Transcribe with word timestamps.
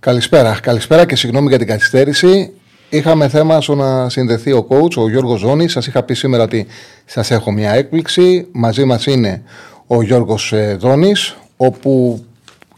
Καλησπέρα. 0.00 0.58
Καλησπέρα 0.62 1.06
και 1.06 1.16
συγγνώμη 1.16 1.48
για 1.48 1.58
την 1.58 1.66
καθυστέρηση. 1.66 2.52
Είχαμε 2.88 3.28
θέμα 3.28 3.60
στο 3.60 3.74
να 3.74 4.08
συνδεθεί 4.08 4.52
ο 4.52 4.66
coach, 4.68 4.96
ο 4.96 5.08
Γιώργος 5.08 5.40
Ζώνης. 5.40 5.72
Σας 5.72 5.86
είχα 5.86 6.02
πει 6.02 6.14
σήμερα 6.14 6.42
ότι 6.42 6.66
σας 7.04 7.30
έχω 7.30 7.52
μια 7.52 7.72
έκπληξη. 7.72 8.46
Μαζί 8.52 8.84
μας 8.84 9.06
είναι 9.06 9.42
ο 9.86 10.02
Γιώργος 10.02 10.54
Δόνης, 10.78 11.36
όπου 11.56 12.24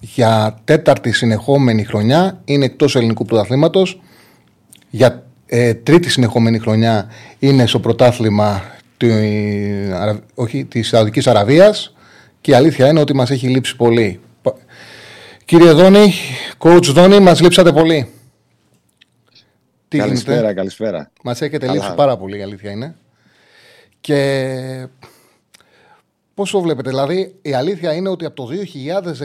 για 0.01 0.61
τέταρτη 0.65 1.13
συνεχόμενη 1.13 1.85
χρονιά 1.85 2.41
είναι 2.45 2.65
εκτός 2.65 2.97
ελληνικού 2.97 3.25
πρωταθλήματος. 3.25 4.01
Για 4.91 5.27
ε, 5.47 5.75
τρίτη 5.75 6.11
συνεχόμενη 6.11 6.59
χρονιά 6.59 7.09
είναι 7.39 7.67
στο 7.67 7.81
πρωτάθλημα 7.81 8.63
της 10.69 10.89
Σαουδικής 10.89 11.27
Αραβίας. 11.27 11.95
Και 12.41 12.51
η 12.51 12.55
αλήθεια 12.55 12.89
είναι 12.89 13.01
ότι 13.01 13.15
μας 13.15 13.31
έχει 13.31 13.49
λείψει 13.49 13.77
πολύ. 13.77 14.21
Κύριε 15.51 15.73
Δόνη, 15.73 16.13
coach 16.59 16.85
Δόνη, 16.85 17.21
μας 17.21 17.41
λείψατε 17.41 17.73
πολύ. 17.73 18.13
Τι 19.89 19.99
καλησπέρα, 19.99 20.37
γίνεται; 20.37 20.55
καλησπέρα. 20.55 21.11
Μας 21.23 21.41
έχετε 21.41 21.73
λείψει 21.73 21.95
πάρα 21.95 22.17
πολύ, 22.17 22.39
η 22.39 22.43
αλήθεια 22.43 22.71
είναι. 22.71 22.97
Και 24.01 24.89
πώς 26.35 26.51
το 26.51 26.61
βλέπετε, 26.61 26.89
δηλαδή 26.89 27.39
η 27.43 27.55
αλήθεια 27.55 27.95
είναι 27.95 28.09
ότι 28.09 28.25
από 28.25 28.35
το 28.35 28.49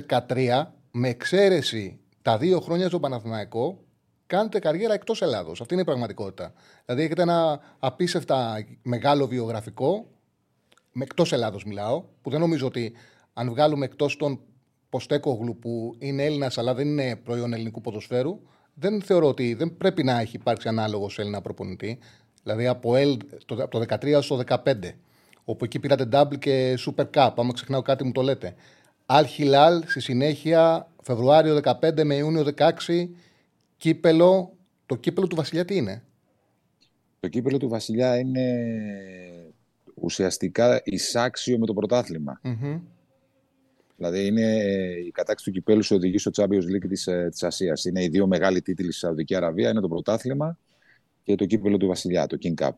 2013, 0.07 0.63
με 0.91 1.09
εξαίρεση 1.09 1.99
τα 2.21 2.37
δύο 2.37 2.59
χρόνια 2.59 2.87
στο 2.87 2.99
Παναθηναϊκό, 2.99 3.79
κάνετε 4.27 4.59
καριέρα 4.59 4.93
εκτός 4.93 5.21
Ελλάδος. 5.21 5.61
Αυτή 5.61 5.73
είναι 5.73 5.83
η 5.83 5.85
πραγματικότητα. 5.85 6.53
Δηλαδή 6.85 7.03
έχετε 7.03 7.21
ένα 7.21 7.59
απίστευτα 7.79 8.65
μεγάλο 8.81 9.27
βιογραφικό, 9.27 10.07
με 10.91 11.03
εκτός 11.03 11.33
Ελλάδος 11.33 11.63
μιλάω, 11.63 12.03
που 12.21 12.29
δεν 12.29 12.39
νομίζω 12.39 12.67
ότι 12.67 12.93
αν 13.33 13.49
βγάλουμε 13.49 13.85
εκτός 13.85 14.17
τον 14.17 14.39
Ποστέκογλου 14.95 15.57
που 15.57 15.95
είναι 15.99 16.23
Έλληνας 16.23 16.57
αλλά 16.57 16.73
δεν 16.73 16.87
είναι 16.87 17.15
προϊόν 17.15 17.53
ελληνικού 17.53 17.81
ποδοσφαίρου, 17.81 18.39
δεν 18.73 19.01
θεωρώ 19.01 19.27
ότι 19.27 19.53
δεν 19.53 19.77
πρέπει 19.77 20.03
να 20.03 20.19
έχει 20.19 20.35
υπάρξει 20.35 20.67
ανάλογος 20.67 21.19
Έλληνα 21.19 21.41
προπονητή. 21.41 21.99
Δηλαδή 22.43 22.67
από, 22.67 22.93
L, 22.95 23.17
το, 23.45 23.55
από 23.55 23.79
το 23.79 23.85
13 24.01 24.17
στο 24.21 24.41
15, 24.47 24.57
όπου 25.43 25.65
εκεί 25.65 25.79
πήρατε 25.79 26.07
double 26.11 26.39
και 26.39 26.77
super 26.85 27.05
cup. 27.13 27.33
Άμα 27.37 27.53
ξεχνάω 27.53 27.81
κάτι 27.81 28.03
μου 28.03 28.11
το 28.11 28.21
λέτε. 28.21 28.55
Αλ 29.05 29.25
Χιλάλ 29.25 29.83
στη 29.85 29.99
συνέχεια 29.99 30.87
Φεβρουάριο 31.01 31.59
15 31.63 32.03
με 32.03 32.15
Ιούνιο 32.15 32.45
16 32.57 33.07
κύπελο. 33.77 34.53
Το 34.85 34.95
κύπελο 34.95 35.27
του 35.27 35.35
Βασιλιά 35.35 35.65
τι 35.65 35.75
είναι; 35.75 36.03
Το 37.19 37.27
κύπελο 37.27 37.57
του 37.57 37.67
Βασιλιά 37.67 38.19
είναι 38.19 38.43
ουσιαστικά 39.93 40.81
εισάξιο 40.83 41.57
με 41.57 41.65
το 41.65 41.73
πρωταθλημα 41.73 42.39
Δηλαδή 43.95 44.25
είναι 44.25 44.55
η 45.05 45.11
κατάξη 45.11 45.45
του 45.45 45.51
κυπέλου 45.51 45.81
σε 45.81 45.93
οδηγεί 45.93 46.17
στο 46.17 46.31
Champions 46.35 46.75
League 46.75 46.87
της, 46.87 47.07
ε, 47.07 47.27
της 47.31 47.43
Ασίας. 47.43 47.85
Είναι 47.85 48.03
οι 48.03 48.07
δύο 48.07 48.27
μεγάλοι 48.27 48.61
τίτλοι 48.61 48.91
στη 48.91 48.99
Σαουδική 48.99 49.35
Αραβία, 49.35 49.69
είναι 49.69 49.79
το 49.79 49.87
πρωτάθλημα 49.87 50.57
και 51.23 51.35
το 51.35 51.45
κύπελο 51.45 51.77
του 51.77 51.87
Βασιλιά, 51.87 52.27
το 52.27 52.37
King 52.41 52.65
Cup. 52.65 52.69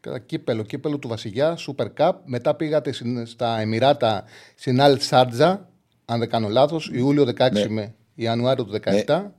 Κατά 0.00 0.18
κύπελο, 0.18 0.62
κύπελο 0.62 0.98
του 0.98 1.08
Βασιλιά, 1.08 1.58
Super 1.58 1.86
Cup. 1.96 2.12
Μετά 2.24 2.54
πήγατε 2.54 2.92
στα 3.24 3.60
Εμμυράτα 3.60 4.24
στην 4.54 4.78
Al 4.80 4.96
Σάρτζα, 4.98 5.68
αν 6.04 6.18
δεν 6.18 6.28
κάνω 6.28 6.48
λάθος, 6.48 6.90
Ιούλιο 6.92 7.22
16 7.22 7.52
ναι. 7.52 7.68
με 7.68 7.94
Ιανουάριο 8.14 8.64
του 8.64 8.72
17. 8.72 8.80
Ναι, 9.06 9.30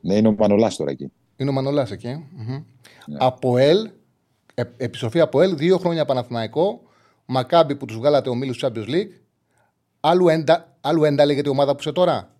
ναι 0.00 0.14
είναι 0.14 0.28
ο 0.28 0.34
Μανολάς 0.38 0.76
τώρα 0.76 0.90
εκεί. 0.90 1.12
Είναι 1.36 1.50
ο 1.50 1.52
Μανολάς 1.52 1.90
εκεί. 1.90 2.26
Mm-hmm. 2.38 2.62
Ναι. 3.06 3.16
Από 3.20 3.58
ΕΛ, 3.58 3.90
ε, 4.54 4.62
επιστροφή 4.76 5.20
από 5.20 5.40
ΕΛ, 5.40 5.56
δύο 5.56 5.78
χρόνια 5.78 6.04
Παναθηναϊκό. 6.04 6.82
Μακάμπι 7.26 7.76
που 7.76 7.86
τους 7.86 7.96
βγάλατε 7.96 8.28
ο 8.30 8.34
Μίλου 8.34 8.54
Champions 8.60 8.88
League. 8.88 9.10
Άλλου 10.06 10.28
έντα, 10.28 10.76
Άλλου 10.80 11.04
έντα 11.04 11.24
λέγεται 11.24 11.48
η 11.48 11.52
ομάδα 11.52 11.72
που 11.72 11.80
είσαι 11.80 11.92
τώρα; 11.92 12.30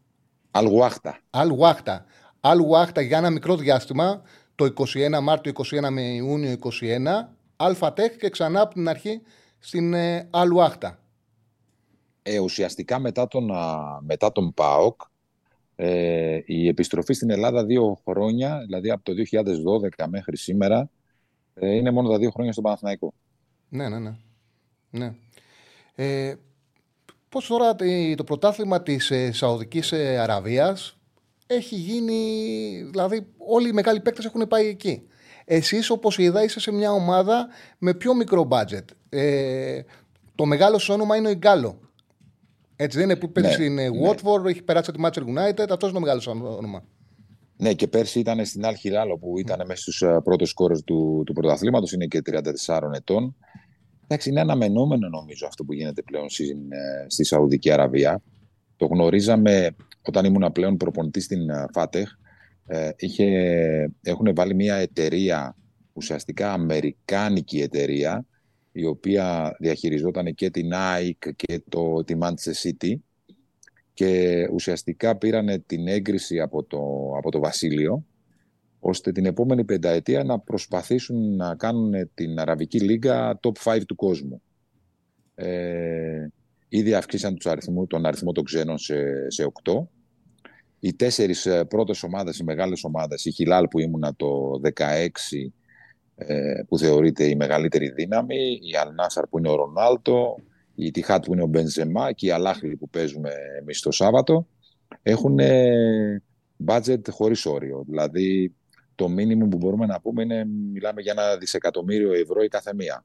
Αλουάχτα. 0.51 1.19
Αλουάχτα. 1.31 2.05
Αλουάχτα 2.41 3.01
για 3.01 3.19
ένα 3.19 3.31
μικρό 3.31 3.57
διάστημα, 3.57 4.23
το 4.55 4.73
21 4.77 5.21
Μάρτιο 5.23 5.53
21 5.55 5.89
με 5.91 6.03
Ιούνιο 6.03 6.57
21, 6.61 6.69
Αλφατέχ 7.57 8.17
και 8.17 8.29
ξανά 8.29 8.61
από 8.61 8.75
την 8.75 8.89
αρχή 8.89 9.21
στην 9.59 9.95
ε, 9.95 10.29
Αλουάχτα. 10.31 10.99
Ε, 12.23 12.39
ουσιαστικά 12.39 12.99
μετά 12.99 13.29
τον, 13.29 13.51
μετά 14.01 14.33
τον 14.33 14.55
ΠΑΟΚ, 14.55 15.01
ε, 15.77 16.41
η 16.45 16.69
επιστροφή 16.69 17.13
στην 17.13 17.31
Ελλάδα 17.31 17.65
δύο 17.65 18.01
χρόνια, 18.05 18.59
δηλαδή 18.59 18.91
από 18.91 19.03
το 19.03 19.13
2012 19.99 20.07
μέχρι 20.09 20.37
σήμερα, 20.37 20.91
ε, 21.55 21.75
είναι 21.75 21.91
μόνο 21.91 22.09
τα 22.11 22.19
δύο 22.19 22.31
χρόνια 22.31 22.53
στον 22.53 22.65
Παναθηναϊκό. 22.65 23.13
Ναι, 23.69 23.89
ναι, 23.89 23.99
ναι. 23.99 24.15
ναι. 24.91 25.15
Ε, 25.95 26.35
Πώς 27.35 27.47
τώρα 27.47 27.77
το 28.17 28.25
πρωτάθλημα 28.25 28.83
της 28.83 29.11
ε, 29.11 29.33
Σαουδικής 29.33 29.93
ε, 29.93 30.19
Αραβίας 30.19 30.99
έχει 31.47 31.75
γίνει. 31.75 32.19
Δηλαδή, 32.91 33.27
όλοι 33.37 33.69
οι 33.69 33.73
μεγάλοι 33.73 34.01
παίκτες 34.01 34.25
έχουν 34.25 34.49
πάει 34.49 34.67
εκεί. 34.67 35.03
Εσείς, 35.45 35.91
όπως 35.91 36.19
είδα, 36.19 36.45
είσαι 36.45 36.61
σε 36.61 36.73
μια 36.73 36.93
ομάδα 36.93 37.49
με 37.79 37.95
πιο 37.95 38.15
μικρό 38.15 38.45
μπάτζετ. 38.45 38.89
Ε, 39.09 39.81
το 40.35 40.45
μεγάλο 40.45 40.79
σου 40.79 40.95
όνομα 40.95 41.17
είναι 41.17 41.29
ο 41.29 41.31
Ιγκάλο. 41.31 41.79
Έτσι 42.77 42.99
δεν 42.99 43.11
είναι 43.11 43.19
που 43.19 43.33
παίζει 43.33 43.49
ναι, 43.49 43.55
στην 43.55 43.79
ε, 43.79 43.89
ναι. 43.89 44.09
Watford, 44.09 44.45
έχει 44.45 44.63
περάσει 44.63 44.91
από 44.95 44.99
τη 44.99 45.05
Manchester 45.07 45.23
United, 45.23 45.67
αυτός 45.71 45.91
είναι 45.91 45.93
το 45.93 46.01
μεγάλος 46.01 46.27
όνομα. 46.27 46.85
Ναι, 47.57 47.73
και 47.73 47.89
πέρσι 47.89 48.19
ήταν 48.19 48.45
στην 48.45 48.63
Al 48.65 48.87
Hilal 48.87 49.19
που 49.21 49.39
ήταν 49.39 49.63
mm. 49.63 49.67
μέσα 49.67 49.81
στους 49.81 50.05
πρώτους 50.25 50.53
κόρε 50.53 50.75
του, 50.85 51.23
του 51.27 51.33
πρωταθλήματος, 51.33 51.93
είναι 51.93 52.07
και 52.07 52.23
34 52.67 52.81
ετών. 52.95 53.37
Εντάξει, 54.15 54.33
είναι 54.33 54.41
αναμενόμενο 54.41 55.09
νομίζω 55.09 55.47
αυτό 55.47 55.65
που 55.65 55.73
γίνεται 55.73 56.03
πλέον 56.03 56.31
στη, 56.31 56.49
ε, 56.69 57.05
στη 57.07 57.25
Σαουδική 57.25 57.71
Αραβία. 57.71 58.23
Το 58.77 58.87
γνωρίζαμε 58.87 59.77
όταν 60.03 60.25
ήμουν 60.25 60.53
πλέον 60.53 60.77
προπονητή 60.77 61.21
στην 61.21 61.51
ε, 61.51 61.67
ΦΑΤΕΧ. 61.73 62.11
Ε, 62.67 62.91
είχε, 62.97 63.27
έχουν 64.03 64.35
βάλει 64.35 64.55
μια 64.55 64.75
εταιρεία, 64.75 65.57
ουσιαστικά 65.93 66.53
αμερικάνικη 66.53 67.61
εταιρεία, 67.61 68.27
η 68.73 68.85
οποία 68.85 69.57
διαχειριζόταν 69.59 70.35
και 70.35 70.51
την 70.51 70.75
ΑΕΚ 70.75 71.35
και 71.37 71.63
το, 71.69 72.05
τη 72.05 72.15
Manchester 72.21 72.69
City 72.69 72.95
και 73.95 74.43
ουσιαστικά 74.53 75.17
πήραν 75.17 75.65
την 75.67 75.89
έγκριση 75.89 76.41
από 76.41 76.63
το, 76.63 76.79
από 77.17 77.31
το 77.31 77.39
Βασίλειο 77.39 78.05
ώστε 78.87 79.13
την 79.13 79.27
επόμενη 79.27 79.65
πενταετία 79.65 80.25
να 80.25 80.39
προσπαθήσουν 80.39 81.37
να 81.37 81.55
κάνουν 81.55 82.11
την 82.15 82.39
Αραβική 82.39 82.81
Λίγκα 82.81 83.41
top 83.43 83.75
5 83.75 83.81
του 83.87 83.95
κόσμου. 83.95 84.43
Ε, 85.35 86.27
ήδη 86.69 86.95
αυξήσαν 86.95 87.35
τους 87.35 87.47
αριθμού, 87.47 87.87
τον 87.87 88.07
αριθμό 88.07 88.33
των 88.33 88.45
ξένων 88.45 88.79
σε, 88.79 89.31
σε 89.31 89.53
8. 89.65 89.73
Οι 90.79 90.95
τέσσερις 90.95 91.47
ε, 91.47 91.65
πρώτες 91.65 92.03
ομάδες, 92.03 92.39
οι 92.39 92.45
μεγάλες 92.45 92.85
ομάδες, 92.85 93.25
η 93.25 93.31
Χιλάλ 93.31 93.69
που 93.69 93.79
ήμουνα 93.79 94.15
το 94.17 94.61
16, 94.63 95.09
ε, 96.15 96.63
που 96.69 96.79
θεωρείται 96.79 97.25
η 97.25 97.37
μεγαλύτερη 97.37 97.91
δύναμη, 97.91 98.59
η 98.73 98.77
Αλνάσαρ 98.77 99.27
που 99.27 99.39
είναι 99.39 99.49
ο 99.49 99.55
Ρονάλτο, 99.55 100.37
η 100.75 100.91
Τιχάτ 100.91 101.25
που 101.25 101.33
είναι 101.33 101.43
ο 101.43 101.47
Μπενζεμά 101.47 102.13
και 102.13 102.27
η 102.27 102.31
Αλάχλη 102.31 102.77
που 102.77 102.89
παίζουμε 102.89 103.31
εμείς 103.61 103.81
το 103.81 103.91
Σάββατο, 103.91 104.47
έχουν 105.03 105.39
budget 106.67 107.11
χωρίς 107.11 107.47
όριο. 107.47 107.85
Δηλαδή 107.87 108.55
το 108.95 109.09
μήνυμο 109.09 109.49
που 109.49 109.57
μπορούμε 109.57 109.87
να 109.87 110.01
πούμε 110.01 110.23
είναι 110.23 110.45
μιλάμε 110.45 111.03
για 111.03 111.13
ένα 111.13 111.37
δισεκατομμύριο 111.37 112.13
ευρώ 112.13 112.43
η 112.43 112.49
κάθε 112.49 112.75
μία. 112.75 113.05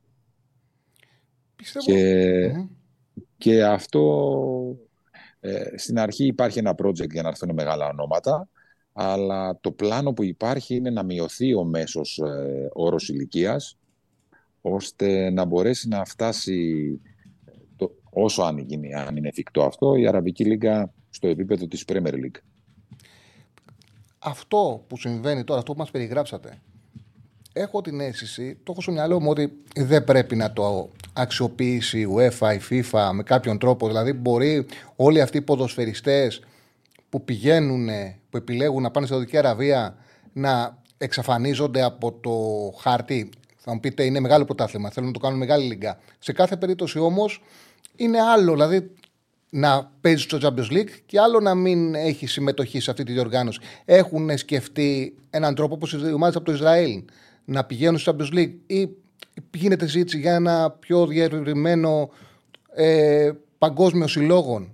Πιστεύω. 1.55 1.85
Και, 1.85 2.51
και 3.37 3.63
αυτό 3.63 4.77
ε, 5.39 5.77
στην 5.77 5.99
αρχή 5.99 6.25
υπάρχει 6.25 6.59
ένα 6.59 6.75
project 6.83 7.09
για 7.09 7.21
να 7.21 7.27
έρθουν 7.27 7.53
μεγάλα 7.53 7.87
ονόματα, 7.87 8.49
αλλά 8.93 9.57
το 9.61 9.71
πλάνο 9.71 10.13
που 10.13 10.23
υπάρχει 10.23 10.75
είναι 10.75 10.89
να 10.89 11.03
μειωθεί 11.03 11.53
ο 11.53 11.63
μέσος 11.63 12.17
ε, 12.17 12.69
όρος 12.73 13.09
ηλικίας, 13.09 13.77
ώστε 14.61 15.29
να 15.29 15.45
μπορέσει 15.45 15.87
να 15.87 16.05
φτάσει 16.05 16.99
το, 17.75 17.95
όσο 18.09 18.41
αν, 18.41 18.57
γίνει, 18.57 18.93
αν 18.93 19.15
είναι 19.15 19.27
εφικτό 19.27 19.63
αυτό, 19.63 19.95
η 19.95 20.07
Αραβική 20.07 20.45
Λίγκα 20.45 20.93
στο 21.09 21.27
επίπεδο 21.27 21.67
της 21.67 21.83
Premier 21.87 22.13
League 22.13 22.39
αυτό 24.19 24.83
που 24.87 24.97
συμβαίνει 24.97 25.43
τώρα, 25.43 25.59
αυτό 25.59 25.73
που 25.73 25.79
μας 25.79 25.91
περιγράψατε, 25.91 26.61
έχω 27.53 27.81
την 27.81 27.99
αίσθηση, 27.99 28.57
το 28.63 28.71
έχω 28.71 28.81
στο 28.81 28.91
μυαλό 28.91 29.19
μου 29.19 29.29
ότι 29.29 29.51
δεν 29.75 30.03
πρέπει 30.03 30.35
να 30.35 30.53
το 30.53 30.89
αξιοποιήσει 31.13 31.99
η 31.99 32.07
UEFA, 32.15 32.55
η 32.55 32.61
FIFA 32.69 33.09
με 33.13 33.23
κάποιον 33.23 33.57
τρόπο. 33.57 33.87
Δηλαδή, 33.87 34.13
μπορεί 34.13 34.65
όλοι 34.95 35.21
αυτοί 35.21 35.37
οι 35.37 35.41
ποδοσφαιριστές 35.41 36.41
που 37.09 37.23
πηγαίνουν, 37.23 37.89
που 38.29 38.37
επιλέγουν 38.37 38.81
να 38.81 38.91
πάνε 38.91 39.05
στη 39.05 39.15
Σαουδική 39.15 39.37
Αραβία 39.37 39.95
να 40.33 40.77
εξαφανίζονται 40.97 41.81
από 41.81 42.11
το 42.11 42.31
χάρτη. 42.79 43.29
Θα 43.57 43.73
μου 43.73 43.79
πείτε, 43.79 44.03
είναι 44.03 44.19
μεγάλο 44.19 44.45
πρωτάθλημα. 44.45 44.89
Θέλουν 44.89 45.07
να 45.07 45.13
το 45.13 45.19
κάνουν 45.19 45.37
μεγάλη 45.37 45.65
λίγκα. 45.65 45.99
Σε 46.19 46.33
κάθε 46.33 46.57
περίπτωση 46.57 46.99
όμως 46.99 47.41
είναι 47.95 48.21
άλλο. 48.21 48.51
Δηλαδή 48.51 48.91
να 49.49 49.91
παίζει 50.01 50.23
στο 50.23 50.37
Champions 50.41 50.73
League 50.73 50.89
και 51.05 51.19
άλλο 51.19 51.39
να 51.39 51.55
μην 51.55 51.95
έχει 51.95 52.27
συμμετοχή 52.27 52.79
σε 52.79 52.91
αυτή 52.91 53.03
τη 53.03 53.11
διοργάνωση. 53.11 53.59
Έχουν 53.85 54.37
σκεφτεί 54.37 55.15
έναν 55.29 55.55
τρόπο 55.55 55.73
όπως 55.73 55.93
οι 55.93 56.13
ομάδες 56.13 56.35
από 56.35 56.45
το 56.45 56.51
Ισραήλ 56.51 57.03
να 57.45 57.63
πηγαίνουν 57.63 57.99
στο 57.99 58.15
Champions 58.15 58.37
League 58.37 58.53
ή 58.65 58.89
γίνεται 59.55 59.87
ζήτηση 59.87 60.19
για 60.19 60.33
ένα 60.33 60.69
πιο 60.79 61.07
διευρυμένο 61.07 62.09
ε, 62.73 63.31
παγκόσμιο 63.57 64.07
συλλόγων. 64.07 64.73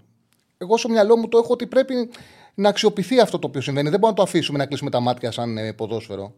Εγώ 0.58 0.78
στο 0.78 0.90
μυαλό 0.90 1.18
μου 1.18 1.28
το 1.28 1.38
έχω 1.38 1.54
ότι 1.54 1.68
πρέπει 1.68 2.10
να 2.54 2.70
αξιοποιηθεί 2.70 3.20
αυτό 3.20 3.40
το 3.40 3.48
οποίο 3.48 3.62
συμβαίνει. 3.62 3.90
Δεν 3.90 4.00
μπορούμε 4.00 4.20
να 4.20 4.26
το 4.26 4.32
αφήσουμε 4.32 4.58
να 4.58 4.66
κλείσουμε 4.66 4.90
τα 4.90 5.00
μάτια 5.00 5.32
σαν 5.32 5.58
ε, 5.58 5.74
ποδόσφαιρο. 5.74 6.34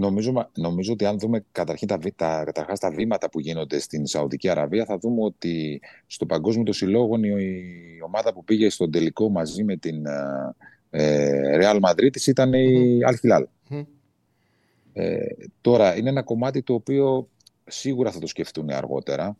Νομίζω, 0.00 0.50
νομίζω 0.54 0.92
ότι 0.92 1.04
αν 1.04 1.18
δούμε 1.18 1.44
καταρχήν 1.52 1.88
τα, 1.88 1.98
τα, 2.16 2.42
καταρχάς 2.44 2.78
τα 2.78 2.90
βήματα 2.90 3.30
που 3.30 3.40
γίνονται 3.40 3.78
στην 3.78 4.06
Σαουδική 4.06 4.48
Αραβία 4.48 4.84
θα 4.84 4.98
δούμε 4.98 5.24
ότι 5.24 5.80
στο 6.06 6.26
Παγκόσμιο 6.26 6.64
το 6.64 6.72
Συλλόγο 6.72 7.16
η, 7.18 7.64
ομάδα 8.04 8.32
που 8.32 8.44
πήγε 8.44 8.70
στον 8.70 8.90
τελικό 8.90 9.28
μαζί 9.28 9.64
με 9.64 9.76
την 9.76 10.06
ε, 10.90 11.58
Real 11.60 11.80
Madrid 11.80 12.16
ήταν 12.26 12.52
η 12.52 12.98
Al 13.08 13.14
Hilal. 13.22 13.44
Ε, 14.92 15.18
τώρα 15.60 15.96
είναι 15.96 16.08
ένα 16.08 16.22
κομμάτι 16.22 16.62
το 16.62 16.74
οποίο 16.74 17.28
σίγουρα 17.66 18.10
θα 18.10 18.18
το 18.18 18.26
σκεφτούν 18.26 18.70
αργότερα 18.70 19.36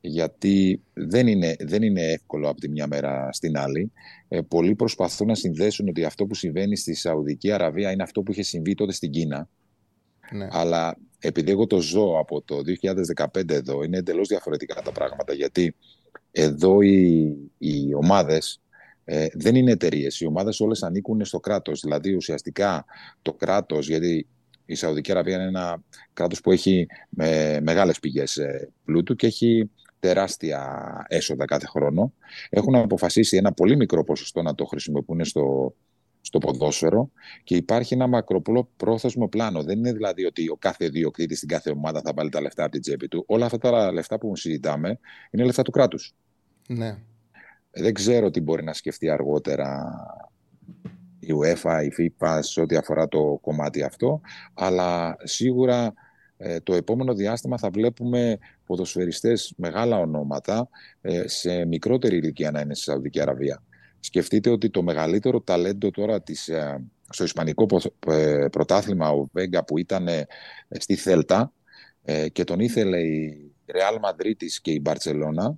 γιατί 0.00 0.82
δεν 0.92 1.26
είναι, 1.26 1.56
δεν 1.58 1.82
είναι 1.82 2.02
εύκολο 2.02 2.48
από 2.48 2.60
τη 2.60 2.68
μια 2.68 2.86
μέρα 2.86 3.28
στην 3.32 3.56
άλλη. 3.56 3.92
Ε, 4.28 4.40
πολλοί 4.40 4.74
προσπαθούν 4.74 5.26
να 5.26 5.34
συνδέσουν 5.34 5.88
ότι 5.88 6.04
αυτό 6.04 6.26
που 6.26 6.34
συμβαίνει 6.34 6.76
στη 6.76 6.94
Σαουδική 6.94 7.52
Αραβία 7.52 7.90
είναι 7.90 8.02
αυτό 8.02 8.22
που 8.22 8.32
είχε 8.32 8.42
συμβεί 8.42 8.74
τότε 8.74 8.92
στην 8.92 9.10
Κίνα. 9.10 9.48
Ναι. 10.32 10.48
Αλλά 10.50 10.96
επειδή 11.18 11.50
εγώ 11.50 11.66
το 11.66 11.80
ζω 11.80 12.18
από 12.18 12.42
το 12.42 12.60
2015 13.16 13.50
εδώ, 13.50 13.82
είναι 13.82 13.96
εντελώς 13.96 14.28
διαφορετικά 14.28 14.82
τα 14.82 14.92
πράγματα. 14.92 15.32
Γιατί 15.32 15.74
εδώ 16.30 16.80
οι, 16.80 17.36
οι 17.58 17.94
ομάδες 17.94 18.60
ε, 19.04 19.26
δεν 19.32 19.54
είναι 19.54 19.70
εταιρείες. 19.70 20.20
Οι 20.20 20.26
ομάδες 20.26 20.60
όλες 20.60 20.82
ανήκουν 20.82 21.24
στο 21.24 21.40
κράτος. 21.40 21.80
Δηλαδή 21.80 22.14
ουσιαστικά 22.14 22.84
το 23.22 23.32
κράτος, 23.32 23.88
γιατί 23.88 24.26
η 24.66 24.74
Σαουδική 24.74 25.10
Αραβία 25.10 25.34
είναι 25.34 25.44
ένα 25.44 25.82
κράτος 26.12 26.40
που 26.40 26.52
έχει 26.52 26.86
με, 27.08 27.58
μεγάλες 27.62 27.98
πηγές 27.98 28.36
ε, 28.36 28.70
πλούτου 28.84 29.16
και 29.16 29.26
έχει 29.26 29.70
τεράστια 29.98 31.04
έσοδα 31.08 31.44
κάθε 31.44 31.66
χρόνο. 31.66 32.12
Έχουν 32.50 32.74
αποφασίσει 32.74 33.36
ένα 33.36 33.52
πολύ 33.52 33.76
μικρό 33.76 34.04
ποσοστό 34.04 34.42
να 34.42 34.54
το 34.54 34.64
χρησιμοποιούν 34.64 35.24
στο, 35.24 35.74
στο 36.32 36.38
ποδόσφαιρο 36.38 37.10
και 37.44 37.56
υπάρχει 37.56 37.94
ένα 37.94 38.06
μακροπρόθεσμο 38.06 39.28
πλάνο. 39.28 39.62
Δεν 39.62 39.78
είναι 39.78 39.92
δηλαδή 39.92 40.24
ότι 40.24 40.48
ο 40.48 40.56
κάθε 40.56 40.88
διοκτήτη 40.88 41.34
στην 41.34 41.48
κάθε 41.48 41.70
ομάδα 41.70 42.00
θα 42.04 42.12
βάλει 42.14 42.30
τα 42.30 42.40
λεφτά 42.40 42.62
από 42.62 42.72
την 42.72 42.80
τσέπη 42.80 43.08
του. 43.08 43.24
Όλα 43.26 43.44
αυτά 43.44 43.58
τα 43.58 43.92
λεφτά 43.92 44.18
που 44.18 44.36
συζητάμε 44.36 44.98
είναι 45.30 45.44
λεφτά 45.44 45.62
του 45.62 45.70
κράτους. 45.70 46.14
Ναι. 46.68 46.98
Δεν 47.70 47.94
ξέρω 47.94 48.30
τι 48.30 48.40
μπορεί 48.40 48.64
να 48.64 48.72
σκεφτεί 48.72 49.10
αργότερα 49.10 49.92
η 51.18 51.28
UEFA, 51.42 51.80
η 51.84 52.12
FIFA 52.20 52.38
σε 52.40 52.60
ό,τι 52.60 52.76
αφορά 52.76 53.08
το 53.08 53.38
κομμάτι 53.42 53.82
αυτό, 53.82 54.20
αλλά 54.54 55.16
σίγουρα 55.22 55.92
ε, 56.36 56.60
το 56.60 56.74
επόμενο 56.74 57.14
διάστημα 57.14 57.58
θα 57.58 57.70
βλέπουμε 57.70 58.38
ποδοσφαιριστές 58.66 59.52
μεγάλα 59.56 59.98
ονόματα 59.98 60.68
ε, 61.00 61.28
σε 61.28 61.64
μικρότερη 61.64 62.16
ηλικία 62.16 62.50
να 62.50 62.60
είναι 62.60 62.74
στη 62.74 62.84
Σαουδική 62.84 63.20
Αραβία. 63.20 63.62
Σκεφτείτε 64.04 64.50
ότι 64.50 64.70
το 64.70 64.82
μεγαλύτερο 64.82 65.40
ταλέντο 65.40 65.90
τώρα 65.90 66.22
της, 66.22 66.48
ε, 66.48 66.84
στο 67.08 67.24
Ισπανικό 67.24 67.66
πρωτάθλημα 68.50 69.10
ο 69.10 69.28
Βέγγα 69.32 69.64
που 69.64 69.78
ήταν 69.78 70.08
στη 70.70 70.96
Θέλτα 70.96 71.52
και 72.32 72.44
τον 72.44 72.60
ήθελε 72.60 73.00
η 73.00 73.52
Ρεάλ 73.66 73.98
Μαδρίτης 74.00 74.60
και 74.60 74.70
η 74.70 74.78
Μπαρτσελώνα 74.82 75.54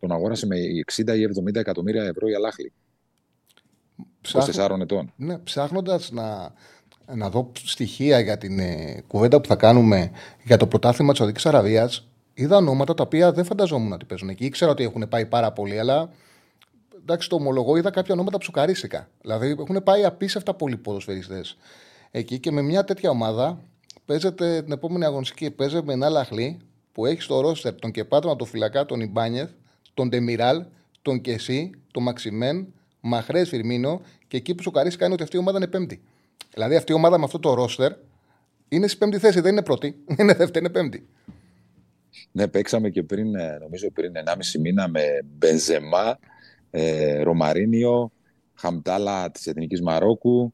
τον 0.00 0.12
αγόρασε 0.12 0.46
με 0.46 0.56
60 0.96 1.16
ή 1.16 1.24
70 1.24 1.54
εκατομμύρια 1.54 2.04
ευρώ 2.04 2.28
η 2.28 2.34
Αλάχλη. 2.34 2.72
Ψάχνω... 4.20 4.76
24 4.76 4.80
ετών. 4.80 5.12
Ναι, 5.16 5.38
ψάχνοντας 5.38 6.10
να 6.10 6.52
να 7.14 7.30
δω 7.30 7.52
στοιχεία 7.54 8.20
για 8.20 8.38
την 8.38 8.58
ε, 8.58 9.02
κουβέντα 9.06 9.40
που 9.40 9.48
θα 9.48 9.56
κάνουμε 9.56 10.10
για 10.44 10.56
το 10.56 10.66
πρωτάθλημα 10.66 11.10
της 11.10 11.20
Σαουδική 11.20 11.48
Αραβίας, 11.48 12.08
είδα 12.34 12.56
ονόματα 12.56 12.94
τα 12.94 13.02
οποία 13.02 13.32
δεν 13.32 13.44
φανταζόμουν 13.44 13.92
ότι 13.92 14.04
παίζουν 14.04 14.28
εκεί. 14.28 14.44
Ήξερα 14.44 14.70
ότι 14.70 14.82
έχουν 14.82 15.08
πάει 15.08 15.26
πάρα 15.26 15.52
πολύ, 15.52 15.78
αλλά 15.78 16.10
εντάξει, 17.08 17.28
το 17.28 17.36
ομολογώ, 17.36 17.76
είδα 17.76 17.90
κάποια 17.90 18.14
ονόματα 18.14 18.38
ψουκαρίστηκα. 18.38 19.08
Δηλαδή 19.20 19.56
έχουν 19.60 19.82
πάει 19.82 20.04
απίστευτα 20.04 20.54
πολλοί 20.54 20.76
ποδοσφαιριστές 20.76 21.56
εκεί 22.10 22.38
και 22.38 22.50
με 22.50 22.62
μια 22.62 22.84
τέτοια 22.84 23.10
ομάδα 23.10 23.62
παίζεται 24.04 24.62
την 24.62 24.72
επόμενη 24.72 25.04
αγωνιστική. 25.04 25.50
Παίζεται 25.50 25.82
με 25.86 25.92
ένα 25.92 26.08
λαχλή 26.08 26.58
που 26.92 27.06
έχει 27.06 27.20
στο 27.20 27.40
ρόστερ 27.40 27.74
τον 27.74 27.90
Κεπάτρο, 27.90 28.36
τον 28.36 28.46
Φυλακά, 28.46 28.86
τον 28.86 29.00
Ιμπάνιεθ, 29.00 29.50
τον 29.94 30.08
Ντεμιράλ, 30.08 30.64
τον 31.02 31.20
Κεσί, 31.20 31.70
τον 31.90 32.02
Μαξιμέν, 32.02 32.66
Μαχρές 33.00 33.48
Φιρμίνο 33.48 34.00
και 34.28 34.36
εκεί 34.36 34.54
που 34.54 34.62
σοκαρίστηκα 34.62 35.04
είναι 35.04 35.14
ότι 35.14 35.22
αυτή 35.22 35.36
η 35.36 35.38
ομάδα 35.38 35.58
είναι 35.58 35.66
πέμπτη. 35.66 36.02
Δηλαδή 36.54 36.76
αυτή 36.76 36.92
η 36.92 36.94
ομάδα 36.94 37.18
με 37.18 37.24
αυτό 37.24 37.38
το 37.38 37.54
ρόστερ 37.54 37.92
είναι 38.68 38.86
στη 38.86 38.98
πέμπτη 38.98 39.18
θέση, 39.18 39.40
δεν 39.40 39.52
είναι 39.52 39.62
πρώτη. 39.62 40.04
Είναι 40.18 40.34
δεύτερη, 40.34 40.64
είναι 40.64 40.74
πέμπτη. 40.74 41.08
Ναι, 42.32 42.48
παίξαμε 42.48 42.90
και 42.90 43.02
πριν, 43.02 43.34
ε, 43.34 43.58
νομίζω 43.60 43.90
πριν 43.90 44.12
1,5 44.26 44.60
μήνα 44.60 44.88
με 44.88 45.02
Μπενζεμά, 45.24 46.18
ε, 46.80 47.22
Ρωμαρίνιο, 47.22 48.12
Χαμτάλα 48.54 49.30
της 49.30 49.46
Εθνικής 49.46 49.82
Μαρόκου, 49.82 50.52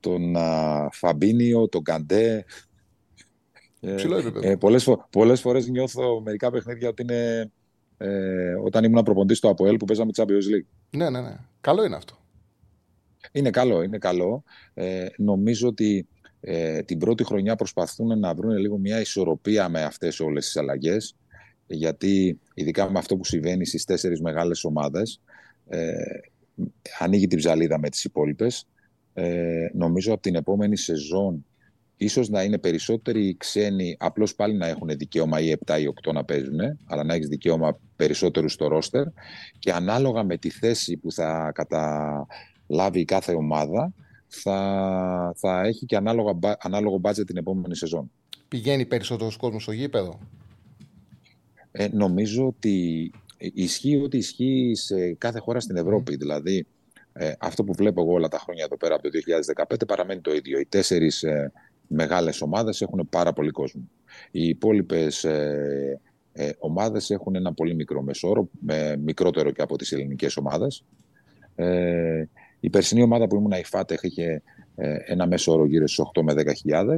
τον 0.00 0.36
α, 0.36 0.88
Φαμπίνιο, 0.92 1.68
τον 1.68 1.82
Καντέ. 1.82 2.44
Ε, 3.80 3.94
Ψηλό 3.94 4.32
ε, 4.42 4.56
πολλές, 4.56 4.82
φο- 4.82 5.06
πολλές 5.10 5.40
φορές 5.40 5.68
νιώθω 5.68 6.20
μερικά 6.20 6.50
παιχνίδια 6.50 6.88
ότι 6.88 7.02
είναι 7.02 7.50
ε, 7.96 8.54
όταν 8.64 8.84
ήμουν 8.84 9.02
προποντής 9.02 9.38
στο 9.38 9.48
ΑΠΟΕΛ 9.48 9.76
που 9.76 9.84
παίζαμε 9.84 10.10
Champions 10.16 10.22
League. 10.24 10.66
Ναι, 10.90 11.10
ναι, 11.10 11.20
ναι. 11.20 11.36
Καλό 11.60 11.84
είναι 11.84 11.96
αυτό. 11.96 12.18
Είναι 13.32 13.50
καλό, 13.50 13.82
είναι 13.82 13.98
καλό. 13.98 14.44
Ε, 14.74 15.06
νομίζω 15.16 15.68
ότι 15.68 16.08
ε, 16.40 16.82
την 16.82 16.98
πρώτη 16.98 17.24
χρονιά 17.24 17.56
προσπαθούν 17.56 18.18
να 18.18 18.34
βρουν 18.34 18.56
λίγο 18.56 18.78
μια 18.78 19.00
ισορροπία 19.00 19.68
με 19.68 19.82
αυτές 19.82 20.20
όλες 20.20 20.44
τις 20.44 20.56
αλλαγές 20.56 21.14
γιατί 21.66 22.40
ειδικά 22.54 22.90
με 22.90 22.98
αυτό 22.98 23.16
που 23.16 23.24
συμβαίνει 23.24 23.66
στις 23.66 23.84
τέσσερις 23.84 24.20
μεγάλες 24.20 24.64
ομάδες 24.64 25.20
ε, 25.70 25.92
ανοίγει 26.98 27.26
την 27.26 27.38
ψαλίδα 27.38 27.78
με 27.78 27.88
τις 27.88 28.04
υπόλοιπες. 28.04 28.66
Ε, 29.14 29.66
νομίζω 29.72 30.12
από 30.12 30.22
την 30.22 30.34
επόμενη 30.34 30.76
σεζόν 30.76 31.44
ίσως 31.96 32.28
να 32.28 32.42
είναι 32.42 32.58
περισσότεροι 32.58 33.26
οι 33.26 33.36
ξένοι 33.36 33.96
απλώς 33.98 34.34
πάλι 34.34 34.56
να 34.56 34.66
έχουν 34.66 34.88
δικαίωμα 34.88 35.40
ή 35.40 35.56
7 35.66 35.80
ή 35.80 35.92
8 36.08 36.12
να 36.12 36.24
παίζουν 36.24 36.58
αλλά 36.84 37.04
να 37.04 37.14
έχεις 37.14 37.28
δικαίωμα 37.28 37.78
περισσότερου 37.96 38.48
στο 38.48 38.68
ρόστερ 38.68 39.04
και 39.58 39.72
ανάλογα 39.72 40.24
με 40.24 40.36
τη 40.36 40.50
θέση 40.50 40.96
που 40.96 41.12
θα 41.12 41.52
κατα 41.54 42.26
λάβει 42.66 43.00
η 43.00 43.04
κάθε 43.04 43.32
ομάδα 43.32 43.92
θα, 44.26 45.32
θα 45.36 45.60
έχει 45.60 45.86
και 45.86 45.96
ανάλογα, 45.96 46.56
ανάλογο 46.58 46.98
μπάτζετ 46.98 47.26
την 47.26 47.36
επόμενη 47.36 47.76
σεζόν. 47.76 48.10
Πηγαίνει 48.48 48.86
περισσότερο 48.86 49.30
κόσμος 49.38 49.62
στο 49.62 49.72
γήπεδο; 49.72 50.18
Ε, 51.72 51.88
νομίζω 51.92 52.46
ότι 52.46 53.10
ισχύει 53.40 53.96
ότι 53.96 54.16
ισχύει 54.16 54.72
σε 54.74 55.12
κάθε 55.12 55.38
χώρα 55.38 55.60
στην 55.60 55.76
Ευρώπη. 55.76 56.16
Δηλαδή, 56.16 56.66
ε, 57.12 57.32
αυτό 57.38 57.64
που 57.64 57.72
βλέπω 57.72 58.00
εγώ 58.02 58.12
όλα 58.12 58.28
τα 58.28 58.38
χρόνια 58.38 58.64
εδώ 58.64 58.76
πέρα 58.76 58.94
από 58.94 59.02
το 59.02 59.10
2015 59.68 59.86
παραμένει 59.86 60.20
το 60.20 60.34
ίδιο. 60.34 60.58
Οι 60.58 60.66
τέσσερις 60.66 61.22
ε, 61.22 61.52
μεγάλες 61.86 62.40
ομάδες 62.42 62.80
έχουν 62.80 63.08
πάρα 63.10 63.32
πολύ 63.32 63.50
κόσμο. 63.50 63.90
Οι 64.30 64.48
υπόλοιπες 64.48 65.24
ε, 65.24 66.00
ε, 66.32 66.50
ομάδες 66.58 67.10
έχουν 67.10 67.34
ένα 67.34 67.52
πολύ 67.52 67.74
μικρό 67.74 68.02
μεσόρο, 68.02 68.48
με 68.60 68.96
μικρότερο 68.96 69.50
και 69.50 69.62
από 69.62 69.76
τις 69.76 69.92
ελληνικές 69.92 70.36
ομάδες. 70.36 70.84
Ε, 71.54 72.24
η 72.60 72.70
περσινή 72.70 73.02
ομάδα 73.02 73.26
που 73.26 73.36
ήμουν 73.36 73.50
η 73.50 73.64
ΦΑΤΕΧ 73.64 74.02
είχε 74.02 74.42
ε, 74.76 74.96
ένα 75.06 75.26
μέσο 75.26 75.52
όρο 75.52 75.66
γύρω 75.66 75.88
στι 75.88 76.02
8 76.18 76.22
με 76.22 76.34
10.000. 76.36 76.94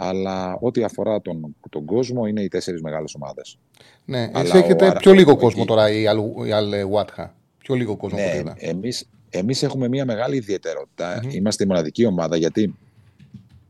Αλλά 0.00 0.58
ό,τι 0.60 0.82
αφορά 0.82 1.20
τον, 1.20 1.56
τον 1.70 1.84
κόσμο 1.84 2.26
είναι 2.26 2.42
οι 2.42 2.48
τέσσερις 2.48 2.80
μεγάλες 2.82 3.14
ομάδες. 3.14 3.58
Ναι, 4.04 4.30
εσύ 4.34 4.56
έχετε 4.56 4.94
πιο 4.98 5.12
λίγο 5.12 5.36
κόσμο 5.36 5.64
τώρα 5.64 5.90
η 5.90 6.06
Αλ-Βάτχα. 6.52 7.34
Πιο 7.58 7.74
λίγο 7.74 7.96
κόσμο 7.96 8.18
ναι, 8.18 8.42
εμείς, 8.56 9.08
εμείς 9.30 9.62
έχουμε 9.62 9.88
μια 9.88 10.04
μεγάλη 10.04 10.36
ιδιαιτερότητα. 10.36 11.20
Mm-hmm. 11.20 11.34
Είμαστε 11.34 11.64
η 11.64 11.66
μοναδική 11.66 12.04
ομάδα 12.04 12.36
γιατί 12.36 12.74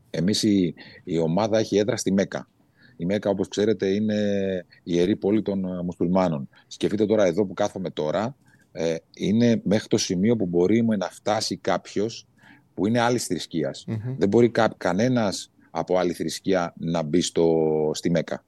εμείς 0.09 0.43
η, 0.43 0.73
η 1.03 1.19
ομάδα 1.19 1.59
έχει 1.59 1.77
έδρα 1.77 1.97
στη 1.97 2.11
Μέκα. 2.11 2.47
Η 2.97 3.05
Μέκα, 3.05 3.29
όπως 3.29 3.47
ξέρετε, 3.47 3.87
είναι 3.87 4.15
η 4.83 4.93
ιερή 4.93 5.15
πόλη 5.15 5.41
των 5.41 5.65
μουσουλμάνων. 5.85 6.49
Σκεφτείτε 6.67 7.05
τώρα 7.05 7.25
εδώ 7.25 7.45
που 7.45 7.53
κάθομαι 7.53 7.89
τώρα, 7.89 8.35
ε, 8.71 8.95
είναι 9.13 9.61
μέχρι 9.63 9.87
το 9.87 9.97
σημείο 9.97 10.35
που 10.35 10.45
μπορεί 10.45 10.85
να 10.97 11.09
φτάσει 11.09 11.57
κάποιος 11.57 12.27
που 12.73 12.87
είναι 12.87 12.99
άλλης 12.99 13.27
Δεν 14.17 14.29
μπορεί 14.29 14.49
κα, 14.49 14.73
κανένας 14.77 15.51
από 15.71 15.97
άλλη 15.97 16.13
θρησκεία 16.13 16.73
να 16.77 17.01
μπει 17.01 17.21
στο, 17.21 17.55
στη 17.93 18.09
Μέκα. 18.09 18.43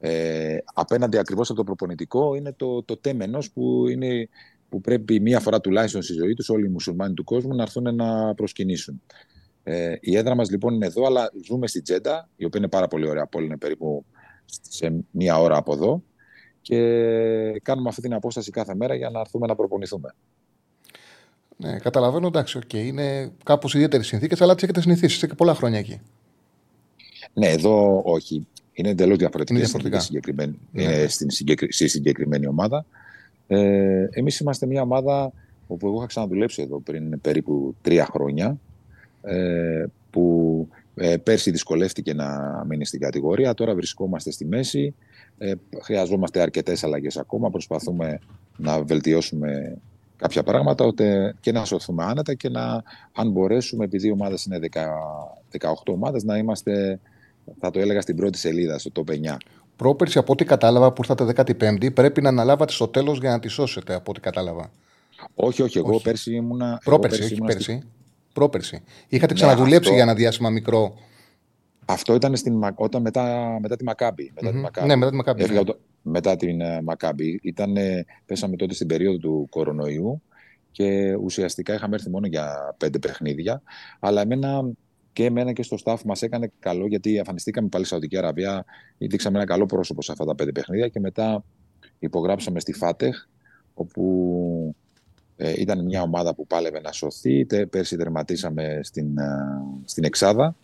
Ε, 0.00 0.58
απέναντι 0.74 1.18
ακριβώς 1.18 1.48
από 1.48 1.58
το 1.58 1.64
προπονητικό 1.64 2.34
είναι 2.34 2.52
το, 2.52 2.82
το 2.82 2.96
τέμενος 2.96 3.50
που 3.50 3.88
είναι 3.88 4.28
που 4.68 4.80
πρέπει 4.80 5.20
μία 5.20 5.40
φορά 5.40 5.60
τουλάχιστον 5.60 6.02
στη 6.02 6.12
ζωή 6.12 6.34
τους 6.34 6.48
όλοι 6.48 6.66
οι 6.66 6.68
μουσουλμάνοι 6.68 7.14
του 7.14 7.24
κόσμου 7.24 7.54
να 7.54 7.62
έρθουν 7.62 7.94
να 7.94 8.34
προσκυνήσουν. 8.34 9.02
Ε, 9.62 9.94
η 10.00 10.16
έδρα 10.16 10.34
μας 10.34 10.50
λοιπόν 10.50 10.74
είναι 10.74 10.86
εδώ, 10.86 11.06
αλλά 11.06 11.30
ζούμε 11.44 11.66
στη 11.66 11.82
Τζέντα, 11.82 12.28
η 12.36 12.44
οποία 12.44 12.60
είναι 12.60 12.68
πάρα 12.68 12.88
πολύ 12.88 13.08
ωραία 13.08 13.26
πόλη, 13.26 13.46
είναι 13.46 13.56
περίπου 13.56 14.04
σε 14.68 15.04
μία 15.10 15.40
ώρα 15.40 15.56
από 15.56 15.72
εδώ. 15.72 16.02
Και 16.60 16.78
κάνουμε 17.62 17.88
αυτή 17.88 18.00
την 18.00 18.14
απόσταση 18.14 18.50
κάθε 18.50 18.74
μέρα 18.74 18.94
για 18.94 19.10
να 19.10 19.20
έρθουμε 19.20 19.46
να 19.46 19.54
προπονηθούμε. 19.54 20.14
Ναι, 21.56 21.78
καταλαβαίνω, 21.78 22.26
εντάξει, 22.26 22.58
okay. 22.62 22.74
είναι 22.74 23.32
κάπως 23.44 23.74
ιδιαίτερες 23.74 24.06
συνθήκες, 24.06 24.40
αλλά 24.40 24.54
τις 24.54 24.62
έχετε 24.62 24.80
συνηθίσει. 24.80 25.14
Είστε 25.14 25.26
και 25.26 25.34
πολλά 25.34 25.54
χρόνια 25.54 25.78
εκεί. 25.78 26.00
Ναι, 27.34 27.46
εδώ 27.46 28.02
όχι. 28.04 28.46
Είναι 28.72 28.88
εντελώς 28.88 29.16
διαφορετική 29.16 29.78
είναι 29.78 29.98
συγκεκριμένη, 30.00 30.58
ναι. 30.72 30.82
είναι 30.82 31.06
στην 31.06 31.30
στη 31.68 31.88
συγκεκριμένη 31.88 32.46
ομάδα. 32.46 32.86
Ε, 33.46 34.06
Εμείς 34.10 34.38
είμαστε 34.38 34.66
μια 34.66 34.82
ομάδα 34.82 35.32
όπου 35.66 35.86
εγώ 35.86 35.96
είχα 35.96 36.06
ξαναδουλέψει 36.06 36.62
εδώ 36.62 36.80
πριν 36.80 37.20
περίπου 37.20 37.74
τρία 37.82 38.04
χρόνια. 38.04 38.58
Ε, 39.22 39.84
που 40.10 40.68
ε, 40.94 41.16
πέρσι 41.16 41.50
δυσκολεύτηκε 41.50 42.14
να 42.14 42.28
μείνει 42.68 42.86
στην 42.86 43.00
κατηγορία. 43.00 43.54
Τώρα 43.54 43.74
βρισκόμαστε 43.74 44.30
στη 44.30 44.44
μέση. 44.44 44.94
Ε, 45.38 45.52
χρειαζόμαστε 45.82 46.40
αρκετές 46.40 46.84
αλλαγές 46.84 47.16
ακόμα. 47.16 47.50
Προσπαθούμε 47.50 48.18
να 48.56 48.82
βελτιώσουμε 48.82 49.76
κάποια 50.16 50.42
πράγματα 50.42 50.84
ώστε 50.84 51.34
και 51.40 51.52
να 51.52 51.64
σωθούμε 51.64 52.04
άνετα 52.04 52.34
και 52.34 52.48
να, 52.48 52.82
αν 53.12 53.30
μπορέσουμε, 53.30 53.84
επειδή 53.84 54.06
οι 54.06 54.10
ομάδες 54.10 54.44
είναι 54.44 54.58
10, 54.72 54.80
18 55.60 55.72
ομάδες, 55.84 56.24
να 56.24 56.36
είμαστε, 56.36 57.00
θα 57.60 57.70
το 57.70 57.80
έλεγα, 57.80 58.00
στην 58.00 58.16
πρώτη 58.16 58.38
σελίδα, 58.38 58.78
στο 58.78 58.90
top 58.94 59.10
9. 59.10 59.36
Πρόπερση, 59.76 60.18
από 60.18 60.32
ό,τι 60.32 60.44
κατάλαβα, 60.44 60.92
που 60.92 61.02
ήρθατε 61.08 61.54
15η, 61.60 61.94
πρέπει 61.94 62.22
να 62.22 62.28
αναλάβατε 62.28 62.72
στο 62.72 62.88
τέλος 62.88 63.18
για 63.18 63.30
να 63.30 63.40
τη 63.40 63.48
σώσετε, 63.48 63.94
από 63.94 64.10
ό,τι 64.10 64.20
κατάλαβα. 64.20 64.70
Όχι, 65.34 65.62
όχι. 65.62 65.78
Εγώ 65.78 65.94
όχι. 65.94 66.02
πέρσι 66.02 66.34
ήμουνα. 66.34 66.80
Πρόπερση, 66.84 67.22
όχι 67.22 67.34
ήμουνα 67.34 67.52
πέρσι. 67.52 67.72
Στη... 67.72 67.82
Πρόπερση. 68.32 68.82
Είχατε 69.08 69.32
ναι, 69.32 69.38
ξαναδουλέψει 69.38 69.76
αυτό... 69.76 69.92
για 69.92 70.02
ένα 70.02 70.14
διάστημα 70.14 70.50
μικρό. 70.50 70.94
Αυτό 71.84 72.14
ήταν 72.14 72.36
στην, 72.36 72.72
όταν 72.74 73.02
μετά, 73.02 73.56
μετά 73.60 73.76
τη 73.76 73.84
Μακάμπη. 73.84 74.32
Μετά 74.34 74.48
mm-hmm. 74.48 74.52
τη 74.52 74.58
Μακάμπη. 74.58 74.86
Ναι, 74.86 74.96
μετά 74.96 75.10
τη 75.10 75.16
Μακάμπη. 75.16 75.42
Έφυγα, 75.42 75.62
ναι 75.62 75.72
μετά 76.04 76.36
την 76.36 76.60
ε, 76.60 76.82
Μακάμπη. 76.82 77.40
Ήτανε, 77.42 78.04
πέσαμε 78.26 78.56
τότε 78.56 78.74
στην 78.74 78.86
περίοδο 78.86 79.18
του 79.18 79.46
κορονοϊού 79.50 80.22
και 80.70 81.14
ουσιαστικά 81.14 81.74
είχαμε 81.74 81.94
έρθει 81.94 82.10
μόνο 82.10 82.26
για 82.26 82.74
πέντε 82.76 82.98
παιχνίδια. 82.98 83.62
Αλλά 84.00 84.20
εμένα 84.20 84.62
και 85.14 85.24
εμένα 85.24 85.52
και 85.52 85.62
στο 85.62 85.76
staff 85.84 85.96
μας 86.04 86.22
έκανε 86.22 86.52
καλό 86.58 86.86
γιατί 86.86 87.16
εμφανιστήκαμε 87.16 87.68
πάλι 87.68 87.84
στη 87.84 87.92
Σαουδική 87.92 88.18
Αραβία. 88.18 88.64
Δείξαμε 88.98 89.36
ένα 89.36 89.46
καλό 89.46 89.66
πρόσωπο 89.66 90.02
σε 90.02 90.12
αυτά 90.12 90.24
τα 90.24 90.34
πέντε 90.34 90.52
παιχνίδια 90.52 90.88
και 90.88 91.00
μετά 91.00 91.44
υπογράψαμε 91.98 92.60
στη 92.60 92.72
Φάτεχ 92.72 93.16
όπου 93.74 94.76
ε, 95.36 95.60
ήταν 95.60 95.84
μια 95.84 96.02
ομάδα 96.02 96.34
που 96.34 96.46
πάλευε 96.46 96.80
να 96.80 96.92
σωθεί. 96.92 97.46
Πέρσι 97.70 97.96
τερματίσαμε 97.96 98.80
στην, 98.82 99.18
ε, 99.18 99.24
στην 99.84 100.04
Εξάδα 100.04 100.56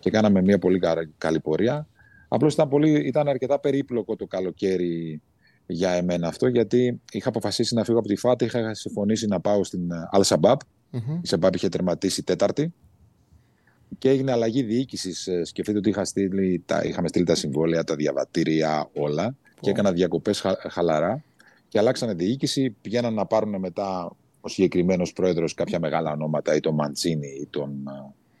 και 0.00 0.10
κάναμε 0.10 0.42
μια 0.42 0.58
πολύ 0.58 0.80
καλή 1.18 1.40
πορεία. 1.40 1.86
Απλώς 2.28 2.52
ήταν, 2.52 2.82
ήταν 2.82 3.28
αρκετά 3.28 3.60
περίπλοκο 3.60 4.16
το 4.16 4.26
καλοκαίρι 4.26 5.22
για 5.66 5.90
εμένα 5.90 6.28
αυτό, 6.28 6.46
γιατί 6.46 7.00
είχα 7.12 7.28
αποφασίσει 7.28 7.74
να 7.74 7.84
φύγω 7.84 7.98
από 7.98 8.08
τη 8.08 8.16
ΦΑΤ, 8.16 8.42
είχα 8.42 8.74
συμφωνήσει 8.74 9.26
να 9.26 9.40
πάω 9.40 9.64
στην 9.64 9.88
Al 10.12 10.22
Shabaab. 10.22 10.56
Mm-hmm. 10.92 11.20
Η 11.22 11.28
Shabaab 11.30 11.54
είχε 11.54 11.68
τερματίσει 11.68 12.22
τέταρτη 12.22 12.74
και 13.98 14.08
έγινε 14.08 14.32
αλλαγή 14.32 14.62
διοίκησης. 14.62 15.26
Ε, 15.26 15.44
σκεφτείτε 15.44 15.78
ότι 15.78 15.88
είχα 15.88 16.04
στείλει, 16.04 16.62
τα, 16.66 16.82
είχαμε 16.84 17.08
στείλει 17.08 17.24
τα 17.24 17.34
συμβόλαια, 17.34 17.84
τα 17.84 17.94
διαβατήρια, 17.94 18.90
όλα 18.94 19.36
και 19.60 19.70
έκανα 19.70 19.92
διακοπές 19.92 20.44
χαλαρά. 20.70 21.24
Και 21.68 21.78
αλλάξανε 21.78 22.14
διοίκηση. 22.14 22.70
Πηγαίναν 22.80 23.14
να 23.14 23.26
πάρουν 23.26 23.58
μετά 23.58 24.16
ο 24.40 24.48
συγκεκριμένος 24.48 25.12
πρόεδρος 25.12 25.54
κάποια 25.54 25.78
μεγάλα 25.78 26.12
ονόματα, 26.12 26.54
ή 26.54 26.60
τον 26.60 26.74
Μαντσίνη 26.74 27.28
ή 27.40 27.46
τον 27.50 27.70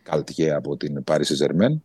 Καλτιέ 0.02 0.54
από 0.54 0.76
την 0.76 1.04
Paris 1.06 1.22
Saint-Germain. 1.22 1.80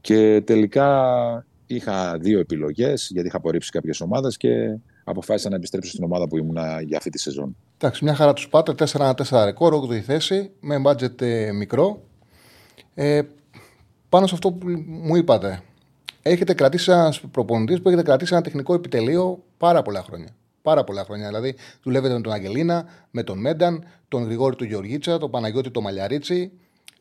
Και 0.00 0.42
τελικά 0.46 1.46
είχα 1.66 2.18
δύο 2.18 2.38
επιλογές, 2.38 3.08
γιατί 3.12 3.28
είχα 3.28 3.36
απορρίψει 3.36 3.70
κάποιες 3.70 4.00
ομάδες 4.00 4.36
και 4.36 4.78
αποφάσισα 5.04 5.48
να 5.48 5.56
επιστρέψω 5.56 5.90
στην 5.90 6.04
ομάδα 6.04 6.28
που 6.28 6.36
ήμουν 6.36 6.58
για 6.86 6.96
αυτή 6.96 7.10
τη 7.10 7.18
σεζόν. 7.18 7.56
Εντάξει, 7.78 8.04
μια 8.04 8.14
χαρά 8.14 8.32
τους 8.32 8.48
πάτε. 8.48 8.74
4-4 8.92 9.44
ρεκόρ, 9.44 9.74
8η 9.74 9.98
θέση, 9.98 10.50
με 10.60 10.78
μπάτζετ 10.78 11.22
ε, 11.22 11.52
μικρό. 11.52 12.02
Ε, 12.94 13.22
πάνω 14.08 14.26
σε 14.26 14.34
αυτό 14.34 14.52
που 14.52 14.66
μου 14.86 15.16
είπατε, 15.16 15.62
έχετε 16.22 16.54
κρατήσει 16.54 16.90
ένας 16.90 17.20
προπονητής 17.20 17.82
που 17.82 17.88
έχετε 17.88 18.02
κρατήσει 18.02 18.34
ένα 18.34 18.42
τεχνικό 18.42 18.74
επιτελείο 18.74 19.42
πάρα 19.56 19.82
πολλά 19.82 20.02
χρόνια. 20.02 20.36
Πάρα 20.62 20.84
πολλά 20.84 21.04
χρόνια. 21.04 21.26
Δηλαδή, 21.26 21.54
δουλεύετε 21.82 22.14
με 22.14 22.20
τον 22.20 22.32
Αγγελίνα, 22.32 22.84
με 23.10 23.22
τον 23.22 23.38
Μένταν, 23.38 23.84
τον 24.08 24.24
Γρηγόρη 24.24 24.56
του 24.56 24.64
Γεωργίτσα, 24.64 25.18
τον 25.18 25.30
Παναγιώτη 25.30 25.70
του 25.70 25.82
Μαλιαρίτσι, 25.82 26.52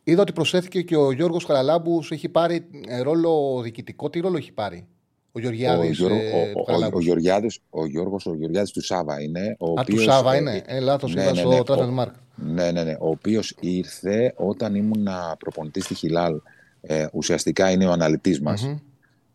Είδα 0.04 0.22
ότι 0.22 0.34
προσθέθηκε 0.34 0.82
και 0.82 0.96
ο 0.96 1.12
Γιώργος 1.12 1.44
Χαραλάμπου, 1.44 2.04
έχει 2.10 2.30
πάρει 2.30 2.68
ε, 2.88 3.02
ρόλο 3.02 3.60
διοικητικό. 3.64 4.10
Τι 4.10 4.20
ρόλο 4.20 4.38
έχει 4.38 4.52
πάρει; 4.52 4.88
Ο 5.32 5.40
Γεωργιάδης. 5.40 6.00
Ο, 6.00 6.08
Γιώργο, 6.08 6.18
ε, 6.18 6.54
ο, 6.56 6.86
ο, 6.86 6.90
ο, 6.94 7.00
Γεωργιάδης, 7.00 7.60
ο 7.70 7.86
Γιώργος 7.86 8.26
ο 8.26 8.34
Γεωργιάδης 8.34 8.72
του 8.72 8.82
Σάβα 8.82 9.22
είναι. 9.22 9.56
Ο 9.60 9.70
Α, 9.70 9.82
οποίος, 9.82 9.98
του 9.98 10.12
Σάβα 10.12 10.34
ε, 10.34 10.38
είναι. 10.38 10.62
Ε, 10.66 10.80
λάθος, 10.80 11.14
ναι, 11.14 11.22
είδα 11.22 11.34
ναι, 11.34 11.44
ναι, 11.44 11.56
στο 11.56 11.92
Μάρκ. 11.92 12.14
Ναι, 12.36 12.72
ναι, 12.72 12.84
ναι. 12.84 12.96
Ο 13.00 13.10
οποίος 13.10 13.56
ήρθε 13.60 14.34
όταν 14.38 14.76
ήμουν 14.76 15.08
προπονητής 15.40 15.84
στη 15.84 15.94
Χιλάλ. 15.94 16.42
Ε, 16.82 17.08
ουσιαστικά 17.14 17.72
είναι 17.72 17.86
ο 17.86 17.92
αναλυτής 17.92 18.42
μας 18.42 18.68
mm-hmm. 18.68 18.80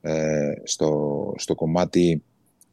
ε, 0.00 0.52
στο, 0.62 1.32
στο 1.36 1.54
κομμάτι 1.54 2.22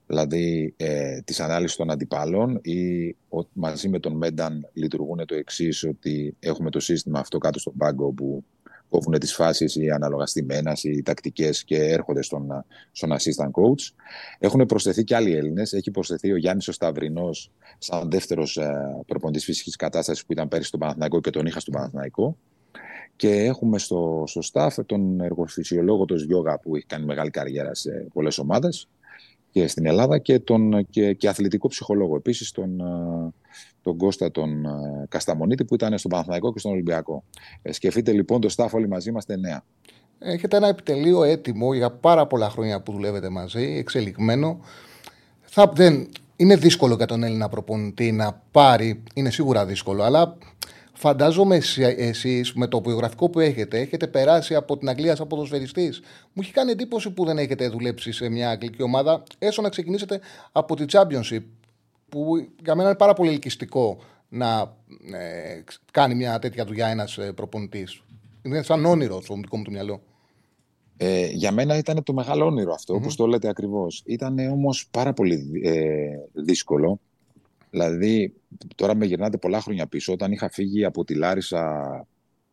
δηλαδή 0.07 0.73
ε, 0.77 1.21
της 1.21 1.39
ανάλυσης 1.39 1.77
των 1.77 1.91
αντιπάλων 1.91 2.59
ή 2.61 3.09
ο, 3.09 3.45
μαζί 3.53 3.89
με 3.89 3.99
τον 3.99 4.17
Μένταν 4.17 4.69
λειτουργούν 4.73 5.25
το 5.25 5.35
εξής 5.35 5.83
ότι 5.83 6.35
έχουμε 6.39 6.69
το 6.69 6.79
σύστημα 6.79 7.19
αυτό 7.19 7.37
κάτω 7.37 7.59
στον 7.59 7.73
πάγκο 7.77 8.11
που 8.11 8.43
κόβουν 8.93 9.19
τις 9.19 9.33
φάσεις 9.33 9.75
ή 9.75 9.89
αναλογαστημένας 9.89 10.83
ή 10.83 11.01
τακτικές 11.01 11.63
και 11.63 11.77
έρχονται 11.77 12.21
στον, 12.21 12.65
στον 12.91 13.09
assistant 13.11 13.51
coach. 13.51 13.93
Έχουν 14.39 14.65
προσθεθεί 14.65 15.03
και 15.03 15.15
άλλοι 15.15 15.35
Έλληνες. 15.35 15.73
Έχει 15.73 15.91
προσθεθεί 15.91 16.31
ο 16.31 16.37
Γιάννης 16.37 16.67
ο 16.67 16.71
Σταυρινός 16.71 17.51
σαν 17.77 18.09
δεύτερος 18.09 18.57
ε, 18.57 19.03
προποντής 19.07 19.43
φυσικής 19.43 19.75
κατάστασης 19.75 20.25
που 20.25 20.31
ήταν 20.31 20.47
πέρυσι 20.47 20.67
στον 20.67 20.79
Παναθηναϊκό 20.79 21.21
και 21.21 21.29
τον 21.29 21.45
είχα 21.45 21.59
στον 21.59 21.73
Παναθηναϊκό. 21.73 22.37
Και 23.15 23.29
έχουμε 23.29 23.79
στο, 23.79 24.23
στο 24.27 24.41
staff 24.51 24.85
τον 24.85 25.21
εργοφυσιολόγο, 25.21 26.05
τον 26.05 26.17
Γιώγα, 26.17 26.59
που 26.59 26.75
έχει 26.75 26.85
κάνει 26.85 27.05
μεγάλη 27.05 27.29
καριέρα 27.29 27.73
σε 27.73 28.07
πολλές 28.13 28.37
ομάδες 28.37 28.87
και 29.53 29.67
στην 29.67 29.85
Ελλάδα 29.85 30.17
και, 30.17 30.39
τον, 30.39 30.87
και, 30.89 31.13
και 31.13 31.27
αθλητικό 31.27 31.67
ψυχολόγο 31.67 32.15
επίσης 32.15 32.51
τον, 32.51 32.79
ε, 32.79 33.33
τον 33.81 33.97
Κώστα 33.97 34.31
τον 34.31 34.65
ε, 34.65 35.05
Κασταμονίτη 35.09 35.65
που 35.65 35.75
ήταν 35.75 35.97
στον 35.97 36.11
Παναθηναϊκό 36.11 36.53
και 36.53 36.59
στον 36.59 36.71
Ολυμπιακό. 36.71 37.23
Ε, 37.61 37.71
σκεφτείτε 37.71 38.11
λοιπόν 38.11 38.41
το 38.41 38.53
staff 38.55 38.69
όλοι 38.71 38.87
μαζί 38.87 39.09
είμαστε 39.09 39.37
νέα. 39.37 39.63
Έχετε 40.19 40.57
ένα 40.57 40.67
επιτελείο 40.67 41.23
έτοιμο 41.23 41.73
για 41.73 41.91
πάρα 41.91 42.27
πολλά 42.27 42.49
χρόνια 42.49 42.81
που 42.81 42.91
δουλεύετε 42.91 43.29
μαζί, 43.29 43.75
εξελιγμένο. 43.77 44.59
Θα, 45.41 45.71
δεν, 45.75 46.09
είναι 46.35 46.55
δύσκολο 46.55 46.95
για 46.95 47.05
τον 47.05 47.23
Έλληνα 47.23 47.49
προπονητή 47.49 48.11
να 48.11 48.41
πάρει, 48.51 49.03
είναι 49.13 49.29
σίγουρα 49.29 49.65
δύσκολο, 49.65 50.03
αλλά 50.03 50.37
Φαντάζομαι 50.95 51.59
εσείς 51.77 52.53
με 52.53 52.67
το 52.67 52.81
βιογραφικό 52.81 53.29
που 53.29 53.39
έχετε, 53.39 53.79
έχετε 53.79 54.07
περάσει 54.07 54.55
από 54.55 54.77
την 54.77 54.89
Αγγλία 54.89 55.15
σαν 55.15 55.27
ποδοσφαιριστής. 55.27 55.99
Μου 56.33 56.41
έχει 56.41 56.51
κάνει 56.51 56.71
εντύπωση 56.71 57.11
που 57.11 57.25
δεν 57.25 57.37
έχετε 57.37 57.67
δουλέψει 57.67 58.11
σε 58.11 58.29
μια 58.29 58.49
αγγλική 58.49 58.81
ομάδα, 58.81 59.23
έστω 59.39 59.61
να 59.61 59.69
ξεκινήσετε 59.69 60.19
από 60.51 60.75
τη 60.75 60.85
Championship, 60.91 61.43
που 62.09 62.47
για 62.63 62.75
μένα 62.75 62.89
είναι 62.89 62.97
πάρα 62.97 63.13
πολύ 63.13 63.29
ελκυστικό 63.29 63.97
να 64.29 64.75
ε, 65.13 65.63
κάνει 65.91 66.15
μια 66.15 66.39
τέτοια 66.39 66.65
δουλειά 66.65 66.87
ένας 66.87 67.17
ε, 67.17 67.31
προπονητής. 67.31 68.01
Είναι 68.41 68.61
σαν 68.61 68.85
όνειρο 68.85 69.21
στο 69.21 69.35
δικό 69.35 69.57
μου 69.57 69.63
το 69.63 69.71
μυαλό. 69.71 70.01
Ε, 70.97 71.25
για 71.25 71.51
μένα 71.51 71.77
ήταν 71.77 72.03
το 72.03 72.13
μεγάλο 72.13 72.45
όνειρο 72.45 72.73
αυτό, 72.73 72.93
mm-hmm. 72.93 72.97
όπως 72.97 73.15
το 73.15 73.27
λέτε 73.27 73.47
ακριβώς. 73.47 74.03
Ήταν 74.05 74.39
όμως 74.39 74.87
πάρα 74.91 75.13
πολύ 75.13 75.61
ε, 75.63 76.07
δύσκολο 76.33 76.99
Δηλαδή, 77.73 78.33
τώρα 78.75 78.95
με 78.95 79.05
γυρνάτε 79.05 79.37
πολλά 79.37 79.61
χρόνια 79.61 79.87
πίσω, 79.87 80.13
όταν 80.13 80.31
είχα 80.31 80.49
φύγει 80.49 80.85
από 80.85 81.03
τη 81.03 81.15
Λάρισα 81.15 82.05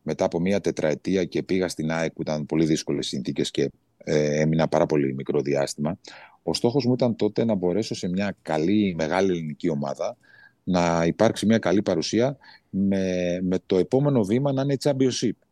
μετά 0.02 0.24
από 0.24 0.40
μία 0.40 0.60
τετραετία 0.60 1.24
και 1.24 1.42
πήγα 1.42 1.68
στην 1.68 1.90
ΑΕΚ 1.90 2.12
που 2.12 2.22
ήταν 2.22 2.46
πολύ 2.46 2.64
δύσκολες 2.64 3.06
συνθήκες 3.06 3.50
και 3.50 3.70
ε, 3.96 4.40
έμεινα 4.40 4.68
πάρα 4.68 4.86
πολύ 4.86 5.14
μικρό 5.14 5.40
διάστημα. 5.40 5.98
Ο 6.42 6.54
στόχος 6.54 6.86
μου 6.86 6.92
ήταν 6.92 7.16
τότε 7.16 7.44
να 7.44 7.54
μπορέσω 7.54 7.94
σε 7.94 8.08
μια 8.08 8.36
καλή, 8.42 8.94
μεγάλη 8.98 9.30
ελληνική 9.30 9.68
ομάδα 9.68 10.16
να 10.64 11.04
υπάρξει 11.06 11.46
μια 11.46 11.58
καλή 11.58 11.82
παρουσία 11.82 12.36
με, 12.70 13.38
με 13.42 13.58
το 13.66 13.78
επόμενο 13.78 14.22
βήμα 14.24 14.52
να 14.52 14.62
είναι 14.62 14.72
η 14.72 14.78
championship. 14.82 15.46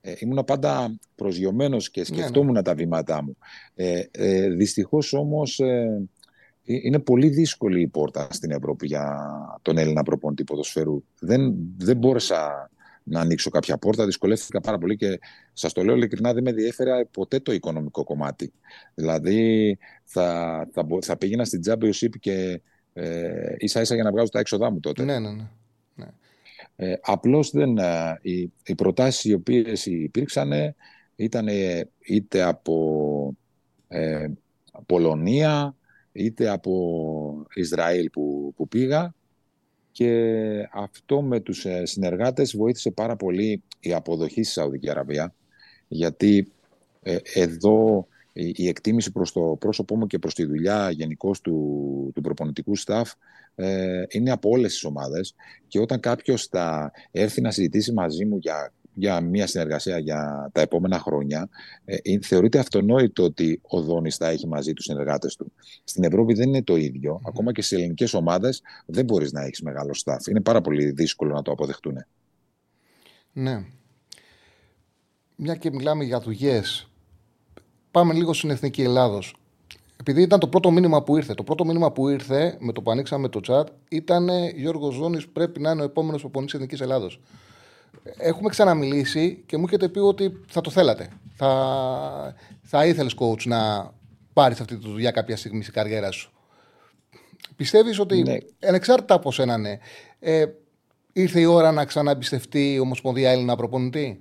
Ε, 0.00 0.12
ήμουν 0.18 0.44
πάντα 0.44 0.98
προσγειωμένος 1.14 1.90
και 1.90 2.00
ναι, 2.00 2.06
ναι. 2.08 2.16
σκεφτόμουν 2.16 2.62
τα 2.62 2.74
βήματά 2.74 3.22
μου. 3.22 3.36
Ε, 3.74 4.02
ε, 4.10 4.48
δυστυχώς 4.48 5.12
όμως 5.12 5.60
ε, 5.60 5.66
ε, 5.66 6.10
είναι 6.64 6.98
πολύ 6.98 7.28
δύσκολη 7.28 7.80
η 7.80 7.86
πόρτα 7.86 8.28
στην 8.30 8.50
Ευρώπη 8.50 8.86
για 8.86 9.28
τον 9.62 9.78
Έλληνα 9.78 10.02
προπονητή 10.02 10.44
ποδοσφαίρου. 10.44 11.02
Δεν, 11.18 11.54
δεν 11.78 11.96
μπόρεσα 11.96 12.70
να 13.02 13.20
ανοίξω 13.20 13.50
κάποια 13.50 13.78
πόρτα, 13.78 14.04
δυσκολεύτηκα 14.04 14.60
πάρα 14.60 14.78
πολύ 14.78 14.96
και 14.96 15.20
σας 15.52 15.72
το 15.72 15.84
λέω 15.84 15.94
ειλικρινά, 15.94 16.32
δεν 16.32 16.42
με 16.42 16.52
διέφερα 16.52 17.06
ποτέ 17.06 17.40
το 17.40 17.52
οικονομικό 17.52 18.04
κομμάτι. 18.04 18.52
Δηλαδή, 18.94 19.78
θα, 20.04 20.68
θα, 20.72 20.86
θα 21.00 21.16
πήγαινα 21.16 21.44
στην 21.44 21.60
Championship 21.66 22.10
και 22.20 22.60
Ε, 22.94 23.54
ίσα 23.58 23.80
ίσα 23.80 23.94
για 23.94 24.04
να 24.04 24.10
βγάζω 24.10 24.28
τα 24.28 24.38
έξοδά 24.38 24.70
μου 24.70 24.80
τότε. 24.80 25.04
Ναι, 25.04 25.18
ναι, 25.18 25.30
ναι. 25.30 25.48
ναι. 25.94 26.06
Ε, 26.76 26.94
απλώς 27.02 27.50
δεν, 27.50 27.78
ε, 27.78 28.18
οι, 28.22 28.52
οι 28.64 28.74
προτάσεις 28.74 29.24
οι 29.24 29.32
οποίες 29.32 29.86
υπήρξαν 29.86 30.74
ήταν 31.16 31.48
είτε 31.98 32.42
από 32.42 33.36
ε, 33.88 34.28
Πολωνία 34.86 35.76
είτε 36.12 36.48
από 36.48 37.46
Ισραήλ 37.54 38.10
που, 38.10 38.52
που 38.56 38.68
πήγα. 38.68 39.14
Και 39.92 40.68
αυτό 40.72 41.22
με 41.22 41.40
τους 41.40 41.64
ε, 41.64 41.86
συνεργάτες 41.86 42.56
βοήθησε 42.56 42.90
πάρα 42.90 43.16
πολύ 43.16 43.62
η 43.80 43.92
αποδοχή 43.92 44.42
στη 44.42 44.52
Σαουδική 44.52 44.90
Αραβία. 44.90 45.34
Γιατί 45.88 46.52
ε, 47.02 47.16
εδώ 47.34 48.06
η, 48.32 48.68
εκτίμηση 48.68 49.12
προς 49.12 49.32
το 49.32 49.40
πρόσωπό 49.40 49.96
μου 49.96 50.06
και 50.06 50.18
προς 50.18 50.34
τη 50.34 50.44
δουλειά 50.44 50.90
γενικώς 50.90 51.40
του, 51.40 52.10
του 52.14 52.20
προπονητικού 52.20 52.72
staff 52.86 53.04
ε, 53.54 54.02
είναι 54.08 54.30
από 54.30 54.50
όλες 54.50 54.72
τις 54.72 54.84
ομάδες. 54.84 55.34
Και 55.68 55.78
όταν 55.78 56.00
κάποιος 56.00 56.46
θα 56.46 56.92
έρθει 57.10 57.40
να 57.40 57.50
συζητήσει 57.50 57.92
μαζί 57.92 58.24
μου 58.24 58.36
για 58.36 58.72
για 58.94 59.20
μια 59.20 59.46
συνεργασία 59.46 59.98
για 59.98 60.50
τα 60.52 60.60
επόμενα 60.60 60.98
χρόνια, 60.98 61.48
ε, 61.84 62.18
θεωρείται 62.20 62.58
αυτονόητο 62.58 63.22
ότι 63.22 63.60
ο 63.62 63.80
Δόνης 63.80 64.16
θα 64.16 64.28
έχει 64.28 64.46
μαζί 64.46 64.72
τους 64.72 64.84
συνεργάτες 64.84 65.36
του. 65.36 65.52
Στην 65.84 66.04
Ευρώπη 66.04 66.34
δεν 66.34 66.48
είναι 66.48 66.62
το 66.62 66.76
ίδιο. 66.76 67.20
Ακόμα 67.26 67.52
και 67.52 67.62
στι 67.62 67.76
ελληνικές 67.76 68.14
ομάδες 68.14 68.62
δεν 68.86 69.04
μπορείς 69.04 69.32
να 69.32 69.42
έχεις 69.42 69.62
μεγάλο 69.62 69.94
staff. 70.04 70.26
Είναι 70.30 70.40
πάρα 70.40 70.60
πολύ 70.60 70.90
δύσκολο 70.90 71.34
να 71.34 71.42
το 71.42 71.52
αποδεχτούν. 71.52 72.04
Ναι. 73.32 73.64
Μια 75.36 75.54
και 75.54 75.70
μιλάμε 75.70 76.04
για 76.04 76.20
δουλειές. 76.20 76.88
Πάμε 77.90 78.14
λίγο 78.14 78.32
στην 78.32 78.50
Εθνική 78.50 78.82
Ελλάδος. 78.82 79.36
Επειδή 80.00 80.22
ήταν 80.22 80.40
το 80.40 80.48
πρώτο 80.48 80.70
μήνυμα 80.70 81.02
που 81.02 81.16
ήρθε. 81.16 81.34
Το 81.34 81.42
πρώτο 81.42 81.64
μήνυμα 81.64 81.92
που 81.92 82.08
ήρθε 82.08 82.56
με 82.60 82.72
το 82.72 82.82
που 82.82 82.90
ανοίξαμε 82.90 83.28
το 83.28 83.40
chat 83.46 83.64
ήταν 83.88 84.28
Γιώργος 84.56 84.94
Ζώνη 84.94 85.22
πρέπει 85.32 85.60
να 85.60 85.70
είναι 85.70 85.80
ο 85.80 85.84
επόμενος 85.84 86.20
προπονητής 86.20 86.54
Εθνικής 86.54 86.80
Ελλάδος 86.80 87.20
έχουμε 88.18 88.48
ξαναμιλήσει 88.48 89.42
και 89.46 89.56
μου 89.56 89.64
έχετε 89.66 89.88
πει 89.88 89.98
ότι 89.98 90.40
θα 90.48 90.60
το 90.60 90.70
θέλατε. 90.70 91.08
Θα, 91.34 92.34
θα 92.62 92.86
ήθελες 92.86 93.14
coach 93.18 93.44
να 93.44 93.92
πάρεις 94.32 94.60
αυτή 94.60 94.76
τη 94.76 94.88
δουλειά 94.88 95.10
κάποια 95.10 95.36
στιγμή 95.36 95.62
στην 95.62 95.74
καριέρα 95.74 96.10
σου. 96.10 96.32
Πιστεύεις 97.56 97.98
ότι 97.98 98.22
ναι. 98.22 98.36
ανεξάρτητα 98.68 99.14
από 99.14 99.32
σένα, 99.32 99.56
ναι, 99.56 99.78
ε, 100.18 100.44
ήρθε 101.12 101.40
η 101.40 101.44
ώρα 101.44 101.72
να 101.72 101.84
ξαναεμπιστευτεί 101.84 102.72
η 102.72 102.78
Ομοσπονδία 102.78 103.30
Έλληνα 103.30 103.56
προπονητή; 103.56 104.20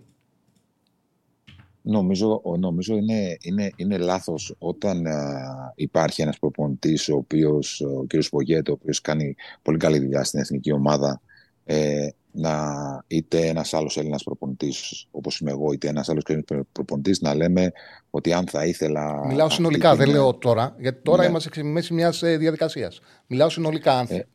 Νομίζω, 1.83 2.41
νομίζω 2.59 2.95
είναι, 2.95 3.37
είναι, 3.41 3.71
είναι 3.75 3.97
λάθος 3.97 4.55
όταν 4.59 5.05
υπάρχει 5.75 6.21
ένας 6.21 6.39
προπονητής 6.39 7.09
ο 7.09 7.15
οποίος, 7.15 7.81
ο 7.81 8.05
κ. 8.07 8.23
Πογέτο, 8.29 8.71
ο 8.71 8.77
οποίος 8.81 9.01
κάνει 9.01 9.35
πολύ 9.61 9.77
καλή 9.77 9.99
δουλειά 9.99 10.23
στην 10.23 10.39
εθνική 10.39 10.71
ομάδα 10.71 11.21
ε, 11.65 12.07
να 12.31 13.03
είτε 13.07 13.47
ένας 13.47 13.73
άλλος 13.73 13.97
Έλληνας 13.97 14.23
προπονητής, 14.23 15.07
όπως 15.11 15.39
είμαι 15.39 15.51
εγώ, 15.51 15.71
είτε 15.71 15.87
ένας 15.87 16.09
άλλος 16.09 16.23
προπονητής, 16.71 17.21
να 17.21 17.35
λέμε 17.35 17.71
ότι 18.09 18.33
αν 18.33 18.47
θα 18.47 18.65
ήθελα. 18.65 19.25
Μιλάω 19.27 19.49
συνολικά, 19.49 19.95
δεν 19.95 20.09
λέω 20.09 20.33
τώρα, 20.33 20.75
γιατί 20.79 21.01
τώρα 21.01 21.21
ναι. 21.21 21.29
είμαστε 21.29 21.49
σε 21.53 21.63
μέση 21.63 21.93
μιας 21.93 22.23
ε, 22.23 22.37
διαδικασίας. 22.37 22.99
Μιλάω 23.27 23.49
συνολικά. 23.49 23.97
Αν, 23.97 24.05
ε, 24.09 24.27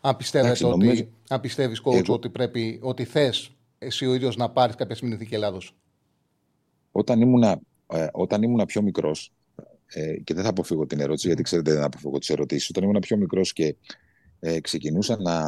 αν 0.00 0.16
πιστεύεις, 0.16 0.64
ότι, 0.64 1.12
αν 1.28 1.40
πιστεύεις 1.40 1.82
coach, 1.84 1.94
εγώ... 1.94 2.14
ότι, 2.14 2.30
πρέπει, 2.30 2.78
ότι 2.82 3.04
θες 3.04 3.50
εσύ 3.78 4.06
ο 4.06 4.14
ίδιος 4.14 4.36
να 4.36 4.50
πάρεις 4.50 4.74
κάποια 4.74 4.94
στιγμή 4.94 5.16
την 5.16 5.28
Ελλάδο. 5.30 5.58
Όταν 6.92 7.20
ήμουνα, 7.20 7.60
ε, 7.86 8.06
όταν 8.12 8.42
ήμουνα 8.42 8.66
πιο 8.66 8.82
μικρός, 8.82 9.32
ε, 9.86 10.16
και 10.24 10.34
δεν 10.34 10.42
θα 10.42 10.50
αποφύγω 10.50 10.86
την 10.86 11.00
ερώτηση, 11.00 11.26
γιατί 11.26 11.42
ξέρετε 11.42 11.72
δεν 11.72 11.82
αποφύγω 11.82 12.18
τις 12.18 12.30
ερωτήσεις. 12.30 12.68
Όταν 12.68 12.82
ήμουν 12.82 12.98
πιο 13.00 13.16
μικρός 13.16 13.52
και 13.52 13.76
ε, 14.40 14.60
ξεκινούσα 14.60 15.16
να, 15.20 15.42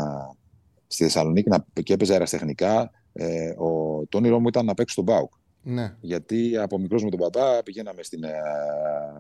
στη 0.88 1.02
Θεσσαλονίκη 1.04 1.48
να, 1.48 1.64
και 1.82 1.92
έπαιζα 1.92 2.12
αεραστεχνικά, 2.12 2.90
ε, 3.12 3.50
ο, 3.50 4.02
το 4.08 4.18
όνειρό 4.18 4.40
μου 4.40 4.48
ήταν 4.48 4.64
να 4.64 4.74
παίξω 4.74 4.92
στον 4.92 5.04
Μπάουκ. 5.04 5.32
Ναι. 5.62 5.96
Γιατί 6.00 6.56
από 6.56 6.78
μικρός 6.78 7.04
με 7.04 7.10
τον 7.10 7.18
παπά 7.18 7.62
πηγαίναμε 7.64 8.02
στην, 8.02 8.24
ε, 8.24 8.32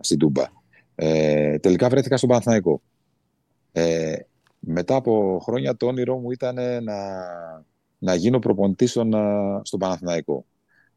στην 0.00 0.18
Τούμπα. 0.18 0.44
Ε, 0.94 1.58
τελικά 1.58 1.88
βρέθηκα 1.88 2.16
στον 2.16 2.28
Παναθηναϊκό. 2.28 2.82
Ε, 3.72 4.16
μετά 4.58 4.94
από 4.94 5.40
χρόνια 5.42 5.76
το 5.76 5.86
όνειρό 5.86 6.18
μου 6.18 6.30
ήταν 6.30 6.54
να, 6.84 6.96
να 7.98 8.14
γίνω 8.14 8.38
προπονητής 8.38 8.90
στον, 8.90 9.12
ε, 9.12 9.60
στον 9.62 9.78
Παναθηναϊκό. 9.78 10.46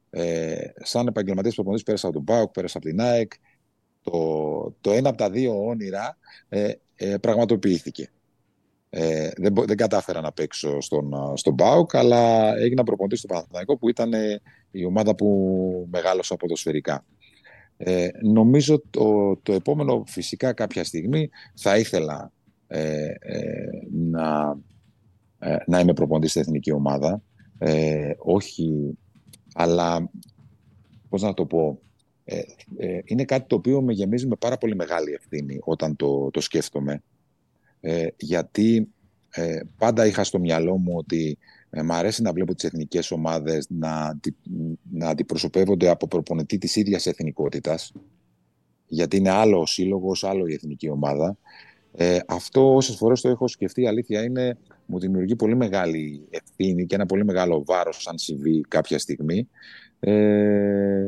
Ε, 0.09 0.65
σαν 0.75 1.07
επαγγελματίας 1.07 1.55
προπονητής 1.55 1.85
πέρασα 1.85 2.07
από 2.07 2.15
τον 2.15 2.23
Μπάουκ, 2.23 2.51
πέρασα 2.51 2.77
από 2.77 2.87
την 2.87 3.01
ΑΕΚ. 3.01 3.31
Το, 4.03 4.75
το 4.81 4.91
ένα 4.91 5.09
από 5.09 5.17
τα 5.17 5.29
δύο 5.29 5.65
όνειρα 5.65 6.17
ε, 6.49 6.71
ε, 6.95 7.17
πραγματοποιήθηκε. 7.17 8.09
Ε, 8.93 9.29
δεν, 9.37 9.53
δεν 9.53 9.77
κατάφερα 9.77 10.21
να 10.21 10.31
παίξω 10.31 10.81
στον, 10.81 11.13
στον 11.33 11.55
ΠΑΟΚ, 11.55 11.95
αλλά 11.95 12.53
έγινα 12.57 12.83
προπονητής 12.83 13.19
στο 13.19 13.27
Παναθηναϊκό 13.27 13.77
που 13.77 13.89
ήταν 13.89 14.11
η 14.71 14.85
ομάδα 14.85 15.15
που 15.15 15.87
μεγάλωσα 15.91 16.35
ποδοσφαιρικά. 16.35 17.05
Ε, 17.77 18.09
νομίζω 18.21 18.81
το, 18.89 19.35
το 19.43 19.53
επόμενο 19.53 20.03
φυσικά 20.07 20.53
κάποια 20.53 20.83
στιγμή 20.83 21.29
θα 21.55 21.77
ήθελα 21.77 22.31
ε, 22.67 23.13
ε 23.19 23.69
να, 23.91 24.57
ε, 25.39 25.57
να 25.67 25.79
είμαι 25.79 25.93
προπονητής 25.93 26.29
στην 26.29 26.41
εθνική 26.41 26.71
ομάδα. 26.71 27.21
Ε, 27.57 28.11
όχι, 28.17 28.97
αλλά 29.53 30.09
πώς 31.09 31.21
να 31.21 31.33
το 31.33 31.45
πω, 31.45 31.79
είναι 33.03 33.23
κάτι 33.25 33.47
το 33.47 33.55
οποίο 33.55 33.81
με 33.81 33.93
γεμίζει 33.93 34.27
με 34.27 34.35
πάρα 34.35 34.57
πολύ 34.57 34.75
μεγάλη 34.75 35.11
ευθύνη 35.11 35.59
όταν 35.61 35.95
το, 35.95 36.29
το 36.31 36.41
σκέφτομαι 36.41 37.03
ε, 37.81 38.07
γιατί 38.17 38.87
ε, 39.29 39.59
πάντα 39.77 40.05
είχα 40.05 40.23
στο 40.23 40.39
μυαλό 40.39 40.77
μου 40.77 40.93
ότι 40.95 41.37
ε, 41.69 41.81
μ' 41.81 41.91
αρέσει 41.91 42.21
να 42.21 42.33
βλέπω 42.33 42.55
τις 42.55 42.63
εθνικές 42.63 43.11
ομάδες 43.11 43.67
να, 43.69 44.19
να 44.91 45.07
αντιπροσωπεύονται 45.07 45.89
από 45.89 46.07
προπονητή 46.07 46.57
της 46.57 46.75
ίδιας 46.75 47.05
εθνικότητας 47.05 47.91
γιατί 48.91 49.17
είναι 49.17 49.29
άλλο 49.29 49.59
ο 49.59 49.65
σύλλογος, 49.65 50.23
άλλο 50.23 50.47
η 50.47 50.53
εθνική 50.53 50.89
ομάδα. 50.89 51.37
Ε, 51.91 52.19
αυτό 52.27 52.75
όσες 52.75 52.95
φορές 52.95 53.21
το 53.21 53.29
έχω 53.29 53.47
σκεφτεί, 53.47 53.81
η 53.81 53.87
αλήθεια 53.87 54.23
είναι, 54.23 54.57
μου 54.85 54.99
δημιουργεί 54.99 55.35
πολύ 55.35 55.55
μεγάλη 55.55 56.27
ευθύνη 56.29 56.85
και 56.85 56.95
ένα 56.95 57.05
πολύ 57.05 57.25
μεγάλο 57.25 57.63
βάρος 57.65 58.07
αν 58.07 58.17
συμβεί 58.17 58.61
κάποια 58.67 58.99
στιγμή. 58.99 59.49
Ε, 59.99 61.07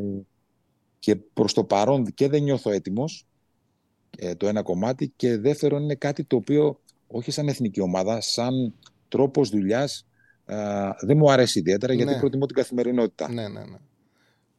και 1.00 1.16
προς 1.16 1.54
το 1.54 1.64
παρόν 1.64 2.06
και 2.14 2.28
δεν 2.28 2.44
νιώθω 2.44 2.72
έτοιμος 2.72 3.28
ε, 4.17 4.36
το 4.36 4.47
ένα 4.47 4.62
κομμάτι 4.62 5.13
και 5.15 5.38
δεύτερον 5.38 5.84
είναι 5.84 5.95
κάτι 5.95 6.23
το 6.23 6.36
οποίο 6.36 6.80
όχι 7.08 7.32
σαν 7.32 7.47
εθνική 7.47 7.82
ομάδα, 7.82 8.21
σαν 8.21 8.73
τρόπος 9.08 9.49
δουλειάς 9.49 10.06
δεν 11.02 11.17
μου 11.17 11.32
αρέσει 11.32 11.60
ιδιαίτερα 11.60 11.93
γιατί 11.93 12.13
ναι. 12.13 12.19
προτιμώ 12.19 12.45
την 12.45 12.56
καθημερινότητα. 12.56 13.32
Ναι, 13.32 13.47
ναι, 13.47 13.60
ναι. 13.60 13.78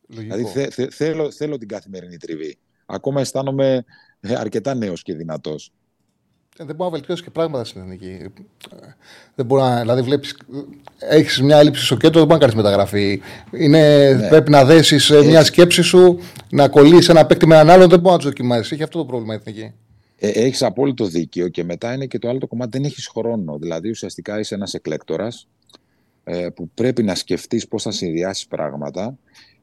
Δηλαδή 0.07 0.45
θέλω, 0.91 1.31
θέλω 1.31 1.59
την 1.59 1.69
καθημερινή 1.69 2.17
τριβή. 2.17 2.59
Ακόμα 2.87 3.21
αισθάνομαι 3.21 3.85
ε, 4.21 4.35
αρκετά 4.35 4.75
νέος 4.75 5.03
και 5.03 5.15
δυνατός. 5.15 5.73
Ε, 6.59 6.65
δεν 6.65 6.75
μπορεί 6.77 6.91
να 6.91 6.97
βελτιώσει 6.97 7.23
και 7.23 7.31
πράγματα 7.31 7.65
στην 7.65 7.81
εθνική. 7.81 8.19
Δεν 9.35 9.47
μπορεί 9.47 9.63
να. 9.63 9.81
Δηλαδή, 9.81 10.03
βλέπεις. 10.03 10.37
Έχεις 10.99 11.43
μια 11.43 11.59
έλλειψη 11.59 11.85
στο 11.85 11.97
κέντρο, 11.97 12.19
δεν 12.19 12.29
μπορεί 12.29 12.41
να 12.41 12.47
κάνεις 12.47 12.55
μεταγραφή. 12.55 13.21
Είναι, 13.53 14.13
ναι. 14.13 14.29
Πρέπει 14.29 14.51
να 14.51 14.65
δέσεις 14.65 15.11
ε, 15.11 15.25
μια 15.25 15.45
σκέψη 15.45 15.83
σου, 15.83 16.19
να 16.51 16.69
κολλήσεις 16.69 17.09
ένα 17.09 17.27
παίκτη 17.27 17.47
με 17.47 17.55
έναν 17.55 17.71
άλλο, 17.71 17.87
δεν 17.87 18.01
μπορεί 18.01 18.13
να 18.15 18.19
του 18.19 18.25
δοκιμάσεις. 18.25 18.73
Έχει 18.73 18.83
αυτό 18.83 18.99
το 18.99 19.05
πρόβλημα 19.05 19.35
η 19.35 19.37
εθνική. 19.37 19.73
Ε, 20.17 20.29
έχεις 20.29 20.63
απόλυτο 20.63 21.05
δίκιο 21.05 21.49
και 21.49 21.65
μετά 21.65 21.95
είναι 21.95 22.07
και 22.07 22.19
το 22.19 22.29
άλλο 22.29 22.39
το 22.39 22.47
κομμάτι, 22.47 22.71
δεν 22.79 22.85
έχεις 22.85 23.07
χρόνο. 23.07 23.59
Δηλαδή, 23.59 23.91
ουσιαστικά 23.91 24.39
είσαι 24.39 24.55
ένας 24.55 24.75
εκλέκτορας 24.75 25.49
ε, 26.25 26.49
που 26.55 26.71
πρέπει 26.75 27.03
να 27.03 27.15
σκεφτείς 27.15 27.69
πώς 27.69 27.83
θα 27.83 27.91
συνδυάσεις 27.91 28.47
πράγματα 28.47 29.19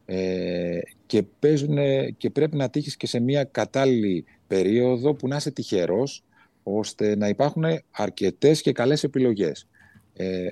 ε, 0.06 0.80
και, 1.06 1.24
παίζουν, 1.40 1.78
και 2.18 2.30
πρέπει 2.30 2.56
να 2.58 2.70
τύχεις 2.70 2.98
και 2.98 3.08
σε 3.08 3.20
μια 3.20 3.44
κατάλληλη 3.44 4.26
περίοδο 4.48 5.14
που 5.14 5.28
να 5.28 5.36
είσαι 5.36 5.52
τυχερός 5.52 6.24
ώστε 6.64 7.16
να 7.16 7.28
υπάρχουν 7.28 7.64
αρκετές 7.92 8.62
και 8.62 8.72
καλές 8.72 9.04
επιλογές. 9.04 9.68
Ε, 10.14 10.52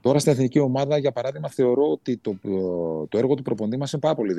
τώρα 0.00 0.18
στην 0.18 0.32
εθνική 0.32 0.58
ομάδα, 0.58 0.98
για 0.98 1.12
παράδειγμα, 1.12 1.48
θεωρώ 1.48 1.90
ότι 1.90 2.16
το, 2.16 2.36
το 3.08 3.18
έργο 3.18 3.34
του 3.34 3.42
προποντή 3.42 3.76
μας 3.76 3.92
είναι 3.92 4.00
πάρα 4.00 4.14
πολύ 4.14 4.34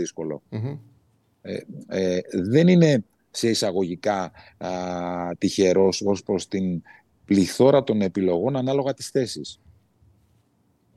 Ε, 1.42 1.58
ε, 1.88 2.20
δεν 2.32 2.68
είναι 2.68 3.04
σε 3.32 3.50
εισαγωγικά 3.50 4.32
α, 4.58 4.70
τυχερός 5.38 6.02
ως 6.02 6.24
προς 6.24 6.48
την 6.48 6.82
πληθώρα 7.26 7.84
των 7.84 8.02
επιλογών 8.02 8.56
ανάλογα 8.56 8.94
τις 8.94 9.10
θέσεις. 9.10 9.60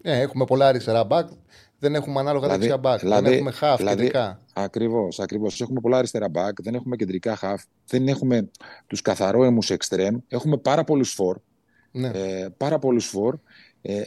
Ε, 0.02 0.20
έχουμε 0.20 0.44
πολλά 0.44 0.66
αριστερά 0.68 1.04
μπακ, 1.04 1.28
δεν 1.78 1.94
έχουμε 1.94 2.20
ανάλογα 2.20 2.46
δηλαδή, 2.46 2.60
δεξιά 2.60 2.78
μπακ. 2.78 3.00
Δηλαδή, 3.00 3.24
δεν 3.24 3.32
έχουμε 3.32 3.50
χαφ 3.50 3.76
δηλαδή, 3.76 3.96
κεντρικά. 3.96 4.40
Ακριβώς, 4.52 5.20
ακριβώς. 5.20 5.60
Έχουμε 5.60 5.80
πολλά 5.80 5.98
αριστερά 5.98 6.28
μπακ, 6.28 6.62
δεν 6.62 6.74
έχουμε 6.74 6.96
κεντρικά 6.96 7.36
χαφ, 7.36 7.62
δεν 7.86 8.08
έχουμε 8.08 8.48
τους 8.86 9.02
καθαρόεμου 9.02 9.58
εξτρέμ. 9.68 10.16
Έχουμε 10.28 10.56
πάρα 10.56 10.84
πολλούς 10.84 11.12
φορ. 11.12 11.38
Ναι. 11.90 12.08
Ε, 12.08 12.48
πάρα 12.56 12.78
πολλούς 12.78 13.06
φορ. 13.06 13.38
Ε, 13.82 14.02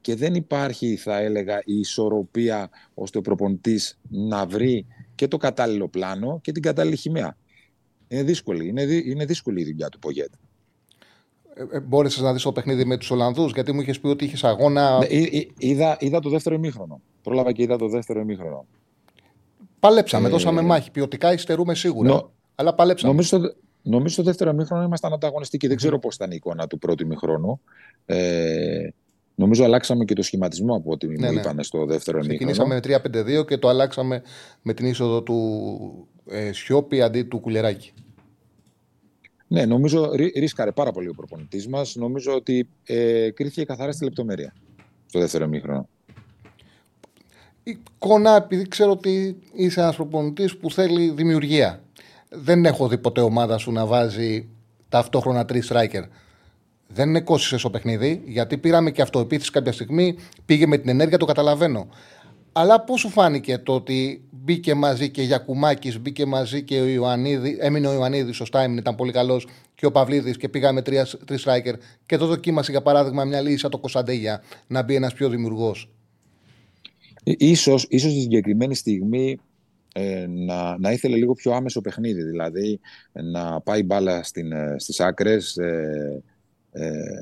και 0.00 0.14
δεν 0.14 0.34
υπάρχει, 0.34 0.96
θα 0.96 1.18
έλεγα, 1.18 1.62
η 1.64 1.78
ισορροπία 1.78 2.70
ώστε 2.94 3.18
ο 3.18 3.20
προπονητής 3.20 3.98
να 4.08 4.46
βρει 4.46 4.86
και 5.14 5.28
το 5.28 5.36
κατάλληλο 5.36 5.88
πλάνο 5.88 6.40
και 6.42 6.52
την 6.52 6.62
κατάλληλη 6.62 6.96
χημεία. 6.96 7.36
Είναι 8.08 8.22
δύσκολη. 8.22 8.68
Είναι, 8.68 8.82
είναι 8.82 9.24
δύσκολη 9.24 9.60
η 9.60 9.64
δουλειά 9.64 9.88
του 9.88 9.98
Πογέτ. 9.98 10.32
Ε, 11.54 11.76
ε 11.76 11.80
Μπόρεσες 11.80 12.22
να 12.22 12.32
δεις 12.32 12.42
το 12.42 12.52
παιχνίδι 12.52 12.84
με 12.84 12.96
τους 12.96 13.10
Ολλανδούς, 13.10 13.52
γιατί 13.52 13.72
μου 13.72 13.80
είχες 13.80 14.00
πει 14.00 14.06
ότι 14.06 14.24
είχες 14.24 14.44
αγώνα. 14.44 14.98
Ναι, 14.98 15.06
είδα, 15.58 15.96
είδα 16.00 16.20
το 16.20 16.28
δεύτερο 16.28 16.54
ημίχρονο. 16.54 17.00
Πρόλαβα 17.22 17.52
και 17.52 17.62
είδα 17.62 17.78
το 17.78 17.88
δεύτερο 17.88 18.20
ημίχρονο. 18.20 18.66
Παλέψαμε, 19.80 20.28
ε... 20.28 20.30
δώσαμε 20.30 20.62
μάχη. 20.62 20.90
Ποιοτικά 20.90 21.32
υστερούμε 21.32 21.74
σίγουρα. 21.74 22.08
Νο... 22.08 22.30
Αλλά 22.54 22.74
παλέψαμε. 22.74 23.12
Νομίζω, 23.12 23.40
νομίζω 23.82 24.16
το 24.16 24.22
δεύτερο 24.22 24.50
ημίχρονο 24.50 24.82
ήμασταν 24.82 25.12
ανταγωνιστικοί. 25.12 25.66
Δεν 25.66 25.76
ξέρω 25.76 25.98
πώς 25.98 26.14
ήταν 26.14 26.30
η 26.30 26.34
εικόνα 26.36 26.66
του 26.66 26.78
πρώτου 26.78 27.04
ημίχρονου. 27.04 27.60
Ε, 28.06 28.88
νομίζω 29.34 29.64
αλλάξαμε 29.64 30.04
και 30.04 30.14
το 30.14 30.22
σχηματισμό 30.22 30.74
από 30.74 30.90
ό,τι 30.90 31.06
ναι, 31.06 31.26
μου 31.26 31.32
ναι. 31.32 31.40
είπαν 31.40 31.62
στο 31.62 31.86
δεύτερο 31.86 32.18
ημίχρονο. 32.18 32.52
Ξεκινήσαμε 32.52 33.00
με 33.24 33.40
3-5-2 33.40 33.46
και 33.46 33.58
το 33.58 33.68
αλλάξαμε 33.68 34.22
με 34.62 34.74
την 34.74 34.86
είσοδο 34.86 35.22
του 35.22 36.08
ε, 36.30 36.52
Σιώπη 36.52 37.02
αντί 37.02 37.22
του 37.22 37.40
Κουλεράκη. 37.40 37.92
Ναι, 39.52 39.66
νομίζω 39.66 40.10
ρίσκαρε 40.36 40.72
πάρα 40.72 40.92
πολύ 40.92 41.08
ο 41.08 41.14
προπονητής 41.14 41.68
μας. 41.68 41.94
Νομίζω 41.94 42.34
ότι 42.34 42.68
ε, 42.84 43.30
κρίθηκε 43.30 43.64
καθαρά 43.64 43.92
στη 43.92 44.04
λεπτομέρεια 44.04 44.54
στο 45.06 45.18
δεύτερο 45.18 45.46
μήχρονο. 45.46 45.88
Η 47.62 47.78
εικόνα, 47.94 48.36
επειδή 48.36 48.68
ξέρω 48.68 48.90
ότι 48.90 49.38
είσαι 49.52 49.80
ένας 49.80 49.96
προπονητής 49.96 50.56
που 50.56 50.70
θέλει 50.70 51.10
δημιουργία. 51.10 51.82
Δεν 52.28 52.64
έχω 52.64 52.88
δει 52.88 52.98
ποτέ 52.98 53.20
ομάδα 53.20 53.58
σου 53.58 53.72
να 53.72 53.86
βάζει 53.86 54.48
ταυτόχρονα 54.88 55.44
τρεις 55.44 55.72
striker. 55.72 56.02
Δεν 56.88 57.08
είναι 57.08 57.20
κόσισε 57.20 57.58
στο 57.58 57.70
παιχνίδι, 57.70 58.22
γιατί 58.26 58.58
πήραμε 58.58 58.90
και 58.90 59.02
αυτοεπίθεση 59.02 59.50
κάποια 59.50 59.72
στιγμή. 59.72 60.16
Πήγε 60.44 60.66
με 60.66 60.78
την 60.78 60.88
ενέργεια, 60.88 61.18
το 61.18 61.24
καταλαβαίνω. 61.24 61.88
Αλλά 62.52 62.80
πώς 62.80 63.00
σου 63.00 63.08
φάνηκε 63.08 63.58
το 63.58 63.74
ότι 63.74 64.24
μπήκε 64.30 64.74
μαζί 64.74 65.10
και 65.10 65.22
Γιακουμάκης, 65.22 66.00
μπήκε 66.00 66.26
μαζί 66.26 66.62
και 66.62 66.80
ο 66.80 66.86
Ιωαννίδη, 66.86 67.56
έμεινε 67.60 67.88
ο 67.88 67.92
Ιωαννίδης, 67.92 68.36
σωστά 68.36 68.62
έμεινε, 68.62 68.80
ήταν 68.80 68.94
πολύ 68.94 69.12
καλός 69.12 69.46
και 69.74 69.86
ο 69.86 69.92
Παυλίδης 69.92 70.36
και 70.36 70.48
πήγαμε 70.48 70.82
τρεις 70.82 71.16
striker 71.44 71.74
και 72.06 72.16
το 72.16 72.26
δοκίμασε 72.26 72.70
για 72.70 72.82
παράδειγμα 72.82 73.24
μια 73.24 73.40
λύση 73.40 73.68
το 73.68 73.78
Κωνσταντέγια 73.78 74.42
να 74.66 74.82
μπει 74.82 74.94
ένας 74.94 75.14
πιο 75.14 75.28
δημιουργός. 75.28 75.90
Ίσως, 77.24 77.86
ίσως 77.88 78.10
στη 78.10 78.20
συγκεκριμένη 78.20 78.74
στιγμή 78.74 79.40
ε, 79.92 80.26
να, 80.28 80.78
να 80.78 80.92
ήθελε 80.92 81.16
λίγο 81.16 81.32
πιο 81.34 81.52
άμεσο 81.52 81.80
παιχνίδι, 81.80 82.22
δηλαδή 82.22 82.80
να 83.12 83.60
πάει 83.60 83.82
μπάλα 83.82 84.22
στην, 84.22 84.52
ε, 84.52 84.74
στις 84.78 85.00
άκρες, 85.00 85.56
ε, 85.56 85.64
ε, 85.66 86.22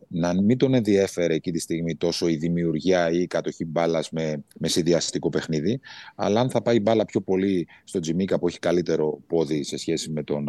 να 0.09 0.43
μην 0.43 0.59
τον 0.59 0.75
ενδιέφερε 0.75 1.35
εκεί 1.35 1.51
τη 1.51 1.59
στιγμή 1.59 1.97
τόσο 1.97 2.29
η 2.29 2.37
δημιουργία 2.37 3.11
ή 3.11 3.21
η 3.21 3.27
κατοχή 3.27 3.65
μπάλας 3.65 4.11
με, 4.11 4.45
με 4.59 4.69
συνδυαστικό 4.69 5.29
παιχνίδι, 5.29 5.81
αλλά 6.15 6.41
αν 6.41 6.51
θα 6.51 6.63
πάει 6.63 6.81
μπάλα 6.81 7.05
πιο 7.05 7.21
πολύ 7.21 7.67
στον 7.85 8.01
Τζιμίκα 8.01 8.39
που 8.39 8.49
έχει 8.49 8.59
καλύτερο 8.59 9.21
πόδι 9.27 9.65
σε 9.65 9.77
σχέση 9.77 10.11
με 10.11 10.23
τον 10.23 10.49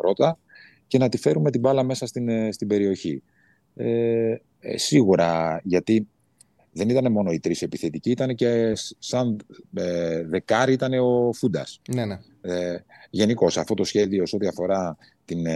Ρότα 0.00 0.38
και 0.86 0.98
να 0.98 1.08
τη 1.08 1.18
φέρουμε 1.18 1.50
την 1.50 1.60
μπάλα 1.60 1.82
μέσα 1.82 2.06
στην, 2.06 2.28
ε, 2.28 2.52
στην 2.52 2.68
περιοχή. 2.68 3.22
Ε, 3.74 4.34
ε, 4.60 4.78
σίγουρα, 4.78 5.60
γιατί 5.64 6.08
δεν 6.72 6.88
ήταν 6.88 7.12
μόνο 7.12 7.30
οι 7.30 7.40
τρεις 7.40 7.62
επιθετικοί, 7.62 8.10
ήταν 8.10 8.34
και 8.34 8.72
σαν 8.98 9.40
ε, 9.74 10.22
δεκάρι 10.22 10.72
ήταν 10.72 10.92
ο 10.92 11.32
Φούντας. 11.32 11.80
Ναι, 11.94 12.04
ναι. 12.04 12.18
Ε, 12.40 12.84
Γενικώς 13.10 13.56
αυτό 13.56 13.74
το 13.74 13.84
σχέδιο 13.84 14.26
σε 14.26 14.36
ό,τι 14.36 14.46
αφορά 14.46 14.96
την, 15.24 15.46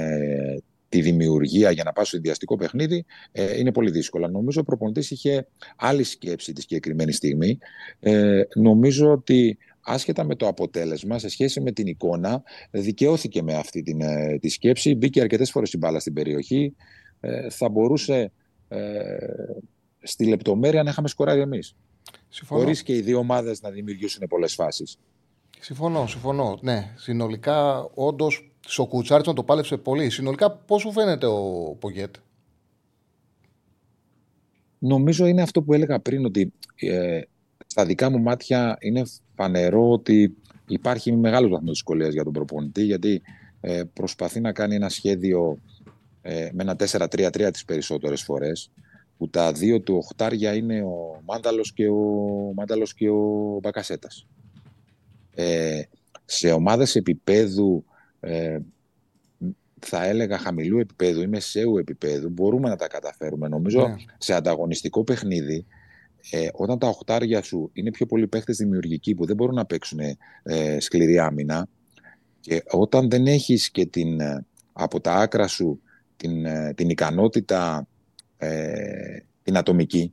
τη 0.91 1.01
δημιουργία 1.01 1.71
για 1.71 1.85
να 1.85 1.93
πάει 1.93 2.05
στο 2.05 2.17
ιδιαστικό 2.17 2.57
παιχνίδι 2.57 3.05
ε, 3.33 3.59
είναι 3.59 3.73
πολύ 3.73 3.91
δύσκολο. 3.91 4.29
Νομίζω 4.29 4.61
ο 4.61 4.65
προπονητής 4.65 5.11
είχε 5.11 5.47
άλλη 5.77 6.03
σκέψη 6.03 6.53
τη 6.53 6.61
συγκεκριμένη 6.61 7.13
στιγμή. 7.13 7.59
Ε, 8.01 8.43
νομίζω 8.55 9.11
ότι 9.11 9.59
άσχετα 9.81 10.25
με 10.25 10.35
το 10.35 10.47
αποτέλεσμα, 10.47 11.19
σε 11.19 11.29
σχέση 11.29 11.61
με 11.61 11.73
την 11.73 11.87
εικόνα, 11.87 12.43
δικαιώθηκε 12.71 13.43
με 13.43 13.55
αυτή 13.55 13.83
την, 13.83 14.01
ε, 14.01 14.39
τη 14.41 14.49
σκέψη. 14.49 14.95
Μπήκε 14.95 15.21
αρκετές 15.21 15.51
φορές 15.51 15.73
η 15.73 15.79
μπάλα 15.79 16.01
στην 16.01 16.13
περιοχή. 16.13 16.75
Ε, 17.21 17.51
θα 17.51 17.69
μπορούσε 17.69 18.33
ε, 18.69 19.17
στη 20.03 20.27
λεπτομέρεια 20.27 20.83
να 20.83 20.91
είχαμε 20.91 21.09
σκοράρει 21.09 21.41
εμείς. 21.41 21.75
Χωρίς 22.47 22.83
και 22.83 22.95
οι 22.95 23.01
δύο 23.01 23.19
ομάδες 23.19 23.63
να 23.63 23.71
δημιουργήσουν 23.71 24.29
πολλές 24.29 24.55
φάσεις. 24.55 24.99
Συμφωνώ, 25.61 26.07
συμφωνώ. 26.07 26.59
Ναι, 26.63 26.93
συνολικά 26.97 27.89
όντως 27.95 28.50
στο 28.67 28.87
Κουτσάρτσον 28.87 29.35
το 29.35 29.43
πάλεψε 29.43 29.77
πολύ. 29.77 30.11
Συνολικά, 30.11 30.51
πώς 30.51 30.81
σου 30.81 30.93
φαίνεται 30.93 31.27
ο 31.27 31.77
Πογέτ; 31.79 32.15
Νομίζω 34.79 35.27
είναι 35.27 35.43
αυτό 35.43 35.63
που 35.63 35.73
έλεγα 35.75 36.01
πριν, 36.01 36.25
ότι 36.25 36.53
ε, 36.77 37.21
στα 37.67 37.85
δικά 37.85 38.11
μου 38.11 38.19
μάτια 38.19 38.77
είναι 38.81 39.03
φανερό 39.35 39.91
ότι 39.91 40.37
υπάρχει 40.67 41.17
μεγάλος 41.17 41.51
βαθμός 41.51 41.71
δυσκολίας 41.71 42.13
για 42.13 42.25
τον 42.25 42.33
προπονητή, 42.33 42.83
γιατί 42.83 43.23
ε, 43.61 43.83
προσπαθεί 43.93 44.41
να 44.41 44.53
κάνει 44.53 44.75
ένα 44.75 44.89
σχέδιο 44.89 45.59
ε, 46.23 46.49
με 46.53 46.63
ένα 46.63 46.77
4-3-3 46.79 47.49
τις 47.53 47.65
περισσότερες 47.65 48.23
φορές, 48.23 48.71
που 49.19 49.29
τα 49.29 49.53
δύο 49.53 49.81
του 49.81 49.97
οχτάρια 49.97 50.55
είναι 50.55 50.83
ο 50.83 51.21
Μάνταλος 51.25 51.73
και 51.73 51.89
ο, 51.89 52.05
Μάνταλος 52.55 52.95
και 52.95 53.09
ο 53.09 53.59
Μπακασέτας. 53.63 54.27
Ε, 55.35 55.83
σε 56.25 56.51
ομάδες 56.51 56.97
επίπεδου 56.97 57.85
ε, 58.21 58.59
θα 59.79 60.05
έλεγα 60.05 60.39
χαμηλού 60.39 60.79
επίπεδου 60.79 61.23
ή 61.23 61.27
μεσαίου 61.27 61.79
επίπεδου 61.79 62.29
μπορούμε 62.29 62.69
να 62.69 62.77
τα 62.77 62.87
καταφέρουμε. 62.87 63.49
Νομίζω 63.49 63.89
ναι. 63.89 63.95
σε 64.19 64.35
ανταγωνιστικό 64.35 65.05
παιχνίδι 65.05 65.67
ε, 66.31 66.49
όταν 66.53 66.79
τα 66.79 66.89
οχτάρια 66.89 67.43
σου 67.43 67.71
είναι 67.73 67.91
πιο 67.91 68.07
πολλοί 68.07 68.27
παίχτες 68.27 68.57
δημιουργικοί 68.57 69.15
που 69.15 69.27
δεν 69.27 69.37
μπορούν 69.37 69.55
να 69.55 69.67
παίξουν 69.67 69.99
ε, 70.43 70.81
σκληρή 70.81 71.19
άμυνα 71.19 71.69
και 72.41 72.63
όταν 72.71 73.11
δεν 73.11 73.27
έχεις 73.27 73.71
και 73.71 73.87
την, 73.87 74.21
ε, 74.21 74.47
από 74.73 75.01
τα 75.01 75.15
άκρα 75.15 75.47
σου 75.47 75.81
την, 76.17 76.45
ε, 76.45 76.75
την 76.77 76.89
ικανότητα 76.89 77.87
ε, 78.37 79.19
την 79.43 79.57
ατομική 79.57 80.13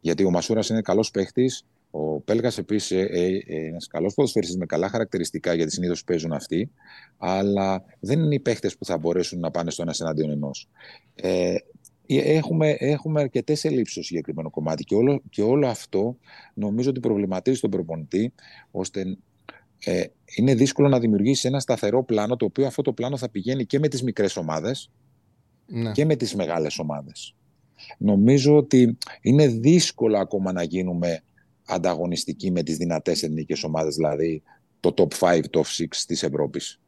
γιατί 0.00 0.24
ο 0.24 0.30
Μασούρας 0.30 0.68
είναι 0.68 0.80
καλός 0.80 1.10
παίχτης 1.10 1.64
ο 1.94 2.20
Πέλγας 2.20 2.58
επίσης 2.58 2.90
ε, 2.90 3.00
ε, 3.00 3.26
ε 3.46 3.66
ένας 3.66 3.86
καλός 3.86 4.14
ποδοσφαιριστής 4.14 4.56
με 4.56 4.66
καλά 4.66 4.88
χαρακτηριστικά 4.88 5.54
γιατί 5.54 5.72
συνήθως 5.72 6.04
παίζουν 6.04 6.32
αυτοί, 6.32 6.70
αλλά 7.18 7.84
δεν 8.00 8.22
είναι 8.22 8.34
οι 8.34 8.40
παίχτες 8.40 8.76
που 8.76 8.84
θα 8.84 8.98
μπορέσουν 8.98 9.40
να 9.40 9.50
πάνε 9.50 9.70
στο 9.70 9.82
ένας 9.82 10.00
εναντίον 10.00 10.30
ενός. 10.30 10.68
Ε, 11.14 11.54
έχουμε, 12.06 12.76
έχουμε 12.78 13.20
αρκετές 13.20 13.64
ελλείψεις 13.64 13.92
στο 13.92 14.02
συγκεκριμένο 14.02 14.50
κομμάτι 14.50 14.84
και 14.84 14.94
όλο, 14.94 15.22
και 15.30 15.42
όλο 15.42 15.66
αυτό 15.66 16.16
νομίζω 16.54 16.90
ότι 16.90 17.00
προβληματίζει 17.00 17.60
τον 17.60 17.70
προπονητή 17.70 18.32
ώστε 18.70 19.18
ε, 19.84 20.04
είναι 20.36 20.54
δύσκολο 20.54 20.88
να 20.88 20.98
δημιουργήσει 20.98 21.46
ένα 21.48 21.60
σταθερό 21.60 22.04
πλάνο 22.04 22.36
το 22.36 22.44
οποίο 22.44 22.66
αυτό 22.66 22.82
το 22.82 22.92
πλάνο 22.92 23.16
θα 23.16 23.30
πηγαίνει 23.30 23.66
και 23.66 23.78
με 23.78 23.88
τις 23.88 24.02
μικρές 24.02 24.36
ομάδες 24.36 24.90
ναι. 25.66 25.92
και 25.92 26.04
με 26.04 26.16
τις 26.16 26.34
μεγάλες 26.34 26.78
ομάδες. 26.78 27.34
Νομίζω 27.98 28.56
ότι 28.56 28.98
είναι 29.20 29.46
δύσκολο 29.46 30.18
ακόμα 30.18 30.52
να 30.52 30.62
γίνουμε 30.62 31.22
ανταγωνιστική 31.66 32.50
με 32.50 32.62
τις 32.62 32.76
δυνατές 32.76 33.22
εθνικές 33.22 33.64
ομάδες, 33.64 33.94
δηλαδή 33.94 34.42
το 34.80 34.94
top 34.96 35.08
5, 35.18 35.40
top 35.50 35.62
6 35.62 36.04
της 36.06 36.22
Ευρώπης. 36.22 36.80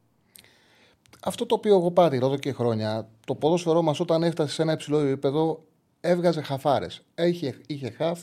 Αυτό 1.21 1.45
το 1.45 1.55
οποίο 1.55 1.75
εγώ 1.75 1.91
πάρει 1.91 2.17
εδώ 2.17 2.37
και 2.37 2.51
χρόνια, 2.51 3.09
το 3.25 3.35
ποδόσφαιρό 3.35 3.81
μας 3.81 3.99
όταν 3.99 4.23
έφτασε 4.23 4.53
σε 4.53 4.61
ένα 4.61 4.71
υψηλό 4.71 4.99
επίπεδο 4.99 5.63
έβγαζε 5.99 6.41
χαφάρες. 6.41 7.05
Είχε, 7.15 7.55
είχε 7.67 7.89
χαφ 7.89 8.21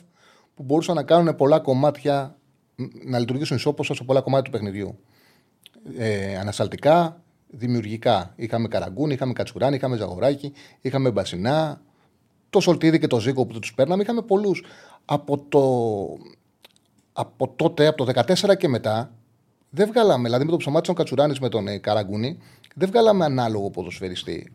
που 0.54 0.62
μπορούσαν 0.62 0.94
να 0.94 1.02
κάνουν 1.02 1.36
πολλά 1.36 1.60
κομμάτια, 1.60 2.38
να 3.04 3.18
λειτουργήσουν 3.18 3.56
ισόπωσα 3.56 3.94
σε 3.94 4.04
πολλά 4.04 4.20
κομμάτια 4.20 4.44
του 4.44 4.58
παιχνιδιού. 4.58 4.98
Ε, 5.96 6.38
ανασταλτικά, 6.38 7.22
δημιουργικά. 7.48 8.32
Είχαμε 8.36 8.68
Καραγκούν, 8.68 9.10
είχαμε 9.10 9.32
Κατσουράνη, 9.32 9.76
είχαμε 9.76 9.96
Ζαγοράκη, 9.96 10.52
είχαμε 10.80 11.10
Μπασινά, 11.10 11.82
το 12.50 12.60
Σολτίδη 12.60 12.98
και 12.98 13.06
το 13.06 13.20
Ζήκο 13.20 13.46
που 13.46 13.58
τους 13.58 13.74
παίρναμε. 13.74 14.02
Είχαμε 14.02 14.22
πολλούς. 14.22 14.64
Από 15.04 15.38
το 15.38 15.62
από 17.12 17.52
τότε, 17.56 17.86
από 17.86 18.04
το 18.04 18.12
2014 18.26 18.56
και 18.56 18.68
μετά, 18.68 19.14
δεν 19.70 19.88
βγάλαμε, 19.88 20.24
δηλαδή 20.24 20.44
με 20.44 20.50
το 20.50 20.56
ψωμάτι 20.56 20.92
Κατσουράνης 20.92 21.38
με 21.38 21.48
τον 21.48 21.68
ε, 21.68 21.78
Καραγκούνη, 21.78 22.38
δεν 22.74 22.88
βγάλαμε 22.88 23.24
ανάλογο 23.24 23.70
ποδοσφαιριστή. 23.70 24.52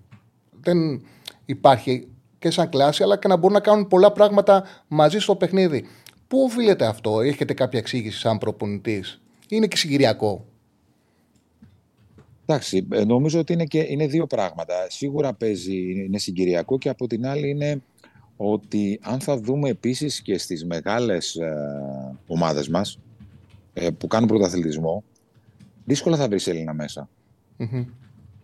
Δεν 0.61 1.01
υπάρχει 1.45 2.07
και 2.39 2.49
σαν 2.49 2.69
κλάση, 2.69 3.03
αλλά 3.03 3.17
και 3.17 3.27
να 3.27 3.35
μπορούν 3.35 3.53
να 3.53 3.59
κάνουν 3.61 3.87
πολλά 3.87 4.11
πράγματα 4.11 4.63
μαζί 4.87 5.19
στο 5.19 5.35
παιχνίδι. 5.35 5.85
Πού 6.27 6.39
οφείλεται 6.43 6.85
αυτό, 6.85 7.21
έχετε 7.21 7.53
κάποια 7.53 7.79
εξήγηση 7.79 8.19
σαν 8.19 8.37
προπονητής, 8.37 9.21
είναι 9.49 9.67
και 9.67 9.77
συγκυριακό. 9.77 10.45
Εντάξει, 12.45 12.87
ε, 12.91 13.03
νομίζω 13.03 13.39
ότι 13.39 13.53
είναι, 13.53 13.65
και, 13.65 13.85
είναι 13.87 14.07
δύο 14.07 14.27
πράγματα. 14.27 14.73
Σίγουρα 14.89 15.33
παίζει, 15.33 16.05
είναι 16.05 16.17
συγκυριακό 16.17 16.77
και 16.77 16.89
από 16.89 17.07
την 17.07 17.27
άλλη 17.27 17.49
είναι 17.49 17.81
ότι 18.37 18.99
αν 19.01 19.19
θα 19.19 19.37
δούμε 19.37 19.69
επίσης 19.69 20.21
και 20.21 20.37
στις 20.37 20.65
μεγάλες 20.65 21.35
ε, 21.35 21.55
ομάδες 22.27 22.69
μας 22.69 22.99
ε, 23.73 23.89
που 23.89 24.07
κάνουν 24.07 24.27
πρωταθλητισμό, 24.27 25.03
δύσκολα 25.85 26.17
θα 26.17 26.27
βρεις 26.27 26.47
Έλληνα 26.47 26.73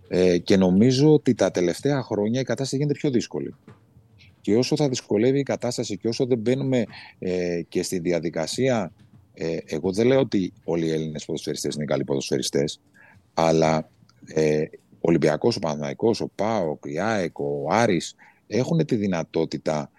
Ε, 0.08 0.38
και 0.38 0.58
νομίζω 0.58 1.14
ότι 1.14 1.34
τα 1.34 1.52
τελευταία 1.52 2.02
χρόνια 2.02 2.40
η 2.40 2.44
κατάσταση 2.44 2.76
γίνεται 2.76 3.00
πιο 3.00 3.10
δύσκολη. 3.10 3.56
Και 4.42 4.56
όσο 4.56 4.76
θα 4.76 4.90
δυσκολεύει 4.90 5.40
η 5.40 5.44
κατάσταση 5.44 5.98
και 5.98 6.08
όσο 6.08 6.26
δεν 6.26 6.38
μπαίνουμε 6.38 6.86
ε, 7.20 7.62
και 7.70 7.84
στη 7.84 8.00
διαδικασία, 8.00 8.92
ε, 9.34 9.58
εγώ 9.66 9.92
δεν 9.92 10.08
λέω 10.08 10.20
ότι 10.20 10.54
όλοι 10.64 10.86
οι 10.86 10.92
Έλληνες 10.92 11.26
ποδοσφαιριστές 11.26 11.76
είναι 11.76 11.86
καλοί 11.86 12.04
ποδοσφαιριστές, 12.04 12.80
αλλά 13.34 13.90
ε, 14.26 14.62
ο 14.80 15.10
Ολυμπιακός, 15.10 15.56
ο 15.56 15.60
Παναθηναϊκός, 15.60 16.22
ο 16.22 16.30
ΠΑΟΚ, 16.36 16.84
η 16.86 17.00
ΑΕΚ, 17.00 17.40
ο 17.40 17.68
Άρης, 17.70 18.16
έχουν 18.58 18.86
τη 18.86 18.96
δυνατότητα, 18.96 19.92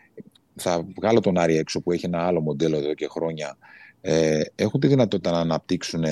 θα 0.57 0.87
βγάλω 0.97 1.21
τον 1.21 1.38
Άρη 1.38 1.57
έξω 1.57 1.81
που 1.81 1.93
έχει 1.93 2.07
ένα 2.07 2.27
άλλο 2.27 2.40
μοντέλο 2.40 2.77
εδώ 2.77 2.95
και 2.95 3.07
χρόνια, 3.09 3.57
ε, 4.01 4.40
έχουν 4.55 4.81
τη 4.81 4.87
δυνατότητα 4.87 5.31
να 5.31 5.38
αναπτύξουν 5.38 6.05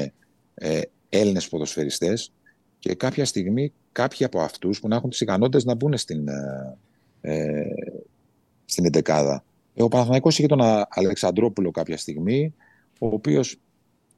ε, 0.55 0.81
Έλληνες 1.09 1.49
ποδοσφαιριστές 1.49 2.33
και 2.79 2.95
κάποια 2.95 3.25
στιγμή 3.25 3.73
κάποιοι 3.93 4.27
από 4.27 4.41
αυτούς 4.41 4.81
που 4.81 4.89
να 4.89 4.97
έχουν 4.97 5.11
τις 5.11 5.21
ικανότητες 5.21 5.65
να 5.65 5.75
μπουν 5.75 5.97
στην, 5.97 6.29
ε, 6.29 6.77
ε 7.21 7.65
στην 8.65 8.85
εντεκάδα. 8.85 9.45
Ο 9.75 9.89
Παναθηναϊκός 9.89 10.39
είχε 10.39 10.47
τον 10.47 10.61
Αλεξανδρόπουλο 10.89 11.71
κάποια 11.71 11.97
στιγμή, 11.97 12.55
ο 12.99 13.07
οποίος 13.07 13.57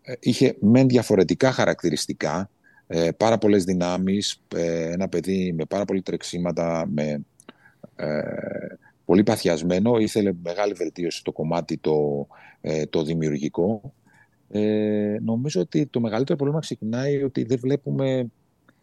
ε, 0.03 0.13
είχε 0.21 0.57
μεν 0.61 0.89
διαφορετικά 0.89 1.53
χαρακτηριστικά, 1.53 2.51
ε, 2.87 3.11
πάρα 3.17 3.39
πολλές 3.39 3.65
δυνάμεις, 3.65 4.43
ε, 4.55 4.93
ένα 4.93 5.09
παιδί 5.09 5.53
με 5.53 5.65
πάρα 5.65 5.85
πολύ 5.85 6.03
τρεξίματα, 6.03 6.87
με, 6.91 7.03
ε, 7.03 7.19
πολύ 9.05 9.23
παθιασμένο, 9.23 9.99
ήθελε 9.99 10.33
μεγάλη 10.43 10.73
βελτίωση 10.73 11.19
στο 11.19 11.33
κομμάτι 11.33 11.77
το, 11.77 12.27
το 12.91 13.03
δημιουργικό. 13.03 13.95
Ε, 14.51 15.17
νομίζω 15.23 15.61
ότι 15.61 15.87
το 15.87 16.01
μεγαλύτερο 16.01 16.37
πρόβλημα 16.37 16.61
ξεκινάει 16.61 17.23
ότι 17.23 17.45
δεν 17.45 17.59
βλέπουμε 17.59 18.31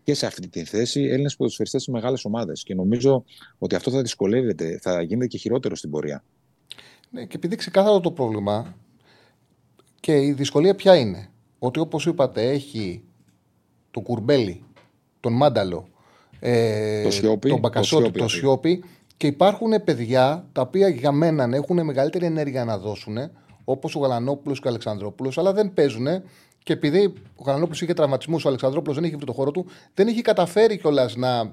και 0.04 0.14
σε 0.14 0.26
αυτή 0.26 0.50
τη 0.50 0.64
θέση 0.64 1.02
Έλληνες 1.02 1.36
ποδοσφαιριστές 1.36 1.84
σε 1.84 1.92
μεγάλες 1.92 2.26
ομάδες 2.26 2.64
και 2.64 2.76
νομίζω 2.76 3.24
ότι 3.58 3.76
αυτό 3.76 3.92
θα 3.92 4.02
δυσκολεύεται, 4.02 4.80
θα 4.82 5.02
γίνεται 5.02 5.28
και 5.28 5.38
χειρότερο 5.38 5.76
στην 5.76 5.90
πορεία. 5.90 6.24
Ναι, 7.10 7.26
και 7.26 7.36
επειδή 7.36 7.56
ξεκάθαρο 7.56 8.00
το 8.00 8.12
πρόβλημα 8.12 8.76
και 10.00 10.22
η 10.22 10.32
δυσκολία 10.32 10.76
ποια 10.76 10.96
είναι; 10.96 11.30
Ότι 11.60 11.80
όπως 11.80 12.06
είπατε 12.06 12.50
έχει 12.50 13.04
το 13.92 14.00
κουρμπέλι, 14.00 14.64
τον 15.20 15.34
μάνταλο, 15.34 15.88
ε, 16.40 17.04
το 17.04 17.12
σιώπη, 17.12 17.50
τον 17.50 17.60
μπακασότη, 17.60 18.12
το 18.12 18.28
σιώπη 18.28 18.84
και 19.22 19.28
υπάρχουν 19.28 19.84
παιδιά 19.84 20.48
τα 20.52 20.62
οποία 20.62 20.88
για 20.88 21.12
μένα 21.12 21.50
έχουν 21.56 21.86
μεγαλύτερη 21.86 22.26
ενέργεια 22.26 22.66
να 22.66 22.78
δώσουν 22.78 23.18
όπως 23.64 23.96
ο 23.96 24.00
Γαλανόπουλος 24.00 24.60
και 24.60 24.68
ο 24.68 24.70
Αλεξανδρόπουλος, 24.70 25.38
αλλά 25.38 25.54
δεν 25.54 25.74
παίζουν 25.74 26.08
και 26.64 26.74
επειδή 26.74 27.14
ο 27.36 27.44
Γαλανόπουλος 27.46 27.82
είχε 27.82 27.94
τραυματισμούς, 27.94 28.46
ο 28.46 28.48
Αλεξανδρόπουλος 28.48 28.96
δεν 28.96 29.06
είχε 29.06 29.16
βρει 29.16 29.26
το 29.26 29.34
χώρο 29.34 29.52
του, 29.52 29.66
δεν 29.94 30.08
έχει 30.08 30.22
καταφέρει 30.22 30.78
κιόλας 30.78 31.16
να 31.16 31.52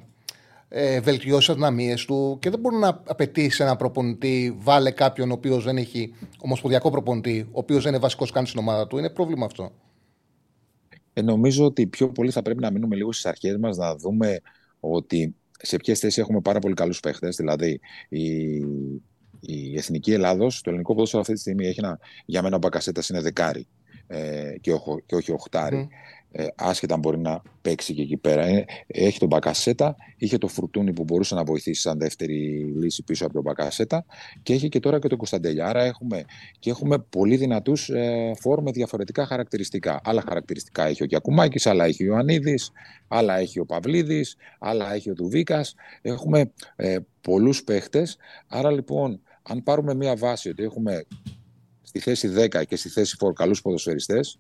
ε, 0.69 1.01
βελτιώσει 1.01 1.39
τις 1.39 1.49
αδυναμίες 1.49 2.05
του 2.05 2.39
και 2.41 2.51
δεν 2.51 2.61
μπορεί 2.61 2.77
να 2.77 3.03
απαιτήσει 3.07 3.63
ένα 3.63 3.77
προπονητή, 3.77 4.57
βάλε 4.59 4.91
κάποιον 4.91 5.31
ο 5.31 5.33
οποίος 5.33 5.65
δεν 5.65 5.77
έχει 5.77 6.15
ομοσπονδιακό 6.39 6.91
προπονητή, 6.91 7.47
ο 7.47 7.59
οποίος 7.59 7.83
δεν 7.83 7.93
είναι 7.93 8.03
βασικός 8.03 8.31
καν 8.31 8.47
στην 8.47 8.61
ομάδα 8.61 8.87
του. 8.87 8.99
Είναι 8.99 9.11
πρόβλημα 9.11 9.47
αυτό. 9.47 9.73
Ε, 11.13 11.23
νομίζω 11.23 11.65
ότι 11.65 11.87
πιο 11.87 12.09
πολύ 12.09 12.31
θα 12.31 12.43
πρέπει 12.43 12.61
να 12.61 12.71
μείνουμε 12.71 12.97
λίγο 12.97 13.13
στις 13.13 13.27
αρχές 13.27 13.57
μας, 13.57 13.77
να 13.77 13.97
δούμε 13.97 14.41
ότι 14.81 15.35
σε 15.63 15.77
ποιες 15.77 15.99
θέσεις 15.99 16.19
έχουμε 16.19 16.41
πάρα 16.41 16.59
πολύ 16.59 16.75
καλούς 16.75 17.01
παίχτες. 17.01 17.37
Δηλαδή, 17.37 17.81
η, 18.09 18.57
η 19.41 19.77
Εθνική 19.77 20.13
Ελλάδος, 20.13 20.61
το 20.61 20.71
ελληνικό 20.71 20.95
ποδόσφαιρο 20.95 21.21
αυτή 21.21 21.35
τη 21.35 21.41
στιγμή 21.41 21.67
έχει 21.67 21.81
ένα, 21.81 21.99
για 22.25 22.43
μένα 22.43 22.57
ο 22.57 22.59
Μπακασέτα 22.59 23.03
είναι 23.11 23.21
δεκάρι 23.21 23.67
ε, 24.07 24.55
και, 24.61 24.73
και 25.07 25.15
όχι 25.15 25.33
οχτάρι 25.33 25.89
ε, 26.33 26.47
άσχετα 26.55 26.95
αν 26.95 27.01
μπορεί 27.01 27.19
να 27.19 27.43
παίξει 27.63 27.95
και 27.95 28.03
εκεί 28.03 28.17
πέρα. 28.17 28.47
Ε, 28.47 28.65
έχει 28.87 29.19
τον 29.19 29.29
Μπακασέτα, 29.29 29.97
είχε 30.17 30.39
το 30.39 30.49
Φουρτούνι 30.49 30.93
που 30.93 31.05
μπορούσε 31.05 31.35
να 31.35 31.45
βοηθήσει 31.45 31.81
σαν 31.81 31.99
δεύτερη 31.99 32.65
λύση 32.77 33.03
πίσω 33.03 33.25
από 33.25 33.35
τον 33.35 33.43
Μπακασέτα 33.43 34.05
και 34.43 34.53
έχει 34.53 34.69
και 34.69 34.81
τώρα 34.81 34.99
και 34.99 35.09
τον 35.09 35.19
Κωνσταντέλια. 35.19 35.67
Άρα 35.67 35.83
έχουμε, 35.83 36.25
και 36.59 36.71
έχουμε 36.71 36.99
πολύ 36.99 37.37
δυνατούς 37.37 37.89
ε, 37.89 38.33
φόρ 38.41 38.63
με 38.63 38.71
διαφορετικά 38.71 39.27
χαρακτηριστικά. 39.27 40.01
Άλλα 40.05 40.23
χαρακτηριστικά 40.27 40.87
έχει 40.87 41.03
ο 41.03 41.07
Κιακουμάκη, 41.07 41.69
άλλα 41.69 41.85
έχει 41.85 42.03
ο 42.03 42.07
Ιωαννίδης, 42.07 42.71
άλλα 43.09 43.39
έχει 43.39 43.61
ο 43.61 43.67
Παυλίδης, 43.67 44.37
άλλα 44.59 44.95
έχει 44.95 45.11
ο 45.11 45.15
Δουβίκας. 45.15 45.75
Έχουμε 46.03 46.53
ε, 46.77 46.97
πολλούς 47.21 47.65
παίχτες. 47.65 48.17
Άρα 48.47 48.71
λοιπόν, 48.71 49.21
αν 49.43 49.63
πάρουμε 49.63 49.95
μία 49.95 50.17
βάση 50.17 50.49
ότι 50.49 50.63
έχουμε 50.63 51.05
στη 51.83 51.99
θέση 51.99 52.33
10 52.37 52.67
και 52.67 52.77
στη 52.77 52.89
θέση 52.89 53.17
4 53.21 53.33
καλούς 53.35 53.63
ποδοσφαιριστές, 53.63 54.39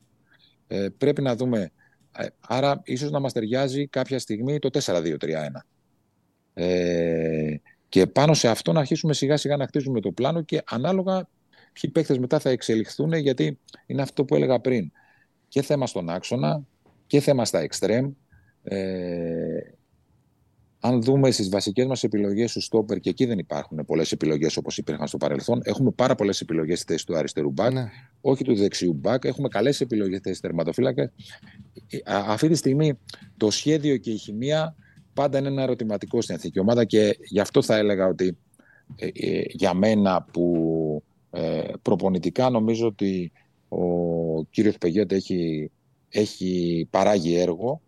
ε, 0.66 0.88
πρέπει 0.98 1.22
να 1.22 1.36
δούμε. 1.36 1.72
Ε, 2.20 2.26
άρα, 2.40 2.80
ίσως 2.84 3.10
να 3.10 3.20
μας 3.20 3.32
ταιριάζει 3.32 3.86
κάποια 3.86 4.18
στιγμή 4.18 4.58
το 4.58 4.70
4-2-3-1. 4.72 5.16
Ε, 6.54 7.56
και 7.88 8.06
πάνω 8.06 8.34
σε 8.34 8.48
αυτό 8.48 8.72
να 8.72 8.80
αρχίσουμε 8.80 9.12
σιγά 9.12 9.36
σιγά 9.36 9.56
να 9.56 9.66
χτίζουμε 9.66 10.00
το 10.00 10.12
πλάνο 10.12 10.42
και 10.42 10.62
ανάλογα 10.66 11.28
ποιοι 11.72 11.90
παίχτες 11.90 12.18
μετά 12.18 12.38
θα 12.38 12.50
εξελιχθούν, 12.50 13.12
γιατί 13.12 13.58
είναι 13.86 14.02
αυτό 14.02 14.24
που 14.24 14.34
έλεγα 14.34 14.60
πριν. 14.60 14.92
Και 15.48 15.62
θέμα 15.62 15.86
στον 15.86 16.08
άξονα 16.08 16.62
και 17.06 17.20
θέμα 17.20 17.44
στα 17.44 17.58
εξτρέμ. 17.58 18.12
Ε, 18.62 19.60
αν 20.80 21.02
δούμε 21.02 21.30
στις 21.30 21.48
βασικές 21.48 21.86
μας 21.86 22.04
επιλογές 22.04 22.52
του 22.52 22.60
στόπερ, 22.60 23.00
και 23.00 23.10
εκεί 23.10 23.24
δεν 23.24 23.38
υπάρχουν 23.38 23.84
πολλές 23.86 24.12
επιλογές 24.12 24.56
όπως 24.56 24.78
υπήρχαν 24.78 25.06
στο 25.06 25.16
παρελθόν, 25.16 25.60
έχουμε 25.62 25.90
πάρα 25.90 26.14
πολλές 26.14 26.40
επιλογές 26.40 26.80
στη 26.80 26.92
θέση 26.92 27.06
του 27.06 27.16
αριστερού 27.16 27.50
μπακ, 27.50 27.72
ναι. 27.72 27.90
όχι 28.20 28.44
του 28.44 28.54
δεξιού 28.54 28.92
μπακ. 28.92 29.24
Έχουμε 29.24 29.48
καλές 29.48 29.80
επιλογές 29.80 30.18
στη 30.18 30.28
θέση 30.28 30.40
τερματοφύλακα. 30.40 31.12
Αυτή 32.04 32.48
τη 32.48 32.54
στιγμή 32.54 32.98
το 33.36 33.50
σχέδιο 33.50 33.96
και 33.96 34.10
η 34.10 34.16
χημεία 34.16 34.74
πάντα 35.12 35.38
είναι 35.38 35.48
ένα 35.48 35.62
ερωτηματικό 35.62 36.20
στην 36.22 36.34
εθνική 36.34 36.58
ομάδα 36.58 36.84
και 36.84 37.18
γι' 37.22 37.40
αυτό 37.40 37.62
θα 37.62 37.76
έλεγα 37.76 38.06
ότι 38.06 38.36
ε, 38.96 39.06
ε, 39.06 39.42
για 39.48 39.74
μένα 39.74 40.26
που 40.32 41.02
ε, 41.30 41.62
προπονητικά 41.82 42.50
νομίζω 42.50 42.86
ότι 42.86 43.32
ο 43.68 44.44
κύριος 44.44 44.78
Πεγιώτη 44.78 45.14
έχει, 45.14 45.70
έχει 46.08 46.86
παράγει 46.90 47.36
έργο 47.36 47.80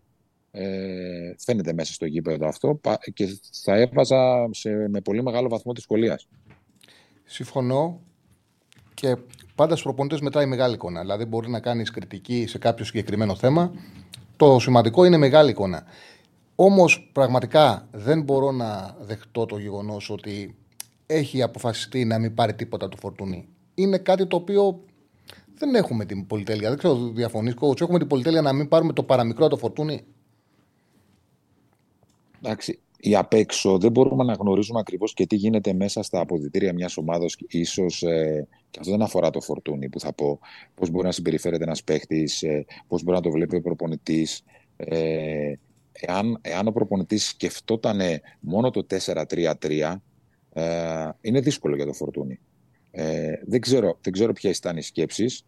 ε, 0.51 1.35
φαίνεται 1.39 1.73
μέσα 1.73 1.93
στο 1.93 2.07
γήπεδο 2.07 2.49
αυτό 2.49 2.81
και 3.15 3.39
θα 3.63 3.75
έβαζα 3.77 4.49
σε, 4.51 4.89
με 4.89 5.01
πολύ 5.01 5.23
μεγάλο 5.23 5.49
βαθμό 5.49 5.73
της 5.73 5.83
σχολεία. 5.83 6.21
Συμφωνώ 7.25 8.01
και 8.95 9.17
πάντα 9.55 9.71
στους 9.71 9.83
προπονητές 9.83 10.21
μετράει 10.21 10.47
μεγάλη 10.47 10.75
εικόνα. 10.75 11.01
Δηλαδή, 11.01 11.25
μπορεί 11.25 11.51
να 11.51 11.61
κάνεις 11.61 11.91
κριτική 11.91 12.47
σε 12.47 12.59
κάποιο 12.59 12.85
συγκεκριμένο 12.85 13.35
θέμα. 13.35 13.73
Το 14.37 14.59
σημαντικό 14.59 15.05
είναι 15.05 15.17
μεγάλη 15.17 15.51
εικόνα. 15.51 15.85
Όμως, 16.55 17.11
πραγματικά 17.13 17.89
δεν 17.93 18.23
μπορώ 18.23 18.51
να 18.51 18.97
δεχτώ 19.01 19.47
το 19.47 19.59
γεγονός 19.59 20.11
ότι 20.11 20.55
έχει 21.07 21.43
αποφασιστεί 21.43 22.05
να 22.05 22.19
μην 22.19 22.35
πάρει 22.35 22.55
τίποτα 22.55 22.89
το 22.89 22.97
φορτούνι. 22.97 23.49
Είναι 23.75 23.99
κάτι 23.99 24.27
το 24.27 24.37
οποίο 24.37 24.85
δεν 25.55 25.75
έχουμε 25.75 26.05
την 26.05 26.27
πολυτέλεια. 26.27 26.69
Δεν 26.69 26.79
ξέρω, 26.79 26.95
διαφωνείς, 26.95 27.55
Έχουμε 27.81 27.99
την 27.99 28.07
πολυτέλεια 28.07 28.43
να 28.43 28.53
μην 28.53 28.69
πάρουμε 28.69 28.93
το 28.93 29.03
παραμικρό 29.03 29.49
το 29.49 29.57
φορτούνι 29.57 30.05
εντάξει, 32.43 32.81
ή 33.01 33.17
απ' 33.17 33.33
έξω 33.33 33.79
δεν 33.79 33.91
μπορούμε 33.91 34.25
να 34.25 34.33
γνωρίζουμε 34.33 34.81
ακριβώς 34.81 35.15
και 35.15 35.27
τι 35.27 35.37
γίνεται 35.37 35.73
μέσα 35.73 36.03
στα 36.03 36.21
αποδητήρια 36.21 36.73
μιας 36.73 36.97
ομάδα. 36.97 37.27
σω 37.65 38.09
ε, 38.09 38.47
και 38.71 38.79
αυτό 38.79 38.91
δεν 38.91 39.03
αφορά 39.03 39.31
το 39.31 39.41
φορτούνι 39.41 39.89
που 39.89 40.01
θα 40.01 40.13
πω. 40.13 40.39
Πώς 40.75 40.91
μπορεί 40.91 41.07
να 41.07 41.13
συμπεριφέρεται 41.13 41.65
ένας 41.65 41.85
παίχτης, 41.85 42.43
ε, 42.43 42.65
πώς 42.89 43.03
μπορεί 43.03 43.17
να 43.17 43.23
το 43.23 43.31
βλέπει 43.31 43.57
ο 43.57 43.61
προπονητής. 43.61 44.43
Ε, 44.77 45.53
εάν, 45.93 46.39
εάν 46.41 46.67
ο 46.67 46.73
προπονητής 46.73 47.29
σκεφτόταν 47.29 48.01
μόνο 48.41 48.71
το 48.71 48.87
4-3-3, 48.87 50.03
ε, 50.53 51.09
είναι 51.21 51.41
δύσκολο 51.41 51.77
για 51.77 51.87
το 51.87 51.93
φορτούνι. 51.93 52.41
Ε, 52.91 53.33
δεν, 53.47 53.61
ξέρω, 53.61 53.99
δεν 54.01 54.13
ξέρω 54.13 54.33
ποιες 54.33 54.59
ήταν 54.59 54.77
οι 54.77 54.83
σκέψεις. 54.83 55.45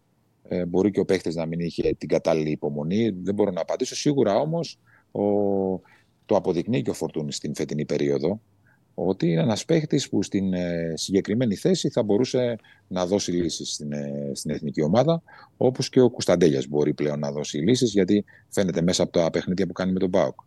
Ε, 0.48 0.66
μπορεί 0.66 0.90
και 0.90 1.00
ο 1.00 1.04
παίχτης 1.04 1.34
να 1.34 1.46
μην 1.46 1.60
είχε 1.60 1.94
την 1.98 2.08
κατάλληλη 2.08 2.50
υπομονή. 2.50 3.10
Δεν 3.10 3.34
μπορώ 3.34 3.50
να 3.50 3.60
απαντήσω. 3.60 3.94
Σίγουρα 3.94 4.36
όμως 4.36 4.78
ο, 5.10 5.22
το 6.32 6.38
αποδεικνύει 6.38 6.82
και 6.82 6.90
ο 6.90 6.92
Φορτούνης 6.92 7.36
στην 7.36 7.54
φετινή 7.54 7.84
περίοδο, 7.84 8.40
ότι 8.94 9.30
είναι 9.30 9.40
ένας 9.40 9.64
παίχτης 9.64 10.08
που 10.08 10.22
στην 10.22 10.54
ε, 10.54 10.92
συγκεκριμένη 10.96 11.54
θέση 11.54 11.88
θα 11.88 12.02
μπορούσε 12.02 12.56
να 12.88 13.06
δώσει 13.06 13.32
λύσεις 13.32 13.72
στην, 13.72 13.92
ε, 13.92 14.30
στην 14.34 14.50
εθνική 14.50 14.82
ομάδα, 14.82 15.22
όπως 15.56 15.88
και 15.88 16.00
ο 16.00 16.10
Κουσταντέλιας 16.10 16.66
μπορεί 16.66 16.94
πλέον 16.94 17.18
να 17.18 17.32
δώσει 17.32 17.58
λύσεις, 17.58 17.92
γιατί 17.92 18.24
φαίνεται 18.48 18.82
μέσα 18.82 19.02
από 19.02 19.12
τα 19.12 19.30
παιχνίδια 19.30 19.66
που 19.66 19.72
κάνει 19.72 19.92
με 19.92 19.98
τον 19.98 20.08
Μπάουκ. 20.08 20.40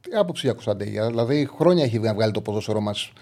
Τι 0.00 0.16
άποψη 0.16 0.46
για 0.46 0.54
Κουσταντέλια, 0.54 1.06
δηλαδή 1.06 1.48
χρόνια 1.56 1.84
έχει 1.84 1.98
βγάλει 1.98 2.32
το 2.32 2.40
ποδόσφαιρό 2.40 2.80
μας 2.80 3.12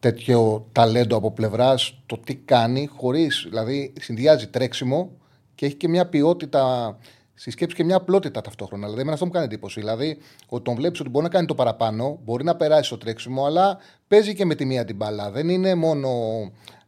τέτοιο 0.00 0.66
ταλέντο 0.72 1.16
από 1.16 1.32
πλευράς, 1.32 2.02
το 2.06 2.18
τι 2.18 2.34
κάνει, 2.34 2.86
χωρίς, 2.86 3.46
δηλαδή 3.48 3.92
συνδυάζει 4.00 4.46
τρέξιμο 4.46 5.10
και 5.54 5.66
έχει 5.66 5.74
και 5.74 5.88
μια 5.88 6.06
ποιότητα 6.06 6.96
στη 7.34 7.50
σκέψη 7.50 7.76
και 7.76 7.84
μια 7.84 7.96
απλότητα 7.96 8.40
ταυτόχρονα. 8.40 8.82
Δηλαδή, 8.82 9.00
εμένα 9.00 9.14
αυτό 9.14 9.26
μου 9.26 9.32
κάνει 9.32 9.44
εντύπωση. 9.44 9.80
Δηλαδή, 9.80 10.18
ότι 10.48 10.64
τον 10.64 10.74
βλέπεις 10.74 11.00
ότι 11.00 11.08
μπορεί 11.08 11.24
να 11.24 11.30
κάνει 11.30 11.46
το 11.46 11.54
παραπάνω, 11.54 12.20
μπορεί 12.24 12.44
να 12.44 12.56
περάσει 12.56 12.82
στο 12.82 12.98
τρέξιμο, 12.98 13.44
αλλά 13.44 13.78
παίζει 14.08 14.34
και 14.34 14.44
με 14.44 14.54
τη 14.54 14.64
μία 14.64 14.84
την 14.84 14.96
μπάλα. 14.96 15.30
Δεν 15.30 15.48
είναι 15.48 15.74
μόνο 15.74 16.10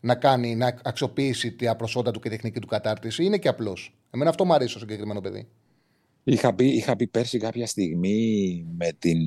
να 0.01 0.15
κάνει, 0.15 0.55
να 0.55 0.79
αξιοποιήσει 0.83 1.53
τη 1.53 1.67
προσόντα 1.77 2.11
του 2.11 2.21
και 2.21 2.29
τεχνική 2.29 2.61
του 2.61 2.67
κατάρτιση, 2.67 3.25
είναι 3.25 3.39
και 3.39 3.49
απλό. 3.49 3.77
Εμένα 4.11 4.31
αυτό 4.31 4.45
μου 4.45 4.55
αρέσει 4.55 4.73
το 4.73 4.79
συγκεκριμένο 4.79 5.21
παιδί. 5.21 5.49
Είχα 6.25 6.55
πει, 6.55 6.67
είχα 6.67 6.97
πει 6.97 7.07
πέρσι 7.07 7.39
κάποια 7.39 7.67
στιγμή 7.67 8.67
με, 8.77 8.93
την, 8.99 9.19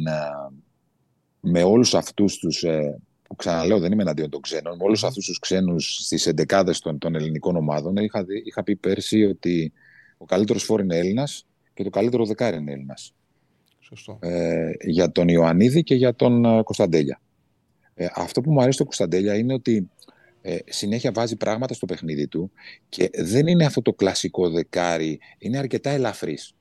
με 1.40 1.64
όλους 1.64 1.94
αυτούς 1.94 2.38
τους, 2.38 2.64
ε, 2.64 3.00
που 3.24 3.36
ξαναλέω 3.36 3.80
δεν 3.80 3.92
είμαι 3.92 4.02
εναντίον 4.02 4.30
των 4.30 4.42
ξένων, 4.42 4.76
με 4.76 4.84
όλους 4.84 5.04
αυτούς 5.04 5.26
τους 5.26 5.40
ξένους 5.40 6.00
στις 6.04 6.28
εντεκάδες 6.28 6.80
των, 6.80 6.98
των 6.98 7.16
ελληνικών 7.16 7.56
ομάδων, 7.56 7.96
είχα, 7.96 8.26
είχα 8.46 8.64
πει 8.64 8.76
πέρσι 8.76 9.26
ότι 9.26 9.74
ο 10.18 10.26
καλύτερος 10.26 10.64
φόρ 10.64 10.82
είναι 10.82 10.98
Έλληνας 10.98 11.46
και 11.74 11.84
το 11.84 11.90
καλύτερο 11.90 12.26
δεκάρι 12.26 12.58
είναι 12.58 12.72
Έλληνας. 12.72 13.14
Σωστό. 13.80 14.20
Ε, 14.22 14.72
για 14.82 15.12
τον 15.12 15.28
Ιωαννίδη 15.28 15.84
και 15.84 15.96
για 15.96 16.16
τον 16.16 16.46
ε, 16.46 16.64
Κωνσταντέλια. 16.64 17.22
Ε, 17.94 18.08
αυτό 18.16 18.42
που 18.42 18.52
μου 18.52 18.60
αρέσει 18.60 18.76
στο 18.76 18.84
Κωνσταντέλια 18.84 19.36
είναι 19.36 19.54
ότι 19.54 19.90
ε, 20.42 20.58
συνέχεια 20.66 21.12
βάζει 21.12 21.36
πράγματα 21.36 21.74
στο 21.74 21.86
παιχνίδι 21.86 22.28
του 22.28 22.52
και 22.90 23.10
δεν 23.14 23.48
είναι 23.48 23.66
αυτό 23.66 23.82
το 23.82 23.94
κλασικό 23.94 24.50
δεκάρι, 24.50 25.20
είναι 25.38 25.58
αρκετά 25.58 25.90
ελαφρύς. 25.90 26.54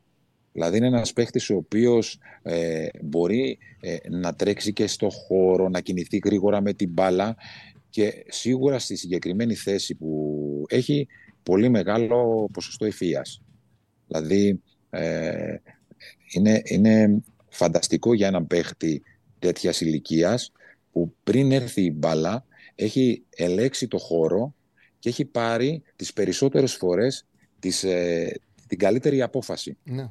Δηλαδή 0.52 0.76
είναι 0.76 0.86
ένας 0.86 1.12
παίχτης 1.12 1.50
ο 1.50 1.56
οποίος 1.56 2.18
ε, 2.42 2.86
μπορεί 3.02 3.58
ε, 3.80 3.96
να 4.08 4.34
τρέξει 4.34 4.72
και 4.72 4.86
στο 4.86 5.08
χώρο, 5.10 5.68
να 5.68 5.80
κινηθεί 5.80 6.20
γρήγορα 6.24 6.60
με 6.60 6.72
την 6.72 6.90
μπάλα 6.90 7.36
και 7.90 8.24
σίγουρα 8.28 8.78
στη 8.78 8.96
συγκεκριμένη 8.96 9.54
θέση 9.54 9.94
που 9.94 10.64
έχει 10.68 11.06
πολύ 11.42 11.68
μεγάλο 11.68 12.48
ποσοστό 12.52 12.86
ευφυΐας. 12.86 13.45
Δηλαδή 14.06 14.62
ε, 14.90 15.56
είναι, 16.32 16.62
είναι 16.64 17.22
φανταστικό 17.48 18.14
για 18.14 18.26
έναν 18.26 18.46
παίχτη 18.46 19.02
τέτοιας 19.38 19.80
ηλικίας 19.80 20.52
που 20.92 21.14
πριν 21.24 21.52
έρθει 21.52 21.82
η 21.82 21.94
μπάλα 21.96 22.44
έχει 22.74 23.22
ελέξει 23.30 23.88
το 23.88 23.98
χώρο 23.98 24.54
και 24.98 25.08
έχει 25.08 25.24
πάρει 25.24 25.82
τις 25.96 26.12
περισσότερες 26.12 26.74
φορές 26.74 27.26
τις, 27.58 27.84
ε, 27.84 28.40
την 28.66 28.78
καλύτερη 28.78 29.22
απόφαση. 29.22 29.76
Ναι. 29.84 30.10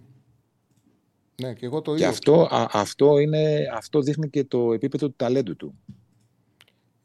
Ναι, 1.41 1.53
και 1.53 1.65
εγώ 1.65 1.81
το 1.81 1.93
ίδιο. 1.93 2.05
Και 2.05 2.11
αυτό, 2.11 2.47
αυτό, 2.71 3.19
είναι, 3.19 3.67
αυτό 3.73 4.01
δείχνει 4.01 4.29
και 4.29 4.43
το 4.43 4.73
επίπεδο 4.73 5.07
του 5.07 5.15
ταλέντου 5.17 5.55
του. 5.55 5.75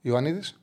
Ιωαννίδης; 0.02 0.59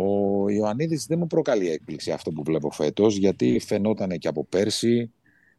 Ο 0.00 0.48
Ιωαννίδης 0.50 1.06
δεν 1.06 1.18
μου 1.18 1.26
προκαλεί 1.26 1.70
έκπληξη 1.70 2.10
αυτό 2.10 2.30
που 2.30 2.42
βλέπω 2.42 2.70
φέτος, 2.70 3.16
γιατί 3.16 3.58
φαινόταν 3.58 4.18
και 4.18 4.28
από 4.28 4.44
πέρσι. 4.44 5.12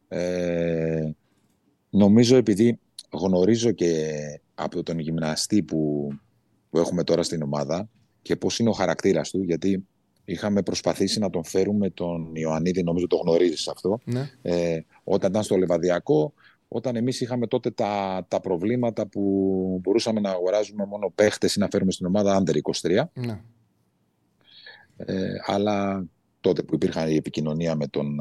Ε, 0.07 1.09
νομίζω 1.89 2.35
επειδή 2.35 2.79
γνωρίζω 3.11 3.71
και 3.71 4.13
από 4.55 4.83
τον 4.83 4.99
γυμναστή 4.99 5.63
που, 5.63 6.09
που 6.69 6.77
έχουμε 6.77 7.03
τώρα 7.03 7.23
στην 7.23 7.41
ομάδα 7.41 7.89
και 8.21 8.35
πώς 8.35 8.59
είναι 8.59 8.69
ο 8.69 8.73
χαρακτήρας 8.73 9.29
του, 9.29 9.43
γιατί 9.43 9.87
είχαμε 10.25 10.61
προσπαθήσει 10.61 11.19
να 11.19 11.29
τον 11.29 11.43
φέρουμε 11.43 11.89
τον 11.89 12.35
Ιωαννίδη, 12.35 12.83
νομίζω 12.83 13.07
το 13.07 13.15
γνωρίζεις 13.15 13.67
αυτό, 13.67 13.99
ναι. 14.03 14.29
ε, 14.41 14.79
όταν 15.03 15.29
ήταν 15.29 15.43
στο 15.43 15.57
Λεβαδιακό, 15.57 16.33
όταν 16.67 16.95
εμείς 16.95 17.21
είχαμε 17.21 17.47
τότε 17.47 17.71
τα, 17.71 18.25
τα 18.27 18.39
προβλήματα 18.39 19.07
που 19.07 19.21
μπορούσαμε 19.83 20.19
να 20.19 20.29
αγοράζουμε 20.29 20.85
μόνο 20.85 21.11
παίχτες 21.15 21.55
ή 21.55 21.59
να 21.59 21.67
φέρουμε 21.71 21.91
στην 21.91 22.05
ομάδα 22.05 22.43
Under 22.43 22.55
23. 22.81 23.03
Ναι. 23.13 23.41
Ε, 25.05 25.33
αλλά 25.45 26.05
τότε 26.41 26.63
που 26.63 26.75
υπήρχαν 26.75 27.09
η 27.09 27.15
επικοινωνία 27.15 27.75
με 27.75 27.87
τον 27.87 28.19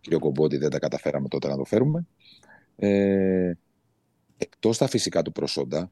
κύριο 0.00 0.18
Κομπότη 0.18 0.56
δεν 0.56 0.70
τα 0.70 0.78
καταφέραμε 0.78 1.28
τότε 1.28 1.48
να 1.48 1.56
το 1.56 1.64
φέρουμε. 1.64 2.06
Ε, 2.76 3.52
εκτός 4.36 4.78
τα 4.78 4.86
φυσικά 4.86 5.22
του 5.22 5.32
προσόντα, 5.32 5.90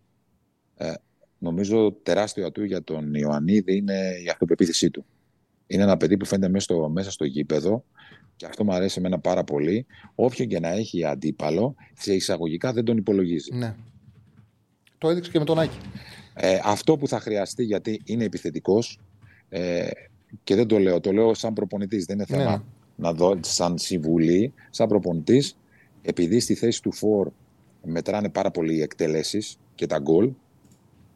ε, 0.76 0.92
νομίζω 1.38 1.92
τεράστιο 1.92 2.46
ατού 2.46 2.64
για 2.64 2.82
τον 2.82 3.14
Ιωαννίδη 3.14 3.76
είναι 3.76 4.10
η 4.24 4.28
αυτοπεποίθησή 4.28 4.90
του. 4.90 5.04
Είναι 5.66 5.82
ένα 5.82 5.96
παιδί 5.96 6.16
που 6.16 6.24
φαίνεται 6.24 6.52
μέσα 6.52 6.64
στο, 6.64 6.88
μέσα 6.88 7.10
στο 7.10 7.24
γήπεδο 7.24 7.84
και 8.36 8.46
αυτό 8.46 8.64
μου 8.64 8.72
αρέσει 8.72 8.98
εμένα 8.98 9.18
πάρα 9.18 9.44
πολύ. 9.44 9.86
Όποιον 10.14 10.48
και 10.48 10.60
να 10.60 10.68
έχει 10.68 11.04
αντίπαλο, 11.04 11.74
σε 11.94 12.14
εισαγωγικά 12.14 12.72
δεν 12.72 12.84
τον 12.84 12.96
υπολογίζει. 12.96 13.54
Ναι. 13.54 13.74
Το 14.98 15.08
έδειξε 15.08 15.30
και 15.30 15.38
με 15.38 15.44
τον 15.44 15.58
Άκη. 15.58 15.78
Ε, 16.34 16.60
αυτό 16.64 16.96
που 16.96 17.08
θα 17.08 17.20
χρειαστεί, 17.20 17.64
γιατί 17.64 18.02
είναι 18.04 18.24
επιθετικός, 18.24 18.98
ε, 19.54 19.88
και 20.44 20.54
δεν 20.54 20.66
το 20.66 20.78
λέω, 20.78 21.00
το 21.00 21.12
λέω 21.12 21.34
σαν 21.34 21.52
προπονητής, 21.52 22.04
δεν 22.04 22.16
είναι 22.16 22.26
θέμα 22.26 22.50
ναι. 22.50 22.62
να 22.96 23.12
δω 23.12 23.38
σαν 23.40 23.78
συμβουλή, 23.78 24.52
σαν 24.70 24.88
προπονητής, 24.88 25.56
επειδή 26.02 26.40
στη 26.40 26.54
θέση 26.54 26.82
του 26.82 26.92
φορ 26.92 27.30
μετράνε 27.84 28.28
πάρα 28.28 28.50
πολύ 28.50 28.74
οι 28.74 28.80
εκτελέσεις 28.80 29.58
και 29.74 29.86
τα 29.86 29.98
γκολ, 29.98 30.32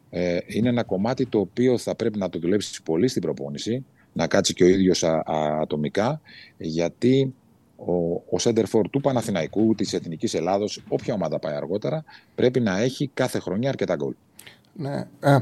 ε, 0.09 0.37
είναι 0.45 0.69
ένα 0.69 0.83
κομμάτι 0.83 1.25
το 1.25 1.39
οποίο 1.39 1.77
θα 1.77 1.95
πρέπει 1.95 2.17
να 2.17 2.29
το 2.29 2.39
δουλέψεις 2.39 2.81
πολύ 2.81 3.07
στην 3.07 3.21
προπόνηση, 3.21 3.85
να 4.13 4.27
κάτσει 4.27 4.53
και 4.53 4.63
ο 4.63 4.67
ίδιος 4.67 5.03
α, 5.03 5.23
ατομικά, 5.61 6.21
γιατί 6.57 7.33
ο, 7.75 8.23
ο 8.29 8.39
Σέντερφορ 8.39 8.89
του 8.89 9.01
Παναθηναϊκού, 9.01 9.75
της 9.75 9.93
Εθνικής 9.93 10.33
Ελλάδος, 10.33 10.83
όποια 10.87 11.13
ομάδα 11.13 11.39
πάει 11.39 11.55
αργότερα, 11.55 12.03
πρέπει 12.35 12.59
να 12.59 12.77
έχει 12.77 13.09
κάθε 13.13 13.39
χρονιά 13.39 13.69
αρκετά 13.69 13.95
γκολ. 13.95 14.13
Ναι. 14.79 15.07
Ε, 15.19 15.37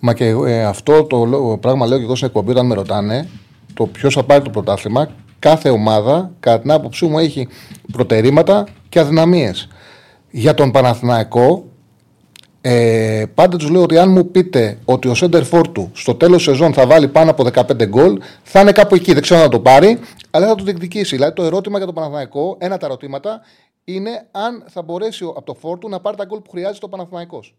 μα 0.00 0.14
και 0.14 0.24
ε, 0.24 0.64
αυτό 0.64 1.04
το 1.04 1.58
πράγμα 1.60 1.86
λέω 1.86 1.98
και 1.98 2.04
εγώ 2.04 2.14
σε 2.14 2.26
εκπομπή 2.26 2.50
όταν 2.50 2.66
με 2.66 2.74
ρωτάνε 2.74 3.28
το 3.74 3.86
ποιος 3.86 4.14
θα 4.14 4.24
πάρει 4.24 4.42
το 4.42 4.50
πρωτάθλημα. 4.50 5.08
Κάθε 5.38 5.68
ομάδα, 5.68 6.30
κατά 6.40 6.60
την 6.60 6.70
άποψή 6.70 7.06
μου, 7.06 7.18
έχει 7.18 7.48
προτερήματα 7.92 8.66
και 8.88 8.98
αδυναμίες. 8.98 9.68
Για 10.30 10.54
τον 10.54 10.70
Παναθηναϊκό, 10.70 11.64
ε, 12.60 13.24
πάντα 13.34 13.56
τους 13.56 13.70
λέω 13.70 13.82
ότι 13.82 13.98
αν 13.98 14.10
μου 14.10 14.30
πείτε 14.30 14.78
ότι 14.84 15.08
ο 15.08 15.14
Σέντερ 15.14 15.48
του 15.72 15.90
στο 15.92 16.14
τέλος 16.14 16.42
σεζόν 16.42 16.72
θα 16.72 16.86
βάλει 16.86 17.08
πάνω 17.08 17.30
από 17.30 17.44
15 17.44 17.86
γκολ, 17.86 18.20
θα 18.42 18.60
είναι 18.60 18.72
κάπου 18.72 18.94
εκεί. 18.94 19.12
Δεν 19.12 19.22
ξέρω 19.22 19.40
να 19.40 19.48
το 19.48 19.60
πάρει, 19.60 19.98
αλλά 20.30 20.46
θα 20.46 20.54
το 20.54 20.64
διεκδικήσει. 20.64 21.14
Δηλαδή 21.14 21.34
το 21.34 21.42
ερώτημα 21.42 21.76
για 21.76 21.86
τον 21.86 21.94
Παναθηναϊκό, 21.94 22.56
ένα 22.58 22.76
τα 22.76 22.86
ερωτήματα, 22.86 23.40
είναι 23.84 24.26
αν 24.30 24.64
θα 24.68 24.82
μπορέσει 24.82 25.24
από 25.24 25.42
το 25.42 25.54
φόρτου 25.54 25.88
να 25.88 26.00
πάρει 26.00 26.16
τα 26.16 26.24
γκολ 26.24 26.40
που 26.40 26.50
χρειάζεται 26.50 26.84
ο 26.84 26.88
Παναθηναϊκός. 26.88 27.54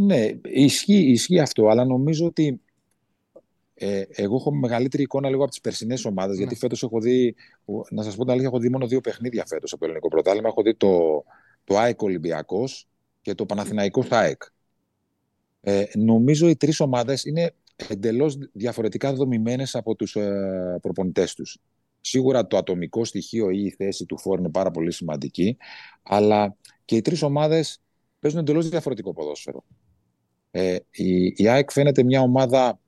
Ναι, 0.00 0.30
ισχύει, 0.44 1.10
ισχύει 1.10 1.40
αυτό, 1.40 1.68
αλλά 1.68 1.84
νομίζω 1.84 2.26
ότι 2.26 2.60
ε, 3.74 4.02
εγώ 4.08 4.36
έχω 4.36 4.54
μεγαλύτερη 4.54 5.02
εικόνα 5.02 5.28
λίγο 5.28 5.42
από 5.42 5.50
τις 5.50 5.60
περσινές 5.60 6.04
ομάδες, 6.04 6.36
ναι. 6.36 6.42
γιατί 6.42 6.54
φέτος 6.54 6.82
έχω 6.82 7.00
δει, 7.00 7.34
να 7.90 8.02
σας 8.02 8.16
πω 8.16 8.22
την 8.22 8.30
αλήθεια, 8.30 8.48
έχω 8.48 8.58
δει 8.58 8.68
μόνο 8.68 8.86
δύο 8.86 9.00
παιχνίδια 9.00 9.44
φέτος 9.46 9.72
από 9.72 9.80
το 9.80 9.86
ελληνικό 9.86 10.08
πρωτάθλημα. 10.08 10.48
Έχω 10.48 10.62
δει 10.62 10.74
το, 10.74 11.24
το 11.64 11.76
ΑΕΚ 11.78 12.02
Ολυμπιακός 12.02 12.88
και 13.22 13.34
το 13.34 13.46
Παναθηναϊκός 13.46 14.10
ΑΕΚ. 14.10 14.42
Ε, 15.60 15.84
νομίζω 15.94 16.48
οι 16.48 16.56
τρεις 16.56 16.80
ομάδες 16.80 17.24
είναι 17.24 17.54
εντελώς 17.88 18.38
διαφορετικά 18.52 19.12
δομημένες 19.12 19.74
από 19.74 19.94
τους 19.94 20.16
ε, 20.16 20.78
προπονητές 20.82 21.34
τους. 21.34 21.58
Σίγουρα 22.00 22.46
το 22.46 22.56
ατομικό 22.56 23.04
στοιχείο 23.04 23.50
ή 23.50 23.64
η 23.64 23.70
θέση 23.70 24.04
του 24.04 24.18
φόρ 24.18 24.38
είναι 24.38 24.50
πάρα 24.50 24.70
πολύ 24.70 24.92
σημαντική, 24.92 25.56
αλλά 26.02 26.56
και 26.84 26.96
οι 26.96 27.00
τρεις 27.00 27.22
ομάδες 27.22 27.80
παίζουν 28.20 28.40
εντελώς 28.40 28.68
διαφορετικό 28.68 29.12
ποδόσφαιρο. 29.12 29.64
Ε, 30.50 30.76
η, 30.90 31.32
η 31.36 31.48
ΑΕΚ 31.48 31.70
φαίνεται 31.70 32.02
μια 32.02 32.20
ομάδα, 32.20 32.78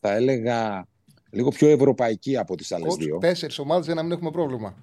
θα 0.00 0.14
έλεγα, 0.14 0.86
λίγο 1.30 1.50
πιο 1.50 1.68
ευρωπαϊκή 1.68 2.36
από 2.36 2.56
τις 2.56 2.72
άλλες 2.72 2.94
δύο. 2.94 3.18
Τέσσερις 3.18 3.58
ομάδες 3.58 3.86
για 3.86 3.94
να 3.94 4.02
μην 4.02 4.12
έχουμε 4.12 4.30
πρόβλημα. 4.30 4.74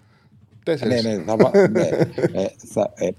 Τέσσερις. 0.63 1.03
Ναι, 1.03 1.15
ναι, 1.15 1.23
θα, 1.23 1.67
ναι. 1.67 1.87
Ε, 2.31 2.47
θα, 2.57 2.93
ε, 2.95 3.09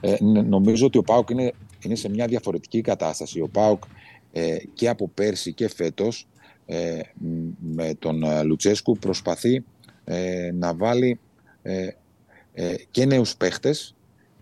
ε, 0.00 0.16
νομίζω 0.22 0.86
ότι 0.86 0.98
ο 0.98 1.02
ΠΑΟΚ 1.02 1.30
είναι, 1.30 1.52
είναι 1.84 1.94
σε 1.94 2.08
μια 2.08 2.26
διαφορετική 2.26 2.80
κατάσταση. 2.80 3.40
Ο 3.40 3.48
ΠΑΟΚ 3.48 3.82
ε, 4.32 4.56
και 4.72 4.88
από 4.88 5.08
πέρσι 5.08 5.52
και 5.52 5.68
φέτος 5.68 6.28
ε, 6.66 7.00
με 7.58 7.94
τον 7.98 8.24
Λουτσέσκου 8.44 8.98
προσπαθεί 8.98 9.64
να 10.54 10.74
βάλει 10.74 11.20
και 12.90 13.04
νέους 13.04 13.36
παίχτες 13.36 13.94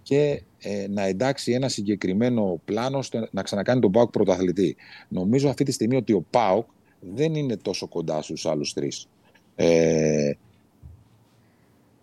και 0.06 0.42
ε, 0.58 0.86
να 0.88 1.02
εντάξει 1.02 1.52
ένα 1.52 1.68
συγκεκριμένο 1.68 2.60
πλάνο 2.64 2.98
ώστε 2.98 3.28
να 3.30 3.42
ξανακάνει 3.42 3.80
τον 3.80 3.90
ΠΑΟΚ 3.90 4.10
πρωταθλητή. 4.10 4.76
Νομίζω 5.08 5.48
αυτή 5.48 5.64
τη 5.64 5.72
στιγμή 5.72 5.96
ότι 5.96 6.12
ο 6.12 6.24
ΠΑΟΚ 6.30 6.66
δεν 7.00 7.34
είναι 7.34 7.56
τόσο 7.56 7.88
κοντά 7.88 8.22
στους 8.22 8.46
άλλους 8.46 8.72
τρεις. 8.72 9.08
Ε, 9.56 10.32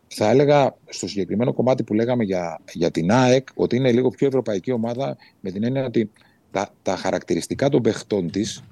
θα 0.07 0.29
έλεγα 0.29 0.75
στο 0.89 1.07
συγκεκριμένο 1.07 1.53
κομμάτι 1.53 1.83
που 1.83 1.93
λέγαμε 1.93 2.23
για, 2.23 2.61
για 2.73 2.91
την 2.91 3.11
ΑΕΚ 3.11 3.47
ότι 3.55 3.75
είναι 3.75 3.91
λίγο 3.91 4.09
πιο 4.09 4.27
ευρωπαϊκή 4.27 4.71
ομάδα 4.71 5.17
με 5.39 5.51
την 5.51 5.63
έννοια 5.63 5.85
ότι 5.85 6.11
τα, 6.51 6.69
τα 6.81 6.95
χαρακτηριστικά 6.95 7.69
των 7.69 7.81
παιχτών 7.81 8.31
της 8.31 8.63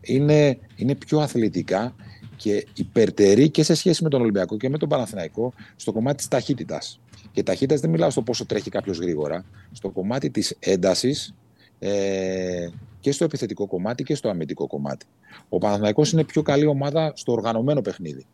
είναι, 0.00 0.58
είναι 0.76 0.94
πιο 0.94 1.18
αθλητικά 1.18 1.94
και 2.36 2.66
υπερτερεί 2.74 3.50
και 3.50 3.62
σε 3.62 3.74
σχέση 3.74 4.02
με 4.02 4.08
τον 4.08 4.20
Ολυμπιακό 4.20 4.56
και 4.56 4.68
με 4.68 4.78
τον 4.78 4.88
Παναθηναϊκό 4.88 5.52
στο 5.76 5.92
κομμάτι 5.92 6.16
της 6.16 6.28
ταχύτητας. 6.28 7.00
Και 7.36 7.42
ταχύτητας 7.42 7.80
δεν 7.80 7.90
μιλάω 7.90 8.10
στο 8.10 8.22
πόσο 8.22 8.46
τρέχει 8.46 8.70
κάποιος 8.70 8.98
γρήγορα. 8.98 9.44
Στο 9.72 9.90
κομμάτι 9.90 10.30
της 10.30 10.56
έντασης 10.58 11.34
ε, 11.78 12.68
και 13.00 13.12
στο 13.12 13.24
επιθετικό 13.24 13.66
κομμάτι 13.66 14.02
και 14.02 14.14
στο 14.14 14.28
αμυντικό 14.28 14.66
κομμάτι. 14.66 15.06
Ο 15.48 15.58
Παναθηναϊκός 15.58 16.12
είναι 16.12 16.24
πιο 16.24 16.42
καλή 16.42 16.66
ομάδα 16.66 17.12
στο 17.14 17.32
οργανωμένο 17.32 17.80
παιχνίδι. 17.80 18.26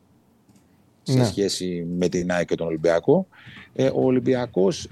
Σε 1.02 1.18
ναι. 1.18 1.24
σχέση 1.24 1.86
με 1.98 2.08
την 2.08 2.32
ΑΕΚ 2.32 2.46
και 2.46 2.54
τον 2.54 2.66
Ολυμπιακό. 2.66 3.26
Ε, 3.74 3.86
ο 3.86 4.04
Ολυμπιακός 4.04 4.88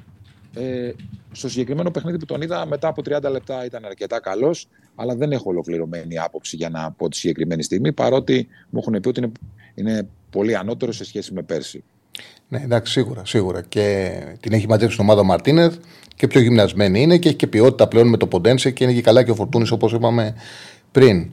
ε, 0.54 0.90
στο 1.32 1.48
συγκεκριμένο 1.48 1.90
παιχνίδι 1.90 2.18
που 2.18 2.26
τον 2.26 2.42
είδα 2.42 2.66
μετά 2.66 2.88
από 2.88 3.02
30 3.04 3.30
λεπτά 3.30 3.64
ήταν 3.64 3.84
αρκετά 3.84 4.20
καλός, 4.20 4.68
αλλά 4.94 5.14
δεν 5.14 5.32
έχω 5.32 5.50
ολοκληρωμένη 5.50 6.18
άποψη 6.18 6.56
για 6.56 6.68
να 6.68 6.90
πω 6.90 7.08
τη 7.08 7.16
συγκεκριμένη 7.16 7.62
στιγμή, 7.62 7.92
παρότι 7.92 8.48
μου 8.70 8.78
έχουν 8.78 9.00
πει 9.00 9.08
ότι 9.08 9.20
είναι, 9.20 9.32
είναι 9.74 10.08
πολύ 10.30 10.56
ανώτερος 10.56 10.96
σε 10.96 11.04
σχέση 11.04 11.32
με 11.32 11.42
πέρσι. 11.42 11.84
Ναι, 12.48 12.60
εντάξει, 12.64 12.92
σίγουρα, 12.92 13.22
σίγουρα. 13.24 13.62
Και 13.68 14.12
την 14.40 14.52
έχει 14.52 14.66
μαζέψει 14.68 14.96
την 14.96 15.04
ομάδα 15.04 15.22
Μαρτίνεθ 15.22 15.74
και 16.14 16.26
πιο 16.26 16.40
γυμνασμένη 16.40 17.02
είναι 17.02 17.16
και 17.16 17.28
έχει 17.28 17.36
και 17.36 17.46
ποιότητα 17.46 17.88
πλέον 17.88 18.08
με 18.08 18.16
το 18.16 18.26
Ποντένσε 18.26 18.70
και 18.70 18.84
είναι 18.84 18.92
και 18.92 19.02
καλά 19.02 19.22
και 19.22 19.30
ο 19.30 19.34
Φορτούνης 19.34 19.70
όπως 19.70 19.92
είπαμε 19.92 20.34
πριν. 20.92 21.30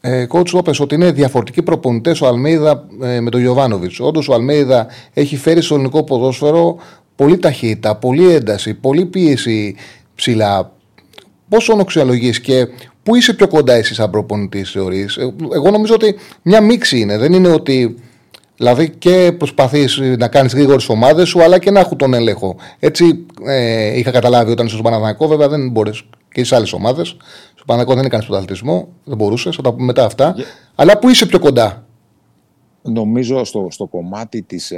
Ε, 0.00 0.26
Κότσου, 0.26 0.58
είπε 0.58 0.70
ότι 0.80 0.94
είναι 0.94 1.12
διαφορετικοί 1.12 1.62
προπονητές 1.62 2.20
ο 2.20 2.26
Αλμίδα 2.26 2.86
ε, 3.02 3.20
με 3.20 3.30
τον 3.30 3.40
Γιωβάνοβιτς. 3.40 4.00
Όντως, 4.00 4.28
ο 4.28 4.34
Αλμίδα 4.34 4.86
έχει 5.12 5.36
φέρει 5.36 5.62
στο 5.62 5.74
ελληνικό 5.74 6.04
ποδόσφαιρο 6.04 6.78
Πολύ 7.16 7.38
ταχύτητα, 7.38 7.96
πολύ 7.96 8.32
ένταση, 8.32 8.74
πολύ 8.74 9.06
πίεση 9.06 9.74
ψηλά. 10.14 10.72
Πόσο 11.48 11.72
ονοξιολογεί 11.72 12.40
και 12.40 12.66
πού 13.02 13.14
είσαι 13.14 13.34
πιο 13.34 13.48
κοντά 13.48 13.72
εσύ 13.72 13.94
σαν 13.94 14.10
προπονητής, 14.10 14.70
θεωρείς; 14.70 15.16
Ε, 15.16 15.34
εγώ 15.54 15.70
νομίζω 15.70 15.94
ότι 15.94 16.16
μια 16.42 16.60
μίξη 16.60 17.00
είναι. 17.00 17.18
Δεν 17.18 17.32
είναι 17.32 17.48
ότι. 17.48 17.96
Δηλαδή 18.56 18.90
και 18.90 19.34
προσπαθείς 19.38 19.98
να 20.18 20.28
κάνεις 20.28 20.54
γρήγορες 20.54 20.88
ομάδες 20.88 21.28
σου, 21.28 21.42
αλλά 21.42 21.58
και 21.58 21.70
να 21.70 21.80
έχουν 21.80 21.98
τον 21.98 22.14
έλεγχο. 22.14 22.56
Έτσι 22.78 23.26
ε, 23.46 23.98
είχα 23.98 24.10
καταλάβει 24.10 24.50
όταν 24.50 24.66
είσαι 24.66 24.74
στο 24.74 24.84
Παναδανικό, 24.84 25.26
βέβαια 25.26 25.48
δεν 25.48 25.70
μπορείς 25.70 26.02
και 26.32 26.44
στι 26.44 26.54
άλλες 26.54 26.72
ομάδες. 26.72 27.16
Στο 27.54 27.64
Παναδανικό 27.66 27.96
δεν 27.96 28.04
έκανες 28.04 28.26
πρωταθλητισμό, 28.26 28.88
δεν 29.04 29.16
μπορούσες, 29.16 29.56
θα 29.56 29.62
τα 29.62 29.72
πούμε 29.72 29.84
μετά 29.84 30.04
αυτά. 30.04 30.34
Yeah. 30.36 30.40
Αλλά 30.74 30.98
πού 30.98 31.08
είσαι 31.08 31.26
πιο 31.26 31.38
κοντά. 31.38 31.86
Νομίζω 32.82 33.44
στο, 33.44 33.66
στο 33.70 33.86
κομμάτι 33.86 34.42
της, 34.42 34.72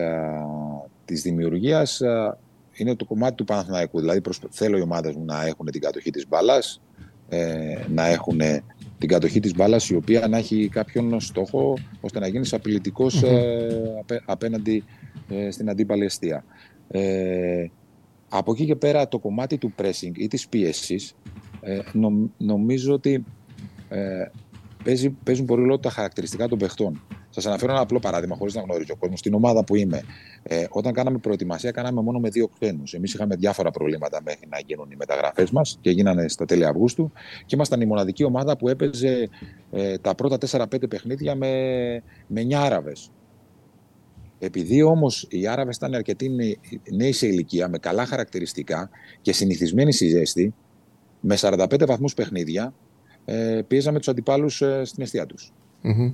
της 1.04 1.22
δημιουργίας 1.22 2.00
είναι 2.72 2.94
το 2.94 3.04
κομμάτι 3.04 3.34
του 3.34 3.44
Παναθηναϊκού. 3.44 4.00
Δηλαδή 4.00 4.20
θέλω 4.50 4.78
οι 4.78 4.80
ομάδες 4.80 5.14
μου 5.14 5.24
να 5.24 5.46
έχουν 5.46 5.66
την 5.66 5.80
κατοχή 5.80 6.10
της 6.10 6.28
μπάλας, 6.28 6.80
ε, 7.28 7.74
να 7.88 8.06
έχουν 8.06 8.40
την 8.98 9.08
κατοχή 9.08 9.40
της 9.40 9.54
μπάλας 9.54 9.88
η 9.88 9.94
οποία 9.94 10.28
να 10.28 10.38
έχει 10.38 10.68
κάποιον 10.68 11.20
στόχο 11.20 11.78
ώστε 12.00 12.18
να 12.18 12.26
γίνεις 12.26 12.52
απειλητικός 12.52 13.22
ε, 13.22 14.04
απέναντι 14.24 14.84
ε, 15.28 15.50
στην 15.50 15.70
αντίπαλη 15.70 16.04
αιστεία. 16.04 16.44
Ε, 16.88 17.66
από 18.28 18.52
εκεί 18.52 18.66
και 18.66 18.76
πέρα 18.76 19.08
το 19.08 19.18
κομμάτι 19.18 19.58
του 19.58 19.74
pressing 19.78 20.12
ή 20.14 20.28
της 20.28 20.48
πίεσης 20.48 21.14
νομίζω 22.36 22.92
ότι 22.92 23.24
παίζουν 25.24 25.44
πολύ 25.46 25.64
λόγο 25.64 25.78
τα 25.78 25.90
χαρακτηριστικά 25.90 26.48
των 26.48 26.58
παιχτών. 26.58 27.02
Σας 27.30 27.46
αναφέρω 27.46 27.72
ένα 27.72 27.80
απλό 27.80 27.98
παράδειγμα, 27.98 28.36
χωρίς 28.36 28.54
να 28.54 28.60
γνωρίζει 28.62 28.90
ο 28.90 28.96
κόσμο. 28.96 29.16
Στην 29.16 29.34
ομάδα 29.34 29.64
που 29.64 29.74
είμαι, 29.74 30.02
ε, 30.42 30.64
όταν 30.70 30.92
κάναμε 30.92 31.18
προετοιμασία, 31.18 31.70
κάναμε 31.70 32.00
μόνο 32.00 32.18
με 32.18 32.28
δύο 32.28 32.48
ξένους. 32.58 32.94
Εμείς 32.94 33.14
είχαμε 33.14 33.36
διάφορα 33.36 33.70
προβλήματα 33.70 34.20
μέχρι 34.24 34.48
να 34.48 34.58
γίνουν 34.66 34.90
οι 34.90 34.96
μεταγραφές 34.96 35.50
μας 35.50 35.78
και 35.80 35.90
γίνανε 35.90 36.28
στα 36.28 36.44
τέλη 36.44 36.66
Αυγούστου. 36.66 37.12
Και 37.46 37.54
ήμασταν 37.54 37.80
η 37.80 37.86
μοναδική 37.86 38.24
ομάδα 38.24 38.56
που 38.56 38.68
έπαιζε 38.68 39.28
ε, 39.70 39.98
τα 39.98 40.14
πρώτα 40.14 40.38
4-5 40.50 40.88
παιχνίδια 40.88 41.34
με, 41.34 41.50
με 42.26 42.42
9 42.42 42.52
Άραβες. 42.54 43.10
Επειδή 44.38 44.82
όμως 44.82 45.26
οι 45.30 45.46
Άραβες 45.46 45.76
ήταν 45.76 45.94
αρκετοί 45.94 46.30
νέοι 46.90 47.12
σε 47.12 47.26
ηλικία, 47.26 47.68
με 47.68 47.78
καλά 47.78 48.06
χαρακτηριστικά 48.06 48.90
και 49.20 49.32
συνηθισμένοι 49.32 49.92
στη 49.92 50.08
ζέστη, 50.08 50.54
με 51.20 51.36
45 51.40 51.86
βαθμούς 51.86 52.14
παιχνίδια, 52.14 52.74
ε, 53.30 53.62
πίεζαμε 53.66 53.98
τους 53.98 54.08
αντιπάλους 54.08 54.62
ε, 54.62 54.84
στην 54.84 55.02
αιστεία 55.02 55.26
τους. 55.26 55.52
Mm-hmm 55.82 56.12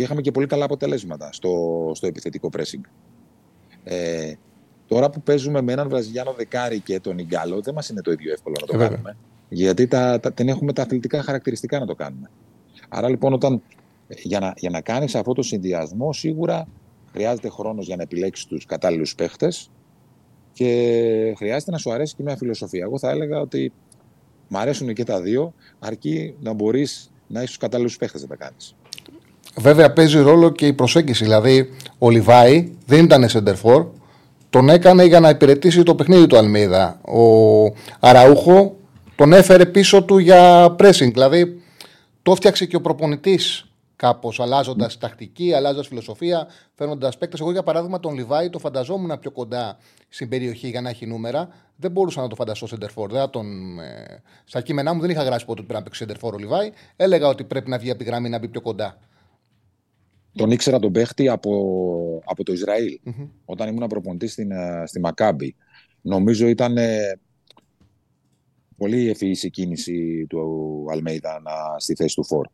και 0.00 0.06
είχαμε 0.06 0.20
και 0.20 0.30
πολύ 0.30 0.46
καλά 0.46 0.64
αποτελέσματα 0.64 1.32
στο, 1.32 1.92
στο 1.94 2.06
επιθετικό 2.06 2.50
pressing. 2.56 2.80
Ε, 3.84 4.32
τώρα 4.86 5.10
που 5.10 5.20
παίζουμε 5.20 5.62
με 5.62 5.72
έναν 5.72 5.88
Βραζιλιάνο 5.88 6.32
δεκάρι 6.32 6.80
και 6.80 7.00
τον 7.00 7.18
Ιγκάλο, 7.18 7.60
δεν 7.60 7.74
μας 7.74 7.88
είναι 7.88 8.00
το 8.00 8.12
ίδιο 8.12 8.32
εύκολο 8.32 8.56
να 8.60 8.66
το 8.66 8.82
ε, 8.82 8.88
κάνουμε. 8.88 9.16
Γιατί 9.48 9.86
τα, 9.86 10.20
τα, 10.20 10.32
δεν 10.34 10.48
έχουμε 10.48 10.72
τα 10.72 10.82
αθλητικά 10.82 11.22
χαρακτηριστικά 11.22 11.78
να 11.78 11.86
το 11.86 11.94
κάνουμε. 11.94 12.30
Άρα 12.88 13.08
λοιπόν, 13.08 13.32
όταν, 13.32 13.62
για 14.08 14.40
να, 14.40 14.54
για 14.56 14.70
να 14.70 14.80
κάνεις 14.80 15.14
αυτό 15.14 15.32
το 15.32 15.42
συνδυασμό, 15.42 16.12
σίγουρα 16.12 16.68
χρειάζεται 17.12 17.48
χρόνος 17.48 17.86
για 17.86 17.96
να 17.96 18.02
επιλέξεις 18.02 18.46
τους 18.46 18.64
κατάλληλους 18.64 19.14
παίχτες 19.14 19.70
και 20.52 21.34
χρειάζεται 21.36 21.70
να 21.70 21.78
σου 21.78 21.92
αρέσει 21.92 22.14
και 22.14 22.22
μια 22.22 22.36
φιλοσοφία. 22.36 22.82
Εγώ 22.82 22.98
θα 22.98 23.10
έλεγα 23.10 23.40
ότι 23.40 23.72
μ' 24.52 24.56
αρέσουν 24.56 24.94
και 24.94 25.04
τα 25.04 25.20
δύο, 25.20 25.54
αρκεί 25.78 26.34
να 26.40 26.52
μπορείς 26.52 27.10
να 27.26 27.38
έχεις 27.38 27.50
τους 27.50 27.58
κατάλληλους 27.58 27.96
παίχτες 27.96 28.22
να 28.22 28.28
τα 28.28 28.36
κάνεις. 28.36 28.74
Βέβαια 29.56 29.92
παίζει 29.92 30.18
ρόλο 30.18 30.50
και 30.50 30.66
η 30.66 30.72
προσέγγιση. 30.72 31.24
Δηλαδή, 31.24 31.70
ο 31.98 32.10
Λιβάη 32.10 32.72
δεν 32.86 33.04
ήταν 33.04 33.28
σεντερφόρ, 33.28 33.86
τον 34.50 34.68
έκανε 34.68 35.04
για 35.04 35.20
να 35.20 35.28
υπηρετήσει 35.28 35.82
το 35.82 35.94
παιχνίδι 35.94 36.26
του 36.26 36.36
Αλμίδα. 36.36 37.00
Ο 37.02 37.18
Αραούχο 38.00 38.76
τον 39.14 39.32
έφερε 39.32 39.66
πίσω 39.66 40.02
του 40.02 40.18
για 40.18 40.66
pressing. 40.78 41.12
Δηλαδή, 41.12 41.62
το 42.22 42.32
έφτιαξε 42.32 42.66
και 42.66 42.76
ο 42.76 42.80
προπονητής 42.80 43.69
κάπως, 44.00 44.40
αλλάζοντας 44.40 44.98
τακτική, 44.98 45.52
αλλάζοντας 45.52 45.86
φιλοσοφία, 45.86 46.48
φέρνοντας 46.74 47.18
παίκτες. 47.18 47.40
Εγώ, 47.40 47.52
για 47.52 47.62
παράδειγμα, 47.62 48.00
τον 48.00 48.14
Λιβάη 48.14 48.50
το 48.50 48.58
φανταζόμουν 48.58 49.18
πιο 49.18 49.30
κοντά 49.30 49.78
στην 50.08 50.28
περιοχή 50.28 50.68
για 50.68 50.80
να 50.80 50.88
έχει 50.88 51.06
νούμερα. 51.06 51.48
Δεν 51.76 51.90
μπορούσα 51.90 52.20
να 52.20 52.28
το 52.28 52.34
φανταστώ 52.34 52.66
σεντερφόρ. 52.66 53.30
τον... 53.30 53.78
Ε... 53.78 54.22
Στα 54.44 54.60
κείμενά 54.60 54.94
μου 54.94 55.00
δεν 55.00 55.10
είχα 55.10 55.22
γράψει 55.22 55.44
πότε 55.44 55.60
πρέπει 55.62 55.78
να 55.78 55.82
παίξει 55.82 55.98
σεντερφόρ 55.98 56.34
ο 56.34 56.38
Λιβάη. 56.38 56.70
Έλεγα 56.96 57.28
ότι 57.28 57.44
πρέπει 57.44 57.70
να 57.70 57.78
βγει 57.78 57.90
από 57.90 57.98
τη 57.98 58.04
γραμμή 58.04 58.28
να 58.28 58.38
μπει 58.38 58.48
πιο 58.48 58.60
κοντά. 58.60 58.98
Τον 60.32 60.50
ήξερα 60.50 60.78
τον 60.78 60.92
παίχτη 60.92 61.28
από, 61.28 61.52
από 62.24 62.44
το 62.44 62.52
ισραηλ 62.52 62.98
Όταν 63.44 63.68
ήμουν 63.68 63.86
προπονητής 63.86 64.32
στην, 64.32 64.50
ε, 64.50 64.82
στη 64.86 65.00
Μακάμπη. 65.00 65.56
Νομίζω 66.00 66.46
ήταν 66.46 66.76
ε, 66.76 67.18
πολύ 68.76 69.08
ευφυής 69.08 69.42
η 69.42 69.50
κίνηση 69.50 70.26
του 70.28 70.86
Αλμέιδα 70.90 71.40
να, 71.42 71.78
στη 71.78 71.94
θέση 71.94 72.14
του 72.14 72.24
Φορ. 72.24 72.46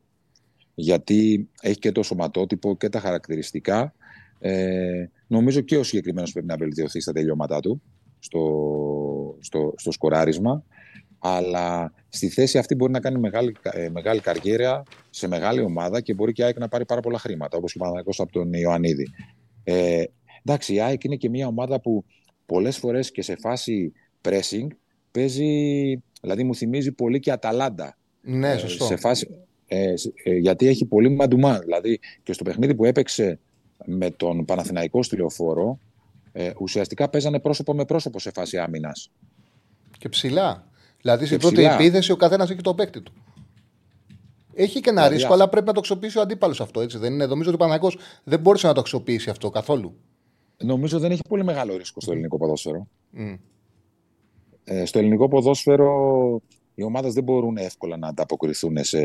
Γιατί 0.78 1.48
έχει 1.60 1.78
και 1.78 1.92
το 1.92 2.02
σωματότυπο 2.02 2.76
και 2.76 2.88
τα 2.88 3.00
χαρακτηριστικά. 3.00 3.94
Ε, 4.38 5.06
νομίζω 5.26 5.60
και 5.60 5.76
ο 5.76 5.82
συγκεκριμένος 5.82 6.32
πρέπει 6.32 6.46
να 6.46 6.56
βελτιωθεί 6.56 7.00
στα 7.00 7.12
τελειώματά 7.12 7.60
του, 7.60 7.82
στο, 8.18 9.38
στο, 9.40 9.74
στο 9.76 9.92
σκοράρισμα 9.92 10.64
αλλά 11.18 11.92
στη 12.08 12.28
θέση 12.28 12.58
αυτή 12.58 12.74
μπορεί 12.74 12.92
να 12.92 13.00
κάνει 13.00 13.18
μεγάλη, 13.18 13.56
ε, 13.62 13.88
μεγάλη 13.88 14.20
καριέρα 14.20 14.82
σε 15.10 15.28
μεγάλη 15.28 15.60
ομάδα 15.60 16.00
και 16.00 16.14
μπορεί 16.14 16.32
και 16.32 16.42
η 16.42 16.44
ΑΕΚ 16.44 16.58
να 16.58 16.68
πάρει 16.68 16.84
πάρα 16.84 17.00
πολλά 17.00 17.18
χρήματα, 17.18 17.56
όπως 17.56 17.72
και 17.72 17.78
ο 17.82 18.12
από 18.18 18.32
τον 18.32 18.52
Ιωαννίδη. 18.52 19.08
Ε, 19.64 20.04
εντάξει, 20.44 20.74
η 20.74 20.80
ΑΕΚ 20.80 21.04
είναι 21.04 21.16
και 21.16 21.28
μια 21.28 21.46
ομάδα 21.46 21.80
που 21.80 22.04
πολλές 22.46 22.76
φορές 22.78 23.10
και 23.10 23.22
σε 23.22 23.36
φάση 23.36 23.92
pressing 24.22 24.66
παίζει, 25.10 26.02
δηλαδή 26.20 26.44
μου 26.44 26.54
θυμίζει 26.54 26.92
πολύ 26.92 27.20
και 27.20 27.32
Αταλάντα. 27.32 27.96
Ναι, 28.20 28.50
ε, 28.50 28.56
σωστό. 28.56 28.84
σε 28.84 28.96
φάση, 28.96 29.28
ε, 29.66 29.94
ε, 30.22 30.34
γιατί 30.34 30.66
έχει 30.66 30.84
πολύ 30.84 31.08
μαντουμά. 31.08 31.58
Δηλαδή 31.58 32.00
και 32.22 32.32
στο 32.32 32.44
παιχνίδι 32.44 32.74
που 32.74 32.84
έπαιξε 32.84 33.38
με 33.84 34.10
τον 34.10 34.44
Παναθηναϊκό 34.44 35.02
στη 35.02 35.16
λεωφόρο, 35.16 35.78
ε, 36.32 36.50
ουσιαστικά 36.58 37.08
παίζανε 37.08 37.40
πρόσωπο 37.40 37.74
με 37.74 37.84
πρόσωπο 37.84 38.18
σε 38.18 38.30
φάση 38.30 38.58
άμυνας. 38.58 39.10
Και 39.98 40.08
ψηλά. 40.08 40.68
Δηλαδή 41.00 41.26
στην 41.26 41.38
πρώτη 41.38 41.64
επίθεση 41.64 42.12
ο 42.12 42.16
καθένας 42.16 42.50
έχει 42.50 42.60
το 42.60 42.74
παίκτη 42.74 43.00
του. 43.00 43.12
Έχει 44.54 44.80
και 44.80 44.90
ένα 44.90 45.00
δηλαδή, 45.00 45.14
ρίσκο, 45.14 45.32
αλλά 45.32 45.48
πρέπει 45.48 45.66
να 45.66 45.72
το 45.72 45.78
αξιοποιήσει 45.78 46.18
ο 46.18 46.20
αντίπαλος 46.20 46.60
αυτό. 46.60 46.80
Έτσι, 46.80 46.98
δεν 46.98 47.12
είναι. 47.12 47.26
Νομίζω 47.26 47.48
ότι 47.50 47.62
ο 47.62 47.66
Παναγικό 47.66 47.92
δεν 48.24 48.40
μπόρεσε 48.40 48.66
να 48.66 48.72
το 48.72 48.80
αξιοποιήσει 48.80 49.30
αυτό 49.30 49.50
καθόλου. 49.50 49.96
Νομίζω 50.56 50.98
δεν 50.98 51.10
έχει 51.10 51.22
πολύ 51.28 51.44
μεγάλο 51.44 51.76
ρίσκο 51.76 52.00
στο 52.00 52.12
ελληνικό 52.12 52.36
ποδόσφαιρο. 52.36 52.88
Mm. 53.18 53.38
Ε, 54.64 54.84
στο 54.84 54.98
ελληνικό 54.98 55.28
ποδόσφαιρο 55.28 56.40
οι 56.78 56.82
ομάδες 56.82 57.12
δεν 57.12 57.24
μπορούν 57.24 57.56
εύκολα 57.56 57.96
να 57.96 58.08
ανταποκριθούν 58.08 58.84
σε, 58.84 59.00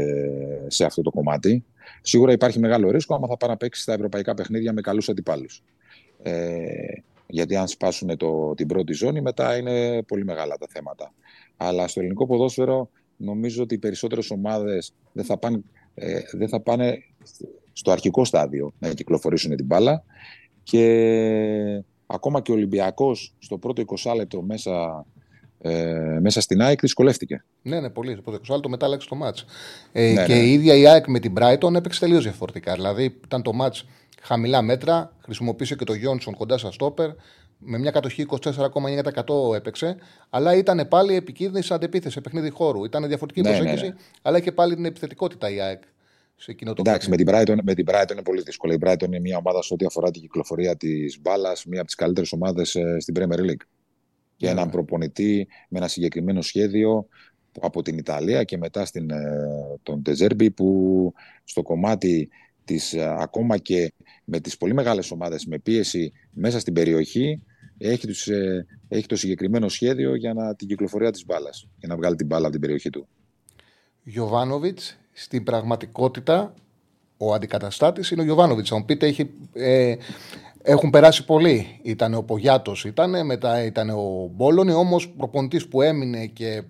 σε 0.67 0.85
αυτό 0.85 1.01
το 1.01 1.11
κομμάτι. 1.11 1.63
Σίγουρα 2.01 2.31
υπάρχει 2.31 2.59
μεγάλο 2.59 2.91
ρίσκο 2.91 3.15
άμα 3.15 3.27
θα 3.27 3.37
πάνε 3.37 3.51
να 3.51 3.57
παίξει 3.57 3.81
στα 3.81 3.93
ευρωπαϊκά 3.93 4.33
παιχνίδια 4.33 4.73
με 4.73 4.81
καλούς 4.81 5.09
αντιπάλους. 5.09 5.63
Ε, 6.23 6.63
γιατί 7.27 7.55
αν 7.55 7.67
σπάσουν 7.67 8.17
το, 8.17 8.53
την 8.55 8.67
πρώτη 8.67 8.93
ζώνη, 8.93 9.21
μετά 9.21 9.57
είναι 9.57 10.03
πολύ 10.03 10.25
μεγάλα 10.25 10.57
τα 10.57 10.65
θέματα. 10.69 11.13
Αλλά 11.57 11.87
στο 11.87 11.99
ελληνικό 11.99 12.27
ποδόσφαιρο 12.27 12.89
νομίζω 13.17 13.63
ότι 13.63 13.73
οι 13.73 13.77
περισσότερες 13.77 14.31
ομάδες 14.31 14.93
δεν 15.11 15.25
θα 15.25 15.37
πάνε, 15.37 15.61
ε, 15.93 16.19
δεν 16.31 16.49
θα 16.49 16.59
πάνε 16.59 17.03
στο 17.73 17.91
αρχικό 17.91 18.25
στάδιο 18.25 18.73
να 18.79 18.93
κυκλοφορήσουν 18.93 19.55
την 19.55 19.65
μπάλα 19.65 20.03
και 20.63 21.83
ακόμα 22.05 22.41
και 22.41 22.51
ο 22.51 22.53
Ολυμπιακός 22.53 23.35
στο 23.39 23.57
πρώτο 23.57 23.83
20 24.03 24.13
λεπτό 24.15 24.41
μέσα, 24.41 25.05
ε, 25.61 26.19
μέσα 26.21 26.41
στην 26.41 26.61
ΑΕΚ 26.61 26.79
δυσκολεύτηκε. 26.79 27.43
Ναι, 27.61 27.79
ναι, 27.79 27.89
πολύ. 27.89 28.11
Στο 28.11 28.21
πρώτο 28.21 28.39
20 28.47 28.53
λεπτό 28.53 28.69
μετά 28.69 28.85
άλλαξε 28.85 29.07
το 29.07 29.15
μάτς. 29.15 29.45
Ε, 29.91 30.11
ναι, 30.11 30.25
και 30.25 30.33
ναι. 30.33 30.39
η 30.39 30.53
ίδια 30.53 30.75
η 30.75 30.87
ΑΕΚ 30.87 31.07
με 31.07 31.19
την 31.19 31.33
Brighton 31.37 31.75
έπαιξε 31.75 31.99
τελείως 31.99 32.23
διαφορετικά. 32.23 32.73
Δηλαδή 32.73 33.19
ήταν 33.25 33.41
το 33.41 33.53
μάτς 33.53 33.85
χαμηλά 34.21 34.61
μέτρα, 34.61 35.13
χρησιμοποίησε 35.23 35.75
και 35.75 35.83
το 35.83 35.93
Γιόνσον 35.93 36.35
κοντά 36.35 36.57
στα 36.57 36.71
στόπερ, 36.71 37.09
με 37.57 37.77
μια 37.77 37.91
κατοχή 37.91 38.25
24,9% 38.29 39.55
έπαιξε, 39.55 39.95
αλλά 40.29 40.55
ήταν 40.55 40.87
πάλι 40.89 41.15
επικίνδυνη 41.15 41.63
σε 41.63 41.73
αντεπίθεση, 41.73 42.13
σε 42.13 42.21
παιχνίδι 42.21 42.49
χώρου. 42.49 42.85
Ήταν 42.85 43.07
διαφορετική 43.07 43.41
ναι, 43.41 43.55
προσέγγιση, 43.55 43.83
ναι, 43.83 43.89
ναι. 43.89 43.95
αλλά 44.21 44.39
και 44.39 44.51
πάλι 44.51 44.75
την 44.75 44.85
επιθετικότητα 44.85 45.49
η 45.49 45.61
ΑΕΚ. 45.61 45.81
Σε 46.35 46.51
εκείνο 46.51 46.73
το 46.73 46.81
Εντάξει, 46.85 47.09
με 47.09 47.15
την, 47.15 47.27
Brighton, 47.29 47.55
με 47.63 47.73
την 47.73 47.85
Brighton 47.89 48.11
είναι 48.11 48.21
πολύ 48.21 48.41
δύσκολο. 48.41 48.73
Η 48.73 48.77
Brighton 48.85 49.05
είναι 49.05 49.19
μια 49.19 49.37
ομάδα 49.37 49.61
σε 49.61 49.73
ό,τι 49.73 49.85
αφορά 49.85 50.11
την 50.11 50.21
κυκλοφορία 50.21 50.77
της 50.77 51.21
μπάλας, 51.21 51.65
μια 51.65 51.77
από 51.77 51.87
τις 51.87 51.95
καλύτερες 51.95 52.31
ομάδες 52.31 52.75
ε, 52.75 52.99
στην 52.99 53.15
Premier 53.17 53.39
League. 53.39 53.65
Και 54.41 54.49
έναν 54.49 54.65
ναι. 54.65 54.71
προπονητή 54.71 55.47
με 55.69 55.77
ένα 55.77 55.87
συγκεκριμένο 55.87 56.41
σχέδιο 56.41 57.07
από 57.59 57.81
την 57.81 57.97
Ιταλία 57.97 58.43
και 58.43 58.57
μετά 58.57 58.85
στην, 58.85 59.09
ε, 59.09 59.47
τον 59.83 60.03
Τεζέρμπι 60.03 60.51
που 60.51 61.13
στο 61.43 61.61
κομμάτι 61.61 62.29
της, 62.65 62.93
ε, 62.93 63.15
ακόμα 63.19 63.57
και 63.57 63.93
με 64.23 64.39
τις 64.39 64.57
πολύ 64.57 64.73
μεγάλες 64.73 65.11
ομάδες 65.11 65.45
με 65.45 65.59
πίεση 65.59 66.11
μέσα 66.31 66.59
στην 66.59 66.73
περιοχή 66.73 67.41
έχει, 67.77 68.07
τους, 68.07 68.27
ε, 68.27 68.65
έχει 68.87 69.05
το 69.05 69.15
συγκεκριμένο 69.15 69.69
σχέδιο 69.69 70.15
για 70.15 70.33
να, 70.33 70.55
την 70.55 70.67
κυκλοφορία 70.67 71.11
της 71.11 71.25
μπάλας, 71.25 71.67
για 71.77 71.87
να 71.87 71.95
βγάλει 71.95 72.15
την 72.15 72.25
μπάλα 72.25 72.43
από 72.43 72.51
την 72.51 72.61
περιοχή 72.61 72.89
του. 72.89 73.07
Γιωβάνοβιτς, 74.03 74.97
στην 75.11 75.43
πραγματικότητα 75.43 76.53
ο 77.17 77.33
αντικαταστάτης 77.33 78.11
είναι 78.11 78.21
ο 78.21 78.23
Γιωβάνοβιτς. 78.23 78.69
Θα 78.69 78.77
μου 78.77 78.85
πείτε, 78.85 79.07
έχει, 79.07 79.29
ε, 79.53 79.95
Έχουν 80.63 80.89
περάσει 80.89 81.25
πολλοί. 81.25 81.79
Ήταν 81.81 82.13
ο 82.13 82.23
Πογιάτος, 82.23 82.85
ήταν, 82.85 83.25
μετά 83.25 83.63
ήταν 83.63 83.89
ο 83.89 84.29
Μπόλωνη. 84.33 84.71
Όμως 84.71 85.09
προπονητής 85.09 85.67
που 85.67 85.81
έμεινε 85.81 86.25
και 86.25 86.63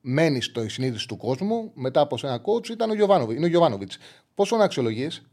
μένει 0.00 0.40
στο 0.40 0.68
συνείδηση 0.68 1.08
του 1.08 1.16
κόσμου 1.16 1.70
μετά 1.74 2.00
από 2.00 2.16
ένα 2.22 2.40
coach 2.44 2.68
ήταν 2.68 2.90
ο 2.90 2.94
Γιωβάνοβιτ. 2.94 3.36
Είναι 3.36 3.46
ο 3.46 3.48
Γιωβάνοβιτς. 3.48 3.98
Πόσο 4.34 4.56
να 4.56 4.64
αξιολογείς; 4.64 5.26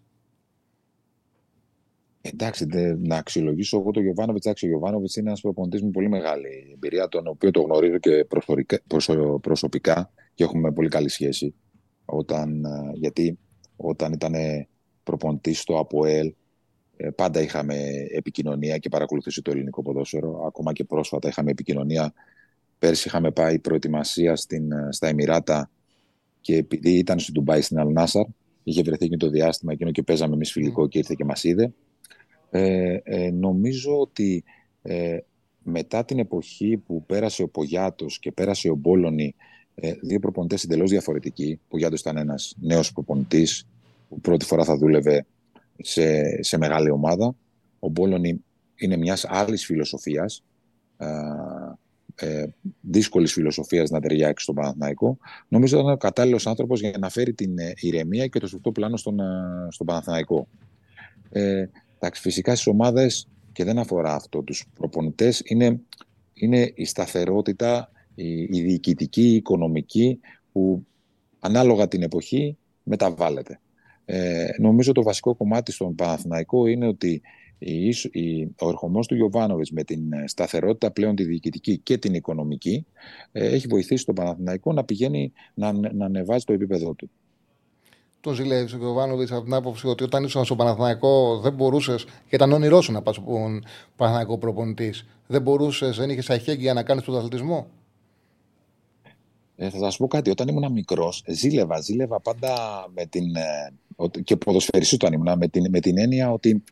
Εντάξει, 2.22 2.66
δε, 2.66 2.96
να 2.98 3.18
αξιολογήσω 3.18 3.78
εγώ 3.80 3.92
τον 3.92 4.04
Γιωβάνοβιτς. 4.04 4.46
Εντάξει, 4.46 4.66
ο 4.66 4.68
Γιωβάνοβιτς 4.70 5.16
είναι 5.16 5.28
ένας 5.28 5.42
προπονητής 5.42 5.84
με 5.84 5.90
πολύ 5.90 6.10
μεγάλη 6.10 6.70
εμπειρία, 6.74 7.08
τον 7.08 7.28
οποίο 7.28 7.52
το 7.52 7.62
γνωρίζω 7.62 7.98
και 7.98 8.28
προσωπικά 9.42 10.12
και 10.34 10.44
έχουμε 10.44 10.72
πολύ 10.72 10.90
καλή 10.90 11.10
σχέση. 11.10 11.54
Όταν, 12.06 12.66
ε, 12.66 12.92
γιατί 12.94 13.40
όταν 13.76 14.14
ήταν 14.14 14.34
προπονητής 15.04 15.60
στο 15.60 15.80
ΑΠΟΕΛ, 15.80 16.28
ε, 16.28 16.34
πάντα 17.16 17.42
είχαμε 17.42 17.76
επικοινωνία 18.12 18.78
και 18.78 18.90
παρακολουθήσει 18.90 19.42
το 19.42 19.52
ελληνικό 19.52 19.82
ποδόσφαιρο. 19.82 20.44
Ακόμα 20.48 20.74
και 20.74 20.84
πρόσφατα 20.84 21.28
είχαμε 21.28 21.52
επικοινωνία. 21.52 22.14
Πέρσι 22.80 23.08
είχαμε 23.08 23.32
πάει 23.32 23.60
προετοιμασία 23.60 24.36
στην, 24.36 24.72
ε, 24.72 24.88
στα 24.92 25.08
Εμμυράτα 25.08 25.70
και 26.42 26.56
επειδή 26.56 26.98
ήταν 26.98 27.20
στο 27.20 27.32
Ντουμπάι 27.32 27.62
στην 27.62 27.80
Αλνάσαρ, 27.80 28.26
είχε 28.64 28.82
βρεθεί 28.82 29.08
και 29.08 29.18
το 29.18 29.30
διάστημα 29.30 29.72
εκείνο 29.72 29.92
και 29.92 30.04
παίζαμε 30.04 30.34
εμείς 30.34 30.52
φιλικό 30.52 30.88
και 30.88 30.98
ήρθε 30.98 31.14
και 31.18 31.26
μας 31.26 31.44
είδε. 31.44 31.74
Ε, 32.50 33.00
ε, 33.04 33.32
νομίζω 33.32 34.00
ότι 34.00 34.44
ε, 34.82 35.18
μετά 35.64 36.06
την 36.06 36.20
εποχή 36.20 36.78
που 36.78 37.06
πέρασε 37.06 37.44
ο 37.44 37.48
Πογιάτος 37.48 38.20
και 38.20 38.32
πέρασε 38.32 38.70
ο 38.70 38.76
Μπόλωνη, 38.76 39.36
ε, 39.76 39.94
δύο 40.02 40.20
προπονητές 40.20 40.64
εντελώς 40.64 40.90
διαφορετικοί. 40.90 41.60
Ο 41.64 41.66
Πογιάτος 41.68 42.00
ήταν 42.00 42.18
ένας 42.18 42.56
νέος 42.60 42.94
προπονητής 42.94 43.68
που 44.10 44.20
πρώτη 44.22 44.46
φορά 44.46 44.64
θα 44.64 44.78
δούλευε 44.78 45.26
σε, 45.84 46.44
σε 46.44 46.58
μεγάλη 46.58 46.90
ομάδα. 46.90 47.36
Ο 47.80 47.90
Μπόλωνη 47.90 48.44
είναι 48.76 48.98
μιας 48.98 49.26
άλλης 49.28 49.66
φιλοσοφίας, 49.66 50.44
ε, 52.16 52.46
δύσκολης 52.82 53.34
φιλοσοφίας 53.34 53.90
να 53.90 54.00
ταιριάξει 54.00 54.44
στον 54.44 54.56
Παναθηναϊκό. 54.56 55.18
Νομίζω 55.48 55.76
ότι 55.76 55.84
ήταν 55.84 55.96
ο 55.96 55.98
κατάλληλος 55.98 56.48
άνθρωπος 56.48 56.80
για 56.80 56.98
να 57.00 57.10
φέρει 57.10 57.34
την 57.34 57.56
ηρεμία 57.80 58.28
και 58.28 58.40
το 58.40 58.48
σωστό 58.48 58.72
πλάνο 58.72 58.98
στον, 58.98 59.20
στον 59.70 59.86
Παναθηναϊκό. 59.86 60.48
Ε, 61.30 61.66
Εντάξει, 62.04 62.22
φυσικά 62.22 62.56
στις 62.56 62.68
ομάδες 62.68 63.28
και 63.52 63.64
δεν 63.64 63.80
αφορά 63.80 64.14
αυτό 64.14 64.42
τους 64.42 64.66
προπονητές, 64.74 65.42
είναι, 65.46 65.80
είναι 66.34 66.72
η 66.76 66.86
σταθερότητα, 66.86 67.92
η, 68.16 68.42
η 68.42 68.62
διοικητική, 68.62 69.22
η 69.22 69.36
οικονομική, 69.36 70.20
που 70.52 70.86
ανάλογα 71.40 71.88
την 71.88 72.02
εποχή 72.02 72.58
μεταβάλλεται. 72.84 73.60
Ε, 74.06 74.46
νομίζω 74.60 74.92
το 74.92 75.04
βασικό 75.04 75.36
κομμάτι 75.36 75.72
στον 75.72 75.96
Παναθηναϊκό 75.96 76.68
είναι 76.68 76.88
ότι 76.88 77.22
η, 77.58 77.88
η, 78.12 78.56
ο 78.60 78.70
ερχομός 78.70 79.08
του 79.08 79.16
Γιωβάνοβης 79.16 79.72
με 79.72 79.84
την 79.84 80.02
σταθερότητα 80.26 80.92
πλέον 80.92 81.16
τη 81.16 81.24
διοικητική 81.24 81.78
και 81.78 81.98
την 81.98 82.14
οικονομική 82.14 82.86
ε, 83.32 83.48
έχει 83.48 83.68
βοηθήσει 83.68 84.06
τον 84.06 84.16
Παναθηναϊκό 84.16 84.74
να 84.74 84.84
πηγαίνει 84.84 85.32
να, 85.54 85.72
να 85.72 86.06
ανεβάζει 86.06 86.46
το 86.46 86.54
επίπεδο 86.54 86.94
του 86.94 87.10
τον 88.24 88.34
ζηλεύεις 88.34 88.74
ο 88.74 88.78
Γιωβάνοβιτς 88.78 89.32
από 89.32 89.44
την 89.44 89.54
άποψη 89.54 89.88
ότι 89.88 90.04
όταν 90.04 90.24
ήσουν 90.24 90.46
στο 90.46 90.56
Παναθηναϊκό 90.56 91.40
δεν 91.40 91.54
μπορούσες 91.54 92.04
και 92.04 92.36
ήταν 92.36 92.52
όνειρό 92.52 92.82
σου 92.82 92.92
να 92.92 93.02
πας 93.02 93.16
στον 93.16 93.64
Παναθηναϊκό 93.96 94.38
προπονητής. 94.38 95.06
Δεν 95.28 95.42
μπορούσες, 95.42 95.98
δεν 95.98 96.10
είχες 96.10 96.30
αχέγγυα 96.30 96.74
να 96.74 96.84
κάνεις 96.84 97.04
πρωταθλητισμό. 97.04 97.68
Ε, 99.56 99.70
θα 99.70 99.78
σας 99.78 99.98
πω 99.98 100.08
κάτι. 100.08 100.30
Όταν 100.30 100.48
ήμουν 100.48 100.72
μικρός, 100.72 101.24
ζήλευα. 101.28 101.82
Ζήλευα 101.82 102.20
πάντα 102.20 102.56
με 102.94 103.06
την. 103.06 103.36
Ε, 103.36 103.74
και 104.24 104.36
ποδοσφαιριστή 104.36 104.96
όταν 104.96 105.14
ήμουν, 105.14 105.38
με 105.38 105.48
την, 105.48 105.66
με 105.70 105.80
την 105.80 105.98
έννοια 105.98 106.32
ότι. 106.32 106.64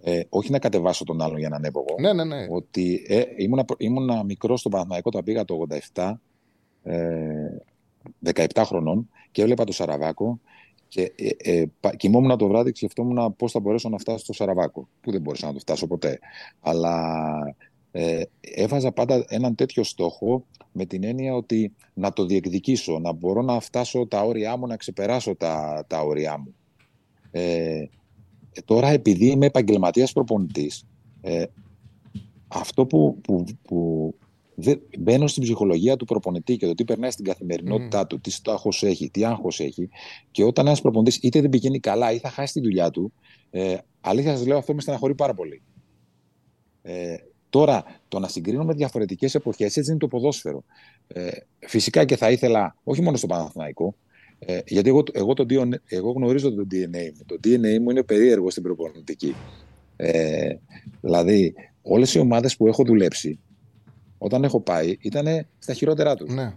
Ε, 0.00 0.20
όχι 0.28 0.50
να 0.50 0.58
κατεβάσω 0.58 1.04
τον 1.04 1.22
άλλον 1.22 1.38
για 1.38 1.48
να 1.48 1.56
ανέβω 1.56 1.84
εγώ. 1.88 2.00
Ναι, 2.00 2.12
ναι, 2.12 2.24
ναι. 2.24 2.46
Ότι 2.50 3.04
ε, 3.08 3.22
ήμουνα, 3.36 3.64
ήμουνα 3.76 4.24
μικρός 4.24 4.60
στον 4.60 4.72
Παναθηναϊκό, 4.72 5.10
τα 5.10 5.22
πήγα 5.22 5.44
το 5.44 5.66
87, 5.92 6.14
ε, 6.82 7.56
17 8.34 8.44
χρονών 8.64 9.10
και 9.30 9.42
έβλεπα 9.42 9.64
το 9.64 9.72
Σαραβάκο 9.72 10.40
και 10.88 11.12
ε, 11.16 11.52
ε, 11.52 11.66
κοιμόμουν 11.96 12.38
το 12.38 12.46
βράδυ 12.46 12.70
και 12.70 12.76
σκεφτόμουν 12.76 13.36
πώς 13.36 13.52
θα 13.52 13.60
μπορέσω 13.60 13.88
να 13.88 13.98
φτάσω 13.98 14.18
στο 14.18 14.32
Σαραβάκο, 14.32 14.88
που 15.00 15.10
δεν 15.10 15.20
μπορούσα 15.20 15.46
να 15.46 15.52
το 15.52 15.58
φτάσω 15.58 15.86
ποτέ. 15.86 16.18
Αλλά 16.60 17.16
ε, 17.90 18.22
έβαζα 18.40 18.92
πάντα 18.92 19.24
έναν 19.28 19.54
τέτοιο 19.54 19.82
στόχο 19.84 20.44
με 20.72 20.84
την 20.84 21.04
έννοια 21.04 21.34
ότι 21.34 21.74
να 21.94 22.12
το 22.12 22.24
διεκδικήσω, 22.24 22.98
να 22.98 23.12
μπορώ 23.12 23.42
να 23.42 23.60
φτάσω 23.60 24.06
τα 24.06 24.22
όρια 24.22 24.56
μου, 24.56 24.66
να 24.66 24.76
ξεπεράσω 24.76 25.34
τα, 25.36 25.84
τα 25.86 26.00
όρια 26.00 26.38
μου. 26.38 26.54
Ε, 27.38 27.88
τώρα 28.64 28.88
επειδή 28.88 29.26
είμαι 29.26 29.46
επαγγελματίας 29.46 30.12
προπονητής, 30.12 30.84
ε, 31.20 31.44
αυτό 32.48 32.86
που, 32.86 33.18
που, 33.22 33.44
που 33.62 34.14
μπαίνω 34.98 35.26
στην 35.26 35.42
ψυχολογία 35.42 35.96
του 35.96 36.04
προπονητή 36.04 36.56
και 36.56 36.66
το 36.66 36.74
τι 36.74 36.84
περνάει 36.84 37.10
στην 37.10 37.24
καθημερινότητά 37.24 38.06
του, 38.06 38.20
τι 38.20 38.30
στόχος 38.30 38.82
έχει, 38.82 39.10
τι 39.10 39.24
άγχος 39.24 39.60
έχει. 39.60 39.88
Και 40.30 40.44
όταν 40.44 40.66
ένας 40.66 40.80
προπονητής 40.80 41.16
είτε 41.16 41.40
δεν 41.40 41.50
πηγαίνει 41.50 41.80
καλά 41.80 42.12
ή 42.12 42.18
θα 42.18 42.30
χάσει 42.30 42.52
τη 42.52 42.60
δουλειά 42.60 42.90
του, 42.90 43.12
ε, 43.50 43.76
αλήθεια 44.00 44.36
σας 44.36 44.46
λέω 44.46 44.58
αυτό 44.58 44.74
με 44.74 44.80
στεναχωρεί 44.80 45.14
πάρα 45.14 45.34
πολύ. 45.34 45.62
Ε, 46.82 47.16
τώρα, 47.48 47.84
το 48.08 48.18
να 48.18 48.28
συγκρίνουμε 48.28 48.74
διαφορετικές 48.74 49.34
εποχές, 49.34 49.76
έτσι 49.76 49.90
είναι 49.90 49.98
το 49.98 50.08
ποδόσφαιρο. 50.08 50.64
Ε, 51.06 51.30
φυσικά 51.58 52.04
και 52.04 52.16
θα 52.16 52.30
ήθελα, 52.30 52.76
όχι 52.84 53.02
μόνο 53.02 53.16
στο 53.16 53.26
Παναθηναϊκό, 53.26 53.94
ε, 54.38 54.58
γιατί 54.66 54.88
εγώ, 54.88 55.02
εγώ, 55.12 55.34
το, 55.34 55.46
εγώ 55.86 56.10
γνωρίζω 56.10 56.54
το 56.54 56.66
DNA 56.70 57.12
μου. 57.16 57.24
Το 57.26 57.36
DNA 57.44 57.78
μου 57.80 57.90
είναι 57.90 58.02
περίεργο 58.02 58.50
στην 58.50 58.62
προπονητική. 58.62 59.34
Ε, 59.96 60.54
δηλαδή, 61.00 61.54
όλες 61.82 62.14
οι 62.14 62.18
ομάδες 62.18 62.56
που 62.56 62.66
έχω 62.66 62.84
δουλέψει, 62.84 63.38
όταν 64.18 64.44
έχω 64.44 64.60
πάει, 64.60 64.96
ήταν 65.00 65.46
στα 65.58 65.72
χειρότερά 65.72 66.14
τους. 66.14 66.34
Ναι. 66.34 66.54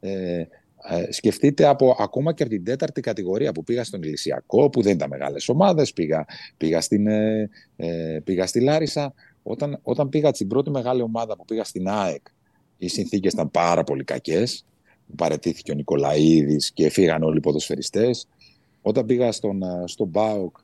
Ε, 0.00 0.46
ε, 0.88 1.12
σκεφτείτε 1.12 1.66
από, 1.66 1.96
ακόμα 1.98 2.32
και 2.32 2.42
από 2.42 2.52
την 2.52 2.64
τέταρτη 2.64 3.00
κατηγορία 3.00 3.52
που 3.52 3.64
πήγα 3.64 3.84
στον 3.84 4.02
Ηλυσιακό, 4.02 4.70
που 4.70 4.82
δεν 4.82 4.92
ήταν 4.92 5.08
μεγάλες 5.08 5.48
ομάδες, 5.48 5.92
πήγα, 5.92 6.24
πήγα, 6.56 6.80
στην, 6.80 7.06
ε, 7.06 7.50
ε, 7.76 8.20
πήγα 8.24 8.46
στη 8.46 8.60
Λάρισα. 8.60 9.14
Όταν, 9.42 9.78
όταν 9.82 10.08
πήγα 10.08 10.32
στην 10.34 10.48
πρώτη 10.48 10.70
μεγάλη 10.70 11.02
ομάδα 11.02 11.36
που 11.36 11.44
πήγα 11.44 11.64
στην 11.64 11.88
ΑΕΚ, 11.88 12.22
οι 12.78 12.88
συνθήκες 12.88 13.32
ήταν 13.32 13.50
πάρα 13.50 13.84
πολύ 13.84 14.04
κακές. 14.04 14.64
Παρετήθηκε 15.16 15.72
ο 15.72 15.74
Νικολαίδης 15.74 16.72
και 16.72 16.88
φύγαν 16.88 17.22
όλοι 17.22 17.36
οι 17.36 17.40
ποδοσφαιριστές. 17.40 18.28
Όταν 18.82 19.06
πήγα 19.06 19.32
στον, 19.32 19.62
στον 19.84 20.08
ΜΠΑΟΚ, 20.08 20.56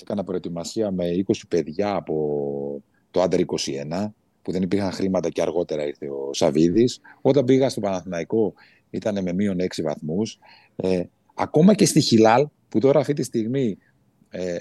έκανα 0.00 0.24
προετοιμασία 0.24 0.90
με 0.90 1.24
20 1.26 1.32
παιδιά 1.48 1.94
από 1.94 2.82
το 3.10 3.22
Άντερ 3.22 3.40
21 3.40 4.10
που 4.42 4.52
δεν 4.52 4.62
υπήρχαν 4.62 4.90
χρήματα 4.92 5.28
και 5.28 5.42
αργότερα 5.42 5.86
ήρθε 5.86 6.08
ο 6.08 6.30
Σαββίδης. 6.32 7.00
Όταν 7.20 7.44
πήγα 7.44 7.68
στο 7.68 7.80
Παναθηναϊκό 7.80 8.54
ήταν 8.90 9.22
με 9.22 9.32
μείον 9.32 9.56
6 9.60 9.82
βαθμούς. 9.82 10.38
Ε, 10.76 11.02
ακόμα 11.34 11.74
και 11.74 11.86
στη 11.86 12.00
Χιλάλ, 12.00 12.48
που 12.68 12.78
τώρα 12.78 13.00
αυτή 13.00 13.12
τη 13.12 13.22
στιγμή, 13.22 13.78
ε, 14.30 14.56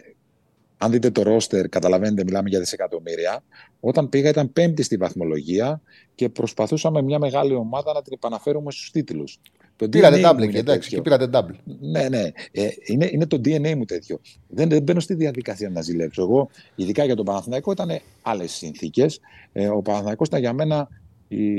αν 0.82 0.92
δείτε 0.92 1.10
το 1.10 1.24
ρόστερ, 1.24 1.70
καταλαβαίνετε, 1.70 2.24
μιλάμε 2.24 2.50
για 2.50 2.60
δισεκατομμύρια. 2.60 3.44
Όταν 3.80 4.10
πήγα 4.10 4.30
ήταν 4.30 4.54
πέμπτη 4.54 4.84
στη 4.84 4.98
βαθμολογία 4.98 5.82
και 6.16 6.30
προσπαθούσαμε 6.30 7.02
μια 7.02 7.20
μεγάλη 7.20 7.54
ομάδα 7.54 7.94
να 7.94 8.02
την 8.02 8.14
επαναφέρουμε 8.14 8.72
στους 8.72 8.92
τίτλους. 8.92 9.40
Το 9.76 9.90
πήρατε 9.90 10.22
double 10.26 10.50
και 10.52 10.58
εντάξει, 10.58 10.90
και 10.90 11.02
πήρατε 11.02 11.30
double. 11.34 11.56
Ναι, 11.80 12.10
ναι. 12.10 12.32
Ε, 12.52 12.68
είναι, 12.86 13.10
είναι 13.12 13.26
το 13.26 13.42
DNA 13.46 13.76
μου 13.76 13.86
τέτοιο. 13.86 14.20
Δεν, 14.48 14.70
δεν 14.70 14.84
μπαίνω 14.84 15.00
στη 15.00 15.14
διαδικασία 15.14 15.70
να 15.70 15.82
ζηλέψω. 15.82 16.22
Εγώ, 16.22 16.50
ειδικά 16.76 17.04
για 17.06 17.16
τον 17.16 17.26
Παναθηναϊκό, 17.26 17.72
ήταν 17.72 17.90
άλλες 18.22 18.52
συνθήκες. 18.52 19.20
Ε, 19.52 19.68
ο 19.68 19.82
Παναθηναϊκός 19.82 20.28
ήταν 20.28 20.40
για 20.40 20.54
μένα 20.54 20.88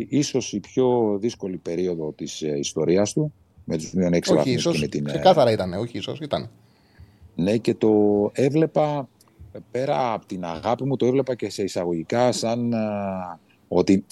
ίσως 0.08 0.52
η 0.52 0.60
πιο 0.60 1.18
δύσκολη 1.20 1.56
περίοδο 1.56 2.12
της 2.12 2.42
ε, 2.42 2.58
ιστορίας 2.58 3.12
του. 3.12 3.32
Με 3.64 3.76
τους 3.76 3.92
μείον 3.92 4.12
6 4.14 4.34
βαθμούς. 4.34 4.66
Όχι, 4.66 4.88
την, 4.88 5.04
ξεκάθαρα 5.04 5.50
ήταν. 5.50 5.72
Όχι, 5.72 5.98
ίσως 5.98 6.18
ήταν. 6.20 6.50
Ναι, 7.40 7.56
και 7.56 7.74
το 7.74 7.90
έβλεπα 8.32 9.08
πέρα 9.70 10.12
από 10.12 10.26
την 10.26 10.44
αγάπη 10.44 10.84
μου, 10.84 10.96
το 10.96 11.06
έβλεπα 11.06 11.34
και 11.34 11.50
σε 11.50 11.62
εισαγωγικά 11.62 12.32
σαν 12.32 12.74
ότι 13.68 14.04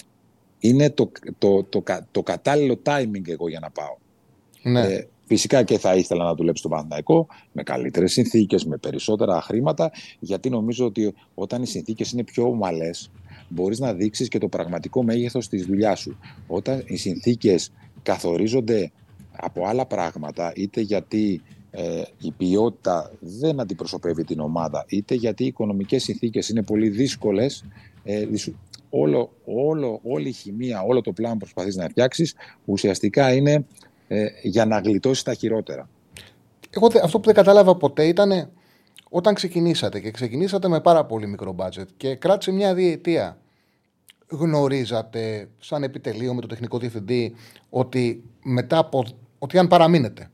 είναι 0.59 0.89
το, 0.89 1.11
το, 1.37 1.63
το, 1.63 1.83
το, 2.11 2.23
κατάλληλο 2.23 2.79
timing 2.85 3.27
εγώ 3.27 3.49
για 3.49 3.59
να 3.59 3.69
πάω. 3.69 3.97
Ναι. 4.63 4.81
Ε, 4.81 5.07
φυσικά 5.25 5.63
και 5.63 5.77
θα 5.77 5.95
ήθελα 5.95 6.23
να 6.23 6.35
δουλέψω 6.35 6.59
στο 6.59 6.69
Παναθηναϊκό 6.69 7.27
με 7.51 7.63
καλύτερες 7.63 8.11
συνθήκες, 8.11 8.65
με 8.65 8.77
περισσότερα 8.77 9.41
χρήματα, 9.41 9.91
γιατί 10.19 10.49
νομίζω 10.49 10.85
ότι 10.85 11.13
όταν 11.33 11.61
οι 11.61 11.67
συνθήκες 11.67 12.11
είναι 12.11 12.23
πιο 12.23 12.43
ομαλές, 12.43 13.11
μπορείς 13.49 13.79
να 13.79 13.93
δείξεις 13.93 14.27
και 14.27 14.37
το 14.37 14.47
πραγματικό 14.47 15.03
μέγεθος 15.03 15.47
της 15.47 15.65
δουλειάς 15.65 15.99
σου. 15.99 16.17
Όταν 16.47 16.83
οι 16.85 16.95
συνθήκες 16.95 17.71
καθορίζονται 18.03 18.91
από 19.31 19.65
άλλα 19.65 19.85
πράγματα, 19.85 20.51
είτε 20.55 20.81
γιατί 20.81 21.41
ε, 21.71 22.01
η 22.21 22.31
ποιότητα 22.31 23.11
δεν 23.19 23.59
αντιπροσωπεύει 23.59 24.23
την 24.23 24.39
ομάδα, 24.39 24.85
είτε 24.87 25.15
γιατί 25.15 25.43
οι 25.43 25.47
οικονομικές 25.47 26.03
συνθήκες 26.03 26.49
είναι 26.49 26.63
πολύ 26.63 26.89
δύσκολες, 26.89 27.65
ε, 28.03 28.27
όλο, 28.89 29.31
όλο, 29.45 29.99
όλη 30.03 30.29
η 30.29 30.31
χημεία, 30.31 30.81
όλο 30.81 31.01
το 31.01 31.11
πλάνο 31.11 31.33
που 31.33 31.39
προσπαθείς 31.39 31.75
να 31.75 31.89
φτιάξεις, 31.89 32.35
ουσιαστικά 32.65 33.33
είναι 33.33 33.65
ε, 34.07 34.25
για 34.41 34.65
να 34.65 34.79
γλιτώσεις 34.79 35.23
τα 35.23 35.33
χειρότερα. 35.33 35.89
Εγώ 36.69 36.87
αυτό 37.03 37.19
που 37.19 37.25
δεν 37.25 37.35
κατάλαβα 37.35 37.75
ποτέ 37.75 38.07
ήταν 38.07 38.49
όταν 39.09 39.33
ξεκινήσατε 39.33 39.99
και 39.99 40.11
ξεκινήσατε 40.11 40.67
με 40.67 40.81
πάρα 40.81 41.05
πολύ 41.05 41.27
μικρό 41.27 41.51
μπάτζετ 41.51 41.89
και 41.97 42.15
κράτησε 42.15 42.51
μια 42.51 42.73
διετία, 42.73 43.37
γνωρίζατε 44.27 45.49
σαν 45.59 45.83
επιτελείο 45.83 46.33
με 46.33 46.41
το 46.41 46.47
τεχνικό 46.47 46.77
διευθυντή 46.77 47.35
ότι 47.69 48.23
μετά 48.43 48.77
από. 48.77 49.05
ότι 49.39 49.57
αν 49.57 49.67
παραμείνετε 49.67 50.31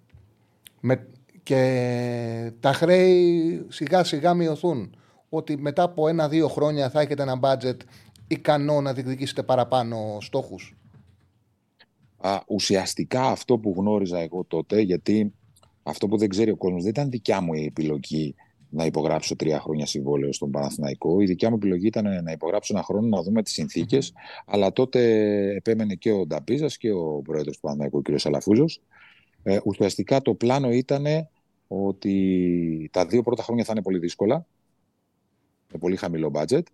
με, 0.80 1.08
και 1.46 2.52
τα 2.60 2.74
χρέη 2.74 3.66
σιγά 3.70 4.04
σιγά 4.04 4.34
μειωθούν, 4.34 4.96
ότι 5.30 5.58
μετά 5.58 5.84
από 5.84 6.08
ένα-δύο 6.08 6.48
χρόνια 6.48 6.90
θα 6.90 7.02
έχετε 7.02 7.22
ένα 7.22 7.36
μπάτζετ 7.36 7.82
ικανό 8.28 8.82
να 8.82 8.94
διεκδικήσετε 8.94 9.44
παραπάνω 9.44 10.18
στόχους. 10.22 10.78
Α, 12.18 12.40
ουσιαστικά 12.48 13.24
αυτό 13.24 13.58
που 13.58 13.74
γνώριζα 13.78 14.20
εγώ 14.20 14.44
τότε, 14.48 14.82
γιατί 14.82 15.34
αυτό 15.84 16.08
που 16.08 16.18
δεν 16.18 16.30
ξέρει 16.30 16.52
ο 16.52 16.56
κόσμος 16.56 16.82
δεν 16.82 16.92
ήταν 16.92 17.10
δικιά 17.10 17.42
μου 17.42 17.54
η 17.54 17.66
επιλογή 17.66 18.36
να 18.70 18.86
υπογράψω 18.86 19.36
τρία 19.36 19.60
χρόνια 19.60 19.86
συμβόλαιο 19.86 20.34
στον 20.34 20.52
Παναθηναϊκό. 20.52 21.22
Η 21.22 21.26
δικιά 21.26 21.50
μου 21.50 21.56
επιλογή 21.56 21.88
ήταν 21.88 22.24
να 22.24 22.32
υπογράψω 22.32 22.74
ένα 22.76 22.84
χρόνο 22.84 23.08
να 23.08 23.22
δούμε 23.22 23.44
τις 23.44 23.54
συνθήκες. 23.54 24.14
Αλλά 24.46 24.72
τότε 24.72 25.00
επέμενε 25.56 25.96
και 25.96 26.12
ο 26.12 26.26
Νταμπίζα 26.26 26.68
και 26.68 26.92
ο 26.92 27.22
πρόεδρος 27.24 27.56
του 27.56 27.62
Παναθηναϊκού, 27.62 27.98
ο 27.98 28.02
κ. 28.02 28.26
Αλαφούζος. 28.26 28.82
Ε, 29.44 29.58
ουσιαστικά 29.66 30.22
το 30.22 30.34
πλάνο 30.34 30.72
ήταν 30.72 31.06
ότι 31.68 32.90
τα 32.94 33.06
δύο 33.06 33.22
πρώτα 33.22 33.44
χρόνια 33.44 33.64
θα 33.64 33.72
είναι 33.72 33.82
πολύ 33.82 34.00
δύσκολα, 34.00 34.46
με 35.72 35.80
πολύ 35.80 35.96
χαμηλό 35.96 36.30
μπάτζετ. 36.30 36.68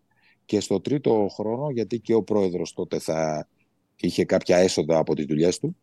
Και 0.46 0.60
στο 0.60 0.80
τρίτο 0.80 1.28
χρόνο, 1.32 1.70
γιατί 1.70 2.00
και 2.00 2.14
ο 2.14 2.24
πρόεδρος 2.24 2.74
τότε 2.74 3.00
θα 3.00 3.48
είχε 3.96 4.26
κάποια 4.26 4.58
έσοδα 4.58 4.98
από 4.98 5.16
τις 5.16 5.26
δουλειές 5.26 5.60
του, 5.60 5.76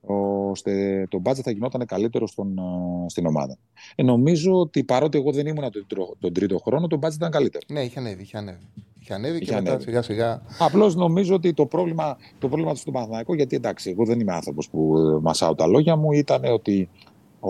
ώστε 0.00 1.06
το 1.10 1.18
μπάτζετ 1.18 1.44
θα 1.44 1.50
γινόταν 1.50 1.86
καλύτερο 1.86 2.26
στον, 2.26 2.58
στην 3.06 3.26
ομάδα. 3.26 3.58
Ε, 3.94 4.02
νομίζω 4.02 4.52
ότι 4.52 4.84
παρότι 4.84 5.18
εγώ 5.18 5.32
δεν 5.32 5.46
ήμουν 5.46 5.70
τον, 5.70 6.16
τον 6.18 6.32
τρίτο 6.32 6.58
χρόνο, 6.58 6.86
το 6.86 6.96
μπάτζετ 6.96 7.20
ήταν 7.20 7.32
καλύτερο. 7.32 7.64
Ναι, 7.72 7.82
είχε 7.82 7.98
ανέβει, 7.98 8.22
είχε 8.22 8.36
ανέβει. 8.36 8.66
Είχε 8.98 9.14
ανέβει 9.14 9.38
και 9.38 9.54
μετά 9.54 9.80
σιγά 9.80 10.02
σιγά. 10.02 10.42
Απλώς 10.58 10.94
νομίζω 10.94 11.34
ότι 11.34 11.54
το 11.54 11.66
πρόβλημα, 11.66 12.16
το 12.38 12.48
πρόβλημα 12.48 12.72
του 12.72 12.78
στον 12.78 12.92
Παναθηναϊκό, 12.92 13.34
γιατί 13.34 13.56
εντάξει, 13.56 13.90
εγώ 13.90 14.04
δεν 14.04 14.20
είμαι 14.20 14.32
άνθρωπος 14.32 14.68
που 14.68 14.94
μασάω 15.22 15.54
τα 15.54 15.66
λόγια 15.66 15.96
μου, 15.96 16.12
ήταν 16.12 16.44
ότι 16.44 16.88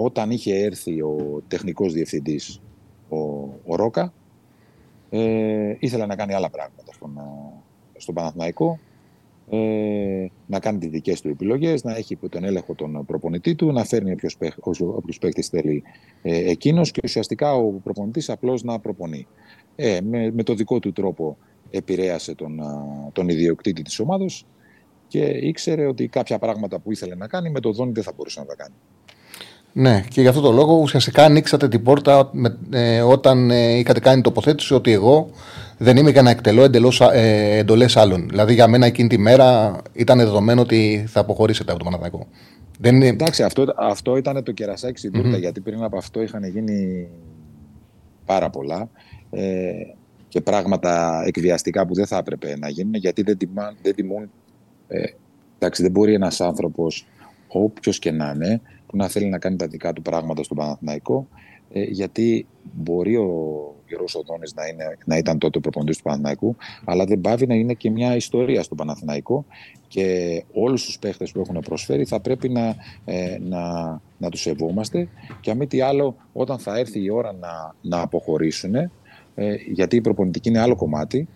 όταν 0.03 0.31
είχε 0.31 0.55
έρθει 0.55 1.03
ο 1.03 1.43
τεχνικός 1.49 1.93
διευθυντής, 1.93 2.61
ο, 3.09 3.19
ο 3.67 3.77
Ρόκα, 3.77 4.13
ε, 5.11 5.77
ήθελε 5.79 6.07
να 6.07 6.17
κάνει 6.17 6.35
άλλα 6.35 6.51
πράγματα 6.51 6.93
στον, 6.93 7.19
στον 7.97 8.15
Παναθηναϊκό 8.15 8.79
ε, 9.51 10.27
να 10.47 10.61
κάνει 10.61 10.79
τις 10.79 10.89
δικές 10.89 11.21
του 11.21 11.29
επιλογές, 11.29 11.85
να 11.85 11.97
έχει 11.97 12.13
υπό 12.13 12.29
τον 12.29 12.45
έλεγχο 12.45 12.75
τον 12.75 13.05
προπονητή 13.07 13.55
του, 13.55 13.73
να 13.73 13.85
φέρνει 13.85 14.17
όποιος 14.79 15.19
παίκτη 15.19 15.43
θέλει 15.43 15.83
ε, 16.23 16.51
εκείνος 16.51 16.91
και 16.91 17.01
ουσιαστικά 17.05 17.55
ο 17.55 17.71
προπονητής 17.71 18.31
απλώς 18.31 18.63
να 18.63 18.79
προπονεί. 18.79 19.27
Ε, 19.77 20.01
με, 20.01 20.31
με 20.31 20.43
το 20.43 20.55
δικό 20.55 20.79
του 20.79 20.93
τρόπο 20.93 21.37
επηρέασε 21.71 22.35
τον, 22.35 22.61
τον 23.13 23.29
ιδιοκτήτη 23.29 23.83
της 23.83 23.99
ομάδα 23.99 24.27
και 25.09 25.25
ήξερε 25.25 25.87
ότι 25.87 26.09
κάποια 26.09 26.39
πράγματα 26.39 26.79
που 26.79 26.93
ήθελε 26.93 27.15
να 27.15 27.27
κάνει 27.27 27.51
με 27.51 27.61
το 27.61 27.73
Δόνι 27.73 27.93
δεν 27.93 28.03
θα 28.03 28.13
μπορούσε 28.17 28.41
να 28.41 28.47
τα 28.47 28.55
κάνει. 28.55 28.75
Ναι, 29.79 30.05
και 30.09 30.21
γι' 30.21 30.29
αυτό 30.29 30.41
το 30.41 30.53
λόγο 30.53 30.75
ουσιαστικά 30.75 31.25
ανοίξατε 31.25 31.69
την 31.69 31.83
πόρτα 31.83 32.31
με, 32.33 32.59
ε, 32.71 33.01
όταν 33.01 33.51
ε, 33.51 33.79
είχατε 33.79 34.01
κάνει 34.01 34.21
τοποθέτηση 34.21 34.75
ότι 34.75 34.93
εγώ 34.93 35.31
δεν 35.79 35.97
είμαι 35.97 36.11
για 36.11 36.23
να 36.23 36.31
εκτελώ 36.31 36.71
ε, 37.13 37.59
εντολές 37.59 37.97
άλλων. 37.97 38.29
Δηλαδή 38.29 38.55
για 38.55 38.69
μένα 38.69 38.87
εκείνη 38.87 39.09
τη 39.09 39.19
μέρα 39.19 39.79
ήταν 39.93 40.19
δεδομένο 40.19 40.61
ότι 40.61 41.05
θα 41.09 41.21
αποχωρήσετε 41.21 41.71
από 41.71 41.79
το 41.79 41.85
Παναθηναϊκό. 41.85 42.27
Δεν 42.79 42.95
είναι... 42.95 43.07
Εντάξει, 43.07 43.43
αυτό, 43.43 43.65
αυτό 43.77 44.17
ήταν 44.17 44.43
το 44.43 44.53
κερασάκι 44.53 44.99
στην 44.99 45.13
τουρτα 45.13 45.37
γιατί 45.37 45.61
πριν 45.61 45.83
από 45.83 45.97
αυτό 45.97 46.23
είχαν 46.23 46.45
γίνει 46.45 47.09
πάρα 48.25 48.51
πολλά 48.51 48.89
ε, 49.31 49.71
και 50.29 50.41
πράγματα 50.41 51.23
εκβιαστικά 51.27 51.87
που 51.87 51.95
δεν 51.95 52.07
θα 52.07 52.17
έπρεπε 52.17 52.57
να 52.59 52.69
γίνουν 52.69 52.95
γιατί 52.95 53.23
δεν, 53.23 53.37
τιμά, 53.37 53.75
δεν 53.83 53.95
τιμούν. 53.95 54.31
Ε, 54.89 55.05
εντάξει, 55.59 55.83
δεν 55.83 55.91
μπορεί 55.91 56.15
ένας 56.15 56.41
άνθρωπος, 56.41 57.07
όποιος 57.49 57.99
και 57.99 58.11
να 58.11 58.33
είναι, 58.35 58.61
που 58.61 58.76
να 58.97 59.09
θέλει 59.09 59.27
να 59.27 59.39
κάνει 59.39 59.57
τα 59.57 59.67
δικά 59.67 59.93
του 59.93 60.03
πράγματα 60.03 60.43
στον 60.43 60.57
Παναθηναϊκό, 60.57 61.29
ε, 61.73 61.83
γιατί 61.83 62.47
μπορεί 62.73 63.17
ο 63.17 63.27
Γιώργος 63.89 64.15
Οδόνης 64.15 64.55
να, 64.55 64.67
είναι, 64.67 64.97
να 65.05 65.17
ήταν 65.17 65.39
τότε 65.39 65.59
ο 65.59 65.61
προπονητής 65.61 65.97
του 65.97 66.03
Παναθηναϊκού, 66.03 66.57
αλλά 66.85 67.05
δεν 67.05 67.21
πάβει 67.21 67.47
να 67.47 67.55
είναι 67.55 67.75
και 67.75 67.91
μια 67.91 68.17
ιστορία 68.17 68.63
στον 68.63 68.77
Παναθηναϊκό 68.77 69.45
και 69.89 70.45
όλους 70.53 70.85
τους 70.85 70.99
παίχτες 70.99 71.33
που 71.33 71.41
έχουν 71.41 71.61
προσφέρει 71.61 72.05
θα 72.05 72.21
πρέπει 72.21 72.49
να, 72.49 72.75
ε, 73.05 73.39
να, 73.41 73.63
να 74.19 74.31
τους 74.31 74.41
σεβόμαστε 74.41 75.09
και 75.41 75.51
αν 75.51 75.57
μη 75.57 75.67
τι 75.67 75.81
άλλο 75.81 76.17
όταν 76.33 76.59
θα 76.59 76.79
έρθει 76.79 77.03
η 77.03 77.11
ώρα 77.11 77.33
να, 77.33 77.75
να 77.81 78.01
αποχωρήσουν, 78.01 78.75
ε, 78.75 78.91
γιατί 79.73 79.97
η 79.97 80.01
προπονητική 80.01 80.49
είναι 80.49 80.61
άλλο 80.61 80.77
κομμάτι, 80.77 81.29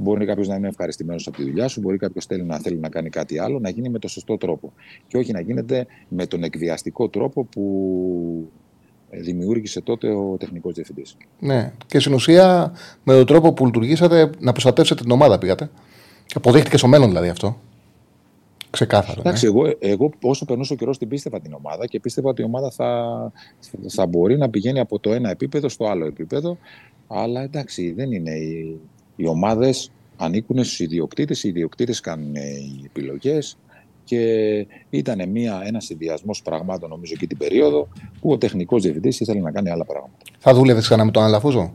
Μπορεί 0.00 0.26
κάποιος 0.26 0.48
να 0.48 0.54
είναι 0.54 0.68
ευχαριστημένος 0.68 1.26
από 1.26 1.36
τη 1.36 1.42
δουλειά 1.42 1.68
σου, 1.68 1.80
μπορεί 1.80 1.96
κάποιος 1.96 2.26
θέλει 2.26 2.42
να 2.42 2.58
θέλει 2.58 2.78
να 2.78 2.88
κάνει 2.88 3.08
κάτι 3.08 3.38
άλλο, 3.38 3.58
να 3.58 3.68
γίνει 3.68 3.88
με 3.88 3.98
το 3.98 4.08
σωστό 4.08 4.36
τρόπο. 4.36 4.72
Και 5.06 5.16
όχι 5.16 5.32
να 5.32 5.40
γίνεται 5.40 5.86
με 6.08 6.26
τον 6.26 6.42
εκβιαστικό 6.42 7.08
τρόπο 7.08 7.44
που 7.44 8.48
δημιούργησε 9.10 9.80
τότε 9.80 10.10
ο 10.10 10.36
τεχνικός 10.38 10.74
διευθυντής. 10.74 11.16
Ναι. 11.38 11.72
Και 11.86 11.98
στην 11.98 12.12
ουσία, 12.12 12.72
με 13.04 13.14
τον 13.14 13.26
τρόπο 13.26 13.52
που 13.52 13.66
λειτουργήσατε, 13.66 14.30
να 14.38 14.52
προστατεύσετε 14.52 15.02
την 15.02 15.10
ομάδα 15.10 15.38
πήγατε. 15.38 15.70
Αποδείχτηκε 16.34 16.76
στο 16.76 16.86
μέλλον 16.86 17.08
δηλαδή 17.08 17.28
αυτό. 17.28 17.60
Ξεκάθαρα. 18.70 19.14
Ναι. 19.14 19.20
Εντάξει, 19.20 19.46
εγώ, 19.46 19.62
εγώ 19.78 20.10
όσο 20.22 20.44
περνούσε 20.44 20.72
ο 20.72 20.76
καιρός 20.76 20.98
την 20.98 21.08
πίστευα 21.08 21.40
την 21.40 21.52
ομάδα 21.52 21.86
και 21.86 22.00
πίστευα 22.00 22.28
ότι 22.28 22.42
η 22.42 22.44
ομάδα 22.44 22.70
θα, 22.70 23.32
θα 23.88 24.06
μπορεί 24.06 24.36
να 24.36 24.50
πηγαίνει 24.50 24.80
από 24.80 24.98
το 24.98 25.12
ένα 25.12 25.30
επίπεδο 25.30 25.68
στο 25.68 25.86
άλλο 25.86 26.06
επίπεδο. 26.06 26.58
Αλλά 27.06 27.42
εντάξει, 27.42 27.92
δεν 27.92 28.12
είναι. 28.12 28.30
Οι, 28.30 28.80
οι 29.18 29.26
ομάδες 29.26 29.90
ανήκουν 30.16 30.64
στους 30.64 30.80
ιδιοκτήτες, 30.80 31.44
οι 31.44 31.48
ιδιοκτήτες 31.48 32.00
κάνουν 32.00 32.34
οι 32.34 32.82
επιλογές 32.84 33.58
και 34.04 34.66
ήταν 34.90 35.20
ένας 35.66 35.84
συνδυασμός 35.84 36.42
πραγμάτων, 36.42 36.90
νομίζω, 36.90 37.14
και 37.14 37.26
την 37.26 37.36
περίοδο 37.36 37.88
που 38.20 38.30
ο 38.30 38.38
τεχνικός 38.38 38.82
διευθυντής 38.82 39.20
ήθελε 39.20 39.40
να 39.40 39.50
κάνει 39.50 39.70
άλλα 39.70 39.84
πράγματα. 39.84 40.16
Θα 40.38 40.54
δούλευες 40.54 40.84
ξανά 40.84 41.04
με 41.04 41.10
τον 41.10 41.22
Αλαφούζο. 41.22 41.74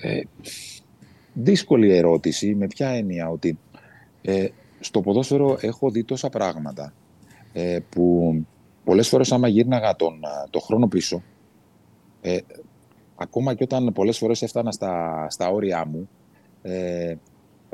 Ε, 0.00 0.20
δύσκολη 1.32 1.96
ερώτηση. 1.96 2.54
Με 2.54 2.66
ποια 2.66 2.88
έννοια 2.88 3.28
ότι 3.28 3.58
ε, 4.22 4.48
στο 4.80 5.00
ποδόσφαιρο 5.00 5.58
έχω 5.60 5.90
δει 5.90 6.04
τόσα 6.04 6.28
πράγματα 6.28 6.92
ε, 7.52 7.78
που 7.88 8.34
πολλές 8.84 9.08
φορές 9.08 9.32
άμα 9.32 9.48
γύρναγα 9.48 9.96
τον, 9.96 10.20
το 10.50 10.58
χρόνο 10.58 10.86
πίσω 10.86 11.22
ε, 12.20 12.38
ακόμα 13.16 13.54
και 13.54 13.62
όταν 13.62 13.92
πολλές 13.92 14.18
φορές 14.18 14.42
έφτανα 14.42 14.72
στα, 14.72 15.26
στα 15.30 15.48
όρια 15.48 15.86
μου 15.86 16.08
ε, 16.62 17.14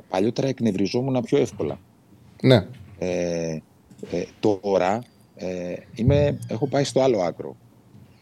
παλιότερα 0.08 0.48
εκνευριζόμουν 0.48 1.22
πιο 1.22 1.38
εύκολα. 1.38 1.78
Ναι. 2.42 2.66
Ε, 2.98 3.58
ε, 4.10 4.24
τώρα 4.40 5.02
ε, 5.34 5.74
είμαι, 5.94 6.38
έχω 6.48 6.66
πάει 6.66 6.84
στο 6.84 7.00
άλλο 7.00 7.20
άκρο. 7.20 7.56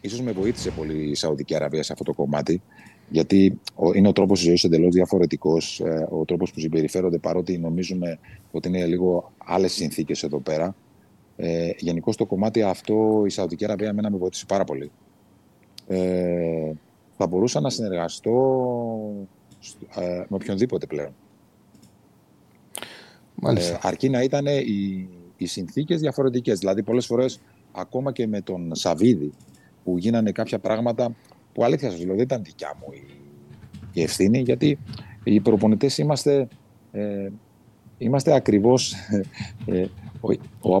Ίσως 0.01 0.21
με 0.21 0.31
βοήθησε 0.31 0.71
πολύ 0.71 1.09
η 1.09 1.15
Σαουδική 1.15 1.55
Αραβία 1.55 1.83
σε 1.83 1.91
αυτό 1.91 2.03
το 2.03 2.13
κομμάτι, 2.13 2.61
γιατί 3.09 3.59
είναι 3.95 4.07
ο 4.07 4.13
τρόπος 4.13 4.39
της 4.39 4.47
ζωής 4.47 4.63
εντελώς 4.63 4.93
διαφορετικός, 4.93 5.79
ε, 5.79 6.07
ο 6.09 6.25
τρόπος 6.25 6.51
που 6.53 6.59
συμπεριφέρονται, 6.59 7.17
παρότι 7.17 7.57
νομίζουμε 7.57 8.19
ότι 8.51 8.67
είναι 8.67 8.85
λίγο 8.85 9.31
άλλες 9.37 9.73
συνθήκες 9.73 10.23
εδώ 10.23 10.39
πέρα. 10.39 10.75
Ε, 11.35 11.69
Γενικώς 11.77 12.15
το 12.15 12.25
κομμάτι 12.25 12.61
αυτό 12.61 13.23
η 13.25 13.29
Σαουδική 13.29 13.63
Αραβία 13.63 13.87
εμένα 13.89 14.11
με 14.11 14.17
βοήθησε 14.17 14.45
πάρα 14.45 14.63
πολύ. 14.63 14.91
Ε, 15.87 16.71
θα 17.21 17.27
μπορούσα 17.27 17.59
να 17.59 17.69
συνεργαστώ 17.69 18.33
ε, 19.95 20.03
με 20.03 20.25
οποιονδήποτε 20.29 20.85
πλέον. 20.85 21.11
Ε, 23.55 23.77
αρκεί 23.81 24.09
να 24.09 24.21
ήταν 24.21 24.45
οι, 24.45 25.09
οι 25.37 25.45
συνθήκες 25.45 25.99
διαφορετικές. 25.99 26.59
Δηλαδή, 26.59 26.83
πολλές 26.83 27.05
φορές 27.05 27.39
ακόμα 27.71 28.11
και 28.11 28.27
με 28.27 28.41
τον 28.41 28.75
Σαββίδη 28.75 29.31
που 29.83 29.97
γίνανε 29.97 30.31
κάποια 30.31 30.59
πράγματα 30.59 31.15
που 31.53 31.63
αλήθεια 31.63 31.91
σας 31.91 31.99
λέω 32.05 32.15
δεν 32.15 32.23
ήταν 32.23 32.43
δικιά 32.43 32.77
μου 32.79 32.93
η, 32.93 33.03
η 33.93 34.01
ευθύνη, 34.01 34.39
γιατί 34.39 34.79
οι 35.23 35.39
προπονητές 35.39 35.97
είμαστε. 35.97 36.47
Ε, 36.91 37.29
Είμαστε 37.97 38.33
ακριβώς 38.33 38.93
ε, 39.65 39.85
ο, 40.21 40.33
ο 40.61 40.75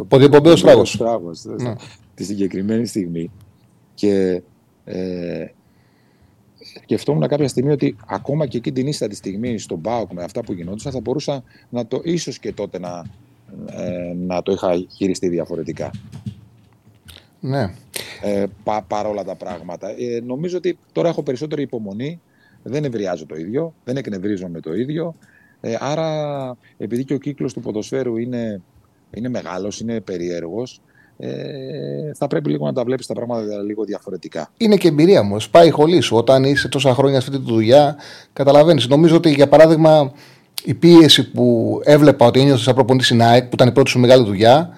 αποδοπομπαίο 0.00 0.54
τράγο. 0.54 1.30
Ναι. 1.62 1.74
Τη 2.14 2.24
συγκεκριμένη 2.24 2.86
στιγμή. 2.86 3.30
Και 3.94 4.42
ε, 4.84 5.46
σκεφτόμουν 6.82 7.28
κάποια 7.28 7.48
στιγμή 7.48 7.70
ότι 7.70 7.96
ακόμα 8.06 8.46
και 8.46 8.56
εκείνη 8.56 8.74
την 8.76 8.86
ίστατη 8.86 9.14
στιγμή 9.14 9.58
στον 9.58 9.80
ΠΑΟΚ 9.80 10.12
με 10.12 10.22
αυτά 10.22 10.40
που 10.40 10.52
γινόντουσαν 10.52 10.92
θα 10.92 11.00
μπορούσα 11.00 11.42
να 11.70 11.86
το 11.86 12.00
ίσως 12.04 12.38
και 12.38 12.52
τότε 12.52 12.78
να, 12.78 13.04
ε, 13.66 14.12
να 14.14 14.42
το 14.42 14.52
είχα 14.52 14.86
χειριστεί 14.96 15.28
διαφορετικά. 15.28 15.90
Ναι. 17.40 17.72
Ε, 18.22 18.44
πα, 18.64 18.82
παρόλα 18.82 19.24
τα 19.24 19.34
πράγματα. 19.34 19.88
Ε, 19.88 20.20
νομίζω 20.20 20.56
ότι 20.56 20.78
τώρα 20.92 21.08
έχω 21.08 21.22
περισσότερη 21.22 21.62
υπομονή, 21.62 22.20
δεν 22.62 22.84
ευριάζω 22.84 23.26
το 23.26 23.36
ίδιο, 23.36 23.74
δεν 23.84 23.96
εκνευρίζω 23.96 24.48
με 24.48 24.60
το 24.60 24.74
ίδιο. 24.74 25.14
Ε, 25.60 25.76
άρα, 25.80 26.56
επειδή 26.76 27.04
και 27.04 27.14
ο 27.14 27.18
κύκλος 27.18 27.52
του 27.52 27.60
ποδοσφαίρου 27.60 28.16
είναι, 28.16 28.62
είναι 29.14 29.28
μεγάλος, 29.28 29.80
είναι 29.80 30.00
περίεργος, 30.00 30.80
ε, 31.16 32.12
θα 32.14 32.26
πρέπει 32.26 32.50
λίγο 32.50 32.66
να 32.66 32.72
τα 32.72 32.84
βλέπεις 32.84 33.06
τα 33.06 33.14
πράγματα 33.14 33.62
λίγο 33.62 33.84
διαφορετικά. 33.84 34.50
Είναι 34.56 34.76
και 34.76 34.88
εμπειρία 34.88 35.22
μου. 35.22 35.40
Σπάει 35.40 35.66
η 35.66 35.70
χολή 35.70 36.00
σου. 36.00 36.16
Όταν 36.16 36.44
είσαι 36.44 36.68
τόσα 36.68 36.94
χρόνια 36.94 37.20
σε 37.20 37.26
αυτή 37.30 37.44
τη 37.44 37.52
δουλειά, 37.52 37.96
καταλαβαίνεις. 38.32 38.88
Νομίζω 38.88 39.16
ότι 39.16 39.30
για 39.30 39.48
παράδειγμα 39.48 40.12
η 40.64 40.74
πίεση 40.74 41.30
που 41.30 41.80
έβλεπα 41.84 42.26
ότι 42.26 42.40
ένιωθες 42.40 42.62
σαν 42.62 42.74
προπονητή 42.74 43.04
στην 43.04 43.22
ΑΕΚ, 43.22 43.42
που 43.42 43.54
ήταν 43.54 43.68
η 43.68 43.72
πρώτη 43.72 43.90
σου 43.90 43.98
μεγάλη 43.98 44.24
δουλειά, 44.24 44.70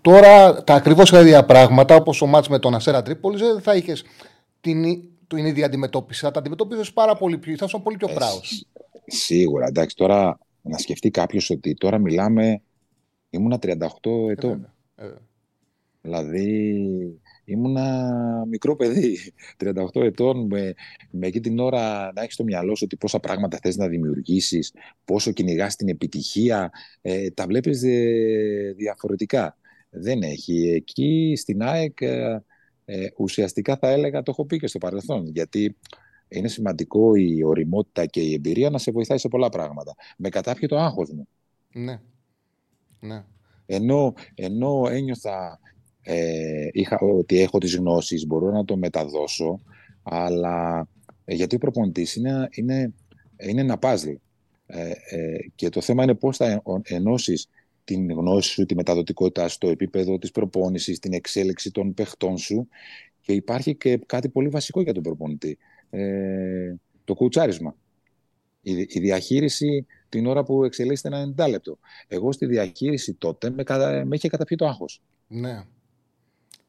τώρα 0.00 0.64
τα 0.64 0.74
ακριβώς 0.74 1.10
ίδια 1.10 1.44
πράγματα, 1.44 1.94
όπως 1.94 2.22
ο 2.22 2.26
μάτς 2.26 2.48
με 2.48 2.58
τον 2.58 2.74
Αστέρα 2.74 3.02
Τρίπολης, 3.02 3.40
δεν 3.40 3.60
θα 3.60 3.74
είχες 3.74 4.04
την, 4.60 4.84
την 5.26 5.46
ίδια 5.46 5.66
αντιμετώπιση. 5.66 6.20
Θα 6.20 6.30
τα 6.30 6.38
αντιμετώπιζες 6.38 6.92
πάρα 6.92 7.16
πολύ 7.16 7.38
πιο, 7.38 7.56
θα 7.56 7.64
ήσουν 7.64 7.82
πολύ 7.82 7.96
πιο 7.96 8.08
πράος. 8.08 8.66
Σίγουρα. 9.06 9.66
Εντάξει, 9.66 9.96
τώρα 9.96 10.38
να 10.62 10.78
σκεφτεί 10.78 11.10
κάποιος 11.10 11.50
ότι 11.50 11.74
τώρα 11.74 11.98
μιλάμε. 11.98 12.62
Ήμουνα 13.30 13.58
38 13.62 13.76
ετών. 14.30 14.72
Ε, 14.96 15.04
Δηλαδή 16.04 17.20
ήμουνα 17.44 18.44
μικρό 18.48 18.76
παιδί, 18.76 19.18
38 19.94 20.02
ετών, 20.02 20.46
με, 20.46 20.74
με 21.10 21.26
εκεί 21.26 21.40
την 21.40 21.58
ώρα 21.58 22.12
να 22.14 22.22
έχεις 22.22 22.34
στο 22.34 22.44
μυαλό 22.44 22.74
σου 22.74 22.82
ότι 22.84 22.96
πόσα 22.96 23.20
πράγματα 23.20 23.58
θες 23.62 23.76
να 23.76 23.88
δημιουργήσεις, 23.88 24.72
πόσο 25.04 25.32
κυνηγάς 25.32 25.76
την 25.76 25.88
επιτυχία, 25.88 26.70
ε, 27.00 27.30
τα 27.30 27.46
βλέπεις 27.46 27.82
ε, 27.82 28.74
διαφορετικά. 28.76 29.56
Δεν 29.90 30.22
έχει. 30.22 30.70
Εκεί 30.70 31.34
στην 31.36 31.62
ΑΕΚ 31.62 32.00
ε, 32.00 32.42
ε, 32.84 33.06
ουσιαστικά 33.16 33.76
θα 33.76 33.88
έλεγα, 33.88 34.22
το 34.22 34.30
έχω 34.30 34.46
πει 34.46 34.58
και 34.58 34.66
στο 34.66 34.78
παρελθόν, 34.78 35.26
γιατί 35.26 35.76
είναι 36.28 36.48
σημαντικό 36.48 37.14
η 37.14 37.44
οριμότητα 37.44 38.06
και 38.06 38.20
η 38.20 38.32
εμπειρία 38.32 38.70
να 38.70 38.78
σε 38.78 38.90
βοηθάει 38.90 39.18
σε 39.18 39.28
πολλά 39.28 39.48
πράγματα. 39.48 39.94
Με 40.16 40.28
κατάπιε 40.28 40.68
το 40.68 40.78
άγχος 40.78 41.10
μου. 41.10 41.28
Ναι. 41.72 42.00
ναι. 43.00 43.24
Ενώ, 43.66 44.14
ενώ 44.34 44.86
ένιωθα 44.90 45.58
ε, 46.06 46.68
είχα, 46.72 46.98
ότι 47.00 47.40
έχω 47.40 47.58
τις 47.58 47.76
γνώσεις, 47.76 48.26
μπορώ 48.26 48.50
να 48.50 48.64
το 48.64 48.76
μεταδώσω, 48.76 49.60
αλλά 50.02 50.88
ε, 51.24 51.34
γιατί 51.34 51.54
ο 51.54 51.58
προπονητής 51.58 52.14
είναι, 52.14 52.48
είναι, 52.50 52.92
είναι 53.36 53.60
ένα 53.60 53.78
παζλ. 53.78 54.10
Ε, 54.66 54.90
ε, 54.90 55.36
και 55.54 55.68
το 55.68 55.80
θέμα 55.80 56.02
είναι 56.02 56.14
πώς 56.14 56.36
θα 56.36 56.62
ενώσεις 56.82 57.48
την 57.84 58.10
γνώση 58.10 58.50
σου, 58.50 58.66
τη 58.66 58.74
μεταδοτικότητα 58.74 59.48
στο 59.48 59.68
επίπεδο 59.68 60.18
της 60.18 60.30
προπόνησης, 60.30 60.98
την 60.98 61.12
εξέλιξη 61.12 61.70
των 61.70 61.94
παιχτών 61.94 62.38
σου 62.38 62.68
και 63.20 63.32
υπάρχει 63.32 63.74
και 63.74 63.96
κάτι 64.06 64.28
πολύ 64.28 64.48
βασικό 64.48 64.80
για 64.80 64.92
τον 64.92 65.02
προπονητή, 65.02 65.58
ε, 65.90 66.74
το 67.04 67.14
κουτσάρισμα. 67.14 67.76
Η, 68.60 68.72
η 68.88 69.00
διαχείριση 69.00 69.86
την 70.08 70.26
ώρα 70.26 70.42
που 70.42 70.64
εξελίσσεται 70.64 71.16
ένα 71.16 71.34
90 71.46 71.50
λεπτό. 71.50 71.78
Εγώ 72.08 72.32
στη 72.32 72.46
διαχείριση 72.46 73.14
τότε 73.14 73.50
με, 73.50 73.64
με 74.04 74.16
είχε 74.16 74.28
καταπιεί 74.28 74.56
το 74.56 74.66
άγχος. 74.66 75.02
Ναι. 75.26 75.64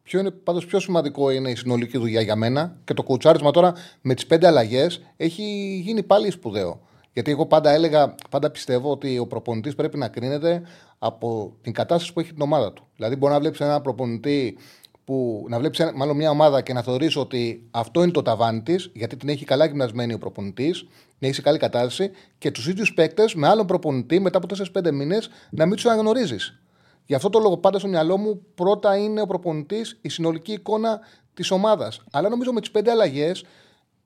Ποιο 0.06 0.20
είναι 0.20 0.32
πάντως 0.32 0.66
πιο 0.66 0.80
σημαντικό 0.80 1.30
είναι 1.30 1.50
η 1.50 1.56
συνολική 1.56 1.98
δουλειά 1.98 2.22
για 2.22 2.36
μένα 2.36 2.78
και 2.84 2.94
το 2.94 3.04
κουτσάρισμα 3.04 3.52
τώρα 3.52 3.74
με 4.02 4.14
τις 4.14 4.26
πέντε 4.26 4.48
αλλαγές 4.48 5.02
έχει 5.18 5.44
γίνει 5.84 6.04
πάλι 6.04 6.32
σπουδαίο. 6.32 6.82
Γιατί 7.14 7.32
εγώ 7.32 7.46
πάντα 7.46 7.72
έλεγα, 7.72 8.16
πάντα 8.30 8.52
πιστεύω 8.52 8.92
ότι 8.92 9.18
ο 9.18 9.28
προπονητής 9.28 9.76
πρέπει 9.76 9.98
να 9.98 10.08
κρίνεται 10.08 10.62
από 11.00 11.54
την 11.62 11.74
κατάσταση 11.74 12.14
που 12.14 12.20
έχει 12.20 12.34
την 12.34 12.42
ομάδα 12.42 12.74
του. 12.74 12.84
Δηλαδή, 12.96 13.16
μπορεί 13.16 13.34
να 13.34 13.40
βλέπεις 13.40 13.60
έναν 13.60 13.82
προπονητή 13.82 14.58
που 15.06 15.46
να 15.50 15.60
βλέπεις 15.60 15.92
μάλλον 15.96 16.16
μια 16.16 16.30
ομάδα 16.30 16.62
και 16.62 16.74
να 16.74 16.82
θεωρήσει 16.82 17.20
ότι 17.20 17.68
αυτό 17.72 18.04
είναι 18.04 18.12
το 18.12 18.22
ταβάνι 18.22 18.62
της, 18.62 18.90
γιατί 18.94 19.16
την 19.16 19.30
έχει 19.30 19.46
καλά 19.46 19.66
γυμνασμένη 19.66 20.14
ο 20.14 20.18
προπονητής, 20.18 20.80
την 20.80 21.18
έχεις 21.20 21.36
σε 21.36 21.42
καλή 21.42 21.58
κατάσταση 21.58 22.12
και 22.38 22.52
τους 22.52 22.68
ίδιους 22.68 22.94
παίκτες 22.94 23.36
με 23.36 23.48
άλλον 23.48 23.66
προπονητή 23.66 24.20
μετά 24.20 24.38
από 24.38 24.48
4-5 24.48 24.92
μήνες 24.92 25.30
να 25.50 25.66
μην 25.66 25.76
τους 25.76 25.86
αναγνωρίζεις. 25.86 26.60
Γι' 27.06 27.16
αυτό 27.16 27.30
το 27.30 27.40
λόγο 27.40 27.58
πάντα 27.58 27.80
στο 27.80 27.88
μυαλό 27.88 28.18
μου 28.18 28.46
πρώτα 28.56 28.98
είναι 28.98 29.22
ο 29.22 29.26
προπονητής, 29.26 30.00
η 30.02 30.10
συνολική 30.10 30.52
εικόνα 30.52 31.00
της 31.34 31.52
ομάδας. 31.52 32.04
Αλλά 32.12 32.30
νομίζω 32.30 32.54
με 32.54 32.60
τις 32.60 32.72
πέντε 32.72 32.92
αλλαγές 32.92 33.46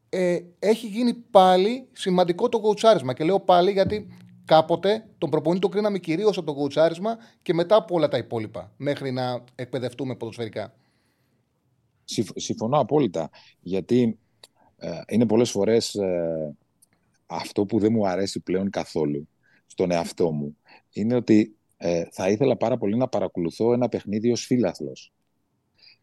ε, 0.09 0.39
έχει 0.59 0.87
γίνει 0.87 1.13
πάλι 1.13 1.87
σημαντικό 1.91 2.49
το 2.49 2.59
κοουτσάρισμα. 2.59 3.13
Και 3.13 3.23
λέω 3.23 3.39
πάλι 3.39 3.71
γιατί 3.71 4.07
κάποτε 4.45 5.05
τον 5.17 5.29
προπονητή 5.29 5.61
το 5.61 5.69
κρίναμε 5.69 5.99
κυρίως 5.99 6.37
από 6.37 6.45
το 6.45 6.53
κοουτσάρισμα 6.53 7.17
και 7.41 7.53
μετά 7.53 7.75
από 7.75 7.95
όλα 7.95 8.07
τα 8.07 8.17
υπόλοιπα, 8.17 8.71
μέχρι 8.77 9.11
να 9.11 9.43
εκπαιδευτούμε 9.55 10.15
ποδοσφαιρικά. 10.15 10.73
Συμφωνώ 12.35 12.79
απόλυτα. 12.79 13.29
Γιατί 13.59 14.19
ε, 14.77 14.99
είναι 15.07 15.25
πολλές 15.25 15.51
φορές 15.51 15.95
ε, 15.95 16.55
αυτό 17.25 17.65
που 17.65 17.79
δεν 17.79 17.91
μου 17.91 18.07
αρέσει 18.07 18.39
πλέον 18.39 18.69
καθόλου 18.69 19.27
στον 19.65 19.91
εαυτό 19.91 20.31
μου 20.31 20.57
είναι 20.89 21.15
ότι 21.15 21.58
ε, 21.81 22.03
θα 22.11 22.29
ήθελα 22.29 22.57
πάρα 22.57 22.77
πολύ 22.77 22.97
να 22.97 23.07
παρακολουθώ 23.07 23.73
ένα 23.73 23.89
παιχνίδι 23.89 24.31
ως 24.31 24.45
φίλαθλος. 24.45 25.13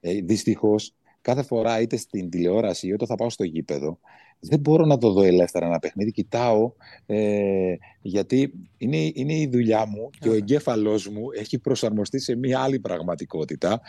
Ε, 0.00 0.20
δυστυχώς, 0.20 0.94
κάθε 1.20 1.42
φορά 1.42 1.80
είτε 1.80 1.96
στην 1.96 2.30
τηλεόραση 2.30 2.88
είτε 2.88 3.06
θα 3.06 3.14
πάω 3.14 3.30
στο 3.30 3.44
γήπεδο, 3.44 3.98
δεν 4.40 4.60
μπορώ 4.60 4.84
να 4.84 4.98
το 4.98 5.12
δω 5.12 5.22
ελεύθερα 5.22 5.66
ένα 5.66 5.78
παιχνίδι. 5.78 6.10
Κοιτάω, 6.10 6.72
ε, 7.06 7.74
γιατί 8.00 8.52
είναι, 8.76 9.10
είναι 9.14 9.34
η 9.34 9.48
δουλειά 9.52 9.86
μου 9.86 10.10
και 10.18 10.28
ο 10.28 10.32
εγκέφαλός 10.32 11.08
μου 11.08 11.30
έχει 11.38 11.58
προσαρμοστεί 11.58 12.18
σε 12.18 12.36
μια 12.36 12.60
άλλη 12.60 12.80
πραγματικότητα. 12.80 13.80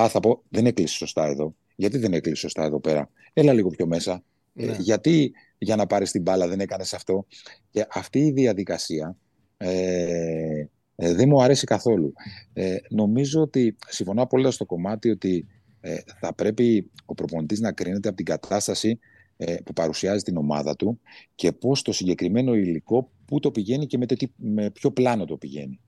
Α, 0.00 0.08
θα 0.08 0.20
πω, 0.20 0.42
δεν 0.48 0.66
έκλεισε 0.66 0.96
σωστά 0.96 1.26
εδώ. 1.26 1.54
Γιατί 1.76 1.98
δεν 1.98 2.12
έκλεισε 2.12 2.40
σωστά 2.40 2.64
εδώ 2.64 2.80
πέρα; 2.80 3.10
Έλα 3.32 3.52
λίγο 3.52 3.68
πιο 3.68 3.86
μέσα. 3.86 4.22
Ε, 4.54 4.66
ναι. 4.66 4.76
γιατί 4.80 5.32
για 5.58 5.76
να 5.76 5.86
πάρεις 5.86 6.10
την 6.10 6.22
μπάλα 6.22 6.48
δεν 6.48 6.60
έκανες 6.60 6.94
αυτό; 6.94 7.26
Και 7.70 7.86
αυτή 7.90 8.18
η 8.18 8.30
διαδικασία 8.30 9.16
ε, 9.56 10.64
ε, 10.96 11.14
δεν 11.14 11.28
μου 11.28 11.42
αρέσει 11.42 11.66
καθόλου. 11.66 12.12
Ε, 12.52 12.76
νομίζω 12.90 13.40
ότι 13.40 13.76
συμφωνώ 13.88 14.22
απόλυτα 14.22 14.50
στο 14.50 14.66
κομμάτι 14.66 15.10
ότι 15.10 15.46
ε, 15.80 15.96
θα 16.20 16.34
πρέπει 16.34 16.90
ο 17.04 17.14
προπονητής 17.14 17.60
να 17.60 17.72
κρίνεται 17.72 18.08
από 18.08 18.16
την 18.16 18.26
κατάσταση 18.26 18.98
ε, 19.36 19.56
που 19.64 19.72
παρουσιάζει 19.72 20.22
την 20.22 20.36
ομάδα 20.36 20.76
του 20.76 21.00
και 21.34 21.52
πώς 21.52 21.82
το 21.82 21.92
συγκεκριμένο 21.92 22.54
υλικό, 22.54 23.10
πού 23.24 23.40
το 23.40 23.50
πηγαίνει 23.50 23.86
και 23.86 23.98
με, 23.98 24.06
τε, 24.06 24.16
με 24.36 24.70
ποιο 24.70 24.90
πλάνο 24.90 25.24
το 25.24 25.36
πηγαίνει. 25.36 25.80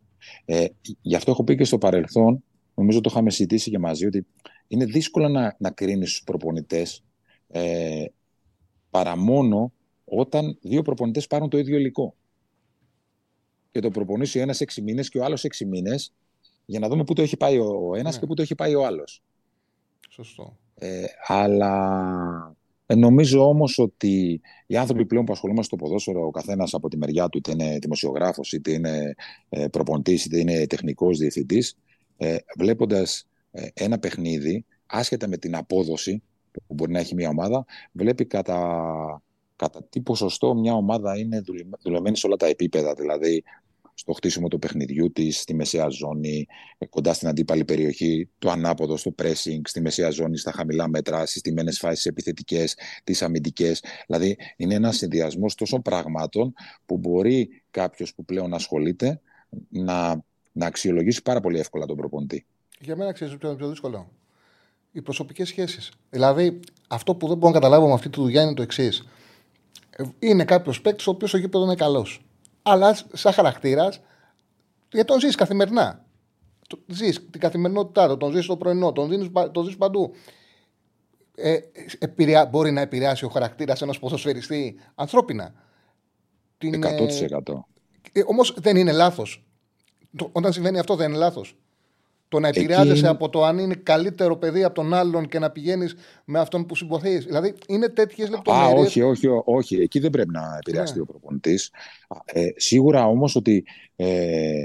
Ε, 0.45 0.67
γι' 1.01 1.15
αυτό 1.15 1.31
έχω 1.31 1.45
πει 1.45 1.57
και 1.57 1.65
στο 1.65 1.79
παρελθόν, 1.79 2.45
νομίζω 2.75 3.01
το 3.01 3.09
είχαμε 3.13 3.31
συζητήσει 3.31 3.71
και 3.71 3.79
μαζί, 3.79 4.07
ότι 4.07 4.27
είναι 4.69 4.85
δύσκολο 4.85 5.29
να, 5.29 5.57
να 5.59 5.71
κρίνεις 5.71 6.11
τους 6.11 6.23
προπονητές 6.25 7.05
ε, 7.49 8.05
παρά 8.91 9.17
μόνο 9.17 9.73
όταν 10.05 10.59
δύο 10.63 10.83
προπονητές 10.83 11.27
πάρουν 11.27 11.49
το 11.49 11.59
ίδιο 11.59 11.77
υλικό 11.77 12.15
και 13.77 13.83
το 13.83 13.91
προπονήσει 13.91 14.39
ο 14.39 14.43
ένας 14.43 14.61
έξι 14.61 14.83
μήνες 14.83 15.09
και 15.09 15.19
ο 15.19 15.25
άλλος 15.25 15.45
έξι 15.45 15.65
μήνες, 15.65 16.13
για 16.65 16.79
να 16.79 16.89
δούμε 16.89 17.05
πού 17.05 17.13
το 17.13 17.23
έχει 17.23 17.37
πάει 17.37 17.59
ο 17.59 17.93
ένας 17.97 18.15
ναι. 18.15 18.21
και 18.21 18.27
πού 18.27 18.35
το 18.35 18.43
έχει 18.43 18.55
πάει 18.55 18.75
ο 18.75 18.87
άλλος. 18.87 19.23
Σωστό. 20.11 20.57
Ε, 20.75 21.05
αλλά 21.27 22.57
ε, 22.87 22.95
νομίζω 22.95 23.49
όμως 23.49 23.79
ότι 23.79 24.41
οι 24.67 24.77
άνθρωποι 24.77 25.07
πλέον 25.07 25.25
που 25.25 25.33
ασχολούμαστε 25.33 25.77
στο 25.77 25.85
ποδόσφαιρο, 25.85 26.27
ο 26.27 26.31
καθένας 26.31 26.75
από 26.75 26.89
τη 26.89 26.97
μεριά 26.97 27.29
του, 27.29 27.39
είτε 27.39 27.51
είναι 27.51 27.79
δημοσιογράφος, 27.81 28.53
είτε 28.53 28.73
είναι 28.73 29.15
ε, 29.49 29.67
προπονητής, 29.69 30.25
είτε 30.25 30.39
είναι 30.39 30.67
τεχνικός 30.67 31.19
διευθυντής, 31.19 31.77
ε, 32.17 32.37
βλέποντας 32.59 33.27
ε, 33.51 33.67
ένα 33.75 33.99
παιχνίδι, 33.99 34.65
άσχετα 34.87 35.29
με 35.29 35.37
την 35.37 35.57
απόδοση 35.57 36.23
που 36.67 36.75
μπορεί 36.75 36.93
να 36.93 36.99
έχει 36.99 37.15
μια 37.15 37.29
ομάδα, 37.29 37.65
βλέπει 37.93 38.25
κατά, 38.25 39.23
κατά 39.57 39.85
τι 39.91 40.01
ποσοστό 40.01 40.55
μια 40.55 40.75
ομάδα 40.75 41.19
είναι 41.19 41.43
δουλεμένη 41.83 42.17
σε 42.17 42.27
όλα 42.27 42.37
τα 42.37 42.47
επίπεδα. 42.47 42.95
Δηλαδή, 42.95 43.43
στο 43.99 44.13
χτίσιμο 44.13 44.49
του 44.49 44.59
παιχνιδιού 44.59 45.13
της, 45.13 45.41
στη 45.41 45.55
μεσαία 45.55 45.89
ζώνη, 45.89 46.47
κοντά 46.89 47.13
στην 47.13 47.29
αντίπαλη 47.29 47.65
περιοχή, 47.65 48.29
το 48.39 48.51
ανάποδο 48.51 48.97
στο 48.97 49.15
pressing, 49.23 49.61
στη 49.65 49.81
μεσαία 49.81 50.11
ζώνη, 50.11 50.39
στα 50.39 50.53
χαμηλά 50.53 50.89
μέτρα, 50.89 51.27
συστημένες 51.27 51.79
φάσεις 51.79 52.07
επιθετικές, 52.07 52.77
τις 53.05 53.23
αμυντικές. 53.23 53.83
Δηλαδή, 54.07 54.37
είναι 54.57 54.75
ένας 54.75 54.97
συνδυασμός 54.97 55.55
τόσων 55.55 55.83
πραγμάτων 55.83 56.53
που 56.87 56.99
μπορεί 56.99 57.63
κάποιος 57.71 58.15
που 58.15 58.25
πλέον 58.25 58.55
ασχολείται 58.55 59.21
να, 59.69 60.25
να 60.53 60.67
αξιολογήσει 60.67 61.23
πάρα 61.23 61.41
πολύ 61.41 61.59
εύκολα 61.59 61.87
τον 61.87 61.97
προπονητή. 61.97 62.47
Για 62.81 62.97
μένα 62.97 63.13
ξέρεις 63.13 63.37
ποιο 63.37 63.49
είναι 63.49 63.59
πιο 63.59 63.69
δύσκολο. 63.69 64.09
Οι 64.93 65.03
προσωπικές 65.03 65.49
σχέσεις. 65.49 65.93
Δηλαδή, 66.11 66.61
αυτό 66.89 67.15
που 67.15 67.29
δεν 67.29 67.37
μπορώ 67.37 67.53
να 67.53 67.61
καταλάβω 67.61 67.87
με 67.87 67.93
αυτή 67.93 68.09
τη 68.09 68.21
δουλειά 68.21 68.43
είναι 68.43 68.55
το 68.55 68.63
εξής. 68.63 69.09
Είναι 70.19 70.45
κάποιος 70.45 70.81
παίκτης 70.81 71.07
ο 71.07 71.11
οποίος 71.11 71.31
στο 71.31 71.39
γήπεδο 71.39 71.65
είναι 71.65 71.75
καλός 71.75 72.26
αλλά 72.69 72.97
σαν 73.13 73.33
χαρακτήρας, 73.33 74.01
γιατί 74.93 75.07
τον 75.07 75.21
ζεις 75.21 75.35
καθημερινά. 75.35 76.05
Ζεις 76.87 77.31
την 77.31 77.41
καθημερινότητά 77.41 78.09
του, 78.09 78.17
τον 78.17 78.33
ζεις 78.33 78.45
στο 78.45 78.57
πρωινό, 78.57 78.93
τον, 78.93 79.09
δίνεις, 79.09 79.29
τον 79.53 79.65
ζεις 79.65 79.77
παντού. 79.77 80.13
Ε, 81.35 81.59
μπορεί 82.51 82.71
να 82.71 82.81
επηρεάσει 82.81 83.25
ο 83.25 83.29
χαρακτήρας 83.29 83.83
ενός 83.83 83.99
ποδοσφαιριστή 83.99 84.81
ανθρώπινα. 84.95 85.53
100%. 86.59 87.67
Ε, 88.13 88.23
Όμως 88.27 88.55
δεν 88.59 88.77
είναι 88.77 88.93
λάθος. 88.93 89.47
Όταν 90.33 90.53
συμβαίνει 90.53 90.79
αυτό, 90.79 90.97
δεν 90.97 91.09
είναι 91.09 91.19
λάθος. 91.19 91.57
Το 92.29 92.41
να 92.41 92.49
επηρεάζεσαι 92.49 92.99
Εκεί... 92.99 93.07
από 93.07 93.29
το 93.29 93.45
αν 93.45 93.59
είναι 93.59 93.75
καλύτερο 93.75 94.37
παιδί 94.37 94.65
από 94.65 94.75
τον 94.75 94.95
άλλον 94.95 95.29
και 95.29 95.39
να 95.39 95.51
πηγαίνεις 95.51 95.95
με 96.25 96.39
αυτόν 96.39 96.67
που 96.67 96.75
συμποθεί. 96.75 97.19
Δηλαδή 97.19 97.55
είναι 97.69 97.89
τέτοιες 97.89 98.31
λεπτομέρειες. 98.31 98.87
Όχι, 98.87 99.03
όχι, 99.03 99.27
όχι. 99.45 99.77
Εκεί 99.77 99.99
δεν 99.99 100.11
πρέπει 100.11 100.33
να 100.33 100.57
επηρεαστεί 100.57 100.97
ναι. 100.97 101.03
ο 101.03 101.07
προπονητής. 101.07 101.71
Ε, 102.25 102.49
σίγουρα 102.57 103.07
όμως 103.07 103.37
ότι 103.37 103.65
ε, 103.97 104.65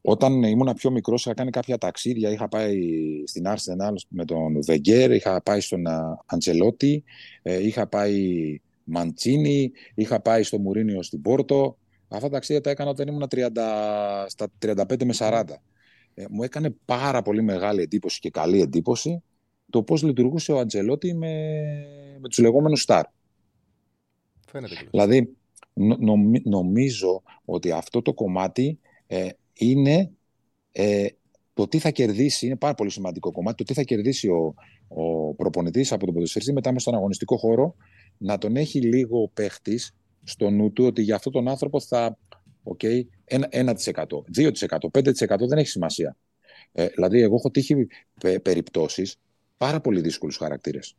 όταν 0.00 0.42
ήμουν 0.42 0.74
πιο 0.74 0.90
μικρός 0.90 1.24
είχα 1.24 1.34
κάνει 1.34 1.50
κάποια 1.50 1.78
ταξίδια, 1.78 2.30
είχα 2.30 2.48
πάει 2.48 2.78
στην 3.26 3.44
Arsenal 3.46 3.94
με 4.08 4.24
τον 4.24 4.62
Βεγγέρ, 4.64 5.12
είχα 5.12 5.42
πάει 5.42 5.60
στον 5.60 5.84
Αντσελότη, 6.26 7.04
είχα 7.42 7.86
πάει 7.86 8.60
Μαντσίνη, 8.84 9.72
είχα 9.94 10.20
πάει 10.20 10.42
στο 10.42 10.58
Μουρίνιο 10.58 11.02
στην 11.02 11.22
Πόρτο. 11.22 11.76
Αυτά 12.08 12.26
τα 12.26 12.32
ταξίδια 12.32 12.62
τα 12.62 12.70
έκανα 12.70 12.90
όταν 12.90 13.08
ήμουν 13.08 13.26
30, 13.30 13.46
στα 14.26 14.48
35 14.66 15.04
με 15.04 15.14
40. 15.18 15.44
Ε, 16.14 16.24
μου 16.30 16.42
έκανε 16.42 16.74
πάρα 16.84 17.22
πολύ 17.22 17.42
μεγάλη 17.42 17.82
εντύπωση 17.82 18.20
και 18.20 18.30
καλή 18.30 18.60
εντύπωση 18.60 19.22
το 19.70 19.82
πώς 19.82 20.02
λειτουργούσε 20.02 20.52
ο 20.52 20.58
Αντζελότη 20.58 21.14
με, 21.14 21.32
με 22.20 22.28
τους 22.28 22.38
λεγόμενους 22.38 22.82
στάρ. 22.82 23.04
Φαίνεται. 24.48 24.74
Δηλαδή, 24.90 25.36
νομίζω 26.44 27.22
ότι 27.44 27.70
αυτό 27.70 28.02
το 28.02 28.14
κομμάτι 28.14 28.78
ε, 29.06 29.28
είναι 29.52 30.10
ε, 30.72 31.06
το 31.54 31.68
τι 31.68 31.78
θα 31.78 31.90
κερδίσει, 31.90 32.46
είναι 32.46 32.56
πάρα 32.56 32.74
πολύ 32.74 32.90
σημαντικό 32.90 33.32
κομμάτι, 33.32 33.56
το 33.56 33.64
τι 33.64 33.74
θα 33.74 33.82
κερδίσει 33.82 34.28
ο, 34.28 34.54
ο 34.88 35.34
προπονητής 35.34 35.92
από 35.92 36.04
τον 36.04 36.14
ποδοσφαιριστή 36.14 36.52
μετά 36.52 36.72
με 36.72 36.78
στον 36.78 36.94
αγωνιστικό 36.94 37.36
χώρο, 37.36 37.74
να 38.18 38.38
τον 38.38 38.56
έχει 38.56 38.80
λίγο 38.80 39.22
ο 39.22 39.28
παίχτης 39.28 39.94
στο 40.26 40.50
νου 40.50 40.72
του 40.72 40.84
ότι 40.84 41.02
για 41.02 41.14
αυτόν 41.14 41.32
τον 41.32 41.48
άνθρωπο 41.48 41.80
θα, 41.80 42.18
okay, 42.64 43.00
1%, 43.24 43.72
2%, 44.36 44.52
5% 44.92 45.48
δεν 45.48 45.58
έχει 45.58 45.68
σημασία. 45.68 46.16
Ε, 46.72 46.86
δηλαδή, 46.86 47.20
εγώ 47.20 47.34
έχω 47.34 47.50
τύχει 47.50 47.86
πε, 48.20 48.38
περιπτώσεις 48.38 49.16
πάρα 49.56 49.80
πολύ 49.80 50.00
δύσκολους 50.00 50.36
χαρακτήρες. 50.36 50.96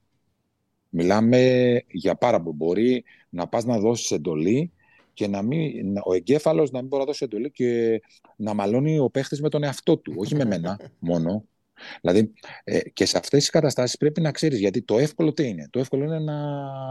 Μιλάμε 0.89 1.83
για 1.87 2.15
πάρα 2.15 2.41
πολύ. 2.41 2.55
Μπορεί 2.55 3.03
να 3.29 3.47
πας 3.47 3.65
να 3.65 3.79
δώσεις 3.79 4.11
εντολή 4.11 4.71
και 5.13 5.27
να 5.27 5.41
μην, 5.41 5.97
ο 5.97 6.13
εγκέφαλος 6.13 6.71
να 6.71 6.79
μην 6.79 6.87
μπορεί 6.87 7.01
να 7.01 7.07
δώσει 7.07 7.23
εντολή 7.23 7.51
και 7.51 8.01
να 8.35 8.53
μαλώνει 8.53 8.99
ο 8.99 9.09
παίχτης 9.09 9.41
με 9.41 9.49
τον 9.49 9.63
εαυτό 9.63 9.97
του, 9.97 10.13
όχι 10.17 10.35
με 10.35 10.45
μένα 10.45 10.79
μόνο. 10.99 11.45
Δηλαδή, 12.01 12.33
ε, 12.63 12.79
και 12.79 13.05
σε 13.05 13.17
αυτές 13.17 13.39
τις 13.39 13.49
καταστάσεις 13.49 13.97
πρέπει 13.97 14.21
να 14.21 14.31
ξέρεις 14.31 14.59
γιατί 14.59 14.81
το 14.81 14.97
εύκολο 14.97 15.33
τι 15.33 15.47
είναι; 15.47 15.67
Το 15.69 15.79
εύκολο 15.79 16.03
είναι 16.03 16.19
να, 16.19 16.39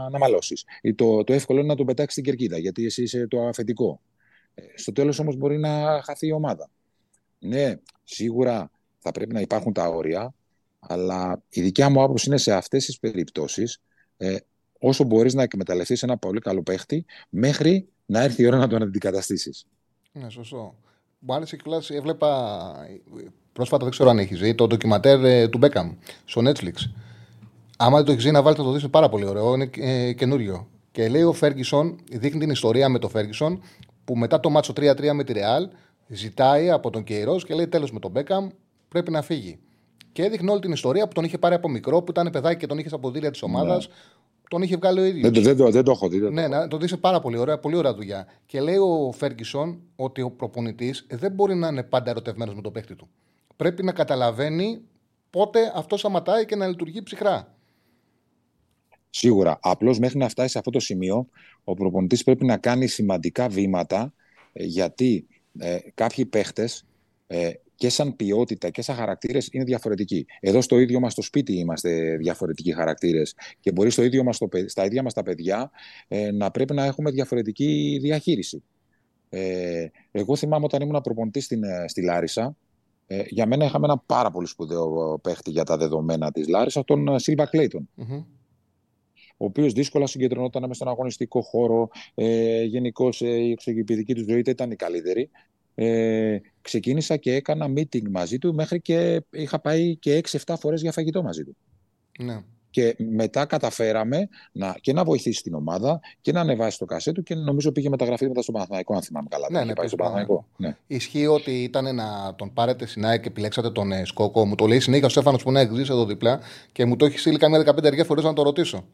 να 0.09 0.17
μαλώσεις. 0.17 0.65
Ή 0.81 0.93
το, 0.93 1.23
το 1.23 1.33
εύκολο 1.33 1.59
είναι 1.59 1.67
να 1.67 1.75
τον 1.75 1.85
πετάξεις 1.85 2.11
στην 2.11 2.23
κερκίδα, 2.23 2.57
γιατί 2.57 2.85
εσύ 2.85 3.03
είσαι 3.03 3.27
το 3.27 3.47
αφεντικό. 3.47 4.01
Ε, 4.55 4.63
στο 4.75 4.91
τέλος 4.91 5.19
όμως 5.19 5.35
μπορεί 5.35 5.57
να 5.57 6.01
χαθεί 6.03 6.27
η 6.27 6.31
ομάδα. 6.31 6.69
Ναι, 7.39 7.75
σίγουρα 8.03 8.71
θα 8.99 9.11
πρέπει 9.11 9.33
να 9.33 9.41
υπάρχουν 9.41 9.73
τα 9.73 9.87
όρια, 9.87 10.33
αλλά 10.79 11.43
η 11.49 11.61
δικιά 11.61 11.89
μου 11.89 12.01
άποψη 12.01 12.29
είναι 12.29 12.37
σε 12.37 12.53
αυτές 12.53 12.85
τις 12.85 12.99
περιπτώσεις 12.99 13.81
ε, 14.17 14.35
όσο 14.79 15.03
μπορείς 15.03 15.33
να 15.33 15.43
εκμεταλλευτείς 15.43 16.03
ένα 16.03 16.17
πολύ 16.17 16.39
καλό 16.39 16.63
παίχτη 16.63 17.05
μέχρι 17.29 17.87
να 18.05 18.21
έρθει 18.21 18.41
η 18.41 18.45
ώρα 18.45 18.57
να 18.57 18.67
τον 18.67 18.81
αντικαταστήσεις. 18.81 19.65
Ναι, 20.11 20.29
σωστό. 20.29 20.75
Μου 21.19 21.33
άρεσε 21.33 21.55
κιόλας, 21.57 21.89
έβλεπα 21.89 22.61
πρόσφατα, 23.53 23.83
δεν 23.83 23.91
ξέρω 23.91 24.09
αν 24.09 24.19
έχεις 24.19 24.37
ζει, 24.37 24.55
το 24.55 24.67
ντοκιματέρ 24.67 25.23
ε, 25.23 25.47
του 25.47 25.57
Μπέκαμ 25.57 25.93
στο 26.25 26.41
Netflix. 26.45 26.73
Άμα 27.77 27.95
δεν 27.95 28.05
το 28.05 28.11
έχεις 28.11 28.23
ζει, 28.23 28.31
να 28.31 28.41
βάλετε 28.41 28.63
το 28.63 28.71
δεις, 28.71 28.81
είναι 28.81 28.91
πάρα 28.91 29.09
πολύ 29.09 29.25
ωραίο, 29.25 29.53
είναι 29.53 29.69
ε, 29.77 30.13
καινούριο. 30.13 30.67
Και 30.91 31.09
λέει 31.09 31.23
ο 31.23 31.33
Φέργκισον, 31.33 31.99
δείχνει 32.11 32.39
την 32.39 32.49
ιστορία 32.49 32.89
με 32.89 32.99
τον 32.99 33.09
Φέργκισον, 33.09 33.61
που 34.05 34.17
μετά 34.17 34.39
το 34.39 34.49
μάτσο 34.49 34.73
3-3 34.75 35.11
με 35.13 35.23
τη 35.23 35.33
Ρεάλ, 35.33 35.69
ζητάει 36.07 36.69
από 36.69 36.89
τον 36.89 37.03
Κεϊρό 37.03 37.35
και 37.35 37.53
λέει 37.53 37.67
τέλος 37.67 37.91
με 37.91 37.99
τον 37.99 38.11
Μπέκαμ, 38.11 38.49
πρέπει 38.87 39.11
να 39.11 39.21
φύγει. 39.21 39.59
Και 40.11 40.23
έδειχνε 40.23 40.51
όλη 40.51 40.59
την 40.59 40.71
ιστορία 40.71 41.07
που 41.07 41.13
τον 41.13 41.23
είχε 41.23 41.37
πάρει 41.37 41.55
από 41.55 41.69
μικρό, 41.69 42.01
που 42.01 42.11
ήταν 42.11 42.29
παιδάκι 42.31 42.59
και 42.59 42.67
τον 42.67 42.77
είχες 42.77 42.93
από 42.93 43.11
δίλια 43.11 43.31
της 43.31 43.41
ομάδας. 43.41 43.87
Ναι. 43.87 43.93
Τον 44.49 44.61
είχε 44.61 44.75
βγάλει 44.75 44.99
ο 44.99 45.05
ίδιος. 45.05 45.31
Δεν, 45.31 45.55
δεν, 45.55 45.71
δεν, 45.71 45.83
το 45.83 45.91
έχω 45.91 46.07
δει. 46.07 46.19
ναι, 46.19 46.47
ναι, 46.47 46.67
το 46.67 46.77
δεις 46.77 46.99
πάρα 46.99 47.19
πολύ 47.19 47.37
ωραία, 47.37 47.59
πολύ 47.59 47.75
ωραία 47.75 47.93
δουλειά. 47.93 48.27
Και 48.45 48.61
λέει 48.61 48.77
ο 48.77 49.11
Φέργκισον 49.11 49.81
ότι 49.95 50.21
ο 50.21 50.31
προπονητής 50.31 51.05
δεν 51.09 51.31
μπορεί 51.31 51.55
να 51.55 51.67
είναι 51.67 51.83
πάντα 51.83 52.09
ερωτευμένος 52.09 52.55
με 52.55 52.61
τον 52.61 52.71
παίχτη 52.71 52.95
του. 52.95 53.09
Πρέπει 53.55 53.83
να 53.83 53.91
καταλαβαίνει 53.91 54.81
πότε 55.29 55.71
αυτός 55.75 55.99
σταματάει 55.99 56.45
και 56.45 56.55
να 56.55 56.67
λειτουργεί 56.67 57.03
ψυχρά. 57.03 57.55
Σίγουρα. 59.09 59.59
Απλώς 59.61 59.99
μέχρι 59.99 60.17
να 60.17 60.29
φτάσει 60.29 60.49
σε 60.49 60.57
αυτό 60.57 60.71
το 60.71 60.79
σημείο, 60.79 61.27
ο 61.63 61.73
προπονητής 61.73 62.23
πρέπει 62.23 62.45
να 62.45 62.57
κάνει 62.57 62.87
σημαντικά 62.87 63.47
βήματα 63.47 64.13
ε, 64.53 64.63
γιατί 64.63 65.27
ε, 65.57 65.77
κάποιοι 65.93 66.25
παίχτες 66.25 66.85
ε, 67.27 67.51
και 67.77 67.89
σαν 67.89 68.15
ποιότητα 68.15 68.69
και 68.69 68.81
σαν 68.81 68.95
χαρακτήρες 68.95 69.49
είναι 69.51 69.63
διαφορετικοί. 69.63 70.25
Εδώ 70.39 70.61
στο 70.61 70.79
ίδιο 70.79 70.99
μας 70.99 71.13
το 71.13 71.21
σπίτι 71.21 71.53
είμαστε 71.53 72.17
διαφορετικοί 72.17 72.73
χαρακτήρες 72.73 73.35
και 73.59 73.71
μπορεί 73.71 73.89
στο 73.89 74.03
ίδιο 74.03 74.23
μας 74.23 74.37
το, 74.37 74.47
στα 74.65 74.85
ίδια 74.85 75.03
μας 75.03 75.13
τα 75.13 75.23
παιδιά 75.23 75.71
ε, 76.07 76.31
να 76.31 76.51
πρέπει 76.51 76.73
να 76.73 76.85
έχουμε 76.85 77.11
διαφορετική 77.11 77.97
διαχείριση. 78.01 78.63
Ε, 79.29 79.85
εγώ 80.11 80.35
θυμάμαι 80.35 80.65
όταν 80.65 80.81
ήμουν 80.81 81.01
προπονητής 81.01 81.51
ε, 81.51 81.85
στη 81.87 82.03
Λάρισα, 82.03 82.55
ε, 83.07 83.23
για 83.27 83.45
μένα 83.45 83.65
είχαμε 83.65 83.85
ένα 83.85 83.97
πάρα 83.97 84.31
πολύ 84.31 84.47
σπουδαίο 84.47 85.19
παίχτη 85.23 85.51
για 85.51 85.63
τα 85.63 85.77
δεδομένα 85.77 86.31
της 86.31 86.47
Λάρισας, 86.47 86.83
τον 86.83 87.19
Σίλβα 87.19 87.43
ε, 87.43 87.47
κλειτον 87.49 87.89
ο 89.37 89.45
οποίος 89.45 89.73
δύσκολα 89.73 90.07
συγκεντρωνόταν 90.07 90.61
μέσα 90.61 90.73
στον 90.73 90.87
αγωνιστικό 90.87 91.41
χώρο. 91.41 91.89
Ε, 92.15 92.63
Γενικώς 92.63 93.21
η 93.21 93.51
εξωγηπηδική 93.51 94.13
του 94.13 94.25
ζωή 94.29 94.43
ήταν 94.45 94.71
η 94.71 94.75
καλύτερη 94.75 95.29
ε, 95.79 96.37
ξεκίνησα 96.61 97.17
και 97.17 97.33
έκανα 97.33 97.67
meeting 97.75 98.09
μαζί 98.09 98.37
του 98.37 98.53
μέχρι 98.53 98.81
και 98.81 99.21
είχα 99.31 99.59
πάει 99.59 99.95
και 99.95 100.21
6-7 100.45 100.53
φορές 100.59 100.81
για 100.81 100.91
φαγητό 100.91 101.23
μαζί 101.23 101.43
του. 101.43 101.55
Ναι. 102.19 102.39
Και 102.69 102.95
μετά 102.97 103.45
καταφέραμε 103.45 104.27
να, 104.51 104.75
και 104.81 104.93
να 104.93 105.03
βοηθήσει 105.03 105.43
την 105.43 105.53
ομάδα 105.53 105.99
και 106.21 106.31
να 106.31 106.39
ανεβάσει 106.39 106.77
το 106.77 106.85
κασέ 106.85 107.11
του 107.11 107.23
και 107.23 107.35
νομίζω 107.35 107.71
πήγε 107.71 107.89
μεταγραφή 107.89 108.27
μετά 108.27 108.41
στο 108.41 108.51
Παναθηναϊκό, 108.51 108.95
αν 108.95 109.01
θυμάμαι 109.01 109.27
καλά. 109.29 109.47
Ναι, 109.51 109.63
ναι, 109.63 109.73
πάει 109.73 109.87
στο 109.87 109.95
Παναθηναϊκό. 109.95 110.45
Ναι. 110.57 110.77
Ισχύει 110.87 111.27
ότι 111.27 111.63
ήταν 111.63 111.95
να 111.95 112.35
τον 112.35 112.53
πάρετε 112.53 112.85
στην 112.85 113.05
ΑΕΚ 113.05 113.21
και 113.21 113.27
επιλέξατε 113.27 113.71
τον 113.71 113.91
ε, 113.91 114.05
Σκόκο. 114.05 114.45
Μου 114.45 114.55
το 114.55 114.65
λέει 114.65 114.79
συνέχεια 114.79 115.05
ο 115.05 115.09
Στέφανος 115.09 115.43
που 115.43 115.49
είναι 115.49 115.59
εκδίσει 115.59 115.91
εδώ 115.91 116.05
δίπλα 116.05 116.39
και 116.71 116.85
μου 116.85 116.95
το 116.95 117.05
έχει 117.05 117.19
στείλει 117.19 117.37
καμιά 117.37 117.75
15 117.75 118.05
φορές 118.05 118.23
να 118.23 118.33
το 118.33 118.41
ρωτήσω. 118.41 118.85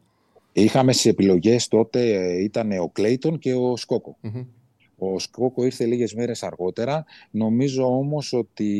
Είχαμε 0.52 0.92
στι 0.92 1.08
επιλογές 1.08 1.68
τότε 1.68 2.00
ε, 2.00 2.42
ήταν 2.42 2.78
ο 2.78 2.90
Κλέιτον 2.92 3.38
και 3.38 3.54
ο 3.54 3.76
σκοκο 3.76 4.16
ο 4.98 5.18
Σκόκο 5.18 5.64
ήρθε 5.64 5.84
λίγες 5.84 6.14
μέρες 6.14 6.42
αργότερα. 6.42 7.04
Νομίζω 7.30 7.96
όμως 7.96 8.32
ότι 8.32 8.72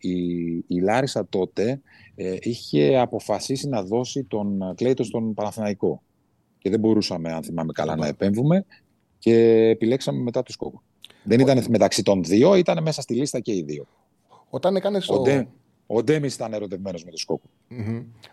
η, 0.00 0.20
η 0.66 0.80
Λάρισα 0.82 1.26
τότε 1.28 1.80
ε, 2.14 2.36
είχε 2.40 2.98
αποφασίσει 2.98 3.68
να 3.68 3.82
δώσει 3.82 4.24
τον 4.24 4.74
Κλέιτο 4.74 5.04
στον 5.04 5.34
Παναθηναϊκό. 5.34 6.02
Και 6.58 6.70
δεν 6.70 6.80
μπορούσαμε, 6.80 7.32
αν 7.32 7.42
θυμάμαι 7.42 7.72
καλά, 7.72 7.96
να 7.96 8.06
επέμβουμε 8.06 8.64
και 9.18 9.34
επιλέξαμε 9.68 10.22
μετά 10.22 10.42
τον 10.42 10.54
Σκόκο. 10.54 10.82
Δεν 11.22 11.40
ήταν 11.40 11.64
μεταξύ 11.68 12.02
των 12.02 12.22
δύο, 12.24 12.54
ήταν 12.54 12.82
μέσα 12.82 13.00
στη 13.00 13.14
λίστα 13.14 13.40
και 13.40 13.54
οι 13.54 13.62
δύο. 13.62 13.86
Όταν 14.50 14.76
έκανες 14.76 15.06
το... 15.06 15.22
Ο 15.92 16.02
Ντέμις 16.02 16.34
ήταν 16.34 16.52
ερωτευμένος 16.52 17.04
με 17.04 17.10
τον 17.10 17.18
σκοκο 17.18 17.50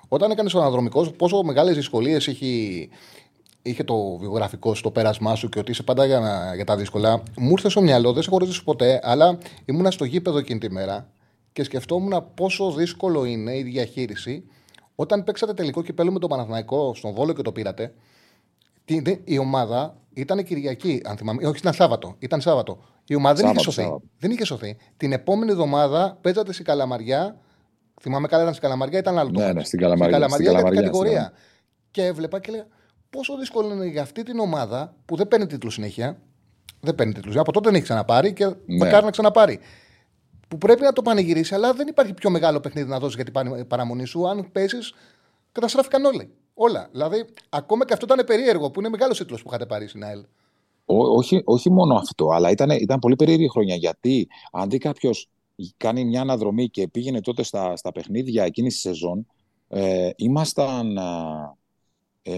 Όταν 0.07 0.31
έκανες 0.31 0.51
τον 0.51 0.61
αναδρομικός, 0.61 1.11
πόσο 1.11 1.43
μεγάλες 1.43 1.75
δυσκολίες 1.75 2.27
έχει 2.27 2.89
είχε 3.69 3.83
το 3.83 4.17
βιογραφικό 4.17 4.75
στο 4.75 4.91
πέρασμά 4.91 5.35
σου 5.35 5.49
και 5.49 5.59
ότι 5.59 5.71
είσαι 5.71 5.83
πάντα 5.83 6.05
για, 6.05 6.51
για 6.55 6.65
τα 6.65 6.75
δύσκολα, 6.75 7.23
μου 7.37 7.49
ήρθε 7.51 7.69
στο 7.69 7.81
μυαλό, 7.81 8.13
δεν 8.13 8.23
σε 8.23 8.29
έχω 8.29 8.37
ρωτήσει 8.37 8.63
ποτέ, 8.63 8.99
αλλά 9.03 9.37
ήμουνα 9.65 9.91
στο 9.91 10.05
γήπεδο 10.05 10.37
εκείνη 10.37 10.59
τη 10.59 10.71
μέρα 10.71 11.09
και 11.53 11.63
σκεφτόμουν 11.63 12.25
πόσο 12.33 12.71
δύσκολο 12.71 13.25
είναι 13.25 13.57
η 13.57 13.63
διαχείριση 13.63 14.43
όταν 14.95 15.23
παίξατε 15.23 15.53
τελικό 15.53 15.83
κυπέλο 15.83 16.11
με 16.11 16.19
τον 16.19 16.29
Παναθηναϊκό 16.29 16.93
στον 16.95 17.13
Βόλο 17.13 17.33
και 17.33 17.41
το 17.41 17.51
πήρατε. 17.51 17.93
Η 19.23 19.37
ομάδα 19.37 19.97
ήταν 20.13 20.43
Κυριακή, 20.43 21.01
αν 21.05 21.17
θυμάμαι. 21.17 21.47
Όχι, 21.47 21.57
ήταν 21.57 21.73
Σάββατο. 21.73 22.15
Ήταν 22.19 22.41
Σάββατο. 22.41 22.79
Η 23.07 23.15
ομάδα 23.15 23.41
δεν 23.41 23.51
είχε 23.51 23.59
σωθεί. 23.59 23.95
Δεν 24.19 24.31
είχε 24.31 24.45
σωθεί. 24.45 24.77
Την 24.97 25.11
επόμενη 25.11 25.51
εβδομάδα 25.51 26.17
παίζατε 26.21 26.53
στην 26.53 26.65
Καλαμαριά. 26.65 27.37
Θυμάμαι 28.01 28.27
καλά, 28.27 28.41
ήταν 28.41 28.53
στην 28.53 28.65
Καλαμαριά, 28.65 28.99
ήταν 28.99 29.17
άλλο. 29.17 29.29
Ναι, 29.29 29.53
ναι, 29.53 29.63
στην 29.63 29.79
Καλαμαριά. 29.79 30.17
Στην 30.17 30.29
Καλαμαριά, 30.29 30.35
στην 30.35 30.45
Καλαμαριά 30.45 30.81
κατηγορία. 30.81 31.33
Και 31.91 32.05
έβλεπα 32.05 32.39
και 32.39 32.51
λέγα, 32.51 32.67
πόσο 33.17 33.37
δύσκολο 33.37 33.73
είναι 33.73 33.85
για 33.85 34.01
αυτή 34.01 34.23
την 34.23 34.39
ομάδα 34.39 34.95
που 35.05 35.15
δεν 35.15 35.27
παίρνει 35.27 35.45
τίτλου 35.45 35.69
συνέχεια. 35.69 36.21
Δεν 36.79 36.95
παίρνει 36.95 37.13
τίτλους. 37.13 37.37
Από 37.37 37.51
τότε 37.51 37.65
δεν 37.65 37.75
έχει 37.75 37.83
ξαναπάρει 37.83 38.33
και 38.33 38.45
ναι. 38.45 38.53
μακάρι 38.77 39.05
να 39.05 39.11
ξαναπάρει. 39.11 39.59
Που 40.47 40.57
πρέπει 40.57 40.81
να 40.81 40.93
το 40.93 41.01
πανηγυρίσει, 41.01 41.53
αλλά 41.53 41.73
δεν 41.73 41.87
υπάρχει 41.87 42.13
πιο 42.13 42.29
μεγάλο 42.29 42.59
παιχνίδι 42.59 42.89
να 42.89 42.99
δώσει 42.99 43.15
για 43.15 43.25
την 43.25 43.67
παραμονή 43.67 44.05
σου. 44.05 44.27
Αν 44.27 44.51
πέσεις, 44.51 44.93
καταστράφηκαν 45.51 46.05
όλοι. 46.05 46.29
Όλα. 46.53 46.87
Δηλαδή, 46.91 47.25
ακόμα 47.49 47.85
και 47.85 47.93
αυτό 47.93 48.05
ήταν 48.05 48.25
περίεργο 48.25 48.71
που 48.71 48.79
είναι 48.79 48.89
μεγάλος 48.89 49.17
τίτλος 49.17 49.41
που 49.41 49.47
είχατε 49.49 49.65
πάρει 49.65 49.87
στην 49.87 50.03
ΑΕΛ. 50.03 50.23
όχι, 50.85 51.41
όχι 51.45 51.71
μόνο 51.71 51.95
αυτό, 51.95 52.29
αλλά 52.29 52.49
ήταν, 52.49 52.69
ήταν 52.69 52.99
πολύ 52.99 53.15
περίεργη 53.15 53.49
χρονιά. 53.49 53.75
Γιατί 53.75 54.27
αν 54.51 54.69
δει 54.69 54.77
κάποιος 54.77 55.29
κάνει 55.77 56.05
μια 56.05 56.21
αναδρομή 56.21 56.69
και 56.69 56.87
πήγαινε 56.87 57.21
τότε 57.21 57.43
στα, 57.43 57.75
στα 57.75 57.91
παιχνίδια 57.91 58.43
εκείνη 58.43 58.67
τη 58.67 58.75
σεζόν, 58.75 59.27
ε, 59.67 60.09
ήμασταν 60.15 60.97
ε, 60.97 61.01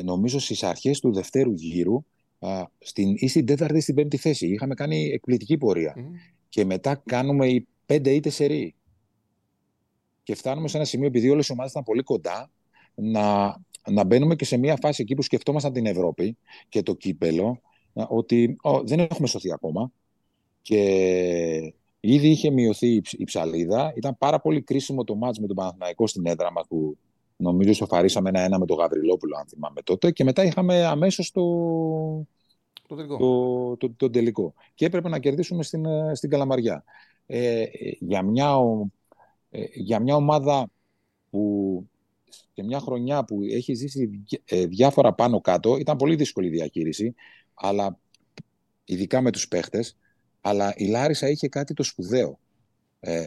νομίζω 0.04 0.40
στις 0.40 0.64
αρχές 0.64 1.00
του 1.00 1.14
δευτέρου 1.14 1.52
γύρου 1.52 2.04
α, 2.40 2.64
στην, 2.80 3.14
ή 3.16 3.28
στην 3.28 3.46
τέταρτη 3.46 3.78
ή 3.78 3.82
στην 3.82 3.96
πέμπτη 3.96 4.18
θέση. 4.18 4.48
Είχαμε 4.48 4.74
κάνει 4.74 5.10
εκπληκτική 5.14 5.58
πορεία. 5.58 5.96
Και 6.50 6.66
μετά 6.66 7.02
κάνουμε 7.06 7.48
οι 7.48 7.68
πέντε 7.86 8.10
είτε 8.10 8.30
σερί. 8.30 8.76
Και 10.24 10.36
φτάνουμε 10.36 10.68
σε 10.68 10.78
ένα 10.78 10.86
σημείο, 10.86 11.08
επειδή 11.08 11.30
όλες 11.30 11.48
οι 11.48 11.52
ομάδες 11.52 11.72
ήταν 11.72 11.84
πολύ 11.84 12.04
κοντά, 12.04 12.52
να, 12.96 13.58
να 13.90 14.04
μπαίνουμε 14.04 14.36
και 14.36 14.46
σε 14.46 14.58
μια 14.58 14.78
φάση 14.82 15.02
εκεί 15.02 15.16
που 15.16 15.22
σκεφτόμασταν 15.22 15.74
την 15.74 15.86
Ευρώπη 15.86 16.38
και 16.70 16.84
το 16.84 16.94
κύπελο, 16.94 17.62
ότι 17.94 18.58
δεν 18.84 19.00
έχουμε 19.00 19.28
σωθεί 19.28 19.52
ακόμα. 19.52 19.92
Και 20.62 21.74
Ήδη 22.00 22.28
είχε 22.28 22.50
μειωθεί 22.50 23.02
η 23.12 23.24
ψαλίδα. 23.24 23.94
Ήταν 23.96 24.18
πάρα 24.18 24.40
πολύ 24.40 24.62
κρίσιμο 24.62 25.04
το 25.04 25.16
μάτς 25.16 25.40
με 25.40 25.48
τον 25.48 25.56
Παναθηναϊκό 25.56 26.08
στην 26.08 26.26
έδρα 26.26 26.52
μας 26.52 26.68
που 26.68 26.98
νομίζω 27.40 27.74
σοφαρίσαμε 27.74 28.30
ένα-ένα 28.30 28.60
με 28.60 28.66
τον 28.66 28.78
Γαβριλόπουλο, 28.78 29.38
αν 29.38 29.46
θυμάμαι 29.48 29.82
τότε. 29.82 30.12
Και 30.12 30.24
μετά 30.24 30.44
είχαμε 30.44 30.86
αμέσως 30.86 31.32
το, 31.32 31.44
το 32.88 32.96
τελικό. 32.96 33.18
Το, 33.18 33.78
το, 33.78 33.94
το, 33.98 34.10
τελικό. 34.10 34.54
Και 34.76 34.86
έπρεπε 34.86 35.10
να 35.10 35.20
κερδίσουμε 35.20 35.64
στην, 35.64 35.86
στην 36.14 36.30
Καλαμαριά. 36.30 36.84
Ε, 37.26 37.66
για, 38.00 38.22
μια, 38.22 38.56
ε, 39.50 39.64
για 39.74 40.00
μια 40.00 40.16
ομάδα 40.16 40.72
που 41.30 41.84
σε 42.54 42.64
μια 42.64 42.80
χρονιά 42.80 43.24
που 43.24 43.42
έχει 43.42 43.74
ζήσει 43.74 44.24
ε, 44.46 44.66
διάφορα 44.66 45.14
πάνω 45.14 45.42
κάτω, 45.42 45.78
ήταν 45.78 45.98
πολύ 45.98 46.16
δύσκολη 46.16 46.48
η 46.48 46.50
διαχείριση, 46.50 47.16
αλλά 47.54 48.00
ειδικά 48.86 49.22
με 49.22 49.32
τους 49.32 49.48
παίχτες, 49.48 49.98
αλλά 50.42 50.74
η 50.76 50.86
Λάρισα 50.86 51.30
είχε 51.30 51.48
κάτι 51.48 51.74
το 51.74 51.84
σπουδαίο. 51.84 52.40
Ε, 53.00 53.26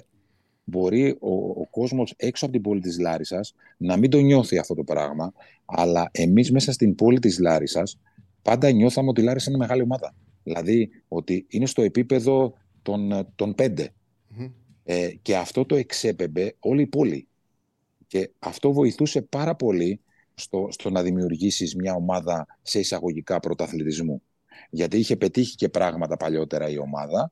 μπορεί 0.65 1.17
ο, 1.21 1.35
ο 1.35 1.67
κόσμος 1.71 2.15
έξω 2.17 2.45
από 2.45 2.55
την 2.55 2.63
πόλη 2.63 2.81
της 2.81 2.99
Λάρισας 2.99 3.55
να 3.77 3.97
μην 3.97 4.11
το 4.11 4.19
νιώθει 4.19 4.59
αυτό 4.59 4.75
το 4.75 4.85
πράγμα, 4.85 5.33
αλλά 5.65 6.11
εμείς 6.13 6.53
μέσα 6.53 6.73
στην 6.73 6.95
πόλη 6.95 7.19
της 7.19 7.39
Λάρισας 7.39 7.99
πάντα 8.43 8.71
νιώθαμε 8.71 9.09
ότι 9.09 9.21
η 9.21 9.25
Λάρισα 9.25 9.51
είναι 9.51 9.59
μεγάλη 9.59 9.83
ομάδα. 9.83 10.15
Δηλαδή 10.43 10.91
ότι 11.09 11.47
είναι 11.49 11.67
στο 11.67 11.83
επίπεδο 11.83 12.55
των, 12.83 13.29
των 13.35 13.55
πεντε 13.55 13.93
Ε, 14.85 15.09
και 15.23 15.37
αυτό 15.37 15.67
το 15.67 15.77
εξέπεμπε 15.77 16.55
όλη 16.59 16.83
η 16.83 16.87
πόλη. 16.87 17.27
Και 18.07 18.31
αυτό 18.39 18.73
βοηθούσε 18.73 19.23
πάρα 19.23 19.55
πολύ 19.55 20.01
στο, 20.35 20.69
στο 20.71 20.91
να 20.91 21.03
δημιουργήσεις 21.03 21.75
μια 21.75 21.95
ομάδα 21.95 22.47
σε 22.63 22.79
εισαγωγικά 22.79 23.41
πρωταθλητισμού. 23.41 24.23
Γιατί 24.71 24.99
είχε 24.99 25.17
πετύχει 25.17 25.55
και 25.57 25.69
πράγματα 25.69 26.17
παλιότερα 26.17 26.69
η 26.69 26.79
ομάδα 26.79 27.31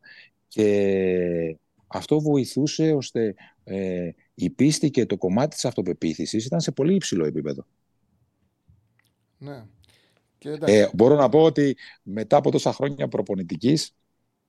και 0.49 1.57
αυτό 1.93 2.21
βοηθούσε 2.21 2.93
ώστε 2.93 3.35
ε, 3.65 4.11
η 4.35 4.51
πίστη 4.51 4.91
και 4.91 5.07
το 5.07 5.17
κομμάτι 5.17 5.55
της 5.55 5.65
αυτοπεποίθησης 5.65 6.45
ήταν 6.45 6.61
σε 6.61 6.71
πολύ 6.73 6.95
υψηλό 6.95 7.25
επίπεδο. 7.25 7.65
Ναι. 9.39 9.65
ε, 10.61 10.89
μπορώ 10.93 11.15
να 11.15 11.29
πω 11.29 11.43
ότι 11.43 11.77
μετά 12.03 12.37
από 12.37 12.51
τόσα 12.51 12.73
χρόνια 12.73 13.09
προπονητικής 13.09 13.95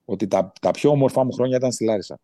ότι 0.06 0.28
τα, 0.28 0.54
τα 0.62 0.72
πιο 0.72 0.89
όμορφα 0.89 1.24
μου 1.24 1.32
χρόνια 1.32 1.58
ήταν 1.58 1.72
στη 1.72 1.84
Λάρισα. 1.84 2.20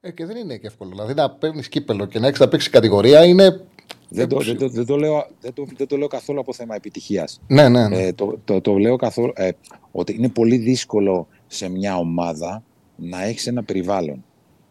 Ε, 0.00 0.10
και 0.10 0.26
δεν 0.26 0.36
είναι 0.36 0.56
και 0.56 0.66
εύκολο. 0.66 0.90
Δηλαδή 0.90 1.14
να 1.14 1.30
παίρνεις 1.30 1.68
κύπελο 1.68 2.06
και 2.06 2.18
να 2.18 2.26
έχεις 2.26 2.40
να 2.40 2.48
παίξεις 2.48 2.70
κατηγορία 2.70 3.24
είναι. 3.24 3.66
Δεν 4.08 4.28
το, 4.28 4.38
δεν, 4.38 4.58
το, 4.58 4.68
δεν, 4.68 4.86
το 4.86 4.96
λέω, 4.96 5.26
δεν, 5.40 5.52
το, 5.52 5.66
δεν 5.76 5.86
το 5.86 5.96
λέω 5.96 6.08
καθόλου 6.08 6.40
από 6.40 6.52
θέμα 6.52 6.74
επιτυχίας. 6.74 7.40
Ναι, 7.46 7.68
ναι. 7.68 7.88
ναι. 7.88 8.02
Ε, 8.02 8.12
το, 8.12 8.40
το, 8.44 8.60
το 8.60 8.78
λέω 8.78 8.96
καθόλου 8.96 9.32
ε, 9.34 9.50
ότι 9.90 10.14
είναι 10.14 10.28
πολύ 10.28 10.56
δύσκολο 10.56 11.28
σε 11.46 11.68
μια 11.68 11.96
ομάδα 11.96 12.62
να 13.00 13.24
έχεις 13.24 13.46
ένα 13.46 13.62
περιβάλλον 13.62 14.24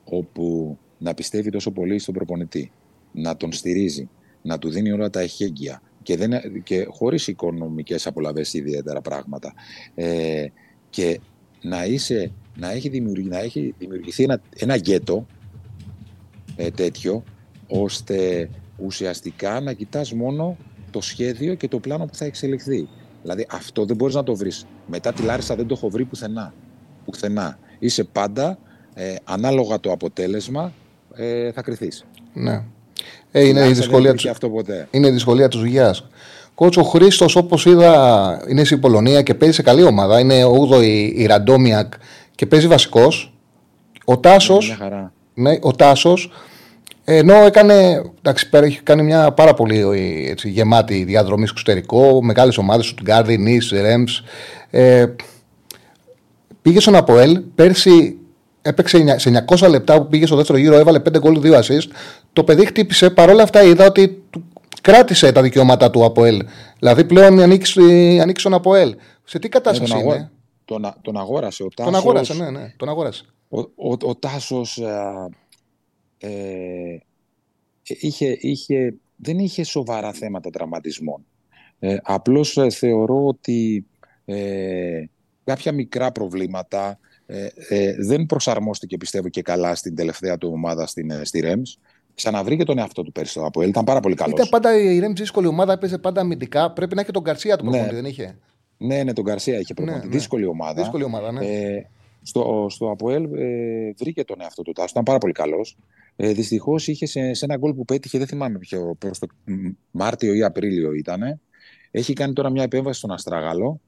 όπου 0.04 0.78
να 0.98 1.14
πιστεύει 1.14 1.50
τόσο 1.50 1.72
πολύ 1.72 2.00
στον 2.00 2.14
προπονητή, 2.14 2.72
να 3.12 3.38
τον 3.38 3.52
στηρίζει, 3.52 4.10
να 4.42 4.58
του 4.58 4.70
δίνει 4.70 4.92
όλα 4.92 5.10
τα 5.10 5.20
εχέγγυα 5.20 5.82
και, 6.04 6.18
δεν, 6.18 6.32
και 6.64 6.88
χωρίς 6.90 7.28
οικονομικές 7.28 8.08
απολαβές 8.08 8.54
ιδιαίτερα 8.54 9.02
πράγματα. 9.02 9.54
Ε, 9.96 10.46
και 10.90 11.20
να 11.62 11.86
είσαι 11.86 12.32
να 12.56 12.72
έχει, 12.72 12.90
δημιουργηθεί, 12.90 13.30
να 13.30 13.40
έχει 13.40 13.76
δημιουργηθεί 13.78 14.24
ένα, 14.24 14.42
ένα 14.58 14.78
γκέτο 14.78 15.26
ε, 16.56 16.70
τέτοιο, 16.70 17.24
ώστε 17.68 18.50
ουσιαστικά 18.78 19.60
να 19.62 19.74
κοιτάς 19.74 20.14
μόνο 20.14 20.58
το 20.92 21.02
σχέδιο 21.02 21.54
και 21.54 21.68
το 21.68 21.80
πλάνο 21.80 22.06
που 22.06 22.16
θα 22.16 22.26
εξελιχθεί. 22.26 22.88
Δηλαδή 23.22 23.48
αυτό 23.50 23.86
δεν 23.86 23.96
μπορείς 23.96 24.16
να 24.16 24.24
το 24.24 24.36
βρεις. 24.36 24.66
Μετά 24.88 25.14
τη 25.14 25.24
Λάρισα 25.24 25.56
δεν 25.56 25.68
το 25.68 25.74
έχω 25.78 25.90
βρει 25.90 26.06
πουθενά. 26.06 26.54
Πουθενά. 27.12 27.58
Είσαι 27.80 28.04
πάντα, 28.04 28.58
ε, 28.94 29.16
ανάλογα 29.24 29.80
το 29.80 29.92
αποτέλεσμα, 29.92 30.74
ε, 31.16 31.52
θα 31.52 31.62
κρυθείς. 31.62 32.06
Ναι. 32.34 32.64
Ε, 33.32 33.48
είναι, 33.48 33.68
η 33.68 33.72
δυσκολία 33.72 34.14
του, 34.14 34.30
αυτό 34.30 34.50
ποτέ. 34.50 34.88
είναι 34.92 35.08
η 35.08 35.12
δυσκολία 35.12 35.48
τους 35.48 35.60
δουλειά. 35.60 35.96
Κότσο 36.56 36.84
Χρήστος, 36.84 37.36
όπως 37.36 37.66
είδα, 37.66 38.42
είναι 38.48 38.64
στην 38.64 38.80
Πολωνία 38.80 39.22
και 39.22 39.34
παίζει 39.34 39.56
σε 39.56 39.62
καλή 39.62 39.84
ομάδα. 39.84 40.20
Είναι 40.20 40.44
8η 40.46 41.12
η 41.16 41.26
Ραντόμιακ 41.26 41.94
και 42.36 42.46
παίζει 42.46 42.68
βασικός. 42.68 43.34
Ο 44.06 44.18
Τάσο. 44.18 44.58
Ναι, 45.34 45.58
ο 45.62 45.72
Τάσος. 45.72 46.32
Ενώ 47.04 47.34
έκανε. 47.34 48.04
Εντάξει, 48.18 48.50
πέρα 48.50 48.66
έχει 48.66 48.82
κάνει 48.82 49.04
μια 49.04 49.32
πάρα 49.32 49.54
πολύ 49.54 49.84
έτσι, 50.30 50.50
γεμάτη 50.50 51.04
διαδρομή 51.04 51.46
στο 51.46 51.54
εξωτερικό. 51.58 52.24
Μεγάλες 52.24 52.58
ομάδες, 52.58 52.94
του 52.94 53.04
Γκάρδι, 53.04 53.38
Νι, 53.38 53.58
Ρέμ. 53.72 54.04
Ε, 54.70 55.06
πήγε 56.68 56.80
στον 56.80 56.96
Αποέλ. 56.96 57.44
Πέρσι 57.56 58.18
έπαιξε 58.62 59.18
σε 59.18 59.46
900 59.48 59.70
λεπτά 59.70 60.02
που 60.02 60.08
πήγε 60.08 60.26
στο 60.26 60.36
δεύτερο 60.36 60.58
γύρο, 60.58 60.76
έβαλε 60.76 61.00
5 61.00 61.20
γκολ, 61.20 61.40
2 61.44 61.60
assist. 61.60 61.88
Το 62.34 62.44
παιδί 62.44 62.66
χτύπησε. 62.66 63.10
Παρ' 63.10 63.30
όλα 63.30 63.44
αυτά 63.44 63.64
είδα 63.64 63.86
ότι 63.86 64.24
κράτησε 64.82 65.32
τα 65.32 65.42
δικαιώματα 65.42 65.90
του 65.90 66.06
Αποέλ. 66.06 66.46
Δηλαδή 66.80 67.06
πλέον 67.06 67.40
ανήκει, 67.40 67.82
ανήκει 68.22 68.40
στον 68.40 68.54
Αποέλ. 68.54 68.96
Σε 69.24 69.40
τι 69.40 69.50
κατάσταση 69.50 69.94
ναι, 69.94 70.00
είναι; 70.00 70.32
Τον, 70.66 70.94
τον 71.02 71.18
αγόρασε 71.18 71.64
ο 71.64 71.68
Τάσος. 71.76 71.92
Τον 71.92 72.02
αγόρασε, 72.02 72.34
ναι, 72.34 72.50
ναι. 72.50 72.74
Τον 72.78 72.90
αγόρασε. 72.90 73.24
Ο, 73.50 73.60
ο, 73.60 73.98
ο 74.02 74.16
Τάσος 74.16 74.78
ε, 74.78 75.28
ε, 76.18 76.98
είχε, 77.84 78.38
είχε, 78.40 78.94
δεν 79.16 79.40
είχε 79.40 79.64
σοβαρά 79.64 80.14
θέματα 80.14 80.50
τραυματισμών. 80.50 81.26
Ε, 81.80 81.98
απλώς 82.04 82.58
ε, 82.58 82.70
θεωρώ 82.70 83.26
ότι 83.26 83.86
ε, 84.26 85.04
κάποια 85.48 85.72
μικρά 85.72 86.12
προβλήματα 86.12 87.00
ε, 87.26 87.48
δεν 88.00 88.26
προσαρμόστηκε 88.26 88.98
πιστεύω 88.98 89.30
και 89.30 89.42
καλά 89.42 89.76
στην 89.76 89.96
τελευταία 89.96 90.38
του 90.38 90.50
ομάδα 90.54 90.88
στην, 90.88 91.12
στη 91.26 91.40
Ρέμς. 91.40 91.78
Ξαναβρήκε 92.14 92.64
τον 92.64 92.78
εαυτό 92.78 93.04
του 93.04 93.12
πέρσι 93.12 93.40
από 93.44 93.62
Ήταν 93.62 93.84
πάρα 93.84 94.00
πολύ 94.00 94.16
καλός. 94.16 94.34
Ήταν 94.34 94.50
πάντα 94.50 94.78
η 94.78 95.00
Ρέμς 95.00 95.20
δύσκολη 95.20 95.48
ομάδα, 95.48 95.74
έπαιζε 95.74 95.98
πάντα 95.98 96.22
αμυντικά. 96.22 96.72
Πρέπει 96.72 96.96
να 96.96 97.02
έχει 97.02 97.12
τον 97.12 97.24
Καρσία 97.24 97.58
του 97.58 97.70
ναι. 97.70 97.88
δεν 97.92 98.06
είχε; 98.06 98.38
Ναι, 98.78 99.04
ναι, 99.04 99.14
τον 99.14 99.24
Καρσία 99.24 99.60
είχε 99.60 99.74
προπονητή. 99.74 100.06
Ναι, 100.06 100.12
ναι. 100.12 100.18
Δύσκολη 100.18 100.46
ομάδα. 100.46 100.82
Δύσκολη 100.82 101.04
ομάδα, 101.04 101.32
ναι. 101.32 101.46
Ε, 101.46 101.86
στο, 102.22 102.68
στο 102.70 102.92
Αποέλ 102.92 103.24
ε, 103.34 103.94
βρήκε 103.98 104.24
τον 104.24 104.42
εαυτό 104.42 104.62
του 104.62 104.72
Τάσος. 104.72 104.92
Ήταν 104.92 105.04
πάρα 105.04 105.18
πολύ 105.18 105.34
καλός. 105.34 105.78
Ε, 106.16 106.32
Δυστυχώς 106.32 106.88
είχε 106.88 107.06
σε, 107.06 107.34
σε, 107.34 107.46
ένα 107.46 107.58
γκολ 107.58 107.74
που 107.74 107.86
πέτυχε, 107.86 108.18
δεν 108.18 108.28
θυμάμαι 108.28 108.58
ποιο, 108.58 108.96
προς 109.00 109.20
το 109.20 109.28
Μάρτιο 109.92 110.34
ή 110.34 110.44
Απρίλιο 110.44 110.94
ήταν. 110.94 111.40
Έχει 111.92 112.14
κάνει 112.14 112.34
τώρα 112.34 112.50
μια 112.50 112.64
επέμβαση 112.64 112.98
στον 112.98 113.12
Αστράγαλο 113.12 113.82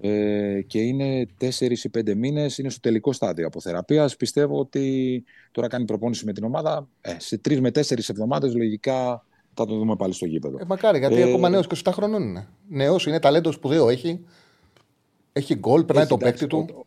ε, 0.00 0.60
και 0.66 0.80
είναι 0.80 1.26
4 1.40 1.50
ή 1.60 1.90
5 1.98 2.14
μήνες. 2.14 2.58
Είναι 2.58 2.70
στο 2.70 2.80
τελικό 2.80 3.12
στάδιο 3.12 3.46
αποθεραπεία. 3.46 4.10
Πιστεύω 4.18 4.58
ότι 4.58 5.24
τώρα 5.52 5.68
κάνει 5.68 5.84
προπόνηση 5.84 6.24
με 6.24 6.32
την 6.32 6.44
ομάδα. 6.44 6.88
Ε, 7.00 7.14
σε 7.18 7.40
3 7.48 7.60
με 7.60 7.68
4 7.68 8.08
εβδομάδες 8.08 8.54
λογικά 8.54 9.24
θα 9.54 9.66
το 9.66 9.76
δούμε 9.76 9.96
πάλι 9.96 10.12
στο 10.12 10.26
γήπεδο. 10.26 10.58
Ε, 10.60 10.64
μακάρι, 10.66 10.98
γιατί 10.98 11.20
ε, 11.20 11.22
ακόμα 11.22 11.48
νέος 11.48 11.66
27 11.84 11.90
χρονών 11.92 12.22
είναι. 12.22 12.48
Νέος 12.68 13.06
είναι 13.06 13.18
ταλέντος 13.18 13.54
σπουδαίο. 13.54 13.88
Έχει, 13.88 14.24
έχει 15.32 15.54
γκολ, 15.54 15.84
περνάει 15.84 16.06
το 16.06 16.16
παίκτη 16.16 16.46
του. 16.46 16.86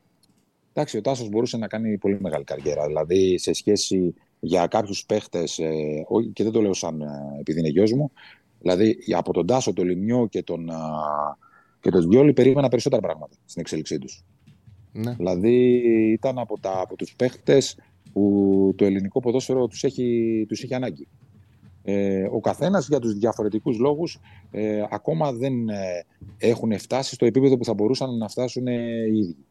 Εντάξει, 0.74 0.98
ο 0.98 1.02
Τάσος 1.02 1.30
μπορούσε 1.30 1.58
να 1.58 1.68
κάνει 1.68 1.98
πολύ 1.98 2.18
μεγάλη 2.22 2.44
καριέρα. 2.44 2.86
Δηλαδή, 2.86 3.38
σε 3.38 3.54
σχέση 3.54 4.14
για 4.40 4.68
κάποιους 4.68 5.06
παίχτες, 5.06 5.60
ε, 5.60 6.06
και 6.34 6.44
δεν 6.44 6.52
το 6.52 6.62
λέω 6.62 6.74
σαν 6.74 7.02
ε, 7.02 7.08
επειδή 7.40 7.60
είναι 7.60 7.70
γιος 7.70 7.92
μου, 7.92 8.12
δηλαδή 8.60 8.98
από 9.16 9.34
τον 9.34 9.48
Τάσο, 9.48 9.74
τον 9.74 9.88
Λιμιό 9.88 10.28
και 10.28 10.44
τον, 10.44 10.70
και 11.84 11.90
τον 11.90 12.10
Γιώλη 12.10 12.34
περίμενα 12.34 12.68
περισσότερα 12.68 13.02
πράγματα 13.02 13.36
στην 13.46 13.62
εξέλιξή 13.62 13.98
τους. 13.98 14.24
Ναι. 14.92 15.14
Δηλαδή, 15.14 15.82
ήταν 16.12 16.40
από, 16.40 16.60
τα, 16.60 16.80
από 16.80 16.96
τους 16.96 17.16
παίχτες 17.16 17.78
που 18.14 18.74
το 18.78 18.86
ελληνικό 18.86 19.20
ποδόσφαιρο 19.20 19.68
τους 19.68 19.84
έχει, 19.84 20.46
τους 20.48 20.64
έχει 20.64 20.74
ανάγκη. 20.74 21.08
Ε, 21.84 22.24
ο 22.32 22.40
καθένας 22.40 22.88
για 22.88 23.00
τους 23.00 23.14
διαφορετικούς 23.14 23.78
λόγους 23.78 24.20
ε, 24.52 24.84
ακόμα 24.90 25.34
δεν 25.34 25.70
ε, 25.70 26.06
έχουν 26.38 26.80
φτάσει 26.80 27.14
στο 27.14 27.26
επίπεδο 27.26 27.58
που 27.58 27.66
θα 27.66 27.74
μπορούσαν 27.74 28.18
να 28.18 28.28
φτάσουν 28.28 28.68
ε, 28.68 29.06
οι 29.14 29.18
ίδιοι. 29.18 29.46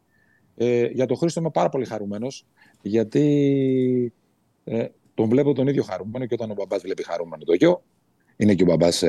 Ε, 0.57 0.87
για 0.87 1.07
τον 1.07 1.16
Χρήστο 1.16 1.41
είμαι 1.41 1.51
πάρα 1.51 1.68
πολύ 1.68 1.85
χαρούμενος 1.85 2.47
γιατί 2.83 4.12
ε, 4.64 4.87
τον 5.14 5.28
βλέπω 5.28 5.53
τον 5.53 5.66
ίδιο 5.66 5.83
χαρούμενο 5.83 6.26
και 6.26 6.35
όταν 6.35 6.51
ο 6.51 6.55
μπαμπάς 6.55 6.83
βλέπει 6.83 7.05
χαρούμενο 7.05 7.45
το 7.45 7.55
γιο 7.55 7.83
είναι 8.37 8.55
και 8.55 8.62
ο 8.62 8.66
μπαμπάς 8.66 9.03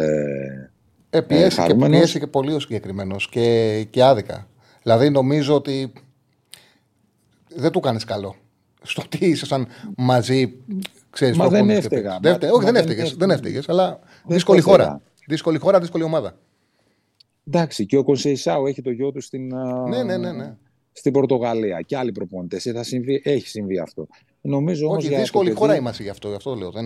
ε, 1.13 1.17
ε, 1.17 1.21
πιέσει, 1.21 1.61
ε, 1.61 1.67
και, 1.67 1.75
πιέσει 1.75 2.19
και 2.19 2.27
πολύ 2.27 2.53
ο 2.53 2.59
συγκεκριμένος 2.59 3.29
και, 3.29 3.87
και 3.89 4.03
άδικα. 4.03 4.47
Δηλαδή 4.81 5.09
νομίζω 5.09 5.55
ότι 5.55 5.93
δεν 7.55 7.71
του 7.71 7.79
κάνεις 7.79 8.03
καλό. 8.03 8.35
Στο 8.81 9.01
ότι 9.05 9.25
ήσασταν 9.25 9.67
μαζί 9.97 10.53
Ξέρεις, 11.13 11.37
Μα 11.37 11.47
δεν 11.47 11.69
έφταιγα. 11.69 12.19
Δεν 12.21 12.31
έφταιγε, 12.31 12.51
όχι, 12.51 12.65
δεν 12.65 12.75
έφταιγες, 12.75 13.15
δεν 13.15 13.29
έφταιγες, 13.29 13.69
αλλά 13.69 13.99
δύσκολη 14.25 14.61
χώρα. 14.61 15.01
Δύσκολη 15.27 15.57
χώρα, 15.57 15.79
δύσκολη 15.79 16.03
ομάδα. 16.03 16.37
Εντάξει, 17.47 17.85
και 17.85 17.97
ο 17.97 18.03
Κονσεϊσάου 18.03 18.65
έχει 18.65 18.81
το 18.81 18.91
γιο 18.91 19.11
του 19.11 19.21
στην, 19.21 19.47
ναι, 19.89 20.03
ναι, 20.03 20.17
ναι, 20.17 20.31
ναι. 20.31 20.55
στην 20.91 21.11
Πορτογαλία 21.11 21.81
και 21.81 21.97
άλλοι 21.97 22.11
προπονητές. 22.11 22.65
Ε, 22.65 22.81
έχει 23.23 23.47
συμβεί 23.47 23.79
αυτό. 23.79 24.07
Νομίζω 24.41 24.89
όχι, 24.89 25.07
όμως 25.07 25.19
δύσκολη 25.19 25.47
παιδί... 25.47 25.59
χώρα 25.59 25.75
είμαστε 25.75 26.03
γι' 26.03 26.09
αυτό, 26.09 26.29
γι' 26.29 26.35
αυτό 26.35 26.55
λέω. 26.55 26.71
Δεν... 26.71 26.85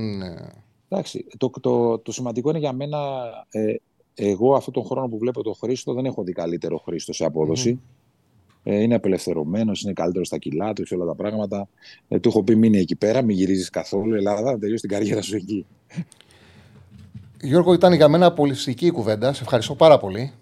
Εντάξει, 0.90 1.26
το, 1.38 1.50
το, 1.62 2.00
το, 2.00 2.12
σημαντικό 2.12 2.50
είναι 2.50 2.60
για 2.60 2.74
μένα. 2.74 2.98
Ε, 3.50 3.74
εγώ 4.20 4.56
αυτόν 4.56 4.74
τον 4.74 4.86
χρόνο 4.86 5.08
που 5.08 5.18
βλέπω 5.18 5.44
τον 5.44 5.56
Χρήστο 5.56 5.94
δεν 5.94 6.06
έχω 6.06 6.24
δει 6.24 6.32
καλύτερο 6.32 6.78
Χρήστο 6.78 7.14
σε 7.14 7.26
απόδοση. 7.26 7.80
Mm-hmm. 7.80 7.96
Ε, 8.64 8.82
είναι 8.82 8.96
απελευθερωμένος, 8.96 9.82
είναι 9.82 9.94
καλύτερος 9.94 10.28
στα 10.28 10.38
κιλά 10.38 10.74
του, 10.74 10.84
όλα 10.92 11.06
τα 11.06 11.16
πράγματα. 11.16 11.70
Ε, 12.08 12.20
του 12.20 12.30
έχω 12.30 12.44
πει: 12.44 12.56
Μείνει 12.56 12.78
εκεί 12.78 12.96
πέρα, 12.96 13.22
μην 13.22 13.36
γυρίζεις 13.36 13.70
καθόλου. 13.70 14.16
Ελλάδα, 14.16 14.60
τελειώσει 14.60 14.82
την 14.82 14.90
καριέρα 14.90 15.22
σου 15.22 15.36
εκεί. 15.36 15.66
Γιώργο, 17.42 17.74
ήταν 17.74 17.94
για 17.94 18.08
μένα 18.08 18.34
πολιστική 18.34 18.86
η 18.86 18.92
κουβέντα. 18.92 19.34
Σε 19.34 19.44
ευχαριστώ 19.44 19.76
πάρα 19.76 19.98
πολύ. 19.98 20.34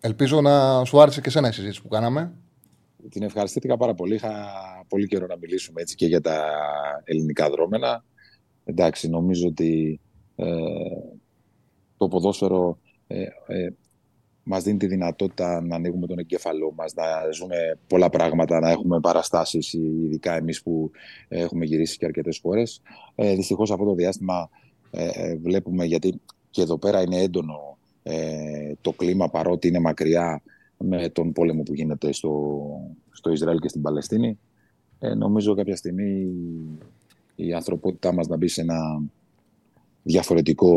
Ελπίζω 0.00 0.40
να 0.40 0.84
σου 0.84 1.00
άρεσε 1.00 1.20
και 1.20 1.28
εσένα 1.28 1.48
η 1.48 1.52
συζήτηση 1.52 1.82
που 1.82 1.88
κάναμε. 1.88 2.32
Την 3.10 3.22
ευχαριστήθηκα 3.22 3.76
πάρα 3.76 3.94
πολύ. 3.94 4.14
Είχα 4.14 4.32
πολύ 4.88 5.06
καιρό 5.06 5.26
να 5.26 5.36
μιλήσουμε 5.36 5.80
έτσι 5.80 5.94
και 5.94 6.06
για 6.06 6.20
τα 6.20 6.44
ελληνικά 7.04 7.50
δρόμενα. 7.50 8.04
Εντάξει, 8.64 9.08
νομίζω 9.08 9.48
ότι 9.48 10.00
ε, 10.36 10.44
το 11.96 12.08
ποδόσφαιρο 12.08 12.78
ε, 13.06 13.22
ε, 13.46 13.68
μας 14.44 14.62
δίνει 14.62 14.78
τη 14.78 14.86
δυνατότητα 14.86 15.60
να 15.60 15.76
ανοίγουμε 15.76 16.06
τον 16.06 16.18
εγκέφαλό 16.18 16.72
μας, 16.76 16.94
να 16.94 17.04
ζούμε 17.32 17.78
πολλά 17.86 18.10
πράγματα, 18.10 18.60
να 18.60 18.70
έχουμε 18.70 19.00
παραστάσεις, 19.00 19.72
ειδικά 19.72 20.36
εμείς 20.36 20.62
που 20.62 20.90
έχουμε 21.28 21.64
γυρίσει 21.64 21.98
και 21.98 22.04
αρκετές 22.04 22.38
φορές. 22.38 22.82
Ε, 23.14 23.34
δυστυχώς 23.34 23.70
αυτό 23.70 23.84
το 23.84 23.94
διάστημα 23.94 24.50
ε, 24.90 25.08
ε, 25.12 25.36
βλέπουμε, 25.36 25.84
γιατί 25.84 26.20
και 26.50 26.62
εδώ 26.62 26.78
πέρα 26.78 27.02
είναι 27.02 27.16
έντονο 27.16 27.78
ε, 28.02 28.72
το 28.80 28.92
κλίμα 28.92 29.28
παρότι 29.28 29.68
είναι 29.68 29.78
μακριά 29.78 30.42
με 30.78 31.08
τον 31.08 31.32
πόλεμο 31.32 31.62
που 31.62 31.74
γίνεται 31.74 32.12
στο, 32.12 32.62
στο 33.10 33.30
Ισραήλ 33.30 33.58
και 33.58 33.68
στην 33.68 33.82
Παλαιστίνη. 33.82 34.38
Ε, 34.98 35.14
νομίζω 35.14 35.54
κάποια 35.54 35.76
στιγμή 35.76 36.32
η 37.34 37.52
ανθρωπότητά 37.52 38.12
μας 38.12 38.26
να 38.26 38.36
μπει 38.36 38.48
σε 38.48 38.60
ένα 38.60 39.02
διαφορετικό 40.04 40.70